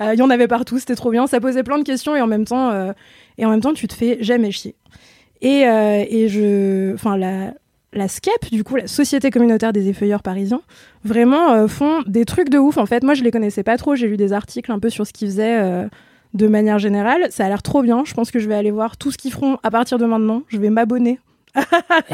Euh, 0.00 0.12
Il 0.14 0.18
y 0.18 0.22
en 0.22 0.30
avait 0.30 0.48
partout, 0.48 0.78
c'était 0.78 0.94
trop 0.96 1.10
bien. 1.10 1.26
Ça 1.26 1.40
posait 1.40 1.62
plein 1.62 1.78
de 1.78 1.84
questions 1.84 2.14
et 2.16 2.20
en 2.20 2.26
même 2.26 2.44
temps, 2.44 2.70
euh, 2.70 2.92
et 3.38 3.46
en 3.46 3.50
même 3.50 3.60
temps, 3.60 3.72
tu 3.72 3.86
te 3.88 3.94
fais 3.94 4.18
jamais 4.20 4.50
chier. 4.50 4.74
Et, 5.42 5.66
euh, 5.68 6.04
et 6.08 6.28
je, 6.28 6.94
enfin 6.94 7.16
la, 7.18 7.52
la 7.92 8.08
SCEP, 8.08 8.50
du 8.50 8.64
coup, 8.64 8.76
la 8.76 8.86
Société 8.86 9.30
communautaire 9.30 9.72
des 9.74 9.88
effeuilleurs 9.88 10.22
parisiens, 10.22 10.62
vraiment 11.04 11.50
euh, 11.52 11.66
font 11.68 12.02
des 12.06 12.24
trucs 12.24 12.48
de 12.48 12.58
ouf. 12.58 12.78
En 12.78 12.86
fait, 12.86 13.02
moi, 13.02 13.12
je 13.14 13.22
les 13.22 13.30
connaissais 13.30 13.62
pas 13.64 13.76
trop. 13.76 13.94
J'ai 13.96 14.06
lu 14.08 14.16
des 14.16 14.32
articles 14.32 14.72
un 14.72 14.78
peu 14.78 14.88
sur 14.88 15.06
ce 15.06 15.12
qu'ils 15.12 15.28
faisaient. 15.28 15.60
euh, 15.60 15.88
de 16.34 16.46
manière 16.46 16.78
générale, 16.78 17.26
ça 17.28 17.44
a 17.44 17.48
l'air 17.50 17.62
trop 17.62 17.82
bien. 17.82 18.04
Je 18.06 18.14
pense 18.14 18.30
que 18.30 18.38
je 18.38 18.48
vais 18.48 18.54
aller 18.54 18.70
voir 18.70 18.96
tout 18.96 19.10
ce 19.10 19.18
qu'ils 19.18 19.32
feront 19.32 19.58
à 19.62 19.70
partir 19.70 19.98
de 19.98 20.06
maintenant. 20.06 20.40
Je 20.48 20.56
vais 20.56 20.70
m'abonner. 20.70 21.18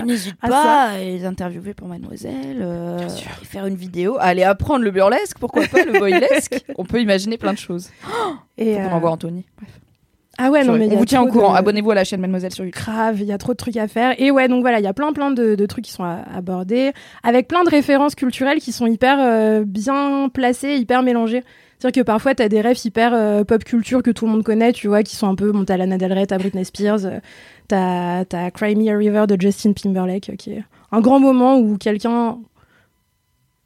N'hésite 0.04 0.34
pas 0.40 0.86
à 0.88 0.98
les 0.98 1.24
interviewer 1.24 1.72
pour 1.72 1.86
Mademoiselle, 1.86 2.58
euh, 2.60 2.98
et 3.40 3.44
faire 3.44 3.66
une 3.66 3.76
vidéo, 3.76 4.16
aller 4.18 4.42
apprendre 4.42 4.82
le 4.82 4.90
burlesque, 4.90 5.38
pourquoi 5.38 5.62
pas 5.68 5.84
le 5.84 5.92
boylesque. 6.00 6.64
On 6.76 6.84
peut 6.84 7.00
imaginer 7.00 7.38
plein 7.38 7.52
de 7.52 7.58
choses. 7.58 7.90
Et 8.56 8.74
Faut 8.74 8.88
qu'on 8.88 8.96
envoie 8.96 9.10
Anthony. 9.12 9.44
Bref. 9.56 9.70
Ah 10.40 10.50
ouais, 10.50 10.62
non, 10.64 10.74
mais 10.74 10.86
on 10.92 10.96
vous 10.98 11.04
tient 11.04 11.20
au 11.22 11.26
courant. 11.26 11.52
de- 11.52 11.58
Abonnez-vous 11.58 11.90
à 11.90 11.94
la 11.96 12.04
chaîne 12.04 12.20
Mademoiselle 12.20 12.52
sur 12.54 12.64
YouTube. 12.64 12.80
Grave, 12.80 13.20
il 13.20 13.26
y 13.26 13.32
a 13.32 13.38
trop 13.38 13.52
de 13.52 13.56
trucs 13.56 13.76
à 13.76 13.88
faire. 13.88 14.14
Et 14.20 14.30
ouais, 14.30 14.46
donc 14.48 14.60
voilà, 14.60 14.78
il 14.78 14.84
y 14.84 14.86
a 14.86 14.92
plein 14.94 15.12
plein 15.12 15.30
de, 15.32 15.56
de 15.56 15.66
trucs 15.66 15.84
qui 15.84 15.92
sont 15.92 16.04
à- 16.04 16.22
abordés, 16.34 16.92
avec 17.24 17.48
plein 17.48 17.64
de 17.64 17.70
références 17.70 18.14
culturelles 18.14 18.60
qui 18.60 18.70
sont 18.72 18.86
hyper 18.86 19.18
euh, 19.20 19.64
bien 19.66 20.28
placées, 20.32 20.76
hyper 20.76 21.02
mélangées. 21.02 21.42
C'est-à-dire 21.80 22.02
que 22.02 22.06
parfois, 22.06 22.34
tu 22.34 22.42
as 22.42 22.48
des 22.48 22.60
rêves 22.60 22.78
hyper 22.84 23.12
euh, 23.14 23.44
pop 23.44 23.62
culture 23.64 24.02
que 24.02 24.10
tout 24.10 24.26
le 24.26 24.32
monde 24.32 24.42
connaît, 24.44 24.72
tu 24.72 24.88
vois, 24.88 25.02
qui 25.02 25.14
sont 25.16 25.28
un 25.28 25.34
peu, 25.34 25.52
bon, 25.52 25.64
t'as 25.64 25.76
Lana 25.76 25.96
Del 25.98 26.12
Rey, 26.12 26.26
t'as 26.26 26.38
Britney 26.38 26.64
Spears, 26.64 27.04
euh, 27.04 27.18
t'as 27.68 28.24
t'as 28.24 28.50
Cry 28.50 28.74
Me 28.76 28.88
a 28.92 28.96
River 28.96 29.26
de 29.28 29.40
Justin 29.40 29.72
Timberlake, 29.72 30.30
euh, 30.30 30.36
qui 30.36 30.52
est 30.52 30.64
un 30.92 31.00
grand 31.00 31.20
moment 31.20 31.58
où 31.58 31.76
quelqu'un 31.78 32.38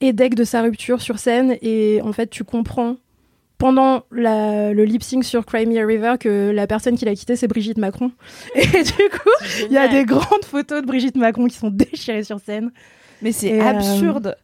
est 0.00 0.12
deck 0.12 0.34
de 0.34 0.44
sa 0.44 0.62
rupture 0.62 1.00
sur 1.00 1.18
scène 1.18 1.56
et 1.62 2.00
en 2.02 2.12
fait, 2.12 2.28
tu 2.28 2.44
comprends 2.44 2.96
pendant 3.62 4.02
la- 4.10 4.72
le 4.72 4.84
lip 4.84 5.04
sync 5.04 5.22
sur 5.24 5.46
Cry 5.46 5.66
Me 5.66 5.80
a 5.80 5.86
River 5.86 6.14
que 6.18 6.50
la 6.50 6.66
personne 6.66 6.96
qui 6.98 7.04
l'a 7.04 7.14
quitté 7.14 7.36
c'est 7.36 7.46
Brigitte 7.46 7.78
Macron 7.78 8.10
et 8.56 8.66
du 8.66 8.92
coup 8.92 9.30
il 9.68 9.72
y 9.72 9.78
a 9.78 9.86
des 9.86 10.04
grandes 10.04 10.44
photos 10.44 10.82
de 10.82 10.86
Brigitte 10.86 11.14
Macron 11.16 11.46
qui 11.46 11.56
sont 11.56 11.70
déchirées 11.84 12.24
sur 12.24 12.40
scène 12.40 12.72
Mais 13.22 13.30
c'est 13.30 13.60
euh, 13.60 13.64
absurde. 13.64 14.34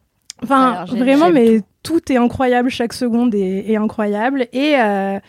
enfin 0.41 0.85
vraiment 0.85 1.29
mais 1.31 1.61
tout. 1.83 1.99
est 2.11 2.17
incroyable 2.17 2.69
chaque 2.69 2.93
seconde 2.93 3.35
est, 3.35 3.69
est 3.69 3.75
incroyable 3.75 4.47
et 4.53 4.75
euh, 4.79 5.19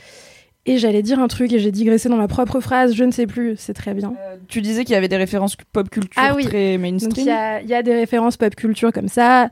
et 0.66 0.76
j'allais 0.76 1.02
dire 1.02 1.18
un 1.18 1.26
truc 1.26 1.52
et 1.54 1.58
j'ai 1.58 1.72
digressé 1.72 2.08
dans 2.10 2.18
ma 2.18 2.28
propre 2.28 2.60
phrase 2.60 2.94
je 2.94 3.02
ne 3.02 3.10
sais 3.10 3.26
plus 3.26 3.54
c'est 3.56 3.72
très 3.72 3.94
bien 3.94 4.12
Tu 4.46 4.60
disais 4.60 4.84
qu'il 4.84 4.92
y 4.92 4.96
avait 4.96 5.08
des 5.08 5.16
références 5.16 5.56
pop 5.72 5.88
culture 5.88 6.22
Ah 6.22 6.34
oui. 6.36 6.44
très 6.44 6.76
mainstream. 6.78 7.24
il 7.26 7.28
y 7.28 7.30
a, 7.30 7.60
il 7.62 7.68
y 7.68 7.74
a 7.74 7.82
des 7.82 7.94
références 7.94 8.36
pop 8.36 8.54
culture 8.54 8.92
comme 8.92 9.08
ça. 9.08 9.48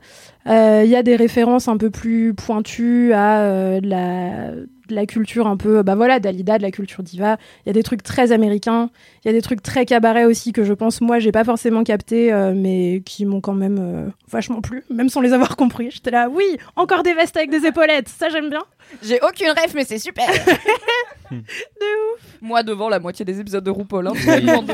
Euh, 0.47 0.81
Il 0.85 0.89
y 0.89 0.95
a 0.95 1.03
des 1.03 1.15
références 1.15 1.67
un 1.67 1.77
peu 1.77 1.89
plus 1.89 2.33
pointues 2.33 3.13
à 3.13 3.41
euh, 3.41 3.79
de, 3.81 3.87
la, 3.87 4.51
de 4.51 4.95
la 4.95 5.05
culture 5.05 5.47
un 5.47 5.57
peu, 5.57 5.83
bah 5.83 5.95
voilà, 5.95 6.19
Dalida, 6.19 6.57
de 6.57 6.63
la 6.63 6.71
culture 6.71 7.03
diva. 7.03 7.37
Il 7.65 7.67
y 7.67 7.71
a 7.71 7.73
des 7.73 7.83
trucs 7.83 8.01
très 8.03 8.31
américains. 8.31 8.89
Il 9.23 9.27
y 9.27 9.29
a 9.29 9.33
des 9.33 9.41
trucs 9.41 9.61
très 9.61 9.85
cabaret 9.85 10.25
aussi 10.25 10.51
que 10.53 10.63
je 10.63 10.73
pense 10.73 11.01
moi 11.01 11.19
j'ai 11.19 11.31
pas 11.33 11.43
forcément 11.43 11.83
capté, 11.83 12.31
euh, 12.33 12.53
mais 12.55 13.01
qui 13.05 13.25
m'ont 13.25 13.41
quand 13.41 13.53
même 13.53 13.77
euh, 13.79 14.09
vachement 14.29 14.61
plu, 14.61 14.83
même 14.89 15.09
sans 15.09 15.21
les 15.21 15.33
avoir 15.33 15.55
compris. 15.57 15.91
J'étais 15.91 16.11
là, 16.11 16.29
oui, 16.31 16.45
encore 16.75 17.03
des 17.03 17.13
vestes 17.13 17.35
avec 17.37 17.51
des 17.51 17.65
épaulettes, 17.67 18.07
ça 18.09 18.29
j'aime 18.29 18.49
bien. 18.49 18.63
J'ai 19.03 19.19
aucune 19.21 19.49
rêve, 19.49 19.73
mais 19.75 19.83
c'est 19.83 19.99
super. 19.99 20.25
de 21.31 21.35
ouf. 21.37 22.21
Moi 22.41 22.63
devant 22.63 22.89
la 22.89 22.99
moitié 22.99 23.25
des 23.25 23.39
épisodes 23.39 23.63
de 23.63 23.69
RuPaul. 23.71 24.07
Hein, 24.07 24.13
Oui, 24.15 24.21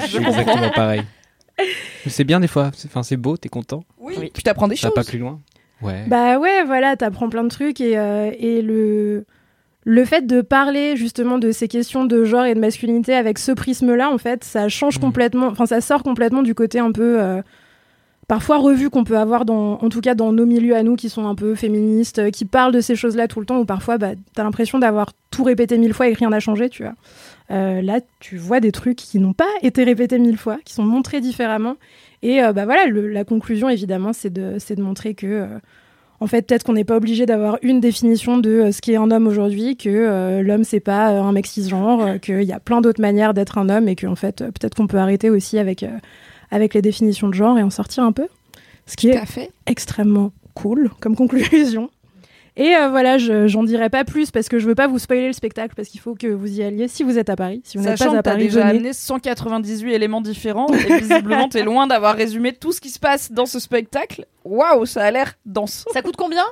je 0.07 0.17
exactement 0.19 0.69
pareil. 0.73 1.01
C'est 2.07 2.23
bien 2.23 2.39
des 2.39 2.47
fois. 2.47 2.71
C'est- 2.75 2.87
Enfin, 2.87 3.01
c'est 3.03 3.17
beau, 3.17 3.35
t'es 3.37 3.49
content. 3.49 3.83
Oui, 3.97 4.31
tu 4.33 4.43
t'apprends 4.43 4.67
des 4.67 4.75
Ça 4.75 4.87
choses. 4.89 4.95
pas 4.95 5.03
plus 5.03 5.17
loin. 5.19 5.39
Ouais. 5.81 6.05
Bah 6.07 6.39
ouais, 6.39 6.63
voilà, 6.65 6.95
t'apprends 6.95 7.29
plein 7.29 7.43
de 7.43 7.49
trucs 7.49 7.81
et, 7.81 7.97
euh, 7.97 8.31
et 8.39 8.61
le, 8.61 9.25
le 9.83 10.05
fait 10.05 10.25
de 10.25 10.41
parler 10.41 10.95
justement 10.95 11.37
de 11.37 11.51
ces 11.51 11.67
questions 11.67 12.05
de 12.05 12.23
genre 12.23 12.45
et 12.45 12.55
de 12.55 12.59
masculinité 12.59 13.13
avec 13.13 13.37
ce 13.37 13.51
prisme-là, 13.51 14.09
en 14.09 14.17
fait, 14.17 14.43
ça 14.43 14.69
change 14.69 14.99
complètement, 14.99 15.47
enfin 15.47 15.65
ça 15.65 15.81
sort 15.81 16.01
complètement 16.03 16.43
du 16.43 16.55
côté 16.55 16.79
un 16.79 16.91
peu 16.91 17.21
euh, 17.21 17.41
parfois 18.27 18.57
revu 18.57 18.89
qu'on 18.89 19.03
peut 19.03 19.17
avoir 19.17 19.45
dans, 19.45 19.73
en 19.73 19.89
tout 19.89 20.01
cas 20.01 20.15
dans 20.15 20.31
nos 20.31 20.45
milieux 20.45 20.75
à 20.75 20.81
nous 20.83 20.95
qui 20.95 21.09
sont 21.09 21.27
un 21.27 21.35
peu 21.35 21.55
féministes, 21.55 22.19
euh, 22.19 22.29
qui 22.31 22.45
parlent 22.45 22.73
de 22.73 22.81
ces 22.81 22.95
choses-là 22.95 23.27
tout 23.27 23.39
le 23.39 23.45
temps, 23.45 23.59
ou 23.59 23.65
parfois 23.65 23.97
bah, 23.97 24.11
t'as 24.33 24.43
l'impression 24.43 24.79
d'avoir 24.79 25.11
tout 25.29 25.43
répété 25.43 25.77
mille 25.77 25.93
fois 25.93 26.07
et 26.07 26.13
que 26.13 26.19
rien 26.19 26.29
n'a 26.29 26.39
changé, 26.39 26.69
tu 26.69 26.83
vois. 26.83 26.93
Euh, 27.51 27.81
là, 27.81 27.99
tu 28.19 28.37
vois 28.37 28.59
des 28.59 28.71
trucs 28.71 28.97
qui 28.97 29.19
n'ont 29.19 29.33
pas 29.33 29.45
été 29.61 29.83
répétés 29.83 30.17
mille 30.17 30.37
fois, 30.37 30.57
qui 30.65 30.73
sont 30.73 30.83
montrés 30.83 31.21
différemment. 31.21 31.75
Et 32.23 32.41
euh, 32.43 32.53
bah 32.53 32.65
voilà, 32.65 32.85
le- 32.87 33.07
la 33.09 33.23
conclusion, 33.23 33.69
évidemment, 33.69 34.13
c'est 34.13 34.31
de, 34.31 34.55
c'est 34.59 34.75
de 34.75 34.81
montrer 34.81 35.13
que, 35.15 35.25
euh, 35.27 35.47
en 36.19 36.27
fait, 36.27 36.43
peut-être 36.47 36.63
qu'on 36.63 36.73
n'est 36.73 36.83
pas 36.85 36.95
obligé 36.97 37.25
d'avoir 37.25 37.57
une 37.61 37.79
définition 37.79 38.37
de 38.37 38.49
euh, 38.49 38.71
ce 38.71 38.81
qu'est 38.81 38.95
un 38.95 39.11
homme 39.11 39.27
aujourd'hui, 39.27 39.75
que 39.77 40.41
l'homme, 40.41 40.63
c'est 40.63 40.79
pas 40.79 41.07
un 41.09 41.31
mec 41.31 41.45
cisgenre, 41.45 42.19
qu'il 42.21 42.43
y 42.43 42.53
a 42.53 42.59
plein 42.59 42.81
d'autres 42.81 43.01
manières 43.01 43.33
d'être 43.33 43.57
un 43.57 43.69
homme 43.69 43.87
et 43.87 43.95
qu'en 43.95 44.15
fait, 44.15 44.37
peut-être 44.39 44.75
qu'on 44.75 44.87
peut 44.87 44.97
arrêter 44.97 45.29
aussi 45.29 45.57
avec, 45.59 45.85
avec 46.51 46.73
les 46.73 46.81
définitions 46.81 47.27
de 47.29 47.33
genre 47.33 47.57
et 47.59 47.63
en 47.63 47.69
sortir 47.69 48.03
un 48.03 48.11
peu. 48.11 48.27
Ce 48.87 48.95
qui 48.95 49.07
Tout 49.09 49.13
est 49.17 49.19
à 49.19 49.25
fait. 49.25 49.51
extrêmement 49.67 50.31
cool 50.53 50.89
comme 50.99 51.15
conclusion. 51.15 51.89
Et 52.57 52.73
euh, 52.75 52.87
voilà, 52.89 53.17
je- 53.17 53.47
j'en 53.47 53.63
dirai 53.63 53.89
pas 53.89 54.05
plus 54.05 54.31
parce 54.31 54.47
que 54.47 54.59
je 54.59 54.65
veux 54.67 54.75
pas 54.75 54.87
vous 54.87 54.97
spoiler 54.99 55.27
le 55.27 55.33
spectacle 55.33 55.73
parce 55.75 55.89
qu'il 55.89 55.99
faut 55.99 56.15
que 56.15 56.27
vous 56.27 56.59
y 56.59 56.63
alliez 56.63 56.87
si 56.87 57.03
vous 57.03 57.17
êtes 57.17 57.29
à 57.29 57.35
Paris. 57.35 57.61
Si 57.65 57.77
vous 57.77 57.83
n'êtes 57.83 57.97
Sachant 57.97 58.11
pas 58.11 58.17
à 58.19 58.21
que 58.21 58.23
t'as 58.23 58.31
Paris, 58.31 58.43
déjà 58.45 58.59
venez. 58.61 58.71
amené 58.77 58.93
198 58.93 59.93
éléments 59.93 60.21
différents 60.21 60.67
et 60.69 60.99
visiblement 60.99 61.49
t'es 61.49 61.63
loin 61.63 61.85
d'avoir 61.85 62.15
résumé 62.15 62.53
tout 62.53 62.71
ce 62.71 62.79
qui 62.79 62.89
se 62.89 62.99
passe 62.99 63.31
dans 63.31 63.45
ce 63.45 63.59
spectacle. 63.59 64.25
Waouh, 64.45 64.85
ça 64.85 65.03
a 65.03 65.11
l'air 65.11 65.33
dense. 65.45 65.85
Ça 65.91 66.01
coûte 66.01 66.15
combien? 66.15 66.45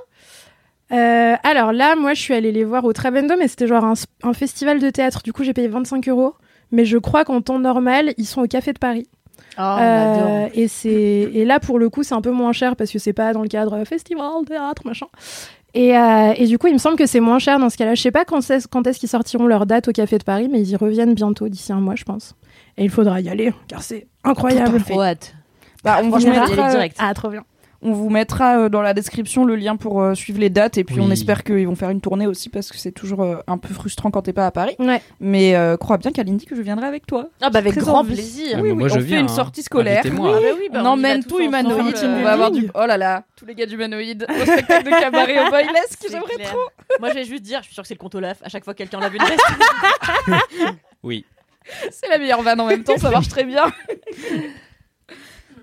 Euh, 0.92 1.36
alors 1.44 1.72
là, 1.72 1.96
moi, 1.96 2.14
je 2.14 2.22
suis 2.22 2.34
allée 2.34 2.52
les 2.52 2.64
voir 2.66 2.84
au 2.86 2.94
Trabendo, 2.94 3.36
mais 3.40 3.48
c'était 3.48 3.68
genre 3.68 3.84
un, 3.86 4.34
festival 4.34 4.80
de 4.80 4.90
théâtre. 4.90 5.22
Du 5.24 5.34
coup, 5.34 5.44
j'ai 5.44 5.54
payé 5.54 5.68
25 5.68 6.08
euros. 6.10 6.36
Mais 6.72 6.86
je 6.86 6.98
crois 6.98 7.24
qu'en 7.24 7.42
temps 7.42 7.60
normal, 7.60 8.14
ils 8.18 8.26
sont 8.26 8.42
au 8.42 8.48
Café 8.48 8.74
de 8.74 8.80
Paris. 8.80 9.08
Oh, 9.58 9.62
Euh, 9.62 10.48
et 10.54 10.68
c'est 10.68 10.90
et 10.92 11.46
là 11.46 11.60
pour 11.60 11.78
le 11.78 11.88
coup 11.90 12.02
c'est 12.02 12.16
un 12.16 12.22
peu 12.22 12.32
moins 12.32 12.54
cher 12.54 12.76
parce 12.76 12.92
que 12.92 12.98
c'est 12.98 13.14
pas 13.14 13.34
dans 13.34 13.44
le 13.44 13.48
cadre 13.48 13.74
euh, 13.82 13.86
festival 13.86 14.28
théâtre 14.48 14.82
machin 14.86 15.06
et, 15.74 15.98
euh, 15.98 16.34
et 16.36 16.46
du 16.48 16.58
coup 16.58 16.68
il 16.68 16.74
me 16.74 16.78
semble 16.80 16.98
que 16.98 17.06
c'est 17.06 17.20
moins 17.20 17.40
cher 17.40 17.60
dans 17.60 17.70
ce 17.70 17.78
cas-là 17.78 17.96
je 17.96 18.02
sais 18.02 18.12
pas 18.12 18.26
quand 18.26 18.40
est-ce 18.52 19.00
qu'ils 19.00 19.10
sortiront 19.10 19.48
leur 19.48 19.66
date 19.66 19.88
au 19.88 19.92
café 19.92 20.18
de 20.18 20.24
Paris 20.24 20.48
mais 20.52 20.62
ils 20.62 20.70
y 20.70 20.76
reviennent 20.76 21.14
bientôt 21.16 21.50
d'ici 21.50 21.72
un 21.74 21.80
mois 21.82 21.96
je 21.96 22.04
pense 22.04 22.36
et 22.78 22.84
il 22.84 22.90
faudra 22.90 23.22
y 23.22 23.30
aller 23.30 23.54
car 23.68 23.82
c'est 23.84 24.08
incroyable 24.24 24.82
Trop 24.84 25.02
hâte. 25.02 25.34
Bah, 25.84 26.00
on 26.04 26.10
mettra 26.10 26.72
direct. 26.72 26.96
ah 27.00 27.14
trop 27.14 27.30
bien 27.30 27.44
On 27.86 27.92
vous 27.94 28.10
mettra 28.10 28.58
euh, 28.60 28.70
dans 28.70 28.82
la 28.82 28.94
description 28.94 29.44
le 29.46 29.56
lien 29.56 29.76
pour 29.76 30.02
euh, 30.02 30.16
suivre 30.16 30.40
les 30.40 30.50
dates 30.50 30.78
et 30.78 30.84
puis 30.84 30.96
Oui. 30.96 31.04
on 31.06 31.12
espère 31.12 31.44
qu'ils 31.44 31.68
vont 31.68 31.76
faire 31.76 31.90
une 31.90 32.02
tournée 32.02 32.26
aussi 32.28 32.50
parce 32.50 32.72
que 32.72 32.78
c'est 32.78 32.92
toujours 32.94 33.22
euh, 33.22 33.36
un 33.48 33.58
peu 33.58 33.74
frustrant 33.74 34.10
quand 34.10 34.22
t'es 34.22 34.34
pas 34.34 34.46
à 34.48 34.52
Paris. 34.52 34.76
ouais 34.80 35.02
Mais 35.20 35.56
euh, 35.56 35.76
crois 35.78 35.98
bien 35.98 36.12
Kalindi 36.12 36.46
que 36.46 36.56
je 36.56 36.62
viendrai 36.62 36.88
avec 36.88 37.06
toi. 37.06 37.28
Ah 37.42 37.50
bah 37.50 37.60
avec 37.60 37.76
grand 37.78 38.00
envie. 38.00 38.14
plaisir. 38.14 38.54
Ah, 38.56 38.62
Oui, 38.62 38.70
bah, 38.70 38.74
oui, 38.76 38.80
moi, 38.80 38.88
je 38.88 38.96
on 38.96 39.00
viens, 39.00 39.18
fait 39.18 39.20
une 39.22 39.26
hein. 39.30 39.36
sortie 39.36 39.64
scolaire. 39.64 40.02
Ah 40.06 40.10
bah 40.10 40.40
oui, 40.58 40.70
bah, 40.72 40.82
on, 40.82 40.86
emmène 40.86 41.24
tout 41.24 41.40
humanoïde. 41.40 41.96
ensemble, 41.96 42.14
On 42.20 42.24
va 42.24 42.32
avoir 42.34 42.52
du. 42.52 42.70
Oh 42.74 42.86
là 42.86 42.98
là, 42.98 43.24
tous 43.36 43.46
les 43.46 43.54
gars 43.56 43.66
d'humanoïde 43.66 44.26
au 44.30 44.46
spectacle 44.46 44.86
de 44.86 44.90
cabaret 44.90 45.46
au 45.46 45.50
Boylesque, 45.50 46.06
j'aimerais 46.10 46.44
trop. 46.44 46.60
Moi, 47.00 47.10
je 47.10 47.16
vais 47.16 47.26
juste 47.26 47.44
dire, 47.44 47.60
je 47.60 47.66
suis 47.66 47.74
sûre 47.74 47.84
que 47.84 47.88
c'est 47.88 47.96
le 47.96 48.00
compte 48.00 48.16
Olaf. 48.16 48.38
À 48.44 48.50
chaque 48.50 48.64
fois, 48.64 48.74
quelqu'un 48.74 49.00
une 49.02 49.20
veste. 49.20 49.44
Oui. 51.04 51.26
C'est 51.92 52.08
la 52.10 52.18
meilleure 52.18 52.42
vanne 52.42 52.60
en 52.62 52.68
même 52.68 52.84
temps, 52.84 52.98
ça 52.98 53.10
marche 53.10 53.28
très 53.28 53.44
bien. 53.44 53.64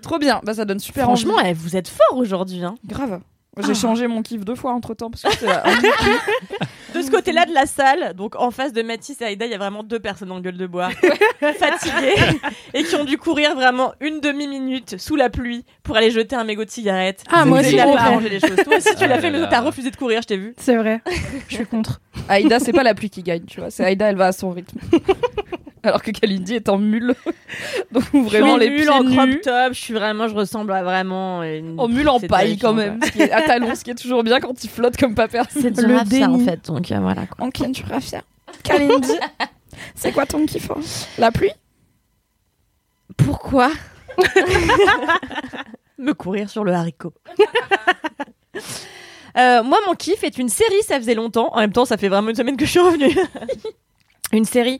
trop 0.01 0.17
bien, 0.19 0.41
bah 0.43 0.53
ça 0.53 0.65
donne 0.65 0.79
super 0.79 1.03
Franchement, 1.05 1.35
envie. 1.35 1.49
eh, 1.49 1.53
vous 1.53 1.75
êtes 1.77 1.87
fort 1.87 2.17
aujourd'hui. 2.17 2.63
Hein. 2.63 2.75
Grave. 2.85 3.21
J'ai 3.59 3.71
Ah. 3.71 3.73
changé 3.73 4.07
mon 4.07 4.21
kiff 4.21 4.45
deux 4.45 4.55
fois 4.55 4.71
entre 4.73 4.93
temps 4.93 5.09
parce 5.11 5.23
que. 5.23 5.45
De 6.93 7.01
ce 7.01 7.09
côté-là 7.09 7.45
de 7.45 7.53
la 7.53 7.65
salle, 7.67 8.13
donc 8.15 8.35
en 8.35 8.51
face 8.51 8.73
de 8.73 8.81
Mathis 8.81 9.21
et 9.21 9.23
Aïda, 9.23 9.45
il 9.45 9.51
y 9.51 9.55
a 9.55 9.57
vraiment 9.57 9.81
deux 9.81 9.99
personnes 10.01 10.29
en 10.33 10.41
gueule 10.41 10.57
de 10.57 10.67
bois, 10.67 10.89
fatiguées, 11.39 12.15
et 12.73 12.83
qui 12.83 12.95
ont 12.97 13.05
dû 13.05 13.17
courir 13.17 13.55
vraiment 13.55 13.93
une 14.01 14.19
demi-minute 14.19 14.97
sous 14.99 15.15
la 15.15 15.29
pluie 15.29 15.63
pour 15.83 15.95
aller 15.95 16.11
jeter 16.11 16.35
un 16.35 16.43
mégot 16.43 16.65
de 16.65 16.69
cigarette. 16.69 17.23
Ah, 17.31 17.45
moi 17.45 17.61
aussi, 17.61 17.77
pas 17.77 17.83
arrangé 17.97 18.27
les 18.27 18.41
choses. 18.41 18.57
Toi 18.65 18.75
aussi, 18.75 18.89
tu 18.89 18.95
Ah 19.05 19.07
l'as 19.07 19.15
là 19.15 19.21
fait, 19.21 19.31
mais 19.31 19.39
t'as 19.49 19.61
refusé 19.61 19.89
de 19.89 19.95
courir, 19.95 20.21
je 20.21 20.27
t'ai 20.27 20.35
vu. 20.37 20.53
c'est 20.57 20.75
vrai 20.75 20.99
je 21.47 21.55
suis 21.55 21.65
contre 21.65 22.01
Aïda, 22.27 22.59
c'est 22.59 22.73
pas 22.73 22.83
la 22.83 22.93
pluie 22.93 23.09
qui 23.09 23.23
gagne, 23.23 23.45
tu 23.45 23.61
vois. 23.61 23.71
C'est 23.71 23.85
Aïda, 23.85 24.09
elle 24.09 24.17
va 24.17 24.27
à 24.27 24.31
son 24.33 24.51
rythme. 24.51 24.77
Alors 25.83 26.01
que 26.01 26.11
Kalindi 26.11 26.55
est 26.55 26.69
en 26.69 26.77
mule. 26.77 27.15
Donc 27.91 28.03
vraiment 28.13 28.55
je 28.55 28.59
les 28.59 28.75
pieds 28.75 28.89
en 28.89 29.03
crop 29.03 29.41
top, 29.41 29.73
je 29.73 29.79
suis 29.79 29.93
vraiment, 29.93 30.27
je 30.27 30.35
ressemble 30.35 30.71
à 30.73 30.83
vraiment 30.83 31.43
une... 31.43 31.79
En 31.79 31.87
mule 31.87 32.09
en 32.09 32.19
paille 32.19 32.57
quand 32.57 32.73
même, 32.73 32.99
ce 33.03 33.11
qui 33.11 33.21
est 33.21 33.31
à 33.31 33.41
talons, 33.41 33.75
ce 33.75 33.83
qui 33.83 33.91
est 33.91 33.95
toujours 33.95 34.23
bien 34.23 34.39
quand 34.39 34.63
il 34.63 34.69
flotte 34.69 34.97
comme 34.97 35.15
pas 35.15 35.27
personne. 35.27 35.61
C'est 35.61 35.81
Le 35.81 36.03
déni 36.07 36.25
en 36.25 36.39
fait, 36.39 36.65
donc 36.65 36.91
euh, 36.91 36.99
voilà. 36.99 37.25
Quoi. 37.25 37.47
Ok, 37.47 37.71
tu 37.71 37.83
raffia. 37.85 38.21
Kalindi, 38.63 39.13
c'est 39.95 40.11
quoi 40.11 40.25
ton 40.25 40.45
kiff 40.45 40.69
hein? 40.71 40.79
La 41.17 41.31
pluie? 41.31 41.51
Pourquoi? 43.17 43.71
Me 45.97 46.13
courir 46.13 46.49
sur 46.49 46.63
le 46.63 46.73
haricot. 46.73 47.13
Euh, 49.37 49.63
moi, 49.63 49.77
mon 49.87 49.95
kiff 49.95 50.23
est 50.23 50.37
une 50.37 50.49
série, 50.49 50.83
ça 50.85 50.97
faisait 50.97 51.15
longtemps. 51.15 51.53
En 51.53 51.59
même 51.59 51.71
temps, 51.71 51.85
ça 51.85 51.95
fait 51.95 52.09
vraiment 52.09 52.29
une 52.29 52.35
semaine 52.35 52.57
que 52.57 52.65
je 52.65 52.71
suis 52.71 52.79
revenue. 52.79 53.15
une 54.33 54.45
série 54.45 54.79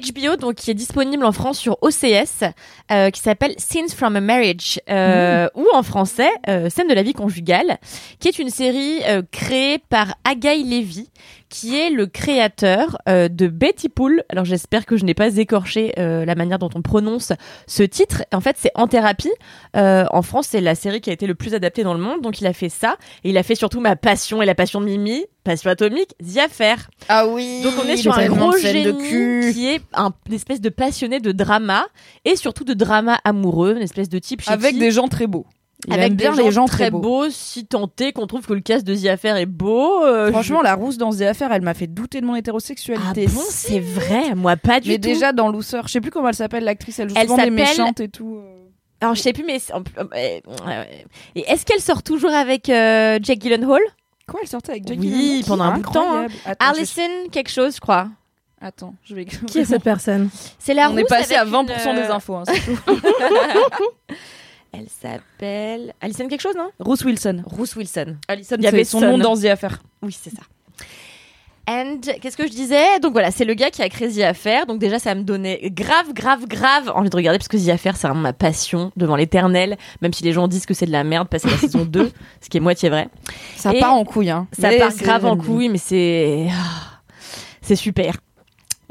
HBO, 0.00 0.36
donc 0.36 0.54
qui 0.54 0.70
est 0.70 0.74
disponible 0.74 1.24
en 1.24 1.32
France 1.32 1.58
sur 1.58 1.76
OCS, 1.82 2.44
euh, 2.90 3.10
qui 3.10 3.20
s'appelle 3.20 3.54
Scenes 3.58 3.90
from 3.90 4.16
a 4.16 4.20
Marriage, 4.20 4.80
euh, 4.88 5.48
ou 5.54 5.66
en 5.74 5.82
français, 5.82 6.30
euh, 6.48 6.70
Scène 6.70 6.88
de 6.88 6.94
la 6.94 7.02
vie 7.02 7.12
conjugale, 7.12 7.78
qui 8.18 8.28
est 8.28 8.38
une 8.38 8.50
série 8.50 9.02
créée 9.30 9.78
par 9.78 10.14
Agaï 10.24 10.64
Levy, 10.64 11.08
qui 11.52 11.78
est 11.78 11.90
le 11.90 12.06
créateur 12.06 12.96
euh, 13.10 13.28
de 13.28 13.46
Betty 13.46 13.90
Pool. 13.90 14.24
Alors 14.30 14.46
j'espère 14.46 14.86
que 14.86 14.96
je 14.96 15.04
n'ai 15.04 15.12
pas 15.12 15.36
écorché 15.36 15.92
euh, 15.98 16.24
la 16.24 16.34
manière 16.34 16.58
dont 16.58 16.70
on 16.74 16.80
prononce 16.80 17.32
ce 17.66 17.82
titre. 17.82 18.24
En 18.32 18.40
fait, 18.40 18.56
c'est 18.58 18.70
En 18.74 18.86
thérapie. 18.88 19.30
Euh, 19.76 20.06
en 20.12 20.22
France, 20.22 20.46
c'est 20.50 20.62
la 20.62 20.74
série 20.74 21.02
qui 21.02 21.10
a 21.10 21.12
été 21.12 21.26
le 21.26 21.34
plus 21.34 21.54
adaptée 21.54 21.84
dans 21.84 21.92
le 21.92 22.00
monde. 22.00 22.22
Donc 22.22 22.40
il 22.40 22.46
a 22.46 22.54
fait 22.54 22.70
ça. 22.70 22.96
Et 23.22 23.30
il 23.30 23.36
a 23.36 23.42
fait 23.42 23.54
surtout 23.54 23.80
ma 23.80 23.96
passion 23.96 24.40
et 24.40 24.46
la 24.46 24.54
passion 24.54 24.80
de 24.80 24.86
Mimi, 24.86 25.26
Passion 25.44 25.70
atomique, 25.70 26.14
The 26.20 26.38
Affair. 26.38 26.88
Ah 27.10 27.26
oui 27.26 27.60
Donc 27.62 27.74
on 27.84 27.86
est 27.86 27.96
sur 27.98 28.16
un 28.16 28.26
gros 28.28 28.56
génie 28.56 29.52
qui 29.52 29.68
est 29.68 29.82
un, 29.92 30.12
une 30.28 30.34
espèce 30.34 30.60
de 30.62 30.70
passionné 30.70 31.20
de 31.20 31.32
drama 31.32 31.84
et 32.24 32.34
surtout 32.36 32.64
de 32.64 32.72
drama 32.74 33.18
amoureux, 33.24 33.74
une 33.76 33.82
espèce 33.82 34.08
de 34.08 34.18
type 34.18 34.40
chez 34.40 34.50
Avec 34.50 34.72
qui- 34.72 34.78
des 34.78 34.90
gens 34.90 35.08
très 35.08 35.26
beaux. 35.26 35.44
Il 35.88 35.94
avec 35.94 36.06
aime 36.12 36.14
bien 36.16 36.32
des 36.32 36.44
les 36.44 36.50
gens 36.52 36.66
très 36.66 36.76
très 36.76 36.90
beaux. 36.92 37.00
beaux, 37.00 37.30
si 37.30 37.66
tenté 37.66 38.12
qu'on 38.12 38.26
trouve 38.28 38.46
que 38.46 38.52
le 38.52 38.60
cast 38.60 38.86
de 38.86 38.94
The 38.94 39.06
Affair 39.06 39.36
est 39.36 39.46
beau. 39.46 40.04
euh, 40.04 40.30
Franchement, 40.30 40.62
la 40.62 40.74
rousse 40.74 40.96
dans 40.96 41.10
The 41.10 41.22
Affair, 41.22 41.50
elle 41.52 41.62
m'a 41.62 41.74
fait 41.74 41.88
douter 41.88 42.20
de 42.20 42.26
mon 42.26 42.36
hétérosexualité. 42.36 43.26
Ah 43.28 43.30
bon, 43.34 43.40
c'est 43.48 43.80
vrai, 43.80 44.34
moi 44.36 44.56
pas 44.56 44.78
du 44.78 44.88
Mais 44.90 44.94
tout. 44.96 45.00
déjà 45.08 45.32
dans 45.32 45.48
Loser, 45.50 45.80
je 45.86 45.92
sais 45.92 46.00
plus 46.00 46.10
comment 46.12 46.28
elle 46.28 46.34
s'appelle 46.34 46.62
l'actrice, 46.64 46.98
elle 47.00 47.08
joue 47.08 47.16
Elle 47.18 47.28
souvent 47.28 47.42
des 47.42 47.50
méchantes 47.50 47.98
et 48.00 48.08
tout. 48.08 48.38
Alors 49.00 49.16
je 49.16 49.20
sais 49.22 49.32
plus, 49.32 49.42
mais 49.44 49.58
euh, 49.74 49.80
euh, 50.14 50.84
et 51.34 51.40
est-ce 51.50 51.66
qu'elle 51.66 51.80
sort 51.80 52.04
toujours 52.04 52.30
avec 52.32 52.68
euh, 52.68 53.18
Jake 53.20 53.40
Gyllenhaal? 53.42 53.80
Quoi, 54.28 54.38
elle 54.42 54.48
sortait 54.48 54.70
avec 54.72 54.86
Jake 54.86 54.98
Oui, 55.00 55.08
Gyllenhaal? 55.08 55.44
pendant 55.48 55.64
un 55.64 55.72
bout 55.72 55.82
de 55.88 55.92
temps. 55.92 56.12
hein. 56.18 56.26
Je- 56.28 57.28
quelque 57.30 57.50
chose, 57.50 57.74
je 57.74 57.80
crois. 57.80 58.06
Attends, 58.60 58.94
je 59.02 59.16
vais. 59.16 59.24
qui 59.24 59.58
est 59.58 59.64
cette 59.64 59.82
personne? 59.82 60.30
C'est 60.60 60.74
la 60.74 60.88
On 60.92 60.96
est 60.96 61.02
passé 61.02 61.34
avec 61.34 61.52
à 61.52 61.58
20% 61.58 61.90
une, 61.90 61.96
des 61.96 62.08
infos. 62.12 62.36
hein, 62.36 62.44
c'est 62.46 62.60
tout. 62.60 62.78
Elle 64.72 64.88
s'appelle 64.88 65.92
Alison 66.00 66.28
quelque 66.28 66.40
chose, 66.40 66.56
non? 66.56 66.70
Ruth 66.80 67.04
Wilson. 67.04 67.42
Ruth 67.46 67.76
Wilson. 67.76 68.16
Alison, 68.28 68.56
Il 68.58 68.64
y 68.64 68.66
avait 68.66 68.84
son 68.84 69.00
Son. 69.00 69.06
nom 69.06 69.18
dans 69.18 69.36
The 69.36 69.44
Affair. 69.46 69.82
Oui, 70.02 70.16
c'est 70.18 70.30
ça. 70.30 70.42
And 71.68 72.00
qu'est-ce 72.20 72.36
que 72.36 72.44
je 72.44 72.50
disais? 72.50 72.98
Donc 73.00 73.12
voilà, 73.12 73.30
c'est 73.30 73.44
le 73.44 73.54
gars 73.54 73.70
qui 73.70 73.82
a 73.82 73.88
créé 73.88 74.08
The 74.10 74.22
Affair. 74.22 74.66
Donc 74.66 74.80
déjà, 74.80 74.98
ça 74.98 75.14
me 75.14 75.22
donnait 75.22 75.60
grave, 75.70 76.12
grave, 76.12 76.46
grave 76.48 76.90
envie 76.94 77.08
de 77.08 77.14
regarder 77.14 77.38
parce 77.38 77.46
que 77.48 77.56
The 77.56 77.68
Affair, 77.68 77.96
c'est 77.96 78.08
vraiment 78.08 78.22
ma 78.22 78.32
passion 78.32 78.90
devant 78.96 79.14
l'éternel. 79.14 79.76
Même 80.00 80.12
si 80.12 80.24
les 80.24 80.32
gens 80.32 80.48
disent 80.48 80.66
que 80.66 80.74
c'est 80.74 80.86
de 80.86 80.90
la 80.92 81.04
merde, 81.04 81.28
passer 81.28 81.48
la 81.48 81.56
saison 81.58 81.84
2, 81.84 82.10
ce 82.40 82.48
qui 82.48 82.56
est 82.56 82.60
moitié 82.60 82.88
vrai. 82.88 83.08
Ça 83.56 83.72
Et 83.72 83.78
part 83.78 83.94
en 83.94 84.04
couille. 84.04 84.30
Hein. 84.30 84.48
Ça 84.58 84.70
Mais 84.70 84.78
part 84.78 84.96
grave 84.96 85.24
en 85.24 85.36
couille, 85.36 85.68
mais 85.68 85.78
c'est 85.78 86.48
ah, 86.50 87.00
c'est 87.60 87.76
super. 87.76 88.16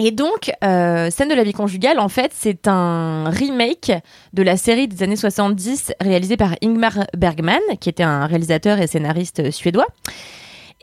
Et 0.03 0.09
donc, 0.09 0.51
euh, 0.63 1.11
Scène 1.11 1.29
de 1.29 1.35
la 1.35 1.43
vie 1.43 1.53
conjugale, 1.53 1.99
en 1.99 2.09
fait, 2.09 2.31
c'est 2.33 2.67
un 2.67 3.29
remake 3.29 3.91
de 4.33 4.41
la 4.41 4.57
série 4.57 4.87
des 4.87 5.03
années 5.03 5.15
70 5.15 5.93
réalisée 6.01 6.37
par 6.37 6.55
Ingmar 6.63 7.05
Bergman, 7.15 7.59
qui 7.79 7.89
était 7.89 8.01
un 8.01 8.25
réalisateur 8.25 8.79
et 8.79 8.87
scénariste 8.87 9.51
suédois. 9.51 9.85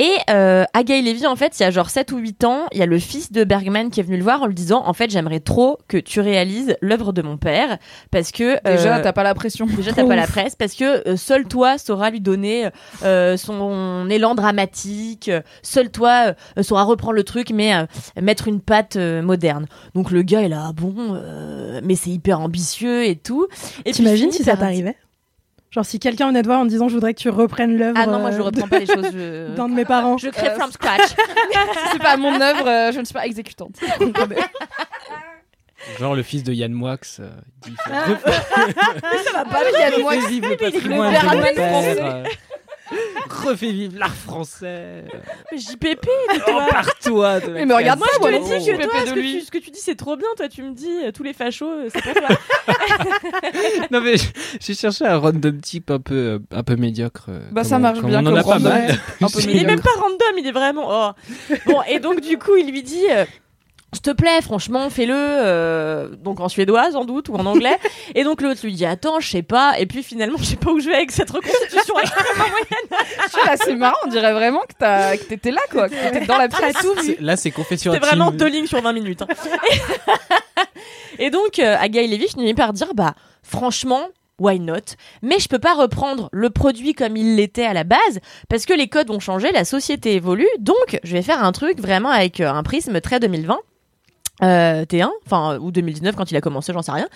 Et 0.01 0.13
euh, 0.31 0.65
à 0.75 0.83
Guy 0.85 1.03
Levy, 1.03 1.27
en 1.27 1.35
fait, 1.35 1.59
il 1.59 1.63
y 1.63 1.67
a 1.67 1.71
genre 1.71 1.91
7 1.91 2.13
ou 2.13 2.19
8 2.19 2.45
ans, 2.45 2.67
il 2.73 2.79
y 2.79 2.83
a 2.83 2.87
le 2.87 2.99
fils 2.99 3.33
de 3.33 3.43
Bergman 3.43 3.91
qui 3.91 3.99
est 4.01 4.03
venu 4.05 4.17
le 4.17 4.23
voir 4.23 4.43
en 4.43 4.47
lui 4.47 4.55
disant 4.55 4.83
En 4.87 4.93
fait, 4.93 5.11
j'aimerais 5.11 5.41
trop 5.41 5.79
que 5.89 5.97
tu 5.97 6.21
réalises 6.21 6.77
l'œuvre 6.81 7.13
de 7.13 7.23
mon 7.23 7.37
père, 7.37 7.79
parce 8.11 8.31
que. 8.31 8.63
Déjà, 8.65 8.99
euh, 8.99 9.03
t'as 9.03 9.13
pas 9.13 9.25
la 9.25 9.35
pression. 9.35 9.67
Déjà, 9.67 9.93
t'as 9.93 10.07
pas 10.07 10.15
la 10.17 10.27
presse 10.27 10.55
parce 10.55 10.75
que 10.75 11.09
euh, 11.09 11.17
seul 11.17 11.47
toi 11.49 11.79
saura 11.79 12.11
lui 12.11 12.21
donner 12.21 12.69
euh, 13.03 13.37
son 13.37 14.09
élan 14.11 14.35
dramatique. 14.35 15.29
euh, 15.29 15.41
Seul 15.63 15.91
toi 15.91 16.35
euh, 16.57 16.63
saura 16.63 16.85
reprendre 16.85 17.15
le 17.15 17.25
truc, 17.25 17.51
mais 17.51 17.75
euh, 17.75 17.85
mettre 18.21 18.47
une 18.49 18.61
patte 18.61 18.97
euh, 18.97 19.21
moderne. 19.23 19.67
Donc 19.95 20.11
le 20.11 20.23
gars 20.23 20.43
est 20.43 20.49
là, 20.49 20.73
bon, 20.75 20.95
euh, 21.15 21.81
mais 21.83 21.97
c'est 21.97 22.11
hyper 22.11 22.41
ambitieux 22.41 23.05
et 23.05 23.17
tout. 23.17 23.47
Et 23.81 23.91
puis, 23.91 23.95
T'imagines 23.95 24.31
si 24.31 24.45
ça 24.45 24.57
t'arrivait 24.57 24.97
Genre 25.71 25.85
si 25.85 25.99
quelqu'un 25.99 26.29
venait 26.29 26.41
te 26.43 26.47
voir 26.47 26.61
en 26.61 26.65
disant 26.65 26.89
je 26.89 26.95
voudrais 26.95 27.13
que 27.13 27.21
tu 27.21 27.29
reprennes 27.29 27.77
l'œuvre. 27.77 27.99
Ah 28.01 28.07
non, 28.07 28.21
moi 28.21 28.31
je 28.31 28.39
euh, 28.41 28.45
reprends 28.45 28.69
pas 28.69 28.79
les 28.79 28.87
choses. 28.87 29.11
Je... 29.13 29.49
d'un 29.57 29.69
de 29.69 29.75
mes 29.75 29.85
parents. 29.85 30.17
Je 30.17 30.31
crée 30.31 30.49
Euh, 30.49 30.55
from 30.57 30.71
scratch. 30.73 31.11
c'est 31.93 31.99
pas 32.03 32.17
mon 32.17 32.41
œuvre, 32.41 32.67
euh, 32.67 32.93
je 32.93 33.01
ne 33.01 33.05
suis 33.05 33.13
pas 33.13 33.27
exécutante. 33.27 33.75
Genre 36.01 36.15
le 36.15 36.23
fils 36.23 36.43
de 36.43 36.53
Yann 36.53 36.73
Moix. 36.73 36.97
euh, 37.21 37.31
dit, 37.63 37.75
Ah. 37.87 38.05
ça 39.25 39.33
va 39.33 39.45
pas, 39.45 39.71
Yann 39.79 40.01
Moix, 40.01 40.17
le 40.17 40.49
le 40.49 40.57
père, 41.55 41.69
français. 41.69 42.25
Refais 43.29 43.71
vivre 43.73 43.99
l'art 43.99 44.15
français. 44.15 45.05
Mais 45.53 45.59
JPP, 45.59 46.07
Oh, 46.49 46.59
par 46.71 46.99
toi. 46.99 47.39
Mais 47.53 47.67
me 47.67 47.75
regarde 47.75 47.99
Moi, 47.99 48.09
je 48.15 48.19
te 48.21 48.29
l'ai 48.29 48.39
dit 48.41 48.67
que 48.67 48.83
toi, 48.85 49.01
de 49.03 49.07
ce 49.09 49.15
que, 49.15 49.19
lui. 49.21 49.33
tu, 49.39 49.45
ce 49.45 49.51
que 49.51 49.59
tu 49.59 49.71
dis, 49.71 49.81
c'est 49.81 49.95
trop 49.97 50.17
bien. 50.17 50.29
Toi, 50.37 50.49
tu 50.49 50.63
me 50.63 50.73
dis, 50.75 50.89
euh, 51.05 51.13
tous 51.13 51.23
les 51.23 51.33
fachos, 51.33 51.67
euh, 51.71 51.89
c'est 51.93 52.03
pour 52.03 52.15
toi. 52.15 52.29
Non 53.91 54.01
mais 54.01 54.15
j'ai 54.61 54.75
cherché 54.75 55.05
un 55.07 55.17
random 55.19 55.61
type 55.61 55.91
un 55.91 56.01
peu 56.01 56.41
un 56.51 56.63
peu 56.63 56.77
médiocre. 56.77 57.27
euh, 57.29 57.41
Bah, 57.53 57.65
ça 57.65 57.77
on- 57.77 57.81
marche 57.81 58.01
bien 58.03 58.25
On 58.25 58.31
en 58.33 58.37
a 58.37 58.43
pas 58.45 58.59
mal. 58.59 58.99
il 59.49 59.57
est 59.57 59.65
même 59.65 59.81
pas 59.81 59.91
random, 59.99 60.39
il 60.39 60.47
est 60.47 60.53
vraiment. 60.53 60.87
Oh. 60.91 61.11
Bon, 61.67 61.83
et 61.89 61.99
donc, 62.01 62.21
du 62.21 62.39
coup, 62.39 62.57
il 62.57 62.71
lui 62.71 62.83
dit. 62.83 63.05
S'il 63.93 64.03
te 64.03 64.11
plaît, 64.11 64.43
franchement, 64.43 64.91
fais-le. 64.91 65.15
euh, 65.17 66.09
donc 66.17 66.41
en 66.41 66.49
suédois, 66.49 66.93
sans 66.93 67.05
doute, 67.07 67.29
ou 67.31 67.35
en 67.37 67.47
anglais. 67.47 67.79
et 68.15 68.23
donc 68.23 68.43
l'autre 68.43 68.61
lui 68.65 68.75
dit 68.75 68.85
Attends, 68.85 69.19
je 69.21 69.29
sais 69.31 69.43
pas. 69.43 69.79
Et 69.79 69.87
puis 69.87 70.03
finalement, 70.03 70.37
je 70.39 70.45
sais 70.45 70.57
pas 70.57 70.71
où 70.71 70.79
je 70.79 70.89
vais 70.89 70.97
avec 70.97 71.11
cette 71.11 71.31
reconstitution 71.31 71.99
extrêmement 72.03 72.49
moyenne. 72.51 73.47
Là, 73.47 73.57
c'est 73.57 73.75
marrant, 73.75 73.97
on 74.05 74.09
dirait 74.09 74.33
vraiment 74.35 74.61
que 74.61 74.75
t'as- 74.79 75.17
que 75.17 75.25
t'étais 75.25 75.51
là, 75.51 75.61
quoi. 75.71 75.89
Que 75.89 75.95
t'étais 75.95 76.27
dans 76.27 76.37
la 76.37 76.49
pièce. 76.49 76.77
C'est- 77.03 77.21
Là 77.21 77.37
c'est 77.37 77.51
confession 77.51 77.93
C'était 77.93 78.05
vraiment 78.07 78.31
deux 78.31 78.49
lignes 78.49 78.67
sur 78.67 78.81
20 78.83 78.93
minutes. 78.93 79.23
hein. 79.23 79.27
Et, 81.19 81.25
et 81.27 81.31
donc, 81.31 81.59
euh, 81.59 81.77
Agaï 81.79 82.07
Lévy 82.09 82.29
finit 82.29 82.55
par 82.55 82.73
dire 82.73 82.95
Bah, 82.95 83.15
franchement. 83.43 84.03
Why 84.41 84.61
not? 84.61 84.95
Mais 85.21 85.41
je 85.41 85.49
peux 85.49 85.59
pas 85.59 85.75
reprendre 85.75 86.29
le 86.31 86.49
produit 86.49 86.95
comme 86.95 87.17
il 87.17 87.35
l'était 87.35 87.65
à 87.65 87.73
la 87.73 87.83
base 87.83 88.21
parce 88.49 88.67
que 88.67 88.73
les 88.73 88.87
codes 88.87 89.11
ont 89.11 89.19
changé, 89.19 89.51
la 89.51 89.65
société 89.65 90.15
évolue. 90.15 90.47
Donc, 90.61 91.01
je 91.03 91.13
vais 91.13 91.23
faire 91.23 91.43
un 91.43 91.51
truc 91.51 91.81
vraiment 91.81 92.11
avec 92.11 92.39
euh, 92.41 92.49
un 92.49 92.63
prisme 92.63 93.01
très 93.01 93.19
2020. 93.19 93.59
Euh, 94.43 94.85
T1, 94.85 95.09
enfin 95.27 95.59
ou 95.59 95.73
2019 95.73 96.15
quand 96.15 96.31
il 96.31 96.37
a 96.37 96.41
commencé, 96.41 96.73
j'en 96.73 96.83
sais 96.83 96.93
rien. 96.93 97.09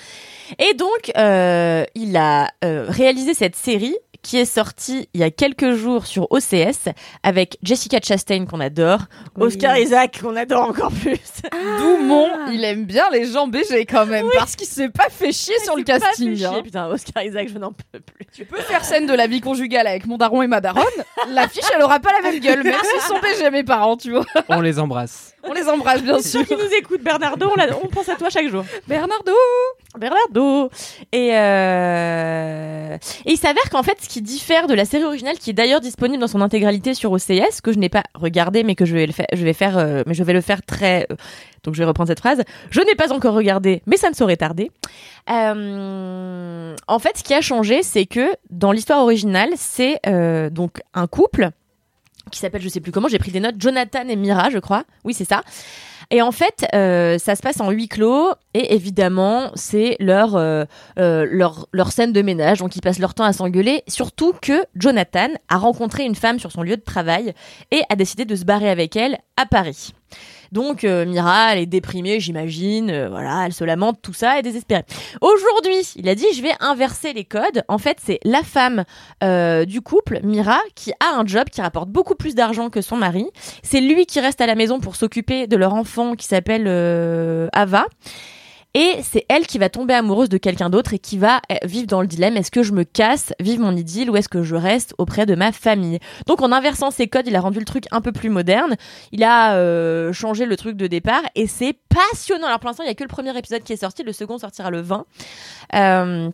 Et 0.58 0.74
donc 0.74 1.12
euh, 1.16 1.84
il 1.94 2.16
a 2.16 2.50
euh, 2.64 2.86
réalisé 2.88 3.32
cette 3.32 3.54
série 3.54 3.96
qui 4.22 4.38
est 4.38 4.44
sortie 4.44 5.08
il 5.14 5.20
y 5.20 5.24
a 5.24 5.30
quelques 5.30 5.72
jours 5.72 6.06
sur 6.06 6.30
OCS 6.30 6.88
avec 7.24 7.58
Jessica 7.62 7.98
Chastain 8.02 8.46
qu'on 8.46 8.60
adore, 8.60 9.00
Oscar 9.38 9.76
Isaac 9.78 10.20
qu'on 10.20 10.36
adore 10.36 10.68
encore 10.68 10.92
plus. 10.92 11.18
D'où 11.78 11.96
mon, 12.04 12.28
il 12.52 12.62
aime 12.64 12.84
bien 12.84 13.04
les 13.10 13.26
gens 13.26 13.48
BG 13.48 13.84
quand 13.84 14.06
même, 14.06 14.26
parce 14.34 14.54
qu'il 14.56 14.66
s'est 14.68 14.90
pas 14.90 15.08
fait 15.10 15.32
chier 15.32 15.58
sur 15.64 15.76
le 15.76 15.82
Pas 15.84 15.94
fait 15.94 16.00
casting. 16.06 16.36
chier, 16.36 16.46
hein. 16.46 16.60
putain, 16.62 16.86
Oscar 16.86 17.24
Isaac, 17.24 17.48
je 17.52 17.58
n'en 17.58 17.72
peux 17.72 17.98
plus. 18.00 18.26
Tu 18.32 18.44
peux 18.44 18.60
faire 18.60 18.84
scène 18.84 19.06
de 19.06 19.12
la 19.14 19.26
vie 19.26 19.40
conjugale 19.40 19.86
avec 19.88 20.06
mon 20.06 20.16
daron 20.18 20.42
et 20.42 20.46
ma 20.46 20.60
daronne, 20.60 20.84
l'affiche 21.30 21.64
elle 21.74 21.82
aura 21.82 21.98
pas 21.98 22.12
la 22.12 22.30
même 22.30 22.40
gueule, 22.40 22.62
même 22.62 22.74
s'ils 22.84 23.00
sont 23.00 23.18
BG 23.20 23.50
mes 23.50 23.64
parents, 23.64 23.96
tu 23.96 24.12
vois. 24.12 24.24
On 24.48 24.60
les 24.60 24.78
embrasse. 24.78 25.34
On 25.42 25.52
les 25.52 25.68
embrasse 25.68 26.02
bien 26.02 26.20
sûr. 26.20 26.30
Ceux 26.40 26.44
qui 26.44 26.54
nous 26.54 26.72
écoutent, 26.78 27.02
Bernardo, 27.02 27.50
on, 27.52 27.56
l'a- 27.56 27.76
on 27.82 27.88
pense 27.88 28.08
à 28.08 28.14
toi 28.14 28.30
chaque 28.30 28.48
jour. 28.48 28.64
Bernardo 28.86 29.32
Bernardo 29.98 30.70
Et, 31.12 31.30
euh... 31.36 32.96
et 33.26 33.32
il 33.32 33.36
s'avère 33.36 33.68
qu'en 33.70 33.82
fait, 33.82 33.96
ce 34.00 34.08
qui 34.08 34.22
diffère 34.22 34.66
de 34.66 34.74
la 34.74 34.84
série 34.84 35.04
originale, 35.04 35.36
qui 35.38 35.50
est 35.50 35.54
d'ailleurs 35.54 35.80
disponible 35.80 36.20
dans 36.20 36.28
son 36.28 36.40
intégralité 36.40 36.94
sur 36.94 37.12
OCS, 37.12 37.60
que 37.62 37.72
je 37.72 37.78
n'ai 37.78 37.88
pas 37.88 38.02
regardé, 38.14 38.64
mais 38.64 38.74
que 38.74 38.84
je 38.84 38.94
vais 38.94 39.06
le 39.06 39.12
faire, 39.12 39.26
je 39.32 39.44
vais 39.44 39.52
faire, 39.52 39.76
euh, 39.78 40.02
mais 40.06 40.14
je 40.14 40.22
vais 40.24 40.32
le 40.32 40.40
faire 40.40 40.62
très. 40.62 41.06
euh, 41.10 41.16
Donc 41.64 41.74
je 41.74 41.78
vais 41.80 41.84
reprendre 41.86 42.08
cette 42.08 42.20
phrase. 42.20 42.42
Je 42.70 42.80
n'ai 42.80 42.94
pas 42.94 43.12
encore 43.12 43.34
regardé, 43.34 43.82
mais 43.86 43.96
ça 43.96 44.08
ne 44.10 44.14
saurait 44.14 44.36
tarder. 44.36 44.70
Euh, 45.30 46.74
En 46.88 46.98
fait, 46.98 47.16
ce 47.18 47.22
qui 47.22 47.34
a 47.34 47.40
changé, 47.40 47.82
c'est 47.82 48.06
que 48.06 48.26
dans 48.50 48.72
l'histoire 48.72 49.00
originale, 49.02 49.50
c'est 49.56 49.98
euh, 50.06 50.50
donc 50.50 50.80
un 50.94 51.06
couple 51.06 51.50
qui 52.32 52.40
s'appelle, 52.40 52.62
je 52.62 52.68
sais 52.68 52.80
plus 52.80 52.90
comment, 52.90 53.08
j'ai 53.08 53.18
pris 53.18 53.30
des 53.30 53.40
notes, 53.40 53.56
Jonathan 53.58 54.08
et 54.08 54.16
Mira, 54.16 54.50
je 54.50 54.58
crois. 54.58 54.84
Oui, 55.04 55.14
c'est 55.14 55.24
ça. 55.24 55.42
Et 56.10 56.20
en 56.20 56.30
fait, 56.30 56.66
euh, 56.74 57.16
ça 57.16 57.34
se 57.36 57.40
passe 57.40 57.60
en 57.60 57.70
huis 57.70 57.88
clos 57.88 58.32
et 58.52 58.74
évidemment, 58.74 59.50
c'est 59.54 59.96
leur, 59.98 60.36
euh, 60.36 60.64
euh, 60.98 61.26
leur 61.30 61.68
leur 61.72 61.90
scène 61.90 62.12
de 62.12 62.20
ménage. 62.20 62.58
Donc, 62.58 62.76
ils 62.76 62.82
passent 62.82 62.98
leur 62.98 63.14
temps 63.14 63.24
à 63.24 63.32
s'engueuler. 63.32 63.82
Surtout 63.88 64.34
que 64.40 64.64
Jonathan 64.76 65.28
a 65.48 65.56
rencontré 65.56 66.04
une 66.04 66.14
femme 66.14 66.38
sur 66.38 66.52
son 66.52 66.62
lieu 66.62 66.76
de 66.76 66.82
travail 66.82 67.32
et 67.70 67.80
a 67.88 67.96
décidé 67.96 68.26
de 68.26 68.36
se 68.36 68.44
barrer 68.44 68.68
avec 68.68 68.94
elle 68.94 69.18
à 69.38 69.46
Paris. 69.46 69.94
Donc 70.52 70.84
euh, 70.84 71.06
Mira, 71.06 71.52
elle 71.54 71.60
est 71.60 71.66
déprimée, 71.66 72.20
j'imagine. 72.20 72.90
euh, 72.90 73.08
voilà, 73.08 73.46
elle 73.46 73.52
se 73.52 73.64
lamente, 73.64 74.00
tout 74.02 74.12
ça, 74.12 74.34
elle 74.34 74.40
est 74.40 74.42
désespérée. 74.42 74.84
Aujourd'hui, 75.20 75.80
il 75.96 76.08
a 76.08 76.14
dit 76.14 76.26
je 76.36 76.42
vais 76.42 76.52
inverser 76.60 77.12
les 77.14 77.24
codes. 77.24 77.64
En 77.68 77.78
fait, 77.78 77.96
c'est 78.04 78.20
la 78.22 78.42
femme 78.42 78.84
euh, 79.24 79.64
du 79.64 79.80
couple, 79.80 80.20
Mira, 80.22 80.60
qui 80.74 80.92
a 81.00 81.16
un 81.18 81.26
job 81.26 81.48
qui 81.50 81.62
rapporte 81.62 81.88
beaucoup 81.88 82.14
plus 82.14 82.34
d'argent 82.34 82.68
que 82.70 82.82
son 82.82 82.96
mari. 82.96 83.26
C'est 83.62 83.80
lui 83.80 84.04
qui 84.06 84.20
reste 84.20 84.40
à 84.40 84.46
la 84.46 84.54
maison 84.54 84.78
pour 84.78 84.94
s'occuper 84.96 85.46
de 85.46 85.56
leur 85.56 85.74
enfant 85.74 86.14
qui 86.14 86.26
s'appelle 86.26 86.64
euh, 86.66 87.48
Ava. 87.52 87.86
Et 88.74 89.00
c'est 89.02 89.26
elle 89.28 89.46
qui 89.46 89.58
va 89.58 89.68
tomber 89.68 89.92
amoureuse 89.92 90.30
de 90.30 90.38
quelqu'un 90.38 90.70
d'autre 90.70 90.94
et 90.94 90.98
qui 90.98 91.18
va 91.18 91.42
euh, 91.50 91.56
vivre 91.64 91.86
dans 91.86 92.00
le 92.00 92.06
dilemme 92.06 92.36
est-ce 92.38 92.50
que 92.50 92.62
je 92.62 92.72
me 92.72 92.84
casse, 92.84 93.34
vive 93.38 93.60
mon 93.60 93.76
idylle 93.76 94.10
ou 94.10 94.16
est-ce 94.16 94.30
que 94.30 94.42
je 94.42 94.56
reste 94.56 94.94
auprès 94.96 95.26
de 95.26 95.34
ma 95.34 95.52
famille? 95.52 95.98
Donc 96.26 96.40
en 96.40 96.52
inversant 96.52 96.90
ses 96.90 97.06
codes, 97.06 97.26
il 97.26 97.36
a 97.36 97.40
rendu 97.40 97.58
le 97.58 97.66
truc 97.66 97.84
un 97.90 98.00
peu 98.00 98.12
plus 98.12 98.30
moderne. 98.30 98.76
Il 99.12 99.24
a 99.24 99.56
euh, 99.56 100.12
changé 100.12 100.46
le 100.46 100.56
truc 100.56 100.76
de 100.76 100.86
départ 100.86 101.22
et 101.34 101.46
c'est 101.46 101.76
passionnant. 101.88 102.46
Alors 102.46 102.60
pour 102.60 102.68
l'instant, 102.68 102.84
il 102.84 102.88
y 102.88 102.90
a 102.90 102.94
que 102.94 103.04
le 103.04 103.08
premier 103.08 103.36
épisode 103.36 103.62
qui 103.62 103.74
est 103.74 103.76
sorti, 103.76 104.02
le 104.04 104.12
second 104.12 104.38
sortira 104.38 104.70
le 104.70 104.80
20. 104.80 105.04
Euh, 105.74 106.30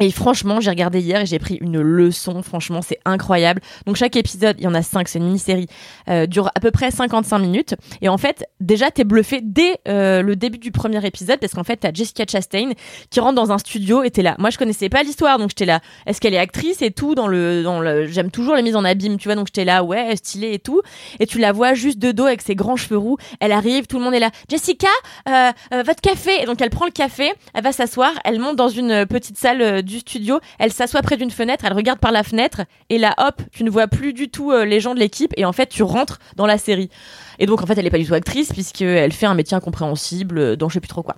et 0.00 0.10
franchement, 0.10 0.60
j'ai 0.60 0.70
regardé 0.70 1.00
hier 1.00 1.20
et 1.20 1.26
j'ai 1.26 1.38
pris 1.38 1.56
une 1.60 1.80
leçon. 1.80 2.42
Franchement, 2.42 2.82
c'est 2.82 2.98
incroyable. 3.04 3.60
Donc 3.86 3.96
chaque 3.96 4.16
épisode, 4.16 4.56
il 4.58 4.64
y 4.64 4.66
en 4.66 4.74
a 4.74 4.82
cinq, 4.82 5.08
c'est 5.08 5.18
une 5.18 5.26
mini-série, 5.26 5.66
euh, 6.08 6.26
dure 6.26 6.50
à 6.54 6.60
peu 6.60 6.70
près 6.70 6.90
55 6.90 7.38
minutes. 7.38 7.74
Et 8.02 8.08
en 8.08 8.18
fait, 8.18 8.46
déjà, 8.60 8.90
t'es 8.90 9.04
bluffé 9.04 9.40
dès 9.42 9.78
euh, 9.88 10.22
le 10.22 10.36
début 10.36 10.58
du 10.58 10.70
premier 10.70 11.04
épisode 11.04 11.38
parce 11.40 11.54
qu'en 11.54 11.64
fait, 11.64 11.76
t'as 11.78 11.92
Jessica 11.92 12.24
Chastain 12.28 12.70
qui 13.10 13.20
rentre 13.20 13.34
dans 13.34 13.52
un 13.52 13.58
studio 13.58 14.02
et 14.02 14.10
t'es 14.10 14.22
là. 14.22 14.36
Moi, 14.38 14.50
je 14.50 14.58
connaissais 14.58 14.88
pas 14.88 15.02
l'histoire, 15.02 15.38
donc 15.38 15.50
j'étais 15.50 15.66
là. 15.66 15.80
Est-ce 16.06 16.20
qu'elle 16.20 16.34
est 16.34 16.38
actrice 16.38 16.82
et 16.82 16.90
tout 16.90 17.14
dans 17.14 17.28
le, 17.28 17.62
dans 17.62 17.80
le. 17.80 18.06
J'aime 18.06 18.30
toujours 18.30 18.54
les 18.54 18.62
mises 18.62 18.76
en 18.76 18.84
abîme, 18.84 19.16
tu 19.18 19.28
vois. 19.28 19.34
Donc 19.34 19.46
j'étais 19.48 19.64
là, 19.64 19.82
ouais, 19.82 20.16
stylée 20.16 20.54
et 20.54 20.58
tout. 20.58 20.82
Et 21.20 21.26
tu 21.26 21.38
la 21.38 21.52
vois 21.52 21.74
juste 21.74 21.98
de 21.98 22.12
dos 22.12 22.26
avec 22.26 22.42
ses 22.42 22.54
grands 22.54 22.76
cheveux 22.76 22.98
roux. 22.98 23.16
Elle 23.40 23.52
arrive, 23.52 23.86
tout 23.86 23.98
le 23.98 24.04
monde 24.04 24.14
est 24.14 24.20
là. 24.20 24.30
Jessica, 24.48 24.88
euh, 25.28 25.50
euh, 25.72 25.82
votre 25.82 26.00
café. 26.00 26.42
Et 26.42 26.46
donc 26.46 26.60
elle 26.60 26.70
prend 26.70 26.84
le 26.84 26.90
café, 26.90 27.32
elle 27.54 27.62
va 27.62 27.72
s'asseoir, 27.72 28.12
elle 28.24 28.38
monte 28.38 28.56
dans 28.56 28.68
une 28.68 29.06
petite 29.06 29.38
salle 29.38 29.62
euh, 29.62 29.82
du 29.86 30.00
studio, 30.00 30.40
elle 30.58 30.72
s'assoit 30.72 31.02
près 31.02 31.16
d'une 31.16 31.30
fenêtre, 31.30 31.64
elle 31.64 31.72
regarde 31.72 31.98
par 31.98 32.12
la 32.12 32.22
fenêtre 32.22 32.62
et 32.90 32.98
là 32.98 33.14
hop, 33.18 33.40
tu 33.52 33.64
ne 33.64 33.70
vois 33.70 33.88
plus 33.88 34.12
du 34.12 34.28
tout 34.28 34.52
euh, 34.52 34.64
les 34.64 34.80
gens 34.80 34.94
de 34.94 35.00
l'équipe 35.00 35.32
et 35.36 35.44
en 35.44 35.52
fait 35.52 35.68
tu 35.68 35.82
rentres 35.82 36.18
dans 36.36 36.46
la 36.46 36.58
série. 36.58 36.90
Et 37.38 37.46
donc 37.46 37.62
en 37.62 37.66
fait 37.66 37.78
elle 37.78 37.86
est 37.86 37.90
pas 37.90 37.98
du 37.98 38.06
tout 38.06 38.14
actrice 38.14 38.52
puisqu'elle 38.52 39.12
fait 39.12 39.26
un 39.26 39.34
métier 39.34 39.56
incompréhensible 39.56 40.38
euh, 40.38 40.56
dont 40.56 40.68
je 40.68 40.74
sais 40.74 40.80
plus 40.80 40.88
trop 40.88 41.02
quoi. 41.02 41.16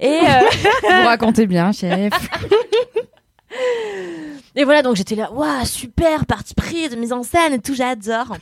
Et 0.00 0.08
euh, 0.08 0.40
Vous 0.82 1.06
racontez 1.06 1.46
bien, 1.46 1.72
chef. 1.72 2.12
Et 4.60 4.64
voilà, 4.64 4.82
donc 4.82 4.96
j'étais 4.96 5.14
là, 5.14 5.30
waouh, 5.32 5.64
super, 5.64 6.26
parti 6.26 6.52
pris 6.52 6.88
de 6.88 6.96
mise 6.96 7.12
en 7.12 7.22
scène 7.22 7.52
et 7.54 7.60
tout, 7.60 7.74
j'adore. 7.76 8.36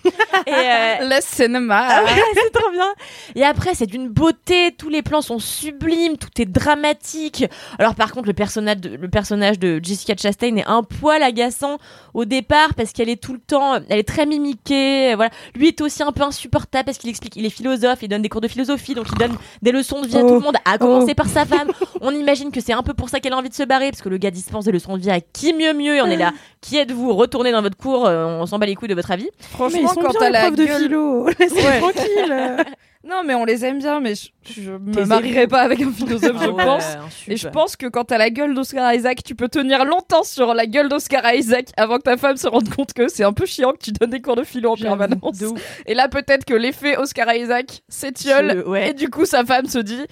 et 0.47 0.51
euh, 0.51 0.95
Le 1.03 1.19
cinéma. 1.21 1.87
ah 1.91 2.05
ouais, 2.05 2.11
c'est 2.35 2.53
trop 2.59 2.71
bien. 2.71 2.89
Et 3.35 3.45
après, 3.45 3.75
c'est 3.75 3.85
d'une 3.85 4.09
beauté, 4.09 4.73
tous 4.79 4.89
les 4.89 5.03
plans 5.03 5.21
sont 5.21 5.39
sublimes, 5.39 6.17
tout 6.17 6.31
est 6.41 6.47
dramatique. 6.47 7.45
Alors 7.79 7.95
par 7.95 8.13
contre, 8.13 8.29
le 8.29 8.33
personnage 8.33 8.79
de, 8.79 8.97
le 8.97 9.09
personnage 9.11 9.59
de 9.59 9.79
Jessica 9.83 10.15
Chastain 10.17 10.57
est 10.57 10.67
un 10.67 10.83
poil 10.83 11.23
agaçant 11.23 11.77
au 12.15 12.25
départ 12.25 12.73
parce 12.75 12.93
qu'elle 12.93 13.11
est 13.11 13.23
tout 13.23 13.35
le 13.35 13.39
temps, 13.39 13.75
elle 13.91 13.99
est 13.99 14.09
très 14.09 14.25
mimiquée. 14.25 15.15
Voilà, 15.17 15.31
lui 15.55 15.69
est 15.69 15.81
aussi 15.83 16.03
un 16.03 16.13
peu 16.13 16.23
insupportable 16.23 16.87
parce 16.87 16.97
qu'il 16.97 17.11
explique, 17.11 17.37
il 17.37 17.45
est 17.45 17.51
philosophe, 17.51 17.99
il 18.01 18.09
donne 18.09 18.23
des 18.23 18.31
cours 18.31 18.41
de 18.41 18.49
philosophie, 18.49 18.95
donc 18.95 19.05
il 19.13 19.19
donne 19.19 19.37
des 19.61 19.71
leçons 19.71 20.01
de 20.01 20.07
vie 20.07 20.17
à 20.17 20.23
Oh. 20.25 20.29
tout 20.29 20.35
le 20.35 20.41
monde, 20.41 20.57
à 20.65 20.79
commencer 20.79 21.13
Oh. 21.13 21.15
par 21.15 21.29
sa 21.29 21.45
femme. 21.45 21.71
On 22.01 22.11
imagine 22.15 22.51
que 22.51 22.61
c'est 22.63 22.73
un 22.73 22.83
peu 22.83 22.95
pour 22.95 23.11
ça 23.11 23.21
qu'elle 23.21 23.35
a 23.35 23.37
envie 23.37 23.51
de 23.51 23.55
se 23.55 23.65
barrer 23.65 23.91
parce 23.91 24.01
que 24.01 24.09
le 24.09 24.17
gars 24.17 24.31
dispense 24.31 24.65
des 24.65 24.73
leçons 24.73 24.97
de 24.97 25.03
vie 25.03 25.11
à 25.11 25.21
qui 25.21 25.53
mieux 25.53 25.75
mieux. 25.75 26.06
On 26.07 26.11
est 26.11 26.17
là, 26.17 26.33
qui 26.61 26.77
êtes-vous? 26.79 27.15
Retournez 27.15 27.53
dans 27.53 27.63
votre 27.63 27.77
cours, 27.77 28.07
euh, 28.07 28.25
on 28.27 28.47
s'en 28.47 28.59
bat 28.59 28.67
les 28.67 28.75
couilles 28.75 28.89
de 28.89 28.95
votre 28.95 29.11
avis. 29.11 29.25
Mais 29.25 29.31
ils 29.41 29.47
Franchement, 29.49 29.89
sont 29.89 30.01
quand 30.01 30.11
bien 30.11 30.21
t'as 30.21 30.27
les 30.27 30.33
la 30.33 30.41
profs 30.43 30.57
de 30.57 30.65
gueule... 30.65 30.83
philo. 30.83 31.29
Laissez 31.39 31.55
Ouais. 31.57 31.79
tranquille. 31.81 32.57
Non, 33.09 33.23
mais 33.25 33.37
on 33.37 33.45
les 33.45 33.65
aime 33.65 33.79
bien, 33.79 34.01
mais 34.01 34.17
je, 34.17 34.31
je 34.63 34.73
me 34.73 35.05
marierai 35.05 35.47
pas 35.47 35.61
avec 35.61 35.81
un 35.81 35.93
philosophe, 35.93 36.39
je 36.43 36.49
Ah 36.49 36.51
ouais, 36.53 36.65
pense. 36.65 36.83
sup. 37.11 37.29
Et 37.33 37.37
je 37.37 37.47
pense 37.47 37.77
que 37.77 37.87
quand 37.87 38.03
t'as 38.03 38.19
la 38.19 38.31
gueule 38.31 38.53
d'Oscar 38.53 38.93
Isaac, 38.95 39.23
tu 39.23 39.37
peux 39.37 39.47
tenir 39.49 39.85
longtemps 39.85 40.25
sur 40.25 40.55
la 40.55 40.67
gueule 40.67 40.89
d'Oscar 40.89 41.33
Isaac 41.33 41.67
avant 41.77 41.99
que 41.99 42.03
ta 42.03 42.17
femme 42.17 42.37
se 42.37 42.49
rende 42.49 42.69
compte 42.75 42.95
que 42.95 43.07
c'est 43.07 43.23
un 43.23 43.33
peu 43.33 43.47
chiant 43.47 43.71
que 43.75 43.79
tu 43.79 43.93
donnes 43.93 44.11
des 44.11 44.21
cours 44.21 44.35
de 44.35 44.43
philo 44.43 44.73
en 44.73 44.77
permanence. 44.77 45.41
Et 45.87 45.95
là, 45.95 46.09
peut-être 46.09 46.45
que 46.45 46.55
l'effet 46.55 46.97
Oscar 46.97 47.33
Isaac 47.33 47.83
s'étiole. 47.89 48.65
Ouais. 48.67 48.91
Et 48.91 48.93
du 48.93 49.09
coup, 49.09 49.25
sa 49.25 49.45
femme 49.45 49.67
se 49.67 49.79
dit 49.79 50.03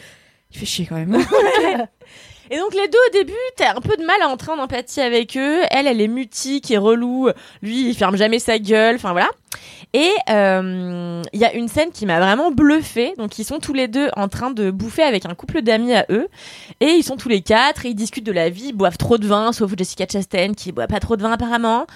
Il 0.53 0.59
fait 0.61 0.67
chier 0.67 0.87
quand 0.87 0.95
même. 0.95 1.19
Et 2.51 2.59
donc 2.59 2.75
les 2.75 2.89
deux 2.89 2.99
au 3.09 3.13
début, 3.13 3.33
t'as 3.57 3.77
un 3.77 3.81
peu 3.81 3.97
de 3.97 4.05
mal 4.05 4.21
à 4.23 4.29
entrer 4.29 4.53
en 4.53 4.59
empathie 4.59 5.01
avec 5.01 5.37
eux. 5.37 5.63
Elle, 5.71 5.87
elle 5.87 6.01
est 6.01 6.09
mutique 6.09 6.71
et 6.71 6.79
relou. 6.79 7.29
Lui, 7.63 7.89
il 7.89 7.95
ferme 7.95 8.17
jamais 8.17 8.39
sa 8.39 8.59
gueule. 8.59 8.97
Enfin 8.97 9.13
voilà. 9.13 9.31
Et 9.93 10.11
euh, 10.29 11.23
il 11.33 11.41
y 11.41 11.45
a 11.45 11.55
une 11.55 11.69
scène 11.69 11.91
qui 11.93 12.05
m'a 12.05 12.21
vraiment 12.21 12.51
bluffée. 12.51 13.15
Donc 13.17 13.39
ils 13.39 13.45
sont 13.45 13.61
tous 13.61 13.73
les 13.73 13.89
deux 13.89 14.11
en 14.17 14.29
train 14.29 14.51
de 14.51 14.71
bouffer 14.71 15.03
avec 15.03 15.25
un 15.27 15.35
couple 15.35 15.63
d'amis 15.63 15.95
à 15.95 16.07
eux. 16.11 16.29
Et 16.81 16.91
ils 16.91 17.05
sont 17.05 17.17
tous 17.17 17.29
les 17.29 17.43
quatre 17.43 17.87
et 17.87 17.91
ils 17.91 17.95
discutent 17.95 18.27
de 18.27 18.33
la 18.33 18.51
vie. 18.51 18.69
Ils 18.69 18.73
boivent 18.73 18.99
trop 18.99 19.19
de 19.19 19.27
vin, 19.27 19.53
sauf 19.53 19.73
Jessica 19.77 20.07
Chastain 20.11 20.53
qui 20.55 20.73
boit 20.73 20.89
pas 20.89 21.01
trop 21.01 21.17
de 21.17 21.23
vin 21.23 21.33
apparemment. 21.33 21.87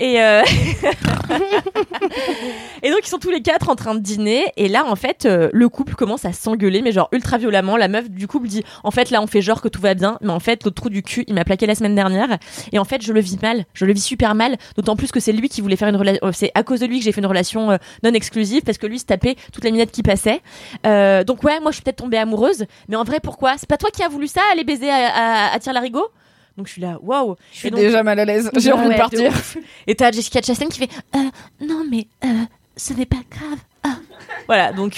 Et, 0.00 0.20
euh... 0.20 0.42
et 2.82 2.90
donc 2.90 3.00
ils 3.02 3.08
sont 3.08 3.18
tous 3.18 3.30
les 3.30 3.42
quatre 3.42 3.68
en 3.68 3.76
train 3.76 3.94
de 3.94 4.00
dîner. 4.00 4.44
Et 4.56 4.68
là 4.68 4.84
en 4.86 4.96
fait 4.96 5.26
euh, 5.26 5.48
le 5.52 5.68
couple 5.68 5.94
commence 5.94 6.24
à 6.24 6.32
s'engueuler 6.32 6.82
mais 6.82 6.92
genre 6.92 7.08
ultra 7.12 7.38
violemment. 7.38 7.76
La 7.76 7.88
meuf 7.88 8.10
du 8.10 8.26
couple 8.26 8.48
dit 8.48 8.64
en 8.82 8.90
fait 8.90 9.10
là 9.10 9.22
on 9.22 9.26
fait 9.26 9.42
genre 9.42 9.60
que 9.60 9.68
tout 9.68 9.80
va 9.80 9.94
bien 9.94 10.18
mais 10.20 10.30
en 10.30 10.40
fait 10.40 10.64
l'autre 10.64 10.76
trou 10.76 10.90
du 10.90 11.02
cul 11.02 11.24
il 11.28 11.34
m'a 11.34 11.44
plaqué 11.44 11.66
la 11.66 11.74
semaine 11.74 11.94
dernière. 11.94 12.38
Et 12.72 12.78
en 12.78 12.84
fait 12.84 13.02
je 13.02 13.12
le 13.12 13.20
vis 13.20 13.40
mal. 13.40 13.64
Je 13.74 13.84
le 13.84 13.92
vis 13.92 14.02
super 14.02 14.34
mal 14.34 14.56
d'autant 14.76 14.96
plus 14.96 15.12
que 15.12 15.20
c'est 15.20 15.32
lui 15.32 15.48
qui 15.48 15.60
voulait 15.60 15.76
faire 15.76 15.88
une 15.88 15.96
relation 15.96 16.20
c'est 16.32 16.50
à 16.54 16.62
cause 16.62 16.80
de 16.80 16.86
lui 16.86 16.98
que 16.98 17.04
j'ai 17.04 17.12
fait 17.12 17.20
une 17.20 17.26
relation 17.26 17.70
euh, 17.70 17.76
non 18.02 18.12
exclusive 18.12 18.62
parce 18.62 18.78
que 18.78 18.86
lui 18.86 18.98
se 18.98 19.04
tapait 19.04 19.36
toutes 19.52 19.64
les 19.64 19.72
minettes 19.72 19.92
qui 19.92 20.02
passaient. 20.02 20.40
Euh, 20.86 21.24
donc 21.24 21.42
ouais 21.42 21.60
moi 21.60 21.70
je 21.70 21.76
suis 21.76 21.82
peut-être 21.82 21.96
tombée 21.96 22.18
amoureuse 22.18 22.64
mais 22.88 22.96
en 22.96 23.04
vrai 23.04 23.20
pourquoi? 23.20 23.54
C'est 23.58 23.68
pas 23.68 23.76
toi 23.76 23.90
qui 23.90 24.02
as 24.02 24.08
voulu 24.08 24.26
ça 24.26 24.40
aller 24.52 24.64
baiser 24.64 24.90
à, 24.90 25.50
à, 25.50 25.54
à 25.54 25.58
tire 25.58 25.72
larigot 25.72 26.06
donc 26.56 26.66
je 26.68 26.72
suis 26.72 26.82
là, 26.82 26.98
waouh. 27.02 27.36
Je 27.52 27.58
suis 27.58 27.70
déjà 27.70 28.02
mal 28.02 28.18
à 28.18 28.24
l'aise. 28.24 28.50
J'ai 28.56 28.72
envie 28.72 28.88
de 28.90 28.96
partir. 28.96 29.32
Et 29.86 29.94
t'as 29.94 30.12
Jessica 30.12 30.40
Chastain 30.40 30.68
qui 30.68 30.78
fait, 30.78 30.90
euh, 31.16 31.18
non 31.60 31.84
mais 31.90 32.06
euh, 32.24 32.44
ce 32.76 32.92
n'est 32.92 33.06
pas 33.06 33.22
grave. 33.30 33.58
Ah. 33.82 33.96
Voilà, 34.46 34.72
donc 34.72 34.96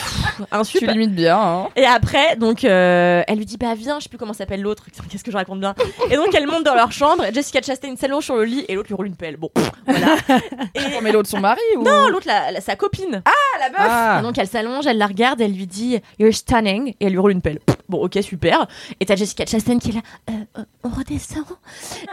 un 0.51 0.62
Tu 0.62 0.85
limites 0.87 1.14
bien. 1.14 1.39
Hein. 1.39 1.68
Et 1.77 1.85
après, 1.85 2.37
donc 2.37 2.64
elle 2.64 3.24
lui 3.37 3.47
dit 3.47 3.57
bah 3.57 3.74
viens, 3.77 3.99
je 3.99 4.05
sais 4.05 4.09
plus 4.09 4.18
comment 4.18 4.33
s'appelle 4.33 4.61
l'autre. 4.62 4.85
Qu'est-ce 5.11 5.22
que 5.24 5.31
je 5.31 5.37
raconte 5.37 5.61
bien 5.61 5.74
Et 6.11 6.16
donc 6.16 6.35
elle 6.35 6.47
monte 6.47 6.64
dans 6.64 6.74
leur 6.74 6.93
chambre. 6.93 7.24
Jessica 7.33 7.61
Chastain 7.62 7.95
s'allonge 7.97 8.24
sur 8.24 8.37
le 8.37 8.45
lit 8.45 8.64
et 8.68 8.74
l'autre 8.74 8.89
lui 8.89 8.95
roule 8.95 9.07
une 9.07 9.16
pelle. 9.16 9.37
Bon, 9.37 9.51
pff, 9.55 9.70
voilà. 9.87 10.16
Et... 10.74 10.81
mais 11.03 11.12
l'autre 11.12 11.29
son 11.29 11.41
mari 11.41 11.61
ou? 11.77 11.83
Non, 11.83 12.09
l'autre 12.09 12.27
la, 12.27 12.51
la- 12.53 12.61
sa 12.61 12.77
copine. 12.77 13.22
Ah 13.24 13.31
la 13.61 13.68
meuf. 13.70 13.89
Ah. 13.91 14.16
Et 14.18 14.22
donc 14.22 14.37
elle 14.39 14.49
s'allonge, 14.49 14.87
elle 14.87 14.99
la 14.99 15.07
regarde, 15.07 15.41
elle 15.41 15.53
lui 15.53 15.66
dit 15.66 16.01
You're 16.18 16.35
stunning 16.35 16.89
et 17.01 17.07
elle 17.07 17.12
lui 17.12 17.18
roule 17.18 17.33
une 17.33 17.43
pelle. 17.43 17.61
Pff, 17.61 17.77
Bon, 17.89 18.03
ok, 18.03 18.18
super. 18.20 18.66
Et 18.99 19.07
t'as 19.07 19.14
Jessica 19.14 19.47
Chastain 19.47 19.79
qui 19.79 19.91
est 19.91 19.93
là. 19.93 20.01
Euh, 20.29 20.33
euh, 20.59 20.62
on 20.83 20.89
redescend. 20.89 21.45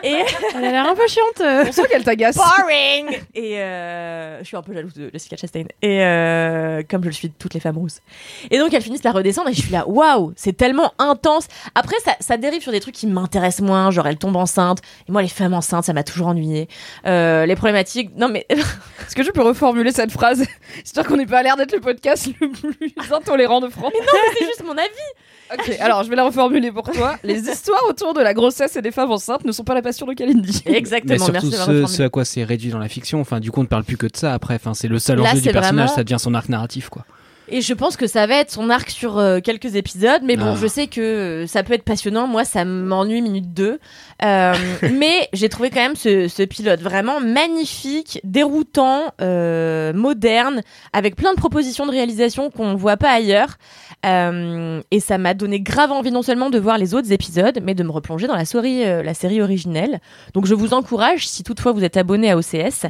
Et 0.03 0.22
Elle 0.55 0.66
a 0.66 0.72
l'air 0.72 0.86
un 0.88 0.93
peu 0.93 1.07
chiante. 1.07 1.41
euh. 1.41 1.66
On 1.68 1.72
sent 1.72 1.82
qu'elle 1.89 2.03
t'agace. 2.03 2.36
boring. 2.36 3.07
Et 3.34 3.59
euh, 3.59 4.38
je 4.41 4.43
suis 4.43 4.55
un 4.55 4.61
peu 4.61 4.72
jalouse 4.76 4.93
de 4.93 5.09
Jessica 5.11 5.36
Chastain. 5.36 5.64
Et 5.82 6.03
euh, 6.03 6.84
comme 7.04 7.12
je 7.12 7.18
le 7.18 7.20
suis 7.20 7.28
de 7.30 7.34
toutes 7.38 7.54
les 7.54 7.60
femmes 7.60 7.78
rousses. 7.78 7.99
Et 8.51 8.58
donc 8.60 8.74
elles 8.74 8.82
finissent 8.82 9.04
la 9.04 9.12
redescendre 9.12 9.49
et 9.49 9.54
je 9.54 9.62
suis 9.62 9.72
là, 9.72 9.88
waouh, 9.88 10.34
c'est 10.36 10.56
tellement 10.56 10.93
intense. 10.99 11.47
Après 11.76 11.97
ça, 12.04 12.14
ça 12.20 12.38
dérive 12.38 12.62
sur 12.62 12.72
des 12.72 12.80
trucs 12.80 12.95
qui 12.95 13.08
m'intéressent 13.08 13.66
moins, 13.66 13.91
genre 13.91 14.08
elle 14.08 14.18
tombe 14.18 14.36
enceinte. 14.36 14.80
Et 15.08 15.12
moi 15.12 15.22
les 15.22 15.28
femmes 15.28 15.54
enceintes, 15.54 15.86
ça 15.86 15.93
m'a 15.93 16.04
toujours 16.04 16.28
ennuyé. 16.28 16.68
Euh, 17.06 17.45
les 17.45 17.56
problématiques, 17.56 18.12
non 18.16 18.30
mais 18.30 18.45
Est-ce 18.49 19.16
que 19.16 19.24
je 19.24 19.32
peux 19.32 19.41
reformuler 19.41 19.91
cette 19.91 20.12
phrase 20.12 20.45
Histoire 20.86 21.06
qu'on 21.06 21.18
n'ait 21.18 21.26
pas 21.26 21.43
l'air 21.43 21.58
d'être 21.58 21.74
le 21.74 21.82
podcast 21.82 22.30
le 22.39 22.49
plus 22.49 22.93
intolérant 23.12 23.60
de 23.60 23.70
France. 23.70 23.91
non, 23.93 23.99
mais 24.14 24.36
c'est 24.39 24.45
juste 24.45 24.64
mon 24.64 24.78
avis. 24.78 24.88
Ok, 25.54 25.78
alors 25.82 26.04
je 26.04 26.10
vais 26.10 26.16
la 26.16 26.24
reformuler 26.24 26.72
pour 26.72 26.89
toi. 26.89 27.18
Les 27.24 27.47
histoires 27.47 27.84
autour 27.88 28.14
de 28.16 28.22
la 28.22 28.34
grossesse 28.34 28.76
et 28.76 28.82
des 28.82 28.91
femmes 28.91 29.12
enceintes 29.12 29.43
ne 29.45 29.51
sont 29.51 29.64
pas 29.66 29.76
la 29.76 29.82
passion 29.84 30.08
de 30.08 30.14
Kalindi. 30.14 30.64
Mais 30.66 30.78
Exactement. 30.78 31.18
surtout 31.20 31.32
Merci 31.51 31.70
de 31.70 31.86
ce, 31.86 32.01
à 32.04 32.10
quoi 32.10 32.26
c'est 32.26 32.43
réduit 32.43 32.72
dans 32.72 32.80
la 32.80 32.88
fiction. 32.88 33.20
Enfin, 33.20 33.39
du 33.39 33.51
coup, 33.51 33.60
on 33.60 33.64
ne 33.64 33.68
parle 33.68 33.84
plus 33.84 33.97
que 33.97 34.08
de 34.08 34.16
ça 34.16 34.34
après. 34.34 34.56
Enfin, 34.56 34.74
c'est 34.74 34.88
le 34.88 34.97
seul 34.99 35.20
Là, 35.20 35.32
enjeu 35.32 35.41
du 35.41 35.51
personnage, 35.51 35.74
vraiment- 35.89 35.95
ça 35.95 36.04
devient 36.04 36.18
son 36.20 36.34
arc 36.34 36.49
narratif, 36.49 36.83
quoi. 36.90 37.06
Et 37.50 37.62
je 37.62 37.74
pense 37.74 37.98
que 37.98 38.08
ça 38.08 38.26
va 38.26 38.36
être 38.38 38.52
son 38.52 38.70
arc 38.70 38.89
sur 38.89 39.18
euh, 39.18 39.39
quelques 39.41 39.76
épisodes, 39.76 40.22
mais 40.24 40.38
bon, 40.38 40.54
Ah. 40.54 40.58
je 40.60 40.66
sais 40.66 40.88
que 40.88 41.02
euh, 41.02 41.48
ça 41.48 41.62
peut 41.64 41.74
être 41.74 41.84
passionnant. 41.84 42.26
Moi, 42.26 42.46
ça 42.46 42.64
m'ennuie 42.64 43.22
minute 43.22 43.54
2. 43.54 43.80
Euh, 44.24 44.54
mais 44.94 45.28
j'ai 45.34 45.50
trouvé 45.50 45.70
quand 45.70 45.82
même 45.82 45.96
ce, 45.96 46.28
ce 46.30 46.44
pilote 46.44 46.80
vraiment 46.80 47.20
magnifique, 47.20 48.22
déroutant, 48.24 49.14
euh, 49.22 49.91
moderne, 49.94 50.62
avec 50.94 51.16
plein 51.18 51.34
de 51.34 51.38
propositions 51.38 51.86
de 51.86 51.91
réalisation 51.91 52.50
qu'on 52.50 52.76
voit 52.76 52.98
pas 52.98 53.12
ailleurs. 53.12 53.58
Et 54.06 55.00
ça 55.00 55.18
m'a 55.18 55.34
donné 55.34 55.62
grave 55.62 55.91
envie 55.91 56.12
non 56.12 56.24
seulement 56.24 56.50
de 56.50 56.60
voir 56.60 56.78
les 56.78 56.94
autres 56.94 57.12
épisodes, 57.14 57.60
mais 57.64 57.74
de 57.74 57.84
me 57.84 57.91
replonger 57.91 58.28
dans 58.28 58.36
la 58.36 58.44
série, 58.44 58.84
la 58.84 59.14
série 59.14 59.41
originelle. 59.41 60.02
Donc 60.34 60.46
je 60.46 60.54
vous 60.54 60.74
encourage, 60.74 61.26
si 61.26 61.44
toutefois 61.44 61.72
vous 61.72 61.86
êtes 61.86 61.96
abonné 61.96 62.30
à 62.30 62.38
OCS, 62.38 62.86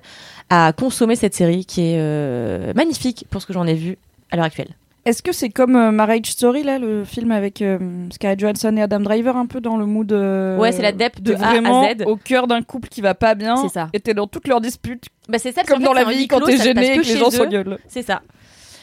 à 0.49 0.73
consommer 0.73 1.15
cette 1.15 1.35
série 1.35 1.65
qui 1.65 1.81
est 1.81 2.73
magnifique 2.73 3.25
pour 3.29 3.43
ce 3.43 3.45
que 3.45 3.53
j'en 3.53 3.67
ai 3.67 3.75
vu 3.75 3.97
à 4.33 4.35
l'heure 4.35 4.45
actuelle. 4.45 4.69
Est-ce 5.05 5.21
que 5.21 5.31
c'est 5.33 5.49
comme 5.49 5.75
euh, 5.75 5.91
Marriage 5.91 6.27
Story, 6.31 6.63
là, 6.63 6.79
le 6.79 7.03
film 7.03 7.31
avec 7.33 7.61
euh, 7.61 7.77
Scarlett 8.11 8.39
Johansson 8.39 8.75
et 8.77 8.81
Adam 8.81 9.01
Driver, 9.01 9.35
un 9.35 9.45
peu 9.47 9.59
dans 9.59 9.75
le 9.75 9.85
mood 9.85 10.11
euh, 10.13 10.57
Ouais, 10.57 10.71
c'est 10.71 10.81
la 10.81 10.93
dep 10.93 11.21
de 11.21 11.33
t'es 11.33 11.41
A 11.41 11.47
à 11.47 11.51
vraiment 11.51 11.83
Z. 11.83 12.03
au 12.05 12.15
cœur 12.15 12.47
d'un 12.47 12.61
couple 12.61 12.87
qui 12.87 13.01
va 13.01 13.13
pas 13.13 13.35
bien. 13.35 13.57
C'est 13.57 13.67
ça. 13.69 13.89
Et 13.91 13.99
t'es 13.99 14.13
dans 14.13 14.27
toutes 14.27 14.47
leurs 14.47 14.61
disputes, 14.61 15.05
Bah 15.27 15.39
c'est 15.39 15.51
ça, 15.51 15.61
parce 15.61 15.69
comme 15.73 15.83
dans 15.83 15.93
fait, 15.93 16.05
la 16.05 16.11
vie 16.11 16.27
quand 16.27 16.39
t'es 16.39 16.55
gêné 16.57 16.93
et 16.93 16.97
que 16.99 17.03
chez 17.03 17.13
les 17.15 17.19
gens 17.19 17.29
s'engueulent. 17.31 17.79
C'est 17.87 18.01
ça. 18.01 18.21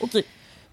Ok. 0.02 0.22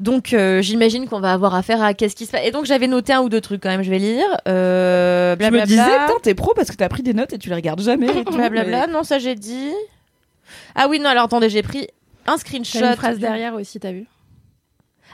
Donc 0.01 0.33
euh, 0.33 0.61
j'imagine 0.61 1.07
qu'on 1.07 1.21
va 1.21 1.31
avoir 1.33 1.55
affaire 1.55 1.81
à 1.81 1.93
qu'est-ce 1.93 2.15
qui 2.15 2.25
se 2.25 2.31
passe. 2.31 2.45
Et 2.45 2.51
donc 2.51 2.65
j'avais 2.65 2.87
noté 2.87 3.13
un 3.13 3.21
ou 3.21 3.29
deux 3.29 3.41
trucs 3.41 3.63
quand 3.63 3.69
même, 3.69 3.81
je 3.83 3.89
vais 3.89 3.97
lire. 3.99 4.25
Euh, 4.49 5.29
Je 5.39 5.45
me 5.45 5.49
blablabla. 5.49 5.65
disais, 5.65 5.81
putain, 6.07 6.19
t'es 6.21 6.35
pro 6.35 6.53
parce 6.55 6.69
que 6.69 6.75
t'as 6.75 6.89
pris 6.89 7.01
des 7.03 7.13
notes 7.13 7.31
et 7.33 7.37
tu 7.39 7.47
les 7.49 7.55
regardes 7.55 7.81
jamais. 7.81 8.07
Blablabla, 8.31 8.87
mais- 8.87 8.93
non 8.93 9.03
ça 9.03 9.17
j'ai 9.17 9.33
dit. 9.35 9.71
Ah 10.75 10.87
oui 10.89 10.99
non 10.99 11.09
alors 11.09 11.23
attendez 11.23 11.49
j'ai 11.49 11.63
pris 11.63 11.87
un 12.27 12.37
screenshot. 12.37 12.79
T'as 12.79 12.89
une 12.91 12.95
phrase 12.97 13.17
derrière 13.17 13.53
aussi, 13.55 13.79
t'as 13.79 13.91
vu? 13.93 14.05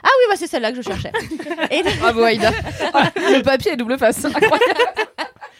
Ah 0.02 0.08
oui 0.18 0.24
bah 0.28 0.34
c'est 0.36 0.46
celle-là 0.46 0.70
que 0.70 0.76
je 0.76 0.82
cherchais. 0.82 1.12
Et 1.70 1.82
Bravo 2.00 2.22
Aïda. 2.22 2.50
le 3.16 3.42
papier 3.42 3.72
est 3.72 3.76
double 3.76 3.98
face. 3.98 4.26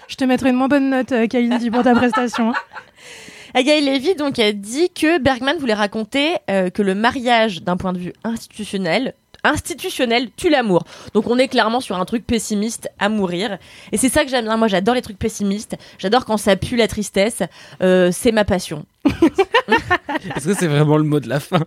Je 0.09 0.16
te 0.16 0.24
mettrai 0.24 0.51
une 0.51 0.57
moins 0.57 0.68
bonne 0.68 0.91
note, 0.91 1.12
euh, 1.12 1.26
Kalindi, 1.26 1.70
pour 1.70 1.82
ta 1.82 1.95
prestation. 1.95 2.51
hein. 2.51 2.55
Agaï 3.55 3.80
Lévy 3.82 4.16
donc 4.16 4.39
a 4.41 4.53
dit 4.53 4.91
que 4.91 5.18
Bergman 5.18 5.57
voulait 5.59 5.74
raconter 5.74 6.35
euh, 6.51 6.70
que 6.70 6.82
le 6.82 6.95
mariage 6.95 7.62
d'un 7.62 7.76
point 7.76 7.93
de 7.93 7.99
vue 7.99 8.12
institutionnel 8.24 9.14
institutionnel 9.47 10.30
tue 10.37 10.49
l'amour. 10.49 10.85
Donc 11.12 11.26
on 11.28 11.37
est 11.39 11.49
clairement 11.49 11.80
sur 11.80 12.01
un 12.01 12.07
truc 12.07 12.26
pessimiste 12.26 12.89
à 12.99 13.11
mourir. 13.11 13.59
Et 13.93 13.99
c'est 13.99 14.09
ça 14.09 14.24
que 14.24 14.30
j'aime 14.30 14.47
bien. 14.47 14.57
Moi 14.57 14.68
j'adore 14.68 14.95
les 14.95 15.03
trucs 15.03 15.18
pessimistes. 15.18 15.76
J'adore 15.99 16.24
quand 16.24 16.39
ça 16.39 16.57
pue 16.57 16.76
la 16.76 16.89
tristesse. 16.89 17.43
Euh, 17.82 18.11
c'est 18.11 18.32
ma 18.32 18.45
passion. 18.47 18.87
Est-ce 20.35 20.47
que 20.47 20.55
c'est 20.55 20.66
vraiment 20.66 20.97
le 20.97 21.05
mot 21.05 21.20
de 21.20 21.28
la 21.28 21.41
fin? 21.41 21.61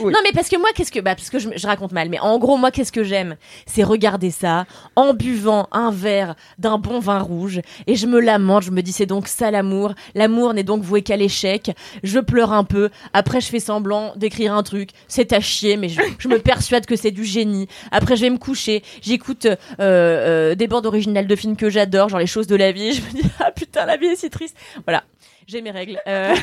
Non 0.00 0.18
mais 0.24 0.32
parce 0.32 0.48
que 0.48 0.56
moi 0.56 0.68
qu'est-ce 0.74 0.92
que 0.92 1.00
bah 1.00 1.14
parce 1.14 1.30
que 1.30 1.38
je, 1.38 1.48
je 1.56 1.66
raconte 1.66 1.92
mal 1.92 2.08
mais 2.08 2.18
en 2.20 2.38
gros 2.38 2.56
moi 2.56 2.70
qu'est-ce 2.70 2.92
que 2.92 3.04
j'aime? 3.04 3.36
C'est 3.66 3.82
regarder 3.82 4.30
ça 4.30 4.66
en 4.96 5.14
buvant 5.14 5.68
un 5.72 5.90
verre 5.90 6.34
d'un 6.58 6.78
bon 6.78 7.00
vin 7.00 7.20
rouge 7.20 7.60
et 7.86 7.96
je 7.96 8.06
me 8.06 8.20
lamente 8.20 8.62
je 8.62 8.70
me 8.70 8.82
dis 8.82 8.92
c'est 8.92 9.06
donc 9.06 9.28
ça 9.28 9.50
l'amour. 9.50 9.94
L'amour 10.14 10.54
n'est 10.54 10.62
donc 10.62 10.82
voué 10.82 11.02
qu'à 11.02 11.16
l'échec. 11.16 11.70
Je 12.02 12.18
pleure 12.20 12.52
un 12.52 12.64
peu. 12.64 12.90
Après 13.12 13.40
je 13.40 13.48
fais 13.48 13.60
semblant 13.60 14.12
d'écrire 14.16 14.54
un 14.54 14.62
truc. 14.62 14.90
C'est 15.08 15.32
à 15.32 15.40
chier 15.40 15.76
mais 15.76 15.88
je, 15.88 16.00
je 16.18 16.28
me 16.28 16.38
persuade 16.38 16.86
que 16.86 16.96
c'est 16.96 17.10
du 17.10 17.24
génie. 17.24 17.68
Après 17.90 18.16
je 18.16 18.22
vais 18.22 18.30
me 18.30 18.38
coucher. 18.38 18.82
J'écoute 19.02 19.46
euh, 19.46 19.56
euh, 19.80 20.54
des 20.54 20.66
bandes 20.66 20.86
originales 20.86 21.26
de 21.26 21.36
films 21.36 21.56
que 21.56 21.70
j'adore 21.70 22.08
genre 22.08 22.20
les 22.20 22.26
choses 22.26 22.46
de 22.46 22.56
la 22.56 22.72
vie. 22.72 22.92
Je 23.00 23.02
me 23.02 23.22
dis 23.22 23.28
ah 23.40 23.50
putain 23.50 23.86
la 23.86 23.96
vie 23.96 24.06
est 24.06 24.16
si 24.16 24.30
triste. 24.30 24.56
Voilà 24.86 25.04
j'ai 25.50 25.60
mes 25.62 25.70
règles 25.70 25.98
Euh, 26.06 26.34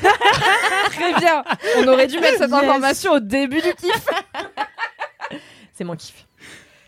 Très 0.91 1.13
bien. 1.19 1.43
On 1.79 1.87
aurait 1.87 2.07
dû 2.07 2.19
mettre 2.19 2.37
cette 2.39 2.49
Yes. 2.51 2.53
information 2.63 3.11
au 3.13 3.19
début 3.19 3.61
du 3.61 3.73
kiff. 3.73 4.05
c'est 5.73 5.83
mon 5.83 5.95
kiff 5.95 6.25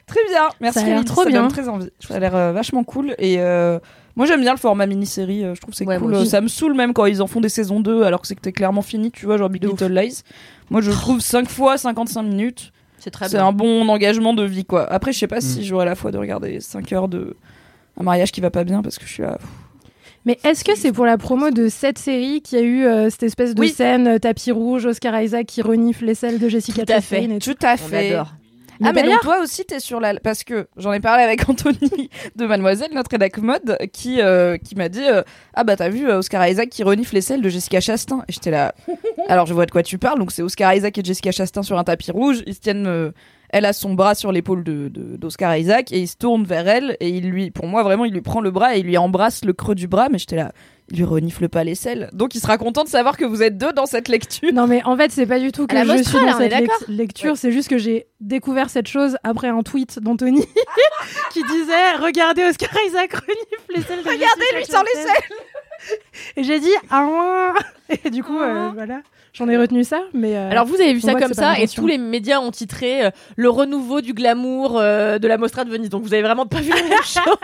Très 0.06 0.24
bien. 0.28 0.50
Merci 0.60 0.80
Ça 0.80 0.86
a 0.86 0.90
l'air 0.90 1.06
trop 1.06 1.24
ça 1.24 1.30
bien. 1.30 1.42
donne 1.44 1.52
très 1.52 1.70
envie. 1.70 1.90
Ça 2.00 2.16
a 2.16 2.20
l'air 2.20 2.36
euh, 2.36 2.52
vachement 2.52 2.84
cool. 2.84 3.14
Et 3.20 3.36
euh, 3.40 3.78
moi 4.16 4.26
j'aime 4.26 4.42
bien 4.42 4.54
le 4.54 4.58
format 4.60 4.88
mini-série. 4.88 5.42
Je 5.54 5.62
trouve 5.62 5.72
que 5.72 5.78
c'est 5.78 5.86
Ouais, 5.86 6.00
cool. 6.00 6.26
Ça 6.26 6.42
me 6.42 6.48
saoule 6.48 6.74
même 6.74 6.94
quand 6.94 7.06
ils 7.06 7.22
en 7.22 7.28
font 7.28 7.42
des 7.42 7.50
saisons 7.50 7.80
2 7.80 8.02
alors 8.04 8.22
que 8.22 8.28
c'était 8.28 8.52
clairement 8.52 8.82
fini. 8.82 9.12
Tu 9.12 9.26
vois, 9.28 9.38
genre 9.38 9.50
Big 9.50 9.62
De 9.62 9.68
Little 9.68 9.94
Lies. 9.94 10.24
Moi 10.72 10.82
je 10.82 10.90
trouve 10.92 11.20
5 11.20 11.48
fois 11.48 11.78
55 11.78 12.24
minutes. 12.24 12.72
c'est 12.98 13.12
très 13.12 13.30
C'est 13.30 13.38
un 13.38 13.52
bon 13.52 13.88
engagement 13.88 14.34
de 14.34 14.44
vie 14.44 14.66
quoi. 14.66 14.92
Après 14.92 15.12
je 15.14 15.20
sais 15.20 15.28
pas 15.28 15.38
Mm. 15.38 15.42
si 15.42 15.64
j'aurais 15.64 15.86
la 15.86 15.94
foi 15.96 16.12
de 16.12 16.18
regarder 16.18 16.60
5 16.60 16.92
heures 16.92 17.08
de 17.08 17.38
un 18.00 18.04
mariage 18.04 18.32
qui 18.32 18.42
va 18.42 18.50
pas 18.50 18.64
bien 18.64 18.82
parce 18.82 18.98
que 18.98 19.06
je 19.06 19.14
suis 19.14 19.24
là. 19.24 19.38
Mais 20.26 20.38
est-ce 20.44 20.64
que 20.64 20.76
c'est 20.76 20.92
pour 20.92 21.06
la 21.06 21.18
promo 21.18 21.50
de 21.52 21.70
cette 21.70 21.98
série 21.98 22.42
qu'il 22.42 22.60
y 22.60 22.62
a 22.62 22.66
eu 22.66 22.86
euh, 22.86 23.10
cette 23.10 23.24
espèce 23.24 23.56
de 23.56 23.62
Oui. 23.62 23.70
scène 23.70 24.08
euh, 24.08 24.20
tapis 24.20 24.52
rouge, 24.52 24.86
Oscar 24.86 25.20
Isaac 25.22 25.46
qui 25.48 25.62
renifle 25.62 26.06
les 26.06 26.16
selles 26.16 26.40
de 26.40 26.50
Jessica 26.50 26.86
Tout 26.86 26.92
à 26.92 26.96
Chastain 26.96 27.32
et 27.32 27.40
tout 27.40 27.54
Tout 27.54 27.66
à 27.66 27.74
on 27.74 27.78
fait. 27.78 28.12
adore 28.14 28.34
Ah 28.84 28.92
mais 28.94 29.04
donc 29.04 29.20
toi 29.22 29.40
aussi 29.42 29.66
t'es 29.66 29.80
sur 29.80 30.00
la 30.00 30.14
parce 30.20 30.44
que 30.44 30.68
j'en 30.78 30.94
ai 30.94 31.00
parlé 31.00 31.24
avec 31.24 31.44
Anthony 31.50 32.10
de 32.36 32.46
Mademoiselle 32.46 32.90
notre 32.94 33.12
rédac 33.12 33.38
mode 33.40 33.78
qui 33.92 34.22
euh, 34.22 34.58
qui 34.58 34.76
m'a 34.76 34.88
dit 34.90 35.04
euh, 35.04 35.22
ah 35.54 35.64
bah 35.64 35.76
t'as 35.76 35.90
vu 35.90 36.10
Oscar 36.10 36.48
Isaac 36.48 36.70
qui 36.70 36.84
renifle 36.84 37.16
les 37.16 37.22
selles 37.22 37.42
de 37.42 37.50
Jessica 37.50 37.80
Chastain. 37.82 38.24
Et 38.28 38.34
j'étais 38.34 38.52
là 38.52 38.74
alors 39.30 39.46
je 39.48 39.54
vois 39.54 39.66
de 39.66 39.72
quoi 39.72 39.84
tu 39.84 39.98
parles. 39.98 40.20
Donc 40.20 40.32
c'est 40.32 40.42
Oscar 40.44 40.74
Isaac 40.76 40.98
et 40.98 41.04
Jessica 41.04 41.32
Chastain 41.32 41.64
sur 41.64 41.78
un 41.78 41.84
tapis 41.84 42.12
rouge. 42.12 42.44
Ils 42.46 42.54
se 42.56 42.60
tiennent 42.60 42.88
euh, 42.88 43.12
Elle 43.52 43.66
a 43.66 43.74
son 43.74 43.94
bras 43.96 44.16
sur 44.16 44.32
l'épaule 44.32 44.64
de, 44.64 44.88
de- 44.90 45.18
d'Oscar 45.18 45.58
Isaac 45.58 45.92
et 45.92 46.00
il 46.00 46.08
se 46.08 46.16
tourne 46.18 46.44
vers 46.44 46.68
elle 46.68 46.98
et 47.00 47.10
il 47.10 47.30
lui, 47.30 47.50
pour 47.52 47.66
moi 47.68 47.82
vraiment, 47.84 48.06
il 48.06 48.14
lui 48.14 48.22
prend 48.22 48.42
le 48.42 48.52
bras 48.52 48.76
et 48.76 48.80
il 48.80 48.86
lui 48.86 48.98
embrasse 48.98 49.44
le 49.44 49.54
creux 49.54 49.76
du 49.76 49.88
bras. 49.88 50.08
Mais 50.12 50.20
j'étais 50.20 50.36
là, 50.36 50.52
il 50.92 50.98
lui 50.98 51.04
renifle 51.04 51.50
pas 51.50 51.64
les 51.64 51.74
selles. 51.76 52.10
Donc 52.14 52.36
il 52.36 52.42
sera 52.42 52.58
content 52.60 52.84
de 52.84 52.90
savoir 52.90 53.18
que 53.18 53.26
vous 53.26 53.42
êtes 53.42 53.58
deux 53.58 53.74
dans 53.74 53.86
cette 53.88 54.08
lecture. 54.08 54.54
Non 54.54 54.68
mais 54.68 54.84
en 54.84 54.96
fait 54.96 55.12
c'est 55.12 55.26
pas 55.26 55.40
du 55.40 55.52
tout 55.52 55.66
que 55.68 55.76
À 55.76 55.84
la 55.84 55.94
je 55.94 55.98
Mostra, 56.00 56.18
suis 56.20 56.26
là, 56.28 56.32
dans 56.34 56.38
on 56.38 56.42
est 56.42 56.44
cette 56.50 56.60
lec- 56.60 56.68
d'accord 56.68 56.84
lecture, 56.90 57.38
c'est 57.38 57.52
juste 57.52 57.70
que 57.70 57.78
j'ai 57.80 58.06
découvert 58.20 58.70
cette 58.70 58.88
chose 58.88 59.18
après 59.24 59.48
un 59.48 59.62
tweet 59.64 60.00
d'Anthony 60.00 60.46
qui 61.34 61.42
disait 61.44 61.96
regardez 62.02 62.44
Oscar 62.44 62.70
Isaac 62.88 63.14
renifle 63.14 63.74
les 63.76 63.82
selles 63.82 64.04
de 64.04 64.10
Regardez-lui 64.10 64.60
Jessica 64.60 64.78
sans 64.78 64.84
les 64.84 64.90
Chastain. 65.02 65.36
Et 66.36 66.44
j'ai 66.44 66.60
dit 66.60 66.72
ah 66.90 67.54
et 68.04 68.10
du 68.10 68.24
coup 68.24 68.40
euh, 68.40 68.70
voilà. 68.74 69.02
J'en 69.34 69.48
ai 69.48 69.58
retenu 69.58 69.84
ça 69.84 70.02
mais 70.14 70.36
euh, 70.36 70.50
Alors 70.50 70.66
vous 70.66 70.76
avez 70.76 70.94
vu 70.94 71.02
ça 71.02 71.16
comme 71.16 71.34
ça 71.34 71.60
et 71.60 71.68
tous 71.68 71.88
les 71.88 71.98
médias 71.98 72.40
ont 72.40 72.52
titré 72.52 73.06
euh, 73.06 73.12
le 73.36 73.50
renouveau 73.50 74.02
du 74.02 74.14
glamour 74.14 74.80
de 74.80 75.28
la 75.28 75.38
Mostra 75.38 75.66
de 75.66 75.70
Venise. 75.70 75.90
Donc 75.90 76.04
vous 76.04 76.14
avez 76.14 76.24
vraiment 76.24 76.46
pas 76.46 76.62
vu 76.62 76.70
la 76.70 76.84
même 76.84 76.92
chose. 77.04 77.38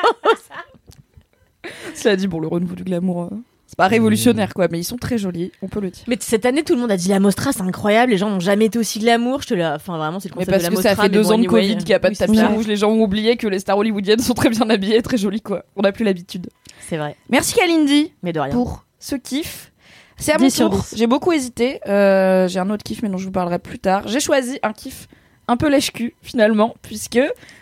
Cela 1.93 2.15
dit, 2.15 2.27
bon, 2.27 2.39
le 2.39 2.47
renouveau 2.47 2.75
du 2.75 2.83
glamour, 2.83 3.23
euh, 3.23 3.29
c'est 3.75 3.83
pas 3.83 3.87
révolutionnaire 3.87 4.53
quoi, 4.53 4.67
mais 4.71 4.79
ils 4.79 4.83
sont 4.85 4.95
très 4.97 5.17
jolis, 5.17 5.51
on 5.61 5.67
peut 5.67 5.81
le 5.81 5.89
dire. 5.89 6.03
Mais 6.07 6.17
cette 6.21 6.45
année 6.45 6.63
tout 6.63 6.75
le 6.75 6.81
monde 6.81 6.91
a 6.91 6.97
dit 6.97 7.09
la 7.09 7.19
Mostra 7.19 7.51
c'est 7.51 7.61
incroyable. 7.61 8.11
Les 8.13 8.17
gens 8.17 8.29
n'ont 8.29 8.39
jamais 8.39 8.65
été 8.65 8.79
aussi 8.79 8.99
glamour. 8.99 9.41
Je 9.41 9.47
te 9.47 9.53
la... 9.53 9.75
Enfin 9.75 9.97
vraiment 9.97 10.19
c'est 10.19 10.29
le 10.29 10.35
Mais 10.37 10.45
concept 10.45 10.51
parce 10.51 10.63
de 10.63 10.69
que 10.69 10.75
la 10.75 10.81
ça 10.81 10.89
Mostra. 10.89 11.03
fait 11.03 11.09
mais 11.09 11.13
deux 11.17 11.23
bon, 11.23 11.31
ans 11.33 11.37
de 11.39 11.47
Covid 11.47 11.77
qu'il 11.77 11.85
n'y 11.87 11.93
a 11.93 11.99
pas 11.99 12.09
de 12.09 12.15
tapis 12.15 12.37
ça. 12.37 12.47
rouge, 12.47 12.67
les 12.67 12.77
gens 12.77 12.89
ont 12.91 13.01
oublié 13.01 13.35
que 13.37 13.47
les 13.47 13.59
stars 13.59 13.77
hollywoodiennes 13.77 14.19
sont 14.19 14.33
très 14.33 14.49
bien 14.49 14.69
habillées, 14.69 15.01
très 15.01 15.17
jolies 15.17 15.41
quoi. 15.41 15.65
On 15.75 15.81
n'a 15.81 15.91
plus 15.91 16.05
l'habitude. 16.05 16.47
C'est 16.87 16.97
vrai. 16.97 17.15
Merci 17.29 17.53
Kalindi 17.55 18.13
Mais 18.23 18.31
de 18.33 18.39
rien. 18.39 18.53
pour 18.53 18.85
ce 18.99 19.15
kiff. 19.15 19.71
C'est 20.17 20.31
à 20.31 20.37
mon 20.37 20.45
10 20.45 20.51
sur 20.55 20.69
tour. 20.69 20.79
10. 20.79 20.95
J'ai 20.97 21.07
beaucoup 21.07 21.33
hésité. 21.33 21.81
Euh, 21.89 22.47
j'ai 22.47 22.59
un 22.59 22.69
autre 22.69 22.83
kiff, 22.83 23.03
mais 23.03 23.09
dont 23.09 23.17
je 23.17 23.25
vous 23.25 23.31
parlerai 23.31 23.59
plus 23.59 23.79
tard. 23.79 24.07
J'ai 24.07 24.21
choisi 24.21 24.57
un 24.63 24.71
kiff 24.71 25.07
un 25.49 25.57
peu 25.57 25.67
lèche-cul, 25.69 26.15
finalement, 26.21 26.73
puisque 26.81 27.19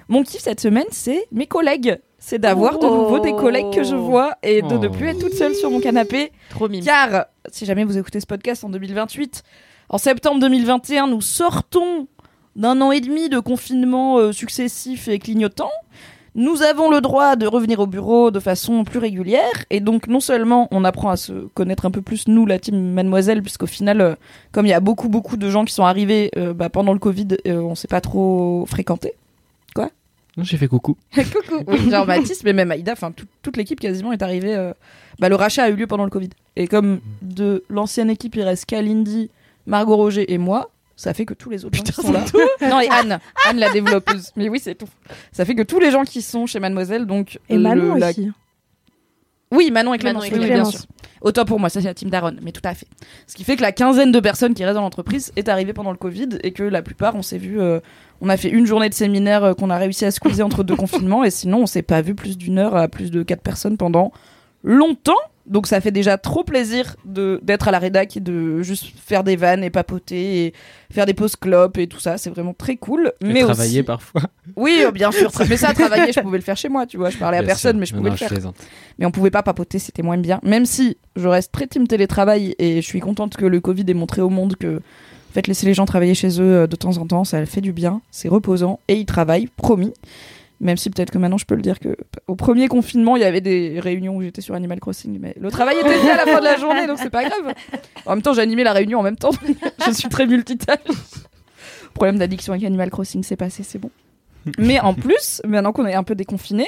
mon 0.08 0.22
kiff 0.24 0.42
cette 0.42 0.60
semaine, 0.60 0.86
c'est 0.92 1.26
mes 1.32 1.48
collègues. 1.48 1.98
C'est 2.26 2.40
d'avoir 2.40 2.80
de 2.80 2.86
nouveau 2.86 3.20
des 3.20 3.34
collègues 3.34 3.74
que 3.74 3.84
je 3.84 3.98
vois 3.98 4.38
et 4.44 4.62
de 4.62 4.78
ne 4.78 4.88
Oh. 4.88 4.92
plus 4.92 5.10
être 5.10 5.20
toute 5.20 5.34
seule 5.34 5.54
sur 5.54 5.70
mon 5.70 5.82
canapé. 5.82 6.32
Trop 6.52 6.70
mime. 6.70 6.82
Car, 6.82 7.26
si 7.52 7.66
jamais 7.66 7.84
vous 7.84 7.98
écoutez 7.98 8.22
ce 8.22 8.26
podcast 8.26 8.64
en 8.64 8.70
2028, 8.70 9.44
en 9.90 9.98
septembre 9.98 10.40
2021, 10.40 11.08
nous 11.08 11.20
sortons 11.20 12.08
d'un 12.56 12.80
an 12.80 12.94
et 12.94 13.02
demi 13.02 13.28
de 13.28 13.40
confinement 13.40 14.20
euh, 14.20 14.32
successif 14.32 15.10
et 15.10 15.20
clignotant. 15.20 15.70
Nous 16.34 16.62
avons 16.64 16.90
le 16.90 17.02
droit 17.02 17.36
de 17.36 17.46
revenir 17.46 17.82
au 17.82 17.88
bureau 17.88 18.32
de 18.32 18.40
façon 18.40 18.86
plus 18.86 19.00
régulière 19.00 19.66
et 19.70 19.82
donc 19.82 20.08
non 20.08 20.22
seulement 20.22 20.70
on 20.72 20.86
apprend 20.86 21.10
à 21.10 21.18
se 21.18 21.34
connaître 21.54 21.86
un 21.86 21.92
peu 21.92 22.02
plus 22.02 22.30
nous 22.30 22.46
la 22.46 22.58
team 22.58 22.94
Mademoiselle 22.94 23.42
puisqu'au 23.42 23.68
final 23.68 24.00
euh, 24.00 24.16
comme 24.54 24.66
il 24.66 24.70
y 24.70 24.74
a 24.74 24.80
beaucoup 24.80 25.10
beaucoup 25.10 25.36
de 25.36 25.50
gens 25.50 25.66
qui 25.66 25.74
sont 25.74 25.84
arrivés 25.84 26.32
euh, 26.38 26.54
bah, 26.54 26.70
pendant 26.70 26.94
le 26.94 27.00
Covid 27.00 27.28
euh, 27.48 27.58
on 27.58 27.76
s'est 27.76 27.90
pas 27.90 28.02
trop 28.02 28.66
fréquenté. 28.66 29.14
Non, 30.38 30.44
J'ai 30.44 30.58
fait 30.58 30.68
coucou. 30.68 30.98
Coucou. 31.16 31.64
Oui, 31.68 31.90
genre 31.92 32.08
Mathis, 32.08 32.44
mais 32.44 32.54
même 32.54 32.72
Aïda, 32.72 32.94
enfin 32.94 33.12
tout- 33.12 33.28
toute 33.44 33.56
l'équipe 33.58 33.80
quasiment 33.80 34.12
est 34.14 34.22
arrivée. 34.24 34.56
euh, 34.56 34.74
Bah, 35.20 35.30
le 35.30 35.36
rachat 35.36 35.64
a 35.64 35.70
eu 35.70 35.76
lieu 35.76 35.86
pendant 35.88 36.06
le 36.06 36.10
Covid. 36.10 36.30
Et 36.56 36.68
comme 36.68 37.02
de 37.22 37.64
l'ancienne 37.70 38.10
équipe, 38.10 38.36
il 38.36 38.42
reste 38.42 38.66
Kalindi, 38.66 39.30
Margot 39.68 39.96
Roger 39.96 40.32
et 40.34 40.38
moi, 40.40 40.72
ça 40.96 41.14
fait 41.14 41.26
que 41.26 41.34
tous 41.36 41.50
les 41.50 41.66
autres 41.66 41.78
gens 41.78 41.84
qui 41.84 41.92
sont 41.94 42.12
là. 42.12 42.24
non, 42.62 42.80
et 42.80 42.90
Anne, 42.90 43.20
Anne 43.48 43.58
la 43.58 43.70
développeuse. 43.72 44.32
Mais 44.36 44.50
oui, 44.50 44.60
c'est 44.62 44.76
tout. 44.76 44.90
Ça 45.32 45.46
fait 45.46 45.54
que 45.56 45.62
tous 45.64 45.80
les 45.80 45.92
gens 45.92 46.04
qui 46.04 46.22
sont 46.24 46.46
chez 46.48 46.60
Mademoiselle, 46.60 47.06
donc. 47.06 47.40
et 47.50 47.58
Manon 47.58 47.94
le- 47.94 48.00
la- 48.00 48.10
aussi 48.10 48.32
Oui, 49.54 49.72
Manon 49.72 49.94
et 49.94 49.98
Clémence, 50.00 50.24
Manon 50.24 50.36
et 50.36 50.40
oui, 50.40 50.46
Clémence. 50.48 50.72
bien 50.72 50.80
sûr. 50.80 50.88
Autant 51.22 51.46
pour 51.46 51.60
moi, 51.60 51.70
ça 51.70 51.80
c'est 51.80 51.88
la 51.88 51.94
team 51.94 52.10
Daron, 52.10 52.36
mais 52.42 52.52
tout 52.52 52.62
à 52.66 52.74
fait. 52.74 52.88
Ce 53.28 53.36
qui 53.36 53.46
fait 53.46 53.56
que 53.56 53.62
la 53.62 53.72
quinzaine 53.72 54.12
de 54.12 54.20
personnes 54.20 54.54
qui 54.54 54.66
restent 54.66 54.76
dans 54.76 54.82
l'entreprise 54.82 55.32
est 55.38 55.48
arrivée 55.48 55.72
pendant 55.72 55.92
le 55.92 55.98
Covid 55.98 56.30
et 56.44 56.52
que 56.52 56.64
la 56.64 56.82
plupart, 56.82 57.16
on 57.16 57.22
s'est 57.22 57.38
vu, 57.38 57.62
euh, 57.62 57.80
on 58.20 58.28
a 58.28 58.36
fait 58.36 58.50
une 58.50 58.66
journée 58.66 58.90
de 58.90 58.94
séminaire 58.94 59.44
euh, 59.44 59.54
qu'on 59.54 59.70
a 59.70 59.78
réussi 59.78 60.04
à 60.04 60.12
squeezer 60.12 60.46
entre 60.46 60.64
deux 60.64 60.76
confinements 60.84 61.24
et 61.24 61.30
sinon 61.30 61.60
on 61.60 61.66
s'est 61.66 61.82
pas 61.82 62.02
vu 62.02 62.14
plus 62.14 62.38
d'une 62.38 62.58
heure 62.58 62.76
à 62.76 62.90
plus 62.90 63.10
de 63.10 63.24
quatre 63.24 63.42
personnes 63.42 63.78
pendant 63.78 64.12
longtemps. 64.64 65.14
Donc 65.46 65.68
ça 65.68 65.82
fait 65.82 65.92
déjà 65.92 66.18
trop 66.18 66.44
plaisir 66.44 66.96
de 67.04 67.40
d'être 67.44 67.68
à 67.68 67.72
la 67.72 67.80
rédac 67.80 68.16
et 68.16 68.22
de 68.22 68.62
juste 68.62 68.94
faire 68.98 69.26
des 69.26 69.36
vannes 69.36 69.64
et 69.64 69.70
papoter 69.70 70.46
et 70.46 70.54
faire 70.90 71.06
des 71.06 71.14
pauses 71.14 71.36
clopes 71.36 71.78
et 71.78 71.88
tout 71.88 72.00
ça. 72.00 72.18
C'est 72.18 72.30
vraiment 72.30 72.54
très 72.54 72.78
cool. 72.78 73.12
Et 73.22 73.34
mais 73.34 73.42
travailler 73.42 73.80
aussi... 73.80 73.84
parfois. 73.84 74.22
Oui, 74.56 74.82
euh, 74.86 74.92
bien 74.92 75.12
sûr. 75.12 75.32
Mais 75.50 75.58
ça, 75.58 75.74
travailler, 75.74 76.14
je 76.14 76.20
pouvais 76.22 76.38
le 76.38 76.44
faire 76.44 76.56
chez 76.56 76.70
moi, 76.70 76.86
tu 76.86 76.98
vois. 76.98 77.10
Je 77.10 77.18
parlais 77.18 77.38
à 77.38 77.44
personne, 77.44 77.74
sûr. 77.74 77.80
mais 77.80 77.86
je 77.86 77.94
pouvais 77.94 78.10
non, 78.10 78.16
le 78.20 78.28
faire. 78.28 78.52
Mais 79.00 79.06
on 79.06 79.12
pouvait 79.12 79.32
pas 79.32 79.44
papoter, 79.44 79.80
c'était 79.80 80.02
moins 80.02 80.18
bien. 80.18 80.40
Même 80.44 80.66
si 80.66 80.98
je 81.16 81.28
reste 81.28 81.52
très 81.52 81.68
team 81.68 81.88
télétravail 81.88 82.56
et 82.60 82.82
je 82.82 82.88
suis 82.88 83.00
contente 83.00 83.36
que 83.36 83.46
le 83.46 83.60
Covid 83.60 83.86
ait 83.88 83.94
montré 83.94 84.22
au 84.22 84.30
monde 84.30 84.56
que, 84.56 84.78
en 84.78 85.34
fait, 85.34 85.48
laisser 85.48 85.66
les 85.66 85.74
gens 85.74 85.86
travailler 85.86 86.14
chez 86.14 86.40
eux 86.40 86.56
euh, 86.56 86.68
de 86.68 86.76
temps 86.76 86.98
en 86.98 87.06
temps, 87.06 87.24
ça 87.24 87.46
fait 87.46 87.62
du 87.62 87.74
bien, 87.74 88.02
c'est 88.12 88.30
reposant 88.30 88.80
et 88.88 88.96
ils 88.96 89.06
travaillent, 89.06 89.48
promis. 89.58 89.94
Même 90.64 90.78
si 90.78 90.90
peut-être 90.90 91.12
que 91.12 91.18
maintenant 91.18 91.38
je 91.38 91.46
peux 91.46 91.56
le 91.56 91.62
dire 91.62 91.80
que 91.80 91.96
au 92.28 92.36
premier 92.36 92.68
confinement, 92.70 93.16
il 93.18 93.22
y 93.22 93.26
avait 93.26 93.42
des 93.42 93.80
réunions 93.80 94.16
où 94.16 94.22
j'étais 94.24 94.42
sur 94.42 94.56
Animal 94.56 94.80
Crossing, 94.80 95.20
mais 95.20 95.36
le 95.40 95.52
travail 95.52 95.76
était 95.80 95.94
fait 95.94 96.10
à 96.10 96.16
la 96.18 96.26
fin 96.26 96.40
de 96.40 96.46
la 96.46 96.58
journée, 96.58 96.88
donc 96.88 96.98
c'est 97.00 97.10
pas 97.10 97.24
grave. 97.26 97.54
En 98.06 98.12
même 98.12 98.22
temps, 98.22 98.34
j'animais 98.34 98.64
la 98.64 98.72
réunion 98.74 99.00
en 99.00 99.04
même 99.04 99.18
temps. 99.18 99.32
je 99.86 99.92
suis 99.92 100.10
très 100.10 100.26
multitâche. 100.26 100.80
Problème 101.94 102.18
d'addiction 102.18 102.54
avec 102.54 102.66
Animal 102.66 102.90
Crossing, 102.90 103.24
c'est 103.24 103.36
passé, 103.36 103.64
c'est 103.64 103.78
bon. 103.80 103.92
Mais 104.58 104.80
en 104.80 104.94
plus, 104.94 105.42
maintenant 105.46 105.72
qu'on 105.72 105.86
est 105.86 105.94
un 105.94 106.04
peu 106.04 106.16
déconfiné, 106.16 106.66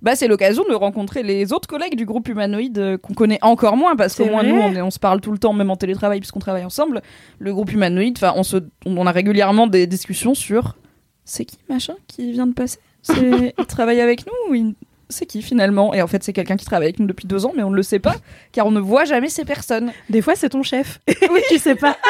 bah 0.00 0.14
c'est 0.14 0.28
l'occasion 0.28 0.64
de 0.68 0.74
rencontrer 0.74 1.22
les 1.22 1.52
autres 1.52 1.68
collègues 1.68 1.96
du 1.96 2.06
groupe 2.06 2.28
humanoïde 2.28 2.78
euh, 2.78 2.96
qu'on 2.98 3.14
connaît 3.14 3.40
encore 3.42 3.76
moins 3.76 3.96
parce 3.96 4.14
qu'au 4.14 4.26
moins 4.26 4.44
nous 4.44 4.54
on, 4.54 4.72
est- 4.72 4.80
on 4.80 4.92
se 4.92 5.00
parle 5.00 5.20
tout 5.20 5.32
le 5.32 5.38
temps 5.38 5.52
même 5.52 5.70
en 5.70 5.76
télétravail 5.76 6.20
puisqu'on 6.20 6.38
travaille 6.38 6.64
ensemble. 6.64 7.02
Le 7.40 7.52
groupe 7.52 7.72
humanoïde, 7.72 8.16
enfin 8.16 8.32
on 8.36 8.44
se, 8.44 8.58
on 8.86 9.06
a 9.08 9.10
régulièrement 9.12 9.66
des 9.66 9.88
discussions 9.88 10.34
sur 10.34 10.76
c'est 11.24 11.44
qui 11.44 11.58
machin 11.68 11.94
qui 12.06 12.30
vient 12.30 12.46
de 12.46 12.52
passer, 12.54 12.78
il 13.08 13.52
travaille 13.68 14.00
avec 14.00 14.26
nous 14.26 14.50
ou 14.50 14.54
il- 14.54 14.74
c'est 15.10 15.24
qui 15.24 15.40
finalement? 15.40 15.94
Et 15.94 16.02
en 16.02 16.06
fait 16.06 16.22
c'est 16.22 16.34
quelqu'un 16.34 16.56
qui 16.58 16.66
travaille 16.66 16.88
avec 16.88 16.98
nous 17.00 17.06
depuis 17.06 17.26
deux 17.26 17.46
ans 17.46 17.52
mais 17.56 17.62
on 17.62 17.70
ne 17.70 17.76
le 17.76 17.82
sait 17.82 17.98
pas 17.98 18.16
car 18.52 18.66
on 18.66 18.70
ne 18.70 18.80
voit 18.80 19.06
jamais 19.06 19.30
ces 19.30 19.46
personnes. 19.46 19.90
des 20.10 20.20
fois 20.20 20.34
c'est 20.36 20.50
ton 20.50 20.62
chef 20.62 21.00
oui 21.32 21.40
tu 21.48 21.58
sais 21.58 21.74
pas 21.76 21.96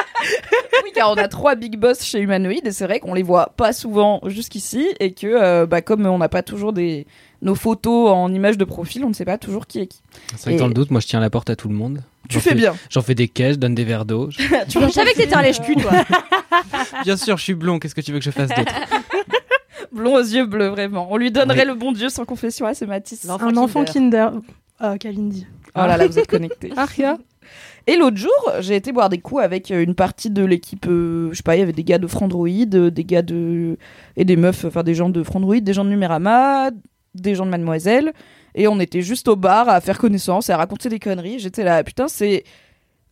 Oui, 0.84 0.90
car 0.94 1.10
on 1.10 1.14
a 1.14 1.28
trois 1.28 1.54
big 1.54 1.76
boss 1.78 2.02
chez 2.02 2.18
Humanoid 2.20 2.64
et 2.64 2.70
c'est 2.72 2.86
vrai 2.86 2.98
qu'on 3.00 3.14
les 3.14 3.22
voit 3.22 3.52
pas 3.56 3.72
souvent 3.72 4.20
jusqu'ici 4.26 4.86
et 5.00 5.12
que 5.12 5.26
euh, 5.26 5.66
bah, 5.66 5.80
comme 5.82 6.06
on 6.06 6.18
n'a 6.18 6.28
pas 6.28 6.42
toujours 6.42 6.72
des 6.72 7.06
nos 7.40 7.54
photos 7.54 8.10
en 8.10 8.32
image 8.32 8.58
de 8.58 8.64
profil, 8.64 9.04
on 9.04 9.08
ne 9.10 9.14
sait 9.14 9.24
pas 9.24 9.38
toujours 9.38 9.66
qui 9.68 9.78
est 9.80 9.86
qui. 9.86 10.00
C'est 10.36 10.42
vrai 10.42 10.50
que 10.52 10.56
Et- 10.56 10.58
dans 10.58 10.66
le 10.66 10.74
doute, 10.74 10.90
moi 10.90 11.00
je 11.00 11.06
tiens 11.06 11.20
la 11.20 11.30
porte 11.30 11.50
à 11.50 11.56
tout 11.56 11.68
le 11.68 11.74
monde. 11.74 12.02
Tu 12.28 12.40
fais 12.40 12.54
bien. 12.54 12.74
J'en 12.90 13.00
fais 13.02 13.14
des 13.14 13.28
caisses, 13.28 13.54
je 13.54 13.58
donne 13.60 13.74
des 13.76 13.84
verres 13.84 14.04
d'eau. 14.04 14.28
Je- 14.30 14.42
tu 14.68 14.90
savais 14.90 15.12
que 15.12 15.18
t'étais 15.18 15.34
un 15.34 15.42
lèche-cul 15.42 15.76
toi. 15.76 15.92
Bien 17.04 17.16
sûr, 17.16 17.36
je 17.38 17.42
suis 17.44 17.54
blond, 17.54 17.78
qu'est-ce 17.78 17.94
que 17.94 18.00
tu 18.00 18.12
veux 18.12 18.18
que 18.18 18.24
je 18.24 18.30
fasse 18.30 18.48
d'autre? 18.50 18.72
blond 19.92 20.16
aux 20.16 20.20
yeux 20.20 20.46
bleus 20.46 20.68
vraiment. 20.68 21.08
On 21.10 21.16
lui 21.16 21.30
donnerait 21.30 21.64
le 21.64 21.74
bon 21.74 21.92
Dieu 21.92 22.08
sans 22.08 22.24
confession 22.24 22.66
à 22.66 22.74
ce 22.74 22.84
Matisse. 22.84 23.28
un 23.28 23.56
enfant 23.56 23.84
Kinder 23.84 24.30
oh 24.80 24.94
Kalindi 24.98 25.46
Oh 25.74 25.80
là 25.80 25.96
là, 25.96 26.06
vous 26.06 26.18
êtes 26.18 26.26
connectés. 26.26 26.72
Aria 26.76 27.18
Et 27.86 27.96
l'autre 27.96 28.16
jour, 28.16 28.52
j'ai 28.60 28.76
été 28.76 28.92
boire 28.92 29.08
des 29.08 29.18
coups 29.18 29.42
avec 29.42 29.70
euh, 29.70 29.82
une 29.82 29.94
partie 29.94 30.30
de 30.30 30.44
l'équipe, 30.44 30.86
euh, 30.88 31.28
je 31.30 31.36
sais 31.36 31.42
pas, 31.42 31.56
il 31.56 31.60
y 31.60 31.62
avait 31.62 31.72
des 31.72 31.84
gars 31.84 31.98
de 31.98 32.06
Frandroid, 32.06 32.48
euh, 32.48 32.90
des 32.90 33.04
gars 33.04 33.22
de. 33.22 33.76
et 34.16 34.24
des 34.24 34.36
meufs, 34.36 34.64
enfin 34.64 34.82
des 34.82 34.94
gens 34.94 35.10
de 35.10 35.22
Frandroid, 35.22 35.60
des 35.60 35.72
gens 35.72 35.84
de 35.84 35.90
Numérama, 35.90 36.70
des 37.14 37.34
gens 37.34 37.46
de 37.46 37.50
Mademoiselle. 37.50 38.12
Et 38.54 38.66
on 38.66 38.80
était 38.80 39.02
juste 39.02 39.28
au 39.28 39.36
bar 39.36 39.68
à 39.68 39.80
faire 39.80 39.98
connaissance 39.98 40.48
et 40.48 40.52
à 40.52 40.56
raconter 40.56 40.88
des 40.88 40.98
conneries. 40.98 41.38
J'étais 41.38 41.64
là, 41.64 41.84
putain, 41.84 42.08
c'est. 42.08 42.44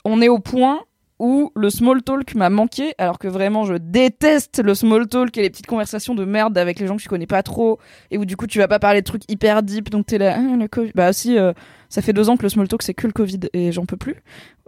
On 0.05 0.21
est 0.23 0.29
au 0.29 0.39
point 0.39 0.81
où 1.19 1.51
le 1.55 1.71
small 1.71 2.03
talk 2.03 2.35
m'a 2.35 2.51
manqué, 2.51 2.95
alors 2.99 3.19
que 3.19 3.29
vraiment 3.29 3.65
je 3.65 3.75
déteste 3.75 4.63
le 4.63 4.75
small 4.75 5.07
talk 5.09 5.37
et 5.39 5.43
les 5.43 5.51
petites 5.51 5.67
conversations 5.67 6.15
de 6.15 6.25
merde 6.25 6.59
avec 6.59 6.79
les 6.79 6.87
gens 6.87 6.97
que 6.97 7.03
tu 7.03 7.09
connais 7.09 7.27
pas 7.27 7.43
trop, 7.43 7.79
et 8.11 8.19
où 8.19 8.25
du 8.25 8.37
coup 8.37 8.47
tu 8.47 8.59
vas 8.59 8.69
pas 8.69 8.79
parler 8.79 9.01
de 9.01 9.07
trucs 9.07 9.23
hyper 9.31 9.63
deep, 9.63 9.91
donc 9.91 10.07
t'es 10.07 10.19
là, 10.19 10.37
ah, 10.39 10.57
le 10.57 10.69
Covid. 10.69 10.93
Bah 10.95 11.13
si, 11.13 11.39
euh, 11.39 11.53
ça 11.89 12.03
fait 12.03 12.13
deux 12.13 12.29
ans 12.29 12.37
que 12.37 12.43
le 12.43 12.49
small 12.49 12.69
talk 12.69 12.83
c'est 12.83 12.95
que 12.95 13.07
le 13.07 13.13
Covid 13.13 13.41
et 13.53 13.73
j'en 13.73 13.87
peux 13.87 13.97
plus. 13.97 14.17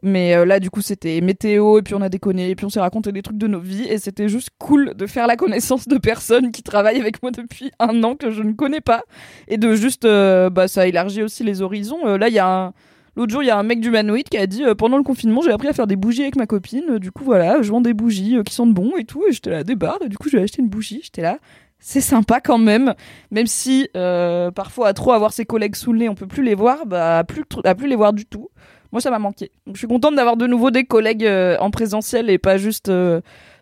Mais 0.03 0.35
euh, 0.37 0.45
là 0.45 0.61
du 0.61 0.71
coup 0.71 0.81
c'était 0.81 1.21
météo, 1.21 1.79
et 1.79 1.83
puis 1.83 1.95
on 1.95 2.01
a 2.01 2.09
déconné, 2.09 2.51
et 2.51 2.55
puis 2.55 2.65
on 2.65 2.71
s'est 2.71 2.81
raconté 2.81 3.13
des 3.13 3.23
trucs 3.23 3.39
de 3.39 3.47
nos 3.47 3.61
vies, 3.61 3.85
et 3.85 3.99
c'était 3.99 4.29
juste 4.29 4.51
cool 4.59 4.95
de 4.95 5.07
faire 5.07 5.27
la 5.27 5.37
connaissance 5.37 5.89
de 5.89 5.99
personnes 5.99 6.53
qui 6.53 6.63
travaillent 6.63 7.01
avec 7.01 7.23
moi 7.23 7.31
depuis 7.31 7.73
un 7.79 8.03
an 8.05 8.15
que 8.15 8.31
je 8.31 8.43
ne 8.43 8.53
connais 8.53 8.81
pas, 8.81 9.03
et 9.49 9.59
de 9.59 9.75
juste, 9.75 10.05
euh, 10.05 10.51
bah 10.51 10.69
ça 10.69 10.87
élargit 10.87 11.23
aussi 11.23 11.45
les 11.45 11.63
horizons. 11.63 12.17
Là 12.17 12.29
il 12.29 12.35
y 12.35 12.39
a 12.39 12.49
un 12.49 12.73
L'autre 13.19 13.33
jour, 13.33 13.43
il 13.43 13.47
y 13.47 13.51
a 13.51 13.59
un 13.59 13.65
mec 13.65 13.81
d'humanoïde 13.81 14.29
qui 14.29 14.39
a 14.39 14.47
dit 14.47 14.63
euh, 14.63 14.77
pendant 14.77 14.97
le 14.97 15.03
confinement, 15.03 15.43
j'ai 15.43 15.51
appris 15.51 15.67
à 15.67 15.73
faire 15.73 15.89
des 15.89 15.97
bougies 15.97 16.23
avec 16.23 16.37
ma 16.37 16.47
copine. 16.47 16.99
Du 16.99 17.11
coup, 17.11 17.25
voilà, 17.25 17.61
je 17.63 17.73
vends 17.73 17.81
des 17.81 17.93
bougies 17.93 18.37
euh, 18.37 18.45
qui 18.45 18.55
sentent 18.55 18.73
bon 18.73 18.97
et 18.97 19.05
tout. 19.05 19.25
Et 19.29 19.33
j'étais 19.33 19.51
là. 19.51 19.65
Et 20.05 20.09
du 20.09 20.17
coup, 20.17 20.29
j'ai 20.29 20.41
acheté 20.41 20.63
une 20.63 20.69
bougie. 20.69 21.01
J'étais 21.03 21.23
là, 21.23 21.39
c'est 21.81 22.01
sympa 22.01 22.41
quand 22.41 22.59
même. 22.59 22.95
Même 23.33 23.49
si 23.49 23.89
euh, 23.97 24.53
parfois, 24.53 24.87
à 24.87 24.93
trop 24.93 25.11
avoir 25.11 25.33
ses 25.33 25.45
collègues 25.45 25.75
sous 25.75 25.93
le 25.93 25.99
nez, 25.99 26.09
on 26.09 26.15
peut 26.15 26.29
plus 26.29 26.45
les 26.45 26.55
voir, 26.55 26.87
bah, 26.87 27.19
à 27.19 27.25
plus, 27.25 27.43
plus 27.45 27.89
les 27.89 27.97
voir 27.97 28.13
du 28.13 28.25
tout. 28.25 28.51
Moi, 28.93 29.01
ça 29.01 29.11
m'a 29.11 29.19
manqué. 29.19 29.51
Je 29.67 29.79
suis 29.79 29.89
contente 29.89 30.15
d'avoir 30.15 30.37
de 30.37 30.47
nouveau 30.47 30.71
des 30.71 30.85
collègues 30.85 31.29
en 31.59 31.73
présentiel 31.73 32.31
et 32.31 32.39
pas 32.39 32.57
juste 32.57 32.89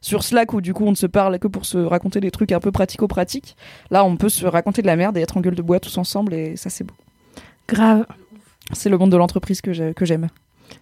sur 0.03 0.23
Slack 0.23 0.53
où 0.53 0.61
du 0.61 0.75
coup 0.75 0.85
on 0.85 0.91
ne 0.91 0.97
se 0.97 1.07
parle 1.07 1.39
que 1.39 1.49
pour 1.49 1.65
se 1.65 1.79
raconter 1.79 2.21
des 2.21 2.31
trucs 2.31 2.53
un 2.53 2.61
peu 2.61 2.73
pratico-pratiques. 2.73 3.57
Là, 3.91 4.05
on 4.05 4.19
peut 4.19 4.29
se 4.29 4.45
raconter 4.45 4.83
de 4.83 4.87
la 4.87 4.97
merde 4.97 5.17
et 5.17 5.23
être 5.23 5.39
en 5.39 5.41
gueule 5.41 5.55
de 5.55 5.63
bois 5.63 5.81
tous 5.81 5.97
ensemble 5.97 6.35
et 6.35 6.57
ça, 6.57 6.69
c'est 6.69 6.85
beau. 6.85 6.95
grave 7.67 8.05
C'est 8.73 8.89
le 8.89 8.99
monde 8.99 9.11
de 9.11 9.17
l'entreprise 9.17 9.61
que 9.61 9.73
j'ai- 9.73 9.95
que 9.95 10.05
j'aime. 10.05 10.29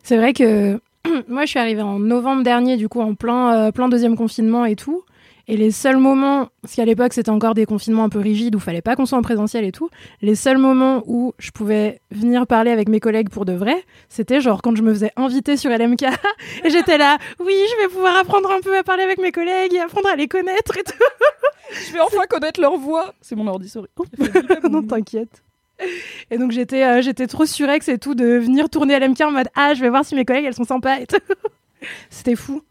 C'est 0.03 0.16
vrai 0.16 0.32
que 0.32 0.80
moi, 1.28 1.45
je 1.45 1.51
suis 1.51 1.59
arrivée 1.59 1.82
en 1.82 1.99
novembre 1.99 2.43
dernier, 2.43 2.76
du 2.76 2.89
coup, 2.89 3.01
en 3.01 3.14
plein, 3.14 3.53
euh, 3.55 3.72
plein 3.72 3.89
deuxième 3.89 4.16
confinement 4.16 4.64
et 4.64 4.76
tout. 4.76 5.03
Et 5.47 5.59
les 5.59 5.70
seuls 5.70 5.99
moments, 5.99 6.49
parce 6.62 6.74
qu'à 6.74 6.87
l'époque 6.87 7.12
c'était 7.12 7.28
encore 7.28 7.53
des 7.53 7.66
confinements 7.66 8.05
un 8.05 8.09
peu 8.09 8.18
rigides 8.18 8.55
où 8.57 8.59
fallait 8.59 8.80
pas 8.80 8.97
qu'on 8.97 9.05
soit 9.05 9.18
en 9.18 9.22
présentiel 9.22 9.62
et 9.66 9.72
tout, 9.72 9.91
les 10.22 10.37
seuls 10.37 10.57
moments 10.57 11.03
où 11.07 11.35
je 11.39 11.51
pouvais 11.51 12.01
venir 12.11 12.47
parler 12.47 12.70
avec 12.70 12.89
mes 12.89 12.99
collègues 12.99 13.28
pour 13.28 13.45
de 13.45 13.53
vrai, 13.53 13.76
c'était 14.09 14.41
genre 14.41 14.62
quand 14.62 14.74
je 14.74 14.82
me 14.82 14.91
faisais 14.95 15.11
inviter 15.16 15.59
sur 15.59 15.70
LMK 15.70 16.05
et 16.64 16.70
j'étais 16.70 16.97
là, 16.97 17.18
oui, 17.45 17.53
je 17.76 17.82
vais 17.82 17.89
pouvoir 17.93 18.16
apprendre 18.16 18.51
un 18.53 18.61
peu 18.62 18.74
à 18.74 18.82
parler 18.82 19.03
avec 19.03 19.18
mes 19.18 19.32
collègues 19.32 19.74
et 19.74 19.80
apprendre 19.80 20.09
à 20.09 20.16
les 20.16 20.28
connaître 20.28 20.78
et 20.78 20.82
tout. 20.82 20.95
Je 21.89 21.93
vais 21.93 22.01
enfin 22.01 22.22
connaître 22.28 22.59
leur 22.61 22.78
voix. 22.78 23.12
C'est 23.20 23.35
mon 23.37 23.47
ordi, 23.47 23.68
sorry. 23.68 23.89
non, 24.70 24.82
t'inquiète. 24.82 25.43
Et 26.31 26.39
donc 26.39 26.53
j'étais 26.53 26.85
euh, 26.85 27.03
j'étais 27.03 27.27
trop 27.27 27.47
surex 27.47 27.89
et 27.89 27.99
tout 27.99 28.14
de 28.14 28.25
venir 28.25 28.68
tourner 28.70 28.95
à 28.95 28.99
l'MK 29.01 29.20
en 29.22 29.33
mode 29.33 29.49
ah 29.55 29.75
je 29.75 29.81
vais 29.81 29.91
voir 29.91 30.05
si 30.05 30.14
mes 30.14 30.25
collègues 30.25 30.45
elles 30.47 30.55
sont 30.55 30.64
sympas 30.64 31.01
et 31.01 31.07
tout. 31.07 31.16
C'était 32.11 32.37
fou. 32.37 32.62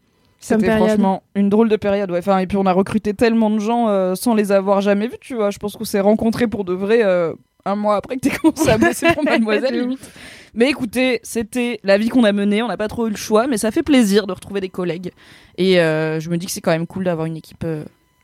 C'était 0.44 0.76
franchement 0.76 1.22
une 1.34 1.48
drôle 1.48 1.70
de 1.70 1.76
période. 1.76 2.10
Ouais. 2.10 2.18
Enfin, 2.18 2.38
et 2.38 2.46
puis 2.46 2.58
on 2.58 2.66
a 2.66 2.72
recruté 2.72 3.14
tellement 3.14 3.48
de 3.48 3.60
gens 3.60 3.88
euh, 3.88 4.14
sans 4.14 4.34
les 4.34 4.52
avoir 4.52 4.82
jamais 4.82 5.06
vus, 5.06 5.16
tu 5.20 5.34
vois. 5.34 5.50
Je 5.50 5.58
pense 5.58 5.74
qu'on 5.74 5.84
s'est 5.84 6.00
rencontrés 6.00 6.48
pour 6.48 6.64
de 6.64 6.74
vrai 6.74 7.02
euh, 7.02 7.32
un 7.64 7.76
mois 7.76 7.96
après 7.96 8.16
que 8.16 8.20
t'aies 8.20 8.36
commencé 8.42 8.68
à 8.68 8.76
bosser 8.76 9.06
pour 9.14 9.24
Mademoiselle. 9.24 9.72
De 9.72 9.80
limite. 9.80 10.10
Mais 10.52 10.68
écoutez, 10.68 11.20
c'était 11.22 11.80
la 11.82 11.96
vie 11.96 12.10
qu'on 12.10 12.24
a 12.24 12.32
menée. 12.32 12.62
On 12.62 12.68
n'a 12.68 12.76
pas 12.76 12.88
trop 12.88 13.06
eu 13.06 13.10
le 13.10 13.16
choix, 13.16 13.46
mais 13.46 13.56
ça 13.56 13.70
fait 13.70 13.82
plaisir 13.82 14.26
de 14.26 14.32
retrouver 14.32 14.60
des 14.60 14.68
collègues. 14.68 15.12
Et 15.56 15.80
euh, 15.80 16.20
je 16.20 16.28
me 16.28 16.36
dis 16.36 16.44
que 16.44 16.52
c'est 16.52 16.60
quand 16.60 16.72
même 16.72 16.86
cool 16.86 17.04
d'avoir 17.04 17.26
une 17.26 17.38
équipe 17.38 17.64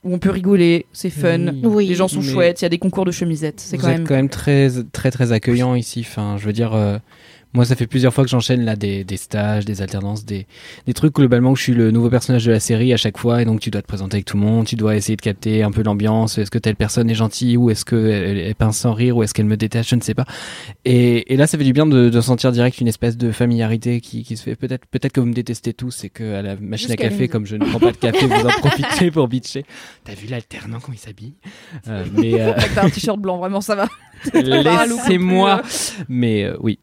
où 0.03 0.15
on 0.15 0.19
peut 0.19 0.31
rigoler, 0.31 0.87
c'est 0.93 1.11
fun. 1.11 1.53
Oui. 1.63 1.87
Les 1.87 1.95
gens 1.95 2.09
sont 2.09 2.21
Mais- 2.23 2.27
chouettes, 2.33 2.61
il 2.63 2.65
y 2.65 2.67
a 2.67 2.71
des 2.71 2.79
concours 2.79 3.05
de 3.05 3.11
chemisettes. 3.13 3.61
C'est 3.61 3.77
quand 3.79 3.89
même. 3.89 4.07
quand 4.07 4.15
même 4.15 4.29
très, 4.31 4.71
très, 4.93 5.11
très 5.11 5.33
accueillant 5.33 5.75
ici. 5.75 6.05
Enfin, 6.09 6.37
je 6.39 6.47
veux 6.47 6.53
dire, 6.53 6.73
euh, 6.75 6.99
moi, 7.53 7.65
ça 7.65 7.75
fait 7.75 7.87
plusieurs 7.87 8.15
fois 8.15 8.25
que 8.25 8.31
j'enchaîne 8.31 8.65
là 8.65 8.77
des, 8.77 9.03
des 9.03 9.17
stages, 9.17 9.65
des 9.65 9.83
alternances, 9.83 10.25
des, 10.25 10.47
des 10.87 10.95
trucs 10.95 11.15
globalement 11.15 11.51
où 11.51 11.57
je 11.57 11.63
suis 11.63 11.75
le 11.75 11.91
nouveau 11.91 12.09
personnage 12.09 12.45
de 12.45 12.53
la 12.53 12.61
série 12.61 12.93
à 12.93 12.97
chaque 12.97 13.19
fois, 13.19 13.43
et 13.43 13.45
donc 13.45 13.61
tu 13.61 13.71
dois 13.71 13.83
te 13.83 13.89
présenter 13.89 14.17
avec 14.17 14.25
tout 14.25 14.37
le 14.37 14.43
monde, 14.43 14.67
tu 14.67 14.77
dois 14.77 14.95
essayer 14.95 15.17
de 15.17 15.21
capter 15.21 15.63
un 15.63 15.73
peu 15.73 15.83
l'ambiance. 15.83 16.39
Est-ce 16.39 16.51
que 16.51 16.59
telle 16.59 16.77
personne 16.77 17.11
est 17.11 17.15
gentille 17.15 17.57
ou 17.57 17.71
est-ce 17.71 17.85
qu'elle 17.85 18.39
elle, 18.39 18.55
pince 18.55 18.79
sans 18.79 18.93
rire 18.93 19.17
ou 19.17 19.23
est-ce 19.23 19.35
qu'elle 19.35 19.47
me 19.47 19.57
déteste, 19.57 19.91
je 19.91 19.97
ne 19.97 20.01
sais 20.01 20.15
pas. 20.15 20.27
Et, 20.85 21.33
et 21.33 21.37
là, 21.37 21.47
ça 21.47 21.59
fait 21.59 21.65
du 21.65 21.73
bien 21.73 21.87
de, 21.87 22.09
de 22.09 22.21
sentir 22.21 22.53
direct 22.53 22.81
une 22.81 22.89
espèce 22.89 23.17
de 23.17 23.33
familiarité 23.33 24.01
qui, 24.01 24.23
qui 24.23 24.37
se 24.37 24.43
fait. 24.45 24.55
Peut-être, 24.55 24.87
peut-être 24.87 25.13
que 25.13 25.21
vous 25.21 25.27
me 25.27 25.35
détestez 25.35 25.75
tous 25.75 26.05
et 26.05 26.11
que 26.11 26.35
à 26.35 26.43
la 26.43 26.57
machine 26.57 26.93
à 26.93 26.97
café, 26.97 27.27
comme 27.29 27.47
je 27.47 27.57
ne 27.57 27.65
prends 27.65 27.81
pas 27.81 27.93
de 27.93 27.97
café, 27.97 28.27
vous 28.27 28.47
en 28.47 28.51
profitez 28.51 29.11
pour 29.11 29.27
bitcher. 29.27 29.65
T'as 30.05 30.15
vu 30.15 30.29
l'alternant 30.29 30.79
comment 30.79 30.95
il 30.95 31.01
s'habille? 31.01 31.35
Euh, 31.89 32.05
Mais 32.13 32.41
euh, 32.41 32.53
T'as 32.75 32.85
un 32.85 32.91
t-shirt 32.91 33.19
blanc, 33.19 33.39
vraiment, 33.39 33.61
ça 33.61 33.75
va. 33.75 33.89
Laissez-moi. 34.35 35.63
Mais 36.09 36.45
euh, 36.45 36.57
oui. 36.61 36.79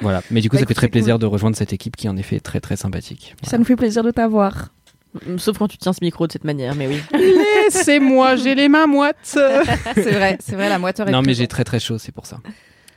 Voilà. 0.00 0.22
Mais 0.30 0.40
du 0.40 0.50
coup, 0.50 0.56
Bah, 0.56 0.60
ça 0.60 0.66
fait 0.66 0.74
très 0.74 0.88
plaisir 0.88 1.14
cool. 1.14 1.20
de 1.22 1.26
rejoindre 1.26 1.56
cette 1.56 1.72
équipe 1.72 1.96
qui, 1.96 2.08
en 2.08 2.16
effet, 2.16 2.36
est 2.36 2.40
très 2.40 2.60
très 2.60 2.76
sympathique. 2.76 3.34
Ça 3.42 3.56
nous 3.58 3.64
fait 3.64 3.76
plaisir 3.76 4.02
de 4.02 4.10
t'avoir. 4.10 4.68
Sauf 5.38 5.56
quand 5.56 5.68
tu 5.68 5.78
tiens 5.78 5.94
ce 5.94 6.00
micro 6.04 6.26
de 6.26 6.32
cette 6.32 6.44
manière, 6.44 6.74
mais 6.74 6.86
oui. 6.86 7.00
Laissez-moi, 7.18 8.36
j'ai 8.36 8.54
les 8.54 8.68
mains 8.68 8.86
moites. 8.86 9.16
c'est 9.24 9.40
vrai, 10.12 10.36
c'est 10.40 10.54
vrai, 10.54 10.68
la 10.68 10.78
moiteur 10.78 11.08
est 11.08 11.12
Non, 11.12 11.22
mais 11.22 11.32
j'ai 11.34 11.46
très 11.46 11.64
très 11.64 11.80
chaud, 11.80 11.96
c'est 11.98 12.12
pour 12.12 12.26
ça. 12.26 12.38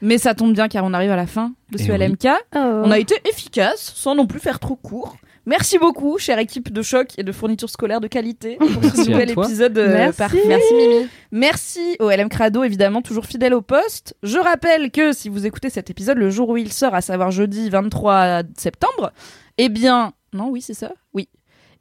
Mais 0.02 0.18
ça 0.18 0.34
tombe 0.34 0.54
bien 0.54 0.68
car 0.68 0.84
on 0.84 0.94
arrive 0.94 1.12
à 1.12 1.16
la 1.16 1.28
fin 1.28 1.54
de 1.72 1.78
ce 1.78 1.84
Eh 1.88 1.92
oui. 1.92 1.98
LMK. 1.98 2.28
On 2.56 2.92
a 2.92 3.00
été 3.00 3.16
efficace 3.30 3.94
sans 3.96 4.16
non 4.16 4.28
plus 4.28 4.40
faire 4.40 4.60
trop 4.60 4.76
court. 4.76 5.16
Merci 5.46 5.78
beaucoup, 5.78 6.18
chère 6.18 6.38
équipe 6.40 6.72
de 6.72 6.82
choc 6.82 7.10
et 7.18 7.24
de 7.24 7.32
fournitures 7.32 7.70
scolaires 7.70 8.02
de 8.02 8.08
qualité, 8.08 8.56
pour 8.58 8.84
ce 8.84 9.10
nouvel 9.10 9.32
épisode 9.32 9.78
euh, 9.78 9.94
Merci. 9.94 10.18
parfait. 10.18 10.44
Merci 10.48 10.74
Mimi. 10.74 11.08
Merci 11.32 11.96
au 12.00 12.10
LM 12.10 12.30
Crado, 12.30 12.64
évidemment, 12.64 13.02
toujours 13.02 13.26
fidèle 13.26 13.54
au 13.54 13.62
poste. 13.62 14.16
Je 14.24 14.38
rappelle 14.38 14.92
que 14.92 15.12
si 15.14 15.30
vous 15.30 15.46
écoutez 15.46 15.70
cet 15.70 15.90
épisode 15.90 16.18
le 16.18 16.30
jour 16.30 16.50
où 16.50 16.58
il 16.58 16.72
sort, 16.72 16.94
à 16.94 17.02
savoir 17.02 17.32
jeudi 17.32 17.70
23 17.70 18.42
septembre, 18.58 19.12
eh 19.58 19.70
bien. 19.70 20.14
Non, 20.34 20.50
oui, 20.50 20.62
c'est 20.62 20.74
ça 20.76 20.92
Oui. 21.14 21.28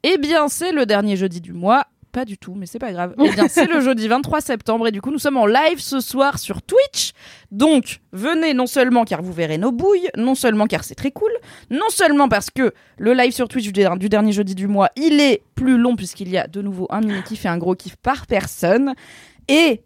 Eh 0.03 0.17
bien, 0.17 0.47
c'est 0.47 0.71
le 0.71 0.85
dernier 0.85 1.15
jeudi 1.17 1.41
du 1.41 1.53
mois. 1.53 1.85
Pas 2.11 2.25
du 2.25 2.39
tout, 2.39 2.55
mais 2.55 2.65
c'est 2.65 2.79
pas 2.79 2.91
grave. 2.91 3.13
Eh 3.23 3.29
bien, 3.29 3.47
c'est 3.47 3.67
le 3.67 3.81
jeudi 3.81 4.07
23 4.07 4.41
septembre 4.41 4.87
et 4.87 4.91
du 4.91 4.99
coup, 4.99 5.11
nous 5.11 5.19
sommes 5.19 5.37
en 5.37 5.45
live 5.45 5.79
ce 5.79 5.99
soir 5.99 6.39
sur 6.39 6.61
Twitch. 6.63 7.11
Donc, 7.51 7.99
venez 8.13 8.55
non 8.55 8.65
seulement 8.65 9.05
car 9.05 9.21
vous 9.21 9.31
verrez 9.31 9.59
nos 9.59 9.71
bouilles, 9.71 10.09
non 10.17 10.33
seulement 10.33 10.65
car 10.65 10.83
c'est 10.83 10.95
très 10.95 11.11
cool, 11.11 11.31
non 11.69 11.89
seulement 11.89 12.27
parce 12.27 12.49
que 12.49 12.73
le 12.97 13.13
live 13.13 13.31
sur 13.31 13.47
Twitch 13.47 13.71
du, 13.71 13.83
du 13.97 14.09
dernier 14.09 14.31
jeudi 14.31 14.55
du 14.55 14.67
mois, 14.67 14.89
il 14.95 15.19
est 15.19 15.43
plus 15.53 15.77
long 15.77 15.95
puisqu'il 15.95 16.29
y 16.29 16.37
a 16.37 16.47
de 16.47 16.61
nouveau 16.61 16.87
un 16.89 17.01
mini 17.01 17.21
kiff 17.23 17.45
et 17.45 17.47
un 17.49 17.57
gros 17.57 17.75
kiff 17.75 17.95
par 17.97 18.25
personne. 18.25 18.95
Et 19.47 19.81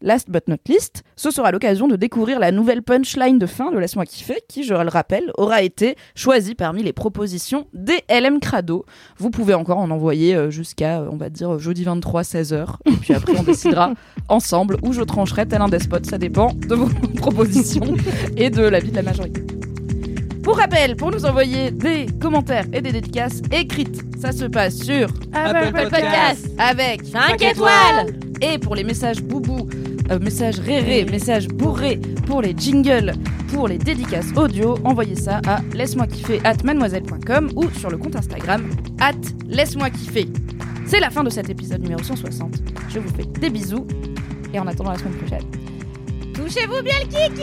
last 0.00 0.30
but 0.30 0.48
not 0.48 0.58
least, 0.68 1.02
ce 1.16 1.30
sera 1.30 1.50
l'occasion 1.50 1.88
de 1.88 1.96
découvrir 1.96 2.38
la 2.38 2.52
nouvelle 2.52 2.82
punchline 2.82 3.38
de 3.38 3.46
fin 3.46 3.70
de 3.70 3.78
Laisse-moi 3.78 4.06
kiffer, 4.06 4.40
qui, 4.48 4.64
je 4.64 4.74
le 4.74 4.88
rappelle, 4.88 5.30
aura 5.36 5.62
été 5.62 5.96
choisie 6.14 6.54
parmi 6.54 6.82
les 6.82 6.92
propositions 6.92 7.66
des 7.72 8.02
LM 8.08 8.40
Crado. 8.40 8.84
Vous 9.18 9.30
pouvez 9.30 9.54
encore 9.54 9.78
en 9.78 9.90
envoyer 9.90 10.34
euh, 10.34 10.50
jusqu'à, 10.50 11.00
euh, 11.00 11.08
on 11.10 11.16
va 11.16 11.30
dire, 11.30 11.58
jeudi 11.58 11.84
23, 11.84 12.22
16h. 12.22 12.66
Et 12.86 12.92
puis 12.92 13.14
après, 13.14 13.32
on 13.38 13.42
décidera 13.42 13.92
ensemble 14.28 14.76
où 14.82 14.92
je 14.92 15.02
trancherai 15.02 15.46
tel 15.46 15.62
un 15.62 15.68
despote. 15.68 16.06
Ça 16.06 16.18
dépend 16.18 16.52
de 16.52 16.74
vos 16.74 16.88
propositions 17.16 17.94
et 18.36 18.50
de 18.50 18.62
l'avis 18.62 18.90
de 18.90 18.96
la 18.96 19.02
majorité. 19.02 19.42
Pour 20.42 20.56
rappel, 20.56 20.96
pour 20.96 21.10
nous 21.10 21.26
envoyer 21.26 21.70
des 21.70 22.06
commentaires 22.22 22.64
et 22.72 22.80
des 22.80 22.90
dédicaces 22.90 23.42
écrites, 23.52 24.00
ça 24.18 24.32
se 24.32 24.46
passe 24.46 24.76
sur 24.76 25.08
Apple 25.34 25.72
Podcast. 25.72 26.50
avec 26.58 27.04
5 27.04 27.42
étoiles. 27.42 28.18
et 28.40 28.58
pour 28.58 28.74
les 28.74 28.82
messages 28.82 29.22
boubou, 29.22 29.68
euh, 30.10 30.18
messages 30.18 30.58
rérés, 30.58 31.04
messages 31.04 31.48
bourrés, 31.48 32.00
pour 32.26 32.42
les 32.42 32.54
jingles, 32.56 33.12
pour 33.52 33.68
les 33.68 33.78
dédicaces 33.78 34.32
audio, 34.36 34.76
envoyez 34.84 35.16
ça 35.16 35.40
à 35.46 35.60
laisse-moi 35.74 36.06
kiffer 36.06 36.40
at 36.44 36.56
mademoiselle.com 36.64 37.50
ou 37.56 37.70
sur 37.70 37.90
le 37.90 37.98
compte 37.98 38.16
Instagram 38.16 38.68
at 39.00 39.12
laisse-moi 39.48 39.90
kiffer. 39.90 40.28
C'est 40.86 41.00
la 41.00 41.10
fin 41.10 41.22
de 41.22 41.30
cet 41.30 41.50
épisode 41.50 41.82
numéro 41.82 42.02
160. 42.02 42.62
Je 42.88 42.98
vous 42.98 43.08
fais 43.14 43.24
des 43.40 43.50
bisous 43.50 43.86
et 44.54 44.58
en 44.58 44.66
attendant 44.66 44.92
la 44.92 44.98
semaine 44.98 45.14
prochaine. 45.14 45.44
Touchez-vous 46.34 46.82
bien 46.82 46.94
le 47.02 47.08
kiki 47.08 47.42